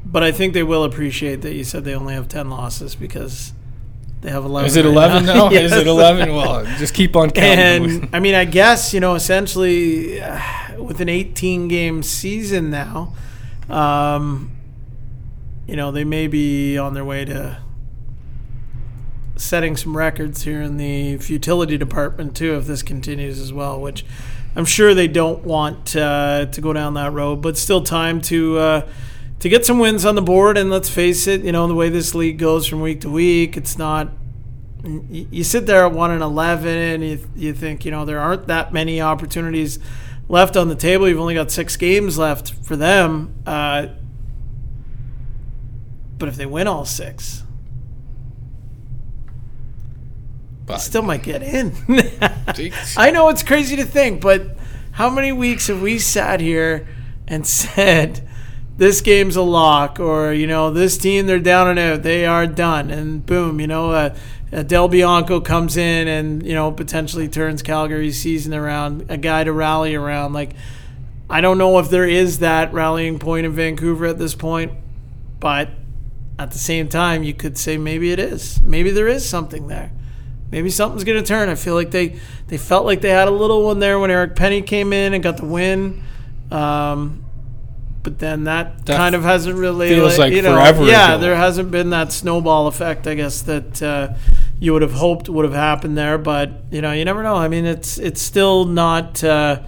But 0.04 0.22
I 0.22 0.32
think 0.32 0.54
they 0.54 0.62
will 0.62 0.84
appreciate 0.84 1.42
that 1.42 1.54
you 1.54 1.64
said 1.64 1.84
they 1.84 1.94
only 1.94 2.14
have 2.14 2.28
10 2.28 2.50
losses 2.50 2.94
because 2.94 3.52
they 4.20 4.30
have 4.30 4.44
11. 4.44 4.66
is 4.66 4.76
it 4.76 4.84
right 4.84 4.90
eleven 4.92 5.24
now? 5.26 5.50
Yes. 5.50 5.72
Is 5.72 5.78
it 5.78 5.86
eleven? 5.86 6.34
Well, 6.34 6.64
just 6.78 6.92
keep 6.94 7.16
on 7.16 7.30
counting. 7.30 8.02
And 8.02 8.14
I 8.14 8.20
mean, 8.20 8.34
I 8.34 8.44
guess, 8.44 8.92
you 8.92 9.00
know, 9.00 9.14
essentially 9.14 10.20
uh, 10.20 10.40
with 10.78 11.00
an 11.00 11.08
18 11.08 11.68
game 11.68 12.02
season 12.02 12.70
now, 12.70 13.14
um, 13.68 14.50
you 15.66 15.76
know, 15.76 15.90
they 15.90 16.04
may 16.04 16.26
be 16.26 16.76
on 16.76 16.94
their 16.94 17.04
way 17.04 17.24
to 17.24 17.58
setting 19.36 19.74
some 19.76 19.96
records 19.96 20.42
here 20.42 20.60
in 20.60 20.76
the 20.76 21.16
futility 21.16 21.78
department 21.78 22.36
too 22.36 22.56
if 22.56 22.66
this 22.66 22.82
continues 22.82 23.40
as 23.40 23.54
well 23.54 23.80
which 23.80 24.04
i'm 24.54 24.66
sure 24.66 24.92
they 24.92 25.08
don't 25.08 25.44
want 25.44 25.96
uh, 25.96 26.44
to 26.44 26.60
go 26.60 26.74
down 26.74 26.92
that 26.92 27.10
road 27.10 27.36
but 27.36 27.56
still 27.56 27.82
time 27.82 28.20
to 28.20 28.58
uh, 28.58 28.88
to 29.40 29.48
get 29.48 29.64
some 29.66 29.78
wins 29.78 30.04
on 30.04 30.14
the 30.14 30.22
board 30.22 30.56
and 30.56 30.70
let's 30.70 30.88
face 30.88 31.26
it 31.26 31.42
you 31.42 31.52
know 31.52 31.66
the 31.66 31.74
way 31.74 31.88
this 31.88 32.14
league 32.14 32.38
goes 32.38 32.66
from 32.66 32.80
week 32.80 33.00
to 33.00 33.10
week 33.10 33.56
it's 33.56 33.76
not 33.78 34.10
you 35.10 35.44
sit 35.44 35.66
there 35.66 35.84
at 35.84 35.92
1 35.92 36.10
and 36.10 36.22
11 36.22 36.68
and 36.68 37.04
you, 37.04 37.28
you 37.34 37.52
think 37.52 37.84
you 37.84 37.90
know 37.90 38.04
there 38.04 38.20
aren't 38.20 38.46
that 38.46 38.72
many 38.72 39.00
opportunities 39.00 39.78
left 40.28 40.56
on 40.56 40.68
the 40.68 40.74
table 40.74 41.08
you've 41.08 41.20
only 41.20 41.34
got 41.34 41.50
six 41.50 41.76
games 41.76 42.16
left 42.18 42.52
for 42.64 42.76
them 42.76 43.34
uh, 43.46 43.88
but 46.18 46.28
if 46.28 46.36
they 46.36 46.46
win 46.46 46.66
all 46.66 46.84
six 46.84 47.42
But- 50.66 50.78
still 50.78 51.02
might 51.02 51.24
get 51.24 51.42
in. 51.42 51.72
I 52.96 53.10
know 53.10 53.28
it's 53.28 53.42
crazy 53.42 53.74
to 53.74 53.84
think, 53.84 54.20
but 54.20 54.56
how 54.92 55.10
many 55.10 55.32
weeks 55.32 55.66
have 55.66 55.82
we 55.82 55.98
sat 55.98 56.38
here 56.40 56.86
and 57.26 57.44
said 57.44 58.28
this 58.80 59.02
game's 59.02 59.36
a 59.36 59.42
lock, 59.42 60.00
or 60.00 60.32
you 60.32 60.46
know 60.46 60.70
this 60.70 60.96
team 60.96 61.26
they're 61.26 61.38
down 61.38 61.68
and 61.68 61.78
out, 61.78 62.02
they 62.02 62.24
are 62.24 62.46
done, 62.46 62.90
and 62.90 63.24
boom, 63.26 63.60
you 63.60 63.66
know. 63.66 63.90
Uh, 63.90 64.14
Del 64.66 64.88
Bianco 64.88 65.40
comes 65.40 65.76
in 65.76 66.08
and 66.08 66.44
you 66.44 66.54
know 66.54 66.72
potentially 66.72 67.28
turns 67.28 67.62
Calgary's 67.62 68.18
season 68.18 68.54
around, 68.54 69.06
a 69.10 69.18
guy 69.18 69.44
to 69.44 69.52
rally 69.52 69.94
around. 69.94 70.32
Like 70.32 70.54
I 71.28 71.42
don't 71.42 71.58
know 71.58 71.78
if 71.78 71.90
there 71.90 72.08
is 72.08 72.38
that 72.38 72.72
rallying 72.72 73.18
point 73.18 73.44
in 73.44 73.52
Vancouver 73.52 74.06
at 74.06 74.18
this 74.18 74.34
point, 74.34 74.72
but 75.38 75.68
at 76.38 76.50
the 76.50 76.58
same 76.58 76.88
time, 76.88 77.22
you 77.22 77.34
could 77.34 77.58
say 77.58 77.76
maybe 77.76 78.12
it 78.12 78.18
is. 78.18 78.62
Maybe 78.62 78.90
there 78.90 79.08
is 79.08 79.28
something 79.28 79.68
there. 79.68 79.92
Maybe 80.50 80.70
something's 80.70 81.04
going 81.04 81.22
to 81.22 81.28
turn. 81.28 81.50
I 81.50 81.54
feel 81.54 81.74
like 81.74 81.90
they, 81.90 82.18
they 82.48 82.56
felt 82.56 82.86
like 82.86 83.02
they 83.02 83.10
had 83.10 83.28
a 83.28 83.30
little 83.30 83.62
one 83.62 83.78
there 83.78 84.00
when 84.00 84.10
Eric 84.10 84.36
Penney 84.36 84.62
came 84.62 84.94
in 84.94 85.12
and 85.12 85.22
got 85.22 85.36
the 85.36 85.44
win. 85.44 86.02
Um, 86.50 87.22
but 88.02 88.18
then 88.18 88.44
that, 88.44 88.86
That 88.86 88.96
kind 88.96 89.14
of 89.14 89.22
hasn't 89.22 89.56
really 89.56 89.88
feels 89.90 90.18
like 90.18 90.32
you 90.32 90.42
know, 90.42 90.54
forever 90.54 90.84
Yeah, 90.86 91.14
ago. 91.14 91.20
there 91.20 91.36
hasn't 91.36 91.70
been 91.70 91.90
that 91.90 92.12
snowball 92.12 92.66
effect, 92.66 93.06
I 93.06 93.14
guess 93.14 93.42
that 93.42 93.82
uh, 93.82 94.14
you 94.58 94.72
would 94.72 94.82
have 94.82 94.92
hoped 94.94 95.28
would 95.28 95.44
have 95.44 95.54
happened 95.54 95.98
there. 95.98 96.16
But 96.16 96.50
you 96.70 96.80
know, 96.80 96.92
you 96.92 97.04
never 97.04 97.22
know. 97.22 97.36
I 97.36 97.48
mean, 97.48 97.66
it's 97.66 97.98
it's 97.98 98.22
still 98.22 98.64
not 98.64 99.22
uh, 99.22 99.62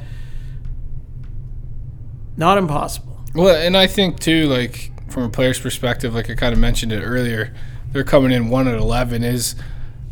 not 2.36 2.58
impossible. 2.58 3.24
Well, 3.34 3.54
and 3.54 3.76
I 3.76 3.86
think 3.86 4.20
too, 4.20 4.46
like 4.46 4.90
from 5.10 5.24
a 5.24 5.28
player's 5.28 5.58
perspective, 5.60 6.14
like 6.14 6.30
I 6.30 6.34
kind 6.34 6.52
of 6.52 6.58
mentioned 6.58 6.92
it 6.92 7.02
earlier, 7.02 7.54
they're 7.92 8.04
coming 8.04 8.32
in 8.32 8.48
one 8.48 8.68
at 8.68 8.74
eleven. 8.76 9.22
Is 9.22 9.54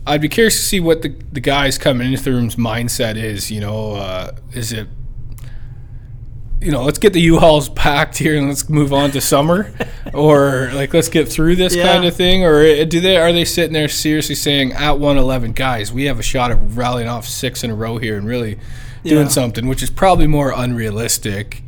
I'd 0.07 0.21
be 0.21 0.29
curious 0.29 0.57
to 0.57 0.63
see 0.63 0.81
what 0.81 1.03
the 1.03 1.15
the 1.33 1.41
guys 1.41 1.79
coming 1.79 2.11
into 2.13 2.25
the 2.25 2.33
room's 2.33 2.57
mindset 2.57 3.17
is. 3.17 3.51
You 3.51 3.61
know, 3.61 3.93
uh, 3.93 4.33
is 4.53 4.73
it 4.73 4.89
you 6.61 6.71
know, 6.71 6.83
let's 6.83 6.99
get 6.99 7.13
the 7.15 7.21
U-Hauls 7.23 7.69
packed 7.71 8.19
here 8.19 8.37
and 8.37 8.49
let's 8.49 8.69
move 8.69 8.93
on 8.93 9.11
to 9.13 9.21
summer, 9.21 9.73
or 10.15 10.71
like 10.75 10.93
let's 10.93 11.09
get 11.09 11.29
through 11.29 11.57
this 11.57 11.75
Yeah. 11.75 11.85
kind 11.91 12.05
of 12.05 12.15
thing, 12.15 12.45
or 12.45 12.61
uh, 12.63 12.85
do 12.85 13.01
they 13.01 13.17
are 13.17 13.33
they 13.33 13.45
sitting 13.47 13.73
there 13.73 13.89
seriously 13.89 14.35
saying 14.35 14.73
at 14.73 14.99
one 14.99 15.17
eleven, 15.17 15.53
guys, 15.53 15.93
we 15.93 16.05
have 16.05 16.19
a 16.19 16.23
shot 16.23 16.51
at 16.51 16.59
rallying 16.75 17.09
off 17.09 17.27
six 17.27 17.65
in 17.65 17.71
a 17.71 17.75
row 17.75 17.97
here 17.99 18.17
and 18.19 18.27
really 18.27 18.59
doing 19.05 19.23
Yeah. 19.23 19.29
something, 19.29 19.67
which 19.67 19.83
is 19.83 19.89
probably 19.91 20.27
more 20.27 20.53
unrealistic 20.55 21.63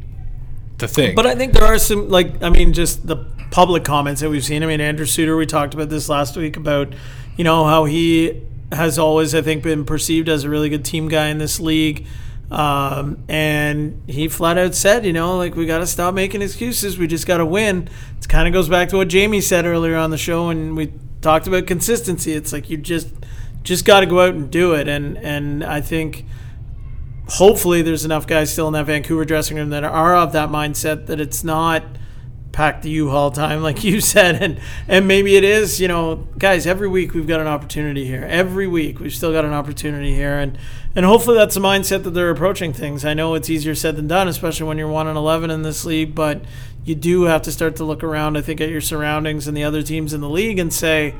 to 0.78 0.86
think. 0.86 1.16
But 1.16 1.26
I 1.26 1.34
think 1.34 1.54
there 1.54 1.64
are 1.64 1.78
some, 1.78 2.08
like, 2.10 2.42
I 2.42 2.50
mean, 2.50 2.72
just 2.74 3.06
the 3.06 3.16
public 3.50 3.84
comments 3.84 4.20
that 4.20 4.28
we've 4.30 4.44
seen. 4.44 4.62
I 4.62 4.66
mean, 4.66 4.80
Andrew 4.80 5.06
Suitor, 5.06 5.36
we 5.36 5.46
talked 5.46 5.72
about 5.74 5.88
this 5.88 6.08
last 6.10 6.36
week 6.36 6.56
about, 6.56 6.92
you 7.36 7.44
know, 7.44 7.64
how 7.64 7.84
he 7.86 8.42
has 8.72 8.98
always, 8.98 9.34
I 9.34 9.40
think, 9.42 9.62
been 9.62 9.84
perceived 9.84 10.28
as 10.28 10.44
a 10.44 10.50
really 10.50 10.68
good 10.68 10.84
team 10.84 11.08
guy 11.08 11.28
in 11.28 11.38
this 11.38 11.58
league. 11.60 12.06
Um, 12.52 13.24
and 13.28 14.02
he 14.06 14.28
flat 14.28 14.58
out 14.58 14.74
said, 14.74 15.06
you 15.06 15.14
know, 15.14 15.38
like, 15.38 15.56
we 15.56 15.64
got 15.64 15.78
to 15.78 15.86
stop 15.86 16.12
making 16.12 16.42
excuses. 16.42 16.98
We 16.98 17.06
just 17.06 17.26
got 17.26 17.38
to 17.38 17.46
win. 17.46 17.88
It 18.18 18.28
kind 18.28 18.46
of 18.46 18.52
goes 18.52 18.68
back 18.68 18.90
to 18.90 18.98
what 18.98 19.08
Jamie 19.08 19.40
said 19.40 19.64
earlier 19.64 19.96
on 19.96 20.10
the 20.10 20.18
show, 20.18 20.50
and 20.50 20.76
we 20.76 20.92
talked 21.22 21.46
about 21.46 21.66
consistency. 21.66 22.32
It's 22.34 22.52
like 22.52 22.68
you 22.68 22.76
just, 22.76 23.08
just 23.62 23.86
got 23.86 24.00
to 24.00 24.06
go 24.06 24.20
out 24.20 24.34
and 24.34 24.50
do 24.50 24.74
it. 24.74 24.86
And, 24.86 25.16
and 25.16 25.64
I 25.64 25.80
think 25.80 26.26
hopefully 27.28 27.80
there's 27.80 28.04
enough 28.04 28.26
guys 28.26 28.52
still 28.52 28.66
in 28.66 28.74
that 28.74 28.84
Vancouver 28.84 29.24
dressing 29.24 29.56
room 29.56 29.70
that 29.70 29.82
are 29.82 30.14
of 30.14 30.32
that 30.32 30.50
mindset 30.50 31.06
that 31.06 31.20
it's 31.20 31.42
not 31.42 31.82
pack 32.52 32.82
the 32.82 32.90
U-Haul 32.90 33.30
time 33.30 33.62
like 33.62 33.82
you 33.82 34.00
said 34.00 34.42
and 34.42 34.60
and 34.86 35.08
maybe 35.08 35.36
it 35.36 35.44
is 35.44 35.80
you 35.80 35.88
know 35.88 36.26
guys 36.38 36.66
every 36.66 36.88
week 36.88 37.14
we've 37.14 37.26
got 37.26 37.40
an 37.40 37.46
opportunity 37.46 38.04
here. 38.04 38.24
Every 38.28 38.66
week 38.66 39.00
we've 39.00 39.14
still 39.14 39.32
got 39.32 39.44
an 39.44 39.52
opportunity 39.52 40.14
here 40.14 40.38
and 40.38 40.58
and 40.94 41.06
hopefully 41.06 41.36
that's 41.36 41.54
the 41.54 41.60
mindset 41.60 42.02
that 42.04 42.10
they're 42.10 42.30
approaching 42.30 42.72
things. 42.74 43.04
I 43.04 43.14
know 43.14 43.34
it's 43.34 43.48
easier 43.48 43.74
said 43.74 43.96
than 43.96 44.06
done 44.06 44.28
especially 44.28 44.66
when 44.66 44.78
you're 44.78 44.88
1 44.88 45.08
and 45.08 45.16
11 45.16 45.50
in 45.50 45.62
this 45.62 45.84
league 45.84 46.14
but 46.14 46.44
you 46.84 46.94
do 46.94 47.22
have 47.22 47.42
to 47.42 47.52
start 47.52 47.76
to 47.76 47.84
look 47.84 48.04
around 48.04 48.36
I 48.36 48.42
think 48.42 48.60
at 48.60 48.68
your 48.68 48.80
surroundings 48.80 49.48
and 49.48 49.56
the 49.56 49.64
other 49.64 49.82
teams 49.82 50.12
in 50.12 50.20
the 50.20 50.30
league 50.30 50.58
and 50.58 50.72
say 50.72 51.14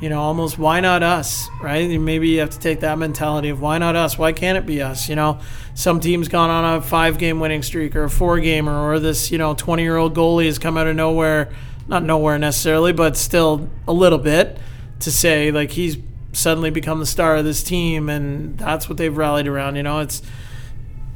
you 0.00 0.08
know, 0.08 0.20
almost 0.20 0.58
why 0.58 0.80
not 0.80 1.02
us, 1.02 1.48
right? 1.60 1.88
Maybe 2.00 2.30
you 2.30 2.40
have 2.40 2.50
to 2.50 2.58
take 2.58 2.80
that 2.80 2.98
mentality 2.98 3.50
of 3.50 3.60
why 3.60 3.76
not 3.76 3.96
us? 3.96 4.16
Why 4.16 4.32
can't 4.32 4.56
it 4.56 4.64
be 4.64 4.80
us? 4.80 5.08
You 5.10 5.16
know, 5.16 5.40
some 5.74 6.00
team's 6.00 6.28
gone 6.28 6.48
on 6.48 6.78
a 6.78 6.80
five 6.80 7.18
game 7.18 7.38
winning 7.38 7.62
streak 7.62 7.94
or 7.94 8.04
a 8.04 8.10
four 8.10 8.40
gamer, 8.40 8.88
or 8.88 8.98
this, 8.98 9.30
you 9.30 9.36
know, 9.36 9.54
20 9.54 9.82
year 9.82 9.96
old 9.96 10.14
goalie 10.14 10.46
has 10.46 10.58
come 10.58 10.78
out 10.78 10.86
of 10.86 10.96
nowhere, 10.96 11.52
not 11.86 12.02
nowhere 12.02 12.38
necessarily, 12.38 12.94
but 12.94 13.16
still 13.16 13.68
a 13.86 13.92
little 13.92 14.18
bit 14.18 14.58
to 15.00 15.12
say, 15.12 15.50
like, 15.50 15.72
he's 15.72 15.98
suddenly 16.32 16.70
become 16.70 17.00
the 17.00 17.06
star 17.06 17.36
of 17.36 17.44
this 17.44 17.62
team, 17.62 18.08
and 18.08 18.56
that's 18.56 18.88
what 18.88 18.96
they've 18.96 19.16
rallied 19.16 19.46
around. 19.46 19.76
You 19.76 19.82
know, 19.82 20.00
it's, 20.00 20.22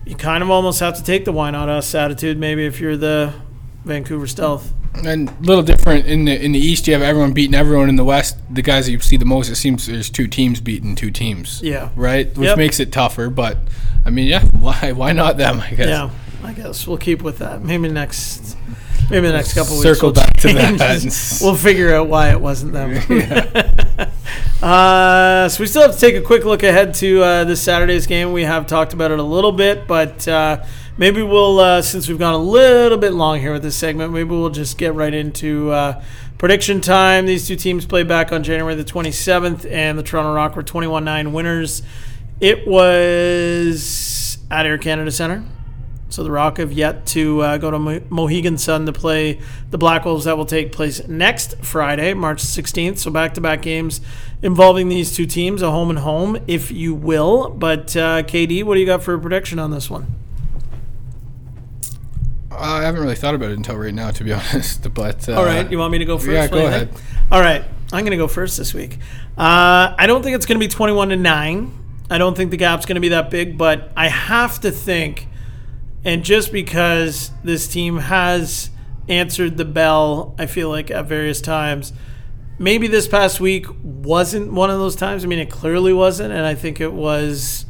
you 0.04 0.14
kind 0.14 0.42
of 0.42 0.50
almost 0.50 0.80
have 0.80 0.96
to 0.96 1.02
take 1.02 1.24
the 1.24 1.32
why 1.32 1.50
not 1.50 1.70
us 1.70 1.94
attitude, 1.94 2.38
maybe 2.38 2.66
if 2.66 2.80
you're 2.80 2.96
the 2.98 3.32
Vancouver 3.84 4.26
Stealth. 4.26 4.72
And 5.04 5.28
a 5.28 5.34
little 5.42 5.62
different 5.62 6.06
in 6.06 6.24
the 6.24 6.42
in 6.44 6.52
the 6.52 6.58
East. 6.58 6.86
You 6.86 6.92
have 6.94 7.02
everyone 7.02 7.32
beating 7.32 7.54
everyone 7.54 7.88
in 7.88 7.96
the 7.96 8.04
West. 8.04 8.36
The 8.50 8.62
guys 8.62 8.86
that 8.86 8.92
you 8.92 9.00
see 9.00 9.16
the 9.16 9.24
most, 9.24 9.48
it 9.50 9.56
seems 9.56 9.86
there's 9.86 10.10
two 10.10 10.26
teams 10.26 10.60
beating 10.60 10.94
two 10.94 11.10
teams. 11.10 11.60
Yeah. 11.62 11.90
right, 11.96 12.26
which 12.36 12.46
Yep. 12.48 12.58
makes 12.58 12.80
it 12.80 12.92
tougher. 12.92 13.30
But 13.30 13.58
I 14.04 14.10
mean, 14.10 14.26
yeah, 14.28 14.44
why 14.60 14.92
why 14.92 15.12
not 15.12 15.36
them? 15.36 15.60
I 15.60 15.70
guess. 15.70 15.88
Yeah, 15.88 16.10
I 16.42 16.52
guess 16.52 16.86
we'll 16.86 16.98
keep 16.98 17.22
with 17.22 17.38
that. 17.38 17.62
Maybe 17.62 17.88
next 17.88 18.56
Maybe 19.10 19.26
the 19.26 19.34
next 19.34 19.52
couple 19.54 19.74
weeks. 19.74 19.82
Circle 19.82 20.08
we'll 20.08 20.14
back 20.14 20.36
to 20.38 20.48
that. 20.54 21.38
We'll 21.42 21.56
figure 21.56 21.94
out 21.94 22.08
why 22.08 22.30
it 22.30 22.40
wasn't 22.40 22.72
them. 22.72 22.94
uh, 24.62 25.48
so 25.48 25.62
we 25.62 25.66
still 25.66 25.82
have 25.82 25.92
to 25.92 26.00
take 26.00 26.14
a 26.16 26.22
quick 26.22 26.44
look 26.44 26.62
ahead 26.62 26.94
to 26.94 27.22
uh, 27.22 27.44
this 27.44 27.60
Saturday's 27.62 28.06
game. 28.06 28.32
We 28.32 28.44
have 28.44 28.66
talked 28.66 28.94
about 28.94 29.10
it 29.10 29.18
a 29.18 29.22
little 29.22 29.52
bit, 29.52 29.86
but 29.86 30.26
uh, 30.26 30.64
maybe 30.96 31.22
we'll, 31.22 31.58
uh, 31.58 31.82
since 31.82 32.08
we've 32.08 32.18
gone 32.18 32.34
a 32.34 32.38
little 32.38 32.98
bit 32.98 33.12
long 33.12 33.40
here 33.40 33.52
with 33.52 33.62
this 33.62 33.76
segment, 33.76 34.12
maybe 34.12 34.30
we'll 34.30 34.50
just 34.50 34.78
get 34.78 34.94
right 34.94 35.12
into 35.12 35.70
uh, 35.70 36.02
prediction 36.38 36.80
time. 36.80 37.26
These 37.26 37.46
two 37.46 37.56
teams 37.56 37.86
play 37.86 38.02
back 38.02 38.32
on 38.32 38.42
January 38.42 38.74
the 38.74 38.84
27th, 38.84 39.70
and 39.70 39.98
the 39.98 40.02
Toronto 40.02 40.34
Rock 40.34 40.56
were 40.56 40.62
21 40.62 41.04
9 41.04 41.32
winners. 41.32 41.82
It 42.40 42.66
was 42.66 44.38
at 44.50 44.66
Air 44.66 44.78
Canada 44.78 45.10
Centre. 45.10 45.44
So 46.10 46.22
the 46.22 46.30
Rock 46.30 46.58
have 46.58 46.70
yet 46.70 47.06
to 47.06 47.40
uh, 47.40 47.58
go 47.58 47.72
to 47.72 47.78
Mo- 47.78 48.02
Mohegan 48.08 48.56
Sun 48.56 48.86
to 48.86 48.92
play 48.92 49.40
the 49.70 49.78
Black 49.78 50.04
Wolves. 50.04 50.26
That 50.26 50.36
will 50.36 50.46
take 50.46 50.70
place 50.70 51.08
next 51.08 51.56
Friday, 51.64 52.14
March 52.14 52.40
16th. 52.40 52.98
So 52.98 53.10
back-to-back 53.10 53.62
games 53.62 54.00
involving 54.40 54.88
these 54.88 55.16
two 55.16 55.26
teams, 55.26 55.60
a 55.60 55.72
home 55.72 55.90
and 55.90 55.98
home, 55.98 56.36
if 56.46 56.70
you 56.70 56.94
will. 56.94 57.50
But 57.50 57.96
uh, 57.96 58.22
KD, 58.22 58.62
what 58.62 58.74
do 58.74 58.80
you 58.80 58.86
got 58.86 59.02
for 59.02 59.14
a 59.14 59.18
prediction 59.18 59.58
on 59.58 59.72
this 59.72 59.90
one? 59.90 60.06
I 62.58 62.82
haven't 62.82 63.00
really 63.00 63.14
thought 63.14 63.34
about 63.34 63.50
it 63.50 63.56
until 63.56 63.76
right 63.76 63.94
now, 63.94 64.10
to 64.10 64.24
be 64.24 64.32
honest. 64.32 64.92
But 64.94 65.28
uh, 65.28 65.34
All 65.34 65.44
right, 65.44 65.70
you 65.70 65.78
want 65.78 65.92
me 65.92 65.98
to 65.98 66.04
go 66.04 66.18
first? 66.18 66.30
yeah, 66.30 66.48
go 66.48 66.66
ahead. 66.66 66.94
think? 66.94 67.04
All 67.32 67.40
right, 67.40 67.62
I'm 67.92 68.00
going 68.04 68.10
to 68.12 68.16
go 68.16 68.28
first 68.28 68.56
this 68.56 68.74
week. 68.74 68.98
Uh, 69.36 69.94
I 69.98 70.06
don't 70.06 70.22
think 70.22 70.36
it's 70.36 70.46
going 70.46 70.58
to 70.58 70.64
be 70.64 70.68
21 70.68 71.08
to 71.10 71.16
nine. 71.16 71.72
I 72.10 72.18
don't 72.18 72.36
think 72.36 72.50
the 72.50 72.56
gap's 72.56 72.86
going 72.86 72.96
to 72.96 73.00
be 73.00 73.08
that 73.08 73.30
big, 73.30 73.56
but 73.56 73.90
I 73.96 74.08
have 74.08 74.60
to 74.60 74.70
think, 74.70 75.26
and 76.04 76.22
just 76.22 76.52
because 76.52 77.30
this 77.42 77.66
team 77.66 77.98
has 77.98 78.70
answered 79.08 79.56
the 79.56 79.64
bell, 79.64 80.34
I 80.38 80.46
feel 80.46 80.68
like 80.68 80.90
at 80.90 81.06
various 81.06 81.40
times, 81.40 81.92
maybe 82.58 82.86
this 82.86 83.08
past 83.08 83.40
week 83.40 83.66
wasn't 83.82 84.52
one 84.52 84.70
of 84.70 84.78
those 84.78 84.96
times. 84.96 85.24
I 85.24 85.26
mean, 85.28 85.38
it 85.38 85.50
clearly 85.50 85.92
wasn't, 85.92 86.32
and 86.32 86.44
I 86.46 86.54
think 86.54 86.80
it 86.80 86.92
was 86.92 87.64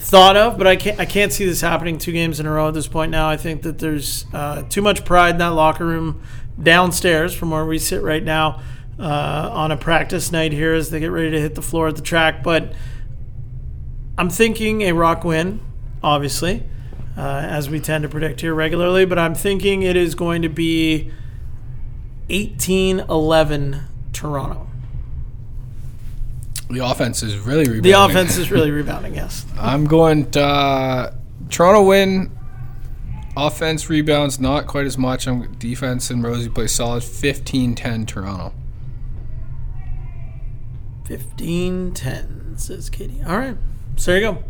thought 0.00 0.36
of, 0.36 0.56
but 0.56 0.66
I 0.66 0.76
can't 0.76 0.98
I 0.98 1.04
can't 1.04 1.32
see 1.32 1.44
this 1.44 1.60
happening 1.60 1.98
two 1.98 2.12
games 2.12 2.40
in 2.40 2.46
a 2.46 2.50
row 2.50 2.68
at 2.68 2.74
this 2.74 2.88
point 2.88 3.10
now. 3.10 3.28
I 3.28 3.36
think 3.36 3.62
that 3.62 3.78
there's 3.78 4.24
uh, 4.32 4.62
too 4.62 4.82
much 4.82 5.04
pride 5.04 5.30
in 5.30 5.38
that 5.38 5.48
locker 5.48 5.86
room 5.86 6.22
downstairs 6.60 7.34
from 7.34 7.50
where 7.50 7.66
we 7.66 7.78
sit 7.78 8.02
right 8.02 8.22
now 8.22 8.62
uh, 8.98 9.50
on 9.52 9.70
a 9.70 9.76
practice 9.76 10.32
night 10.32 10.52
here 10.52 10.74
as 10.74 10.90
they 10.90 11.00
get 11.00 11.10
ready 11.10 11.30
to 11.30 11.40
hit 11.40 11.54
the 11.54 11.62
floor 11.62 11.88
at 11.88 11.96
the 11.96 12.02
track. 12.02 12.42
But 12.42 12.72
I'm 14.16 14.30
thinking 14.30 14.82
a 14.82 14.92
rock 14.92 15.22
win, 15.22 15.60
obviously, 16.02 16.64
uh, 17.16 17.20
as 17.20 17.68
we 17.68 17.78
tend 17.78 18.02
to 18.02 18.08
predict 18.08 18.40
here 18.40 18.54
regularly. 18.54 19.04
But 19.04 19.18
I'm 19.18 19.34
thinking 19.34 19.82
it 19.82 19.96
is 19.96 20.14
going 20.14 20.42
to 20.42 20.48
be 20.48 21.12
18-11 22.28 23.82
Toronto. 24.12 24.69
The 26.70 26.86
offense 26.86 27.22
is 27.22 27.36
really 27.38 27.64
rebounding. 27.64 27.82
The 27.82 28.04
offense 28.04 28.36
is 28.36 28.50
really 28.50 28.70
rebounding. 28.70 29.14
Yes. 29.14 29.44
I'm 29.58 29.86
going 29.86 30.30
to, 30.32 30.42
uh, 30.42 31.14
Toronto 31.48 31.82
win. 31.82 32.30
Offense 33.36 33.88
rebounds 33.88 34.38
not 34.40 34.66
quite 34.66 34.86
as 34.86 34.98
much. 34.98 35.26
I'm 35.26 35.52
defense 35.54 36.10
and 36.10 36.22
Rosie 36.22 36.48
play 36.48 36.66
solid. 36.66 37.02
15-10 37.02 38.06
Toronto. 38.06 38.52
15 41.06 41.92
10, 41.92 42.54
says 42.56 42.88
KD. 42.88 43.26
All 43.26 43.36
right. 43.36 43.56
So 43.96 44.12
there 44.12 44.20
you 44.20 44.32
go. 44.32 44.44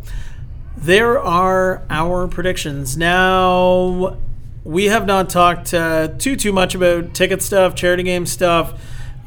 There 0.76 1.18
are 1.18 1.82
our 1.88 2.28
predictions. 2.28 2.96
Now, 2.96 4.18
we 4.62 4.86
have 4.86 5.06
not 5.06 5.30
talked 5.30 5.72
uh, 5.72 6.08
too, 6.08 6.36
too 6.36 6.52
much 6.52 6.74
about 6.74 7.14
ticket 7.14 7.40
stuff, 7.42 7.74
charity 7.74 8.02
game 8.02 8.26
stuff. 8.26 8.78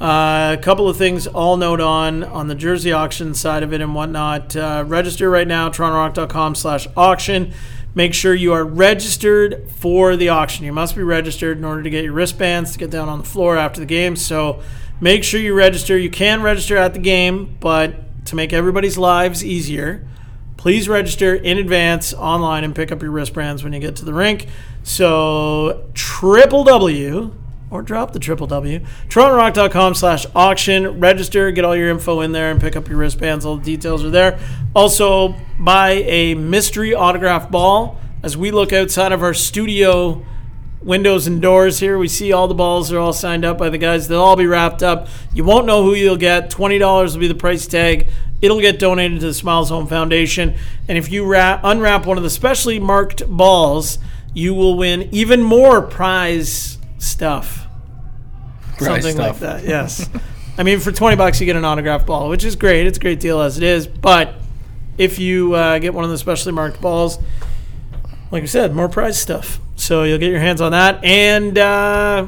Uh, 0.03 0.57
a 0.59 0.61
couple 0.61 0.89
of 0.89 0.97
things 0.97 1.29
I'll 1.33 1.55
note 1.55 1.79
on 1.79 2.25
on 2.25 2.49
the 2.49 2.55
jersey 2.55 2.91
auction 2.91 3.33
side 3.33 3.63
of 3.63 3.71
it 3.71 3.79
and 3.79 3.95
whatnot. 3.95 4.53
Uh, 4.53 4.83
register 4.85 5.29
right 5.29 5.47
now, 5.47 5.69
torontorock.com 5.69 6.55
slash 6.55 6.87
auction. 6.97 7.53
Make 7.95 8.13
sure 8.13 8.35
you 8.35 8.51
are 8.51 8.65
registered 8.65 9.71
for 9.71 10.17
the 10.17 10.27
auction. 10.27 10.65
You 10.65 10.73
must 10.73 10.97
be 10.97 11.03
registered 11.03 11.57
in 11.57 11.63
order 11.63 11.81
to 11.83 11.89
get 11.89 12.03
your 12.03 12.11
wristbands 12.11 12.73
to 12.73 12.79
get 12.79 12.89
down 12.89 13.07
on 13.07 13.17
the 13.17 13.23
floor 13.23 13.55
after 13.55 13.79
the 13.79 13.85
game. 13.85 14.17
So 14.17 14.61
make 14.99 15.23
sure 15.23 15.39
you 15.39 15.53
register. 15.53 15.97
You 15.97 16.09
can 16.09 16.41
register 16.41 16.75
at 16.75 16.93
the 16.93 16.99
game, 16.99 17.55
but 17.61 18.25
to 18.25 18.35
make 18.35 18.51
everybody's 18.51 18.97
lives 18.97 19.45
easier, 19.45 20.05
please 20.57 20.89
register 20.89 21.33
in 21.33 21.57
advance 21.57 22.13
online 22.13 22.65
and 22.65 22.75
pick 22.75 22.91
up 22.91 23.01
your 23.01 23.11
wristbands 23.11 23.63
when 23.63 23.71
you 23.71 23.79
get 23.79 23.95
to 23.97 24.05
the 24.05 24.13
rink. 24.13 24.47
So 24.83 25.89
triple 25.93 26.65
W 26.65 27.33
or 27.73 27.81
drop 27.81 28.13
the 28.13 28.19
triple 28.19 28.45
W. 28.45 28.79
TorontoRock.com 29.09 29.95
slash 29.95 30.25
auction. 30.35 30.99
Register, 30.99 31.49
get 31.51 31.65
all 31.65 31.75
your 31.75 31.89
info 31.89 32.21
in 32.21 32.31
there 32.31 32.51
and 32.51 32.61
pick 32.61 32.75
up 32.75 32.87
your 32.87 32.97
wristbands. 32.97 33.45
All 33.45 33.57
the 33.57 33.63
details 33.63 34.03
are 34.05 34.11
there. 34.11 34.39
Also, 34.75 35.35
buy 35.59 35.91
a 35.91 36.35
mystery 36.35 36.93
autograph 36.93 37.49
ball 37.49 37.99
as 38.21 38.37
we 38.37 38.51
look 38.51 38.71
outside 38.71 39.11
of 39.11 39.23
our 39.23 39.33
studio 39.33 40.23
windows 40.83 41.25
and 41.25 41.41
doors 41.41 41.79
here. 41.79 41.97
We 41.97 42.07
see 42.07 42.31
all 42.31 42.47
the 42.47 42.53
balls 42.53 42.91
are 42.91 42.99
all 42.99 43.13
signed 43.13 43.43
up 43.43 43.57
by 43.57 43.69
the 43.69 43.77
guys. 43.77 44.07
They'll 44.07 44.21
all 44.21 44.35
be 44.35 44.45
wrapped 44.45 44.83
up. 44.83 45.07
You 45.33 45.43
won't 45.43 45.65
know 45.65 45.83
who 45.83 45.95
you'll 45.95 46.17
get. 46.17 46.51
$20 46.51 47.13
will 47.13 47.19
be 47.19 47.27
the 47.27 47.35
price 47.35 47.65
tag. 47.65 48.07
It'll 48.41 48.61
get 48.61 48.77
donated 48.77 49.21
to 49.21 49.27
the 49.27 49.33
Smile 49.33 49.63
Zone 49.63 49.87
Foundation. 49.87 50.55
And 50.87 50.97
if 50.97 51.11
you 51.11 51.25
wrap, 51.25 51.61
unwrap 51.63 52.05
one 52.05 52.17
of 52.17 52.23
the 52.23 52.29
specially 52.29 52.79
marked 52.79 53.25
balls, 53.27 53.97
you 54.33 54.53
will 54.53 54.77
win 54.77 55.09
even 55.11 55.41
more 55.41 55.81
prize 55.81 56.77
stuff. 56.97 57.62
Prize 58.77 59.03
Something 59.03 59.17
like 59.17 59.39
that, 59.39 59.63
yes. 59.63 60.09
I 60.57 60.63
mean, 60.63 60.79
for 60.79 60.91
20 60.91 61.15
bucks, 61.15 61.39
you 61.39 61.45
get 61.45 61.55
an 61.55 61.65
autographed 61.65 62.05
ball, 62.05 62.29
which 62.29 62.43
is 62.43 62.55
great. 62.55 62.85
It's 62.85 62.97
a 62.97 63.01
great 63.01 63.19
deal 63.19 63.41
as 63.41 63.57
it 63.57 63.63
is. 63.63 63.87
But 63.87 64.35
if 64.97 65.17
you 65.17 65.53
uh, 65.53 65.79
get 65.79 65.93
one 65.93 66.03
of 66.03 66.11
the 66.11 66.17
specially 66.17 66.51
marked 66.51 66.79
balls, 66.79 67.17
like 68.31 68.43
I 68.43 68.45
said, 68.45 68.75
more 68.75 68.87
prize 68.87 69.19
stuff. 69.19 69.59
So 69.75 70.03
you'll 70.03 70.19
get 70.19 70.29
your 70.29 70.39
hands 70.39 70.61
on 70.61 70.71
that. 70.73 71.03
And 71.03 71.57
uh, 71.57 72.27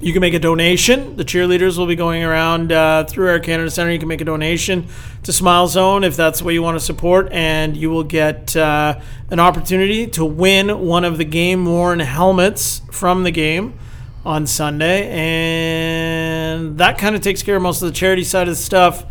you 0.00 0.12
can 0.12 0.20
make 0.20 0.34
a 0.34 0.38
donation. 0.40 1.16
The 1.16 1.24
cheerleaders 1.24 1.78
will 1.78 1.86
be 1.86 1.94
going 1.94 2.24
around 2.24 2.72
uh, 2.72 3.04
through 3.04 3.28
Air 3.28 3.40
Canada 3.40 3.70
Centre. 3.70 3.92
You 3.92 3.98
can 4.00 4.08
make 4.08 4.20
a 4.20 4.24
donation 4.24 4.88
to 5.22 5.32
Smile 5.32 5.68
Zone 5.68 6.02
if 6.02 6.16
that's 6.16 6.42
what 6.42 6.54
you 6.54 6.62
want 6.62 6.76
to 6.76 6.84
support, 6.84 7.30
and 7.30 7.76
you 7.76 7.88
will 7.90 8.04
get 8.04 8.56
uh, 8.56 8.98
an 9.30 9.38
opportunity 9.38 10.06
to 10.08 10.24
win 10.24 10.86
one 10.86 11.04
of 11.04 11.18
the 11.18 11.24
game 11.24 11.64
worn 11.64 12.00
helmets 12.00 12.82
from 12.90 13.22
the 13.22 13.30
game 13.30 13.78
on 14.26 14.46
Sunday. 14.46 15.08
And 15.08 16.76
that 16.78 16.98
kind 16.98 17.14
of 17.14 17.22
takes 17.22 17.42
care 17.42 17.56
of 17.56 17.62
most 17.62 17.80
of 17.80 17.88
the 17.88 17.94
charity 17.94 18.24
side 18.24 18.48
of 18.48 18.56
the 18.56 18.60
stuff. 18.60 19.04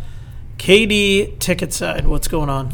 KD 0.58 1.38
ticket 1.38 1.72
side, 1.72 2.06
what's 2.06 2.28
going 2.28 2.50
on? 2.50 2.70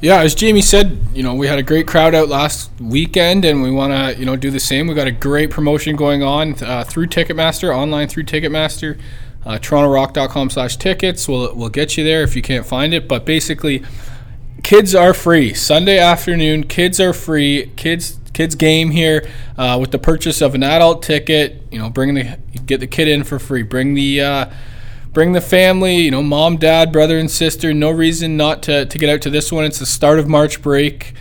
Yeah, 0.00 0.20
as 0.20 0.34
Jamie 0.34 0.60
said, 0.60 0.98
you 1.14 1.22
know, 1.22 1.34
we 1.34 1.46
had 1.46 1.58
a 1.58 1.62
great 1.62 1.86
crowd 1.86 2.14
out 2.14 2.28
last 2.28 2.70
weekend, 2.78 3.46
and 3.46 3.62
we 3.62 3.70
want 3.70 3.92
to, 3.92 4.20
you 4.20 4.26
know, 4.26 4.36
do 4.36 4.50
the 4.50 4.60
same. 4.60 4.86
We 4.86 4.94
got 4.94 5.06
a 5.06 5.12
great 5.12 5.50
promotion 5.50 5.96
going 5.96 6.22
on 6.22 6.62
uh, 6.62 6.84
through 6.84 7.06
Ticketmaster, 7.06 7.74
online 7.74 8.08
through 8.08 8.24
Ticketmaster, 8.24 9.00
uh, 9.46 9.52
TorontoRock.com 9.52 10.50
slash 10.50 10.76
tickets. 10.76 11.26
We'll 11.26 11.54
we'll 11.54 11.70
get 11.70 11.96
you 11.96 12.04
there 12.04 12.22
if 12.22 12.36
you 12.36 12.42
can't 12.42 12.66
find 12.66 12.92
it. 12.92 13.08
But 13.08 13.24
basically, 13.24 13.82
kids 14.62 14.94
are 14.94 15.14
free 15.14 15.54
Sunday 15.54 15.98
afternoon. 15.98 16.64
Kids 16.64 17.00
are 17.00 17.14
free. 17.14 17.72
Kids 17.76 18.18
kids 18.36 18.54
game 18.54 18.90
here 18.90 19.26
uh, 19.56 19.78
with 19.80 19.90
the 19.90 19.98
purchase 19.98 20.42
of 20.42 20.54
an 20.54 20.62
adult 20.62 21.02
ticket. 21.02 21.62
You 21.70 21.78
know, 21.78 21.88
bring 21.88 22.14
the 22.14 22.38
get 22.66 22.80
the 22.80 22.86
kid 22.86 23.08
in 23.08 23.24
for 23.24 23.38
free. 23.38 23.62
Bring 23.62 23.94
the 23.94 24.20
uh, 24.20 24.50
bring 25.12 25.32
the 25.32 25.40
family, 25.40 25.96
you 25.96 26.10
know, 26.10 26.22
mom, 26.22 26.58
dad, 26.58 26.92
brother, 26.92 27.18
and 27.18 27.30
sister. 27.30 27.72
No 27.72 27.90
reason 27.90 28.36
not 28.36 28.62
to, 28.64 28.84
to 28.84 28.98
get 28.98 29.08
out 29.08 29.22
to 29.22 29.30
this 29.30 29.50
one. 29.50 29.64
It's 29.64 29.78
the 29.78 29.86
start 29.86 30.18
of 30.18 30.28
March 30.28 30.60
break. 30.60 31.14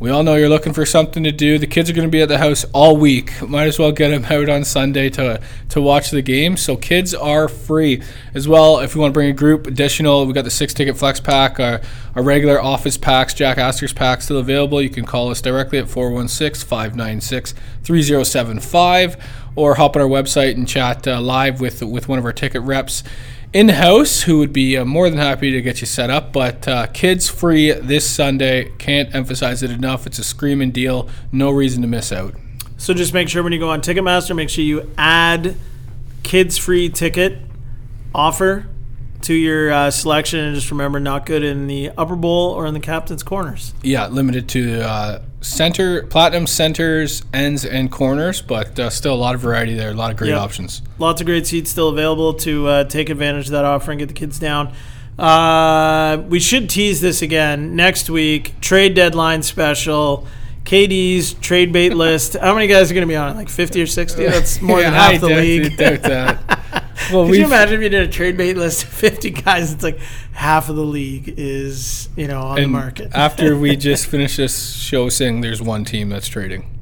We 0.00 0.10
all 0.10 0.22
know 0.22 0.36
you're 0.36 0.48
looking 0.48 0.74
for 0.74 0.86
something 0.86 1.24
to 1.24 1.32
do. 1.32 1.58
The 1.58 1.66
kids 1.66 1.90
are 1.90 1.92
going 1.92 2.06
to 2.06 2.12
be 2.12 2.22
at 2.22 2.28
the 2.28 2.38
house 2.38 2.64
all 2.72 2.96
week. 2.96 3.42
Might 3.42 3.66
as 3.66 3.80
well 3.80 3.90
get 3.90 4.10
them 4.10 4.24
out 4.26 4.48
on 4.48 4.62
Sunday 4.62 5.10
to 5.10 5.40
to 5.70 5.82
watch 5.82 6.12
the 6.12 6.22
game. 6.22 6.56
So 6.56 6.76
kids 6.76 7.14
are 7.14 7.48
free 7.48 8.00
as 8.32 8.46
well. 8.46 8.78
If 8.78 8.94
you 8.94 9.00
want 9.00 9.10
to 9.10 9.14
bring 9.14 9.28
a 9.28 9.32
group, 9.32 9.66
additional, 9.66 10.24
we 10.24 10.32
got 10.32 10.44
the 10.44 10.52
six 10.52 10.72
ticket 10.72 10.96
flex 10.96 11.18
pack, 11.18 11.58
our, 11.58 11.80
our 12.14 12.22
regular 12.22 12.62
office 12.62 12.96
packs, 12.96 13.34
Jack 13.34 13.58
Astor's 13.58 13.92
packs 13.92 14.26
still 14.26 14.38
available. 14.38 14.80
You 14.80 14.88
can 14.88 15.04
call 15.04 15.30
us 15.30 15.40
directly 15.40 15.80
at 15.80 15.88
416 15.88 16.64
596 16.64 17.54
3075 17.82 19.16
or 19.56 19.74
hop 19.74 19.96
on 19.96 20.02
our 20.02 20.08
website 20.08 20.54
and 20.54 20.68
chat 20.68 21.08
uh, 21.08 21.20
live 21.20 21.60
with 21.60 21.82
with 21.82 22.08
one 22.08 22.20
of 22.20 22.24
our 22.24 22.32
ticket 22.32 22.62
reps 22.62 23.02
in 23.52 23.70
house 23.70 24.22
who 24.22 24.38
would 24.38 24.52
be 24.52 24.76
uh, 24.76 24.84
more 24.84 25.08
than 25.08 25.18
happy 25.18 25.50
to 25.52 25.62
get 25.62 25.80
you 25.80 25.86
set 25.86 26.10
up. 26.10 26.32
But 26.32 26.68
uh, 26.68 26.86
kids 26.88 27.28
free 27.28 27.72
this 27.72 28.08
Sunday. 28.08 28.70
Can't 28.78 29.14
emphasize 29.14 29.62
it 29.62 29.70
enough. 29.70 30.06
It's 30.06 30.18
a 30.18 30.24
screaming 30.24 30.70
deal. 30.70 31.08
No 31.32 31.50
reason 31.50 31.82
to 31.82 31.88
miss 31.88 32.12
out. 32.12 32.34
So 32.76 32.94
just 32.94 33.12
make 33.12 33.28
sure 33.28 33.42
when 33.42 33.52
you 33.52 33.58
go 33.58 33.70
on 33.70 33.80
Ticketmaster, 33.80 34.36
make 34.36 34.50
sure 34.50 34.62
you 34.62 34.90
add 34.96 35.56
kids 36.22 36.56
free 36.58 36.88
ticket 36.88 37.38
offer 38.14 38.68
to 39.22 39.34
your 39.34 39.72
uh, 39.72 39.90
selection, 39.90 40.38
and 40.38 40.54
just 40.54 40.70
remember, 40.70 41.00
not 41.00 41.26
good 41.26 41.42
in 41.42 41.66
the 41.66 41.90
upper 41.98 42.14
bowl 42.14 42.52
or 42.52 42.66
in 42.66 42.74
the 42.74 42.80
captain's 42.80 43.24
corners. 43.24 43.74
Yeah, 43.82 44.06
limited 44.06 44.48
to 44.50 44.80
uh, 44.80 45.22
center, 45.40 46.02
platinum 46.04 46.46
centers, 46.46 47.22
ends, 47.32 47.64
and 47.64 47.90
corners, 47.90 48.42
but 48.42 48.78
uh, 48.78 48.90
still 48.90 49.14
a 49.14 49.16
lot 49.16 49.34
of 49.34 49.40
variety 49.40 49.74
there. 49.74 49.90
A 49.90 49.94
lot 49.94 50.10
of 50.10 50.16
great 50.16 50.30
Yep. 50.30 50.40
options. 50.40 50.82
Lots 50.98 51.20
of 51.20 51.26
great 51.26 51.46
seats 51.46 51.70
still 51.70 51.88
available 51.88 52.34
to 52.34 52.66
uh, 52.66 52.84
take 52.84 53.08
advantage 53.10 53.46
of 53.46 53.52
that 53.52 53.64
offer 53.64 53.90
and 53.92 53.98
get 54.00 54.08
the 54.08 54.14
kids 54.14 54.38
down. 54.38 54.72
Uh, 55.18 56.22
we 56.28 56.38
should 56.38 56.70
tease 56.70 57.00
this 57.00 57.22
again 57.22 57.74
next 57.74 58.08
week. 58.08 58.54
Trade 58.60 58.94
deadline 58.94 59.42
special. 59.42 60.26
KD's 60.64 61.32
trade 61.34 61.72
bait 61.72 61.90
list. 61.94 62.34
How 62.36 62.54
many 62.54 62.66
guys 62.66 62.90
are 62.90 62.94
going 62.94 63.06
to 63.06 63.10
be 63.10 63.16
on 63.16 63.30
it? 63.30 63.36
Like 63.36 63.48
50 63.48 63.82
or 63.82 63.86
60? 63.86 64.24
That's 64.26 64.60
more 64.60 64.80
than 64.80 64.92
half 64.92 65.14
I 65.14 65.18
the 65.18 65.26
league. 65.28 65.76
Well, 67.12 67.26
Could 67.26 67.36
you 67.36 67.44
imagine 67.46 67.76
if 67.76 67.82
you 67.82 67.88
did 67.88 68.08
a 68.08 68.12
trade 68.12 68.36
bait 68.36 68.56
list 68.56 68.84
of 68.84 68.90
50 68.90 69.30
guys? 69.30 69.72
It's 69.72 69.82
like 69.82 69.98
half 70.32 70.68
of 70.68 70.76
the 70.76 70.84
league 70.84 71.34
is, 71.38 72.08
you 72.16 72.28
know, 72.28 72.40
on 72.40 72.56
the 72.56 72.66
market. 72.66 73.10
after 73.14 73.56
we 73.56 73.76
just 73.90 74.06
finished 74.06 74.36
this 74.36 74.74
show 74.74 75.08
saying 75.08 75.40
there's 75.40 75.62
one 75.62 75.84
team 75.84 76.10
that's 76.10 76.28
trading. 76.28 76.74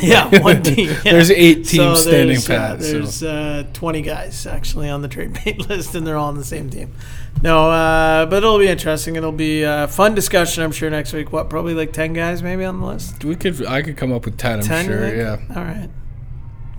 yeah, 0.00 0.26
one 0.42 0.62
team. 0.62 0.88
yeah. 1.04 1.12
There's 1.12 1.30
eight 1.30 1.66
teams 1.66 2.00
standing 2.02 2.28
there's, 2.28 2.50
uh, 2.50 2.56
pat, 2.58 2.82
so. 2.82 2.92
there's 2.92 3.22
uh, 3.22 3.64
20 3.72 4.02
guys 4.02 4.46
actually 4.46 4.88
on 4.88 5.02
the 5.02 5.08
trade 5.08 5.38
bait 5.44 5.68
list, 5.68 5.94
and 5.94 6.04
they're 6.06 6.16
all 6.16 6.28
on 6.28 6.36
the 6.38 6.44
same 6.44 6.68
team. 6.70 6.92
No, 7.40 7.70
uh, 7.70 8.26
but 8.26 8.38
it'll 8.38 8.58
be 8.58 8.68
interesting. 8.68 9.16
It'll 9.16 9.32
be 9.32 9.62
a 9.62 9.86
fun 9.88 10.14
discussion, 10.14 10.62
I'm 10.64 10.72
sure, 10.72 10.90
next 10.90 11.12
week. 11.12 11.32
What, 11.32 11.48
probably 11.50 11.74
like 11.74 11.92
10 11.92 12.12
guys 12.14 12.42
maybe 12.42 12.64
on 12.64 12.80
the 12.80 12.86
list? 12.86 13.24
We 13.24 13.36
could, 13.36 13.64
I 13.66 13.82
could 13.82 13.96
come 13.96 14.12
up 14.12 14.24
with 14.24 14.38
ten. 14.38 14.60
I'm 14.60 14.84
sure. 14.86 15.14
Yeah. 15.14 15.38
All 15.50 15.62
right. 15.62 15.88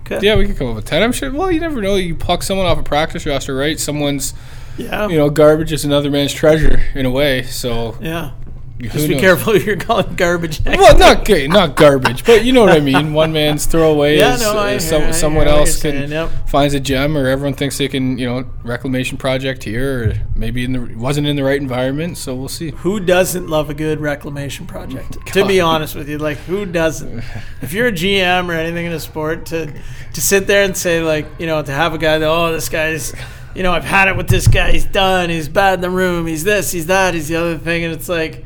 Good. 0.04 0.22
Yeah, 0.22 0.36
we 0.36 0.46
could 0.46 0.56
come 0.56 0.68
up 0.68 0.76
with 0.76 0.84
ten. 0.84 1.02
I'm 1.02 1.12
sure. 1.12 1.32
Well, 1.32 1.50
you 1.50 1.60
never 1.60 1.80
know. 1.80 1.96
You 1.96 2.14
pluck 2.14 2.42
someone 2.42 2.66
off 2.66 2.78
a 2.78 2.82
practice 2.82 3.24
roster, 3.26 3.54
right? 3.56 3.80
Someone's, 3.80 4.34
Yeah. 4.76 5.08
you 5.08 5.16
know, 5.16 5.30
garbage 5.30 5.72
is 5.72 5.84
another 5.84 6.10
man's 6.10 6.32
treasure 6.32 6.82
in 6.94 7.06
a 7.06 7.10
way. 7.10 7.42
So 7.44 7.96
yeah. 8.00 8.32
Who 8.78 8.88
Just 8.88 9.06
be 9.08 9.14
knows? 9.14 9.20
careful 9.20 9.52
who 9.52 9.60
you're 9.60 9.76
calling 9.76 10.14
garbage. 10.16 10.60
Well, 10.66 10.98
not 10.98 11.28
not 11.48 11.76
garbage, 11.76 12.24
but 12.24 12.44
you 12.44 12.52
know 12.52 12.62
what 12.64 12.72
I 12.76 12.80
mean. 12.80 13.12
One 13.24 13.32
man's 13.32 13.66
throwaway 13.66 14.18
Yeah, 14.18 14.34
is 14.34 14.42
no, 14.42 14.58
I 14.58 14.70
hear- 14.72 14.80
some, 14.80 15.02
I 15.02 15.04
hear 15.06 15.12
someone 15.12 15.46
what 15.46 15.56
else 15.56 15.82
you're 15.84 15.92
can 15.92 16.08
saying, 16.08 16.10
yep. 16.10 16.48
finds 16.48 16.74
a 16.74 16.80
gem, 16.80 17.16
or 17.16 17.28
everyone 17.28 17.54
thinks 17.54 17.78
they 17.78 17.86
can, 17.88 18.18
you 18.18 18.26
know, 18.26 18.44
reclamation 18.64 19.16
project 19.16 19.62
here, 19.62 20.10
or 20.10 20.14
maybe 20.34 20.64
in 20.64 20.72
the 20.72 20.94
wasn't 20.96 21.26
in 21.26 21.36
the 21.36 21.44
right 21.44 21.60
environment. 21.60 22.18
So 22.18 22.34
we'll 22.34 22.48
see. 22.48 22.70
Who 22.70 22.98
doesn't 23.00 23.46
love 23.48 23.70
a 23.70 23.74
good 23.74 24.00
reclamation 24.00 24.66
project? 24.66 25.18
To 25.34 25.46
be 25.46 25.60
honest 25.60 25.94
with 25.96 26.08
you, 26.08 26.18
like 26.18 26.38
who 26.38 26.64
doesn't? 26.66 27.22
If 27.60 27.72
you're 27.72 27.88
a 27.88 27.92
GM 27.92 28.48
or 28.48 28.52
anything 28.52 28.86
in 28.86 28.92
a 28.92 29.00
sport, 29.00 29.46
to 29.46 29.72
to 30.12 30.20
sit 30.20 30.46
there 30.46 30.64
and 30.64 30.76
say 30.76 31.00
like, 31.02 31.26
you 31.38 31.46
know, 31.46 31.60
to 31.62 31.72
have 31.72 31.92
a 31.94 31.98
guy 31.98 32.18
that 32.18 32.28
oh 32.28 32.52
this 32.52 32.68
guy's, 32.68 33.12
you 33.54 33.62
know, 33.62 33.72
I've 33.72 33.84
had 33.84 34.08
it 34.08 34.16
with 34.16 34.28
this 34.28 34.46
guy. 34.48 34.70
He's 34.72 34.84
done. 34.84 35.30
He's 35.30 35.48
bad 35.48 35.74
in 35.74 35.80
the 35.80 35.90
room. 35.90 36.26
He's 36.26 36.44
this. 36.44 36.70
He's 36.72 36.86
that. 36.86 37.14
He's 37.14 37.28
the 37.28 37.36
other 37.36 37.58
thing. 37.58 37.82
And 37.84 37.92
it's 37.92 38.08
like, 38.08 38.44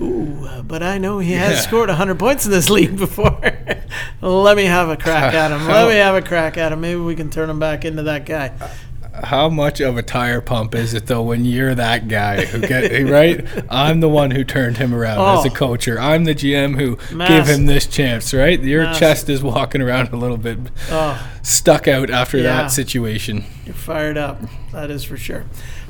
ooh, 0.00 0.46
uh, 0.46 0.62
but 0.62 0.82
I 0.82 0.98
know 0.98 1.18
he 1.18 1.32
has 1.32 1.52
Yeah. 1.52 1.60
scored 1.60 1.88
100 1.88 2.18
points 2.18 2.44
in 2.44 2.50
this 2.50 2.70
league 2.70 2.96
before. 2.98 3.40
Let 4.22 4.56
me 4.56 4.64
have 4.64 4.88
a 4.88 4.96
crack 4.96 5.34
at 5.34 5.50
him. 5.50 5.66
Let 5.66 5.88
me 5.88 5.96
have 5.96 6.14
a 6.14 6.22
crack 6.22 6.56
at 6.56 6.72
him. 6.72 6.80
Maybe 6.80 7.00
we 7.00 7.14
can 7.14 7.30
turn 7.30 7.48
him 7.50 7.58
back 7.58 7.84
into 7.84 8.02
that 8.04 8.26
guy. 8.26 8.52
How 9.24 9.48
much 9.50 9.80
of 9.80 9.98
a 9.98 10.02
tire 10.02 10.40
pump 10.40 10.74
is 10.74 10.94
it 10.94 11.06
though 11.06 11.22
when 11.22 11.44
you're 11.44 11.74
that 11.74 12.08
guy 12.08 12.44
who 12.46 12.60
get 12.60 12.90
right? 13.10 13.44
I'm 13.68 14.00
the 14.00 14.08
one 14.08 14.30
who 14.30 14.44
turned 14.44 14.78
him 14.78 14.94
around 14.94 15.38
as 15.38 15.44
a 15.44 15.50
coacher. 15.50 15.98
I'm 16.00 16.24
the 16.24 16.34
GM 16.34 16.76
who 16.78 16.96
gave 17.26 17.46
him 17.46 17.66
this 17.66 17.86
chance, 17.86 18.32
right? 18.32 18.58
Your 18.62 18.84
Massive. 18.84 19.00
chest 19.00 19.28
is 19.28 19.42
walking 19.42 19.82
around 19.82 20.10
a 20.12 20.16
little 20.16 20.36
bit 20.38 20.58
Oh. 20.90 21.20
stuck 21.42 21.86
out 21.88 22.08
after 22.08 22.38
Yeah. 22.38 22.44
that 22.44 22.68
situation. 22.70 23.44
You're 23.66 23.74
fired 23.74 24.16
up. 24.16 24.40
That 24.72 24.90
is 24.90 25.04
for 25.04 25.16
sure. 25.18 25.44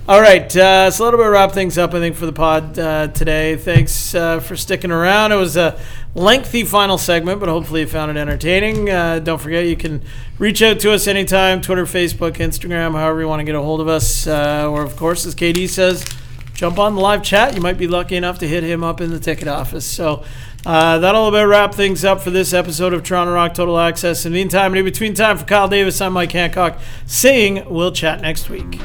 All 0.08 0.20
right, 0.20 0.56
uh, 0.56 0.90
so 0.90 1.04
a 1.04 1.06
little 1.06 1.20
bit 1.20 1.26
wrap 1.26 1.52
things 1.52 1.78
up, 1.78 1.94
I 1.94 2.00
think, 2.00 2.16
for 2.16 2.26
the 2.26 2.32
pod 2.32 2.76
uh, 2.78 3.08
today. 3.08 3.54
Thanks 3.54 4.12
uh, 4.12 4.40
for 4.40 4.56
sticking 4.56 4.90
around. 4.90 5.30
It 5.30 5.36
was 5.36 5.56
a 5.56 5.78
lengthy 6.16 6.64
final 6.64 6.98
segment, 6.98 7.38
but 7.38 7.48
hopefully 7.48 7.82
you 7.82 7.86
found 7.86 8.10
it 8.10 8.16
entertaining. 8.16 8.90
Uh, 8.90 9.20
don't 9.20 9.40
forget, 9.40 9.66
you 9.66 9.76
can 9.76 10.02
reach 10.38 10.62
out 10.62 10.80
to 10.80 10.92
us 10.92 11.06
anytime 11.06 11.60
Twitter, 11.60 11.84
Facebook, 11.84 12.32
Instagram, 12.38 12.92
however 12.92 13.20
you 13.20 13.28
want 13.28 13.38
to 13.38 13.44
get 13.44 13.54
a 13.54 13.62
hold 13.62 13.80
of 13.80 13.86
us. 13.86 14.26
Uh, 14.26 14.68
or, 14.68 14.82
of 14.82 14.96
course, 14.96 15.24
as 15.26 15.36
KD 15.36 15.68
says, 15.68 16.04
jump 16.54 16.80
on 16.80 16.96
the 16.96 17.00
live 17.00 17.22
chat. 17.22 17.54
You 17.54 17.60
might 17.60 17.78
be 17.78 17.86
lucky 17.86 18.16
enough 18.16 18.40
to 18.40 18.48
hit 18.48 18.64
him 18.64 18.82
up 18.82 19.00
in 19.00 19.10
the 19.10 19.20
ticket 19.20 19.46
office. 19.46 19.86
So 19.86 20.24
uh, 20.66 20.98
that'll 20.98 21.28
about 21.28 21.46
wrap 21.46 21.74
things 21.74 22.04
up 22.04 22.20
for 22.20 22.30
this 22.30 22.52
episode 22.52 22.92
of 22.92 23.02
Toronto 23.02 23.32
Rock 23.32 23.54
Total 23.54 23.78
Access. 23.78 24.26
In 24.26 24.32
the 24.32 24.38
meantime, 24.38 24.74
in 24.74 24.84
between 24.84 25.14
time 25.14 25.38
for 25.38 25.44
Kyle 25.44 25.68
Davis, 25.68 26.00
I'm 26.00 26.14
Mike 26.14 26.32
Hancock 26.32 26.80
saying 27.06 27.64
we'll 27.70 27.92
chat 27.92 28.20
next 28.20 28.50
week. 28.50 28.80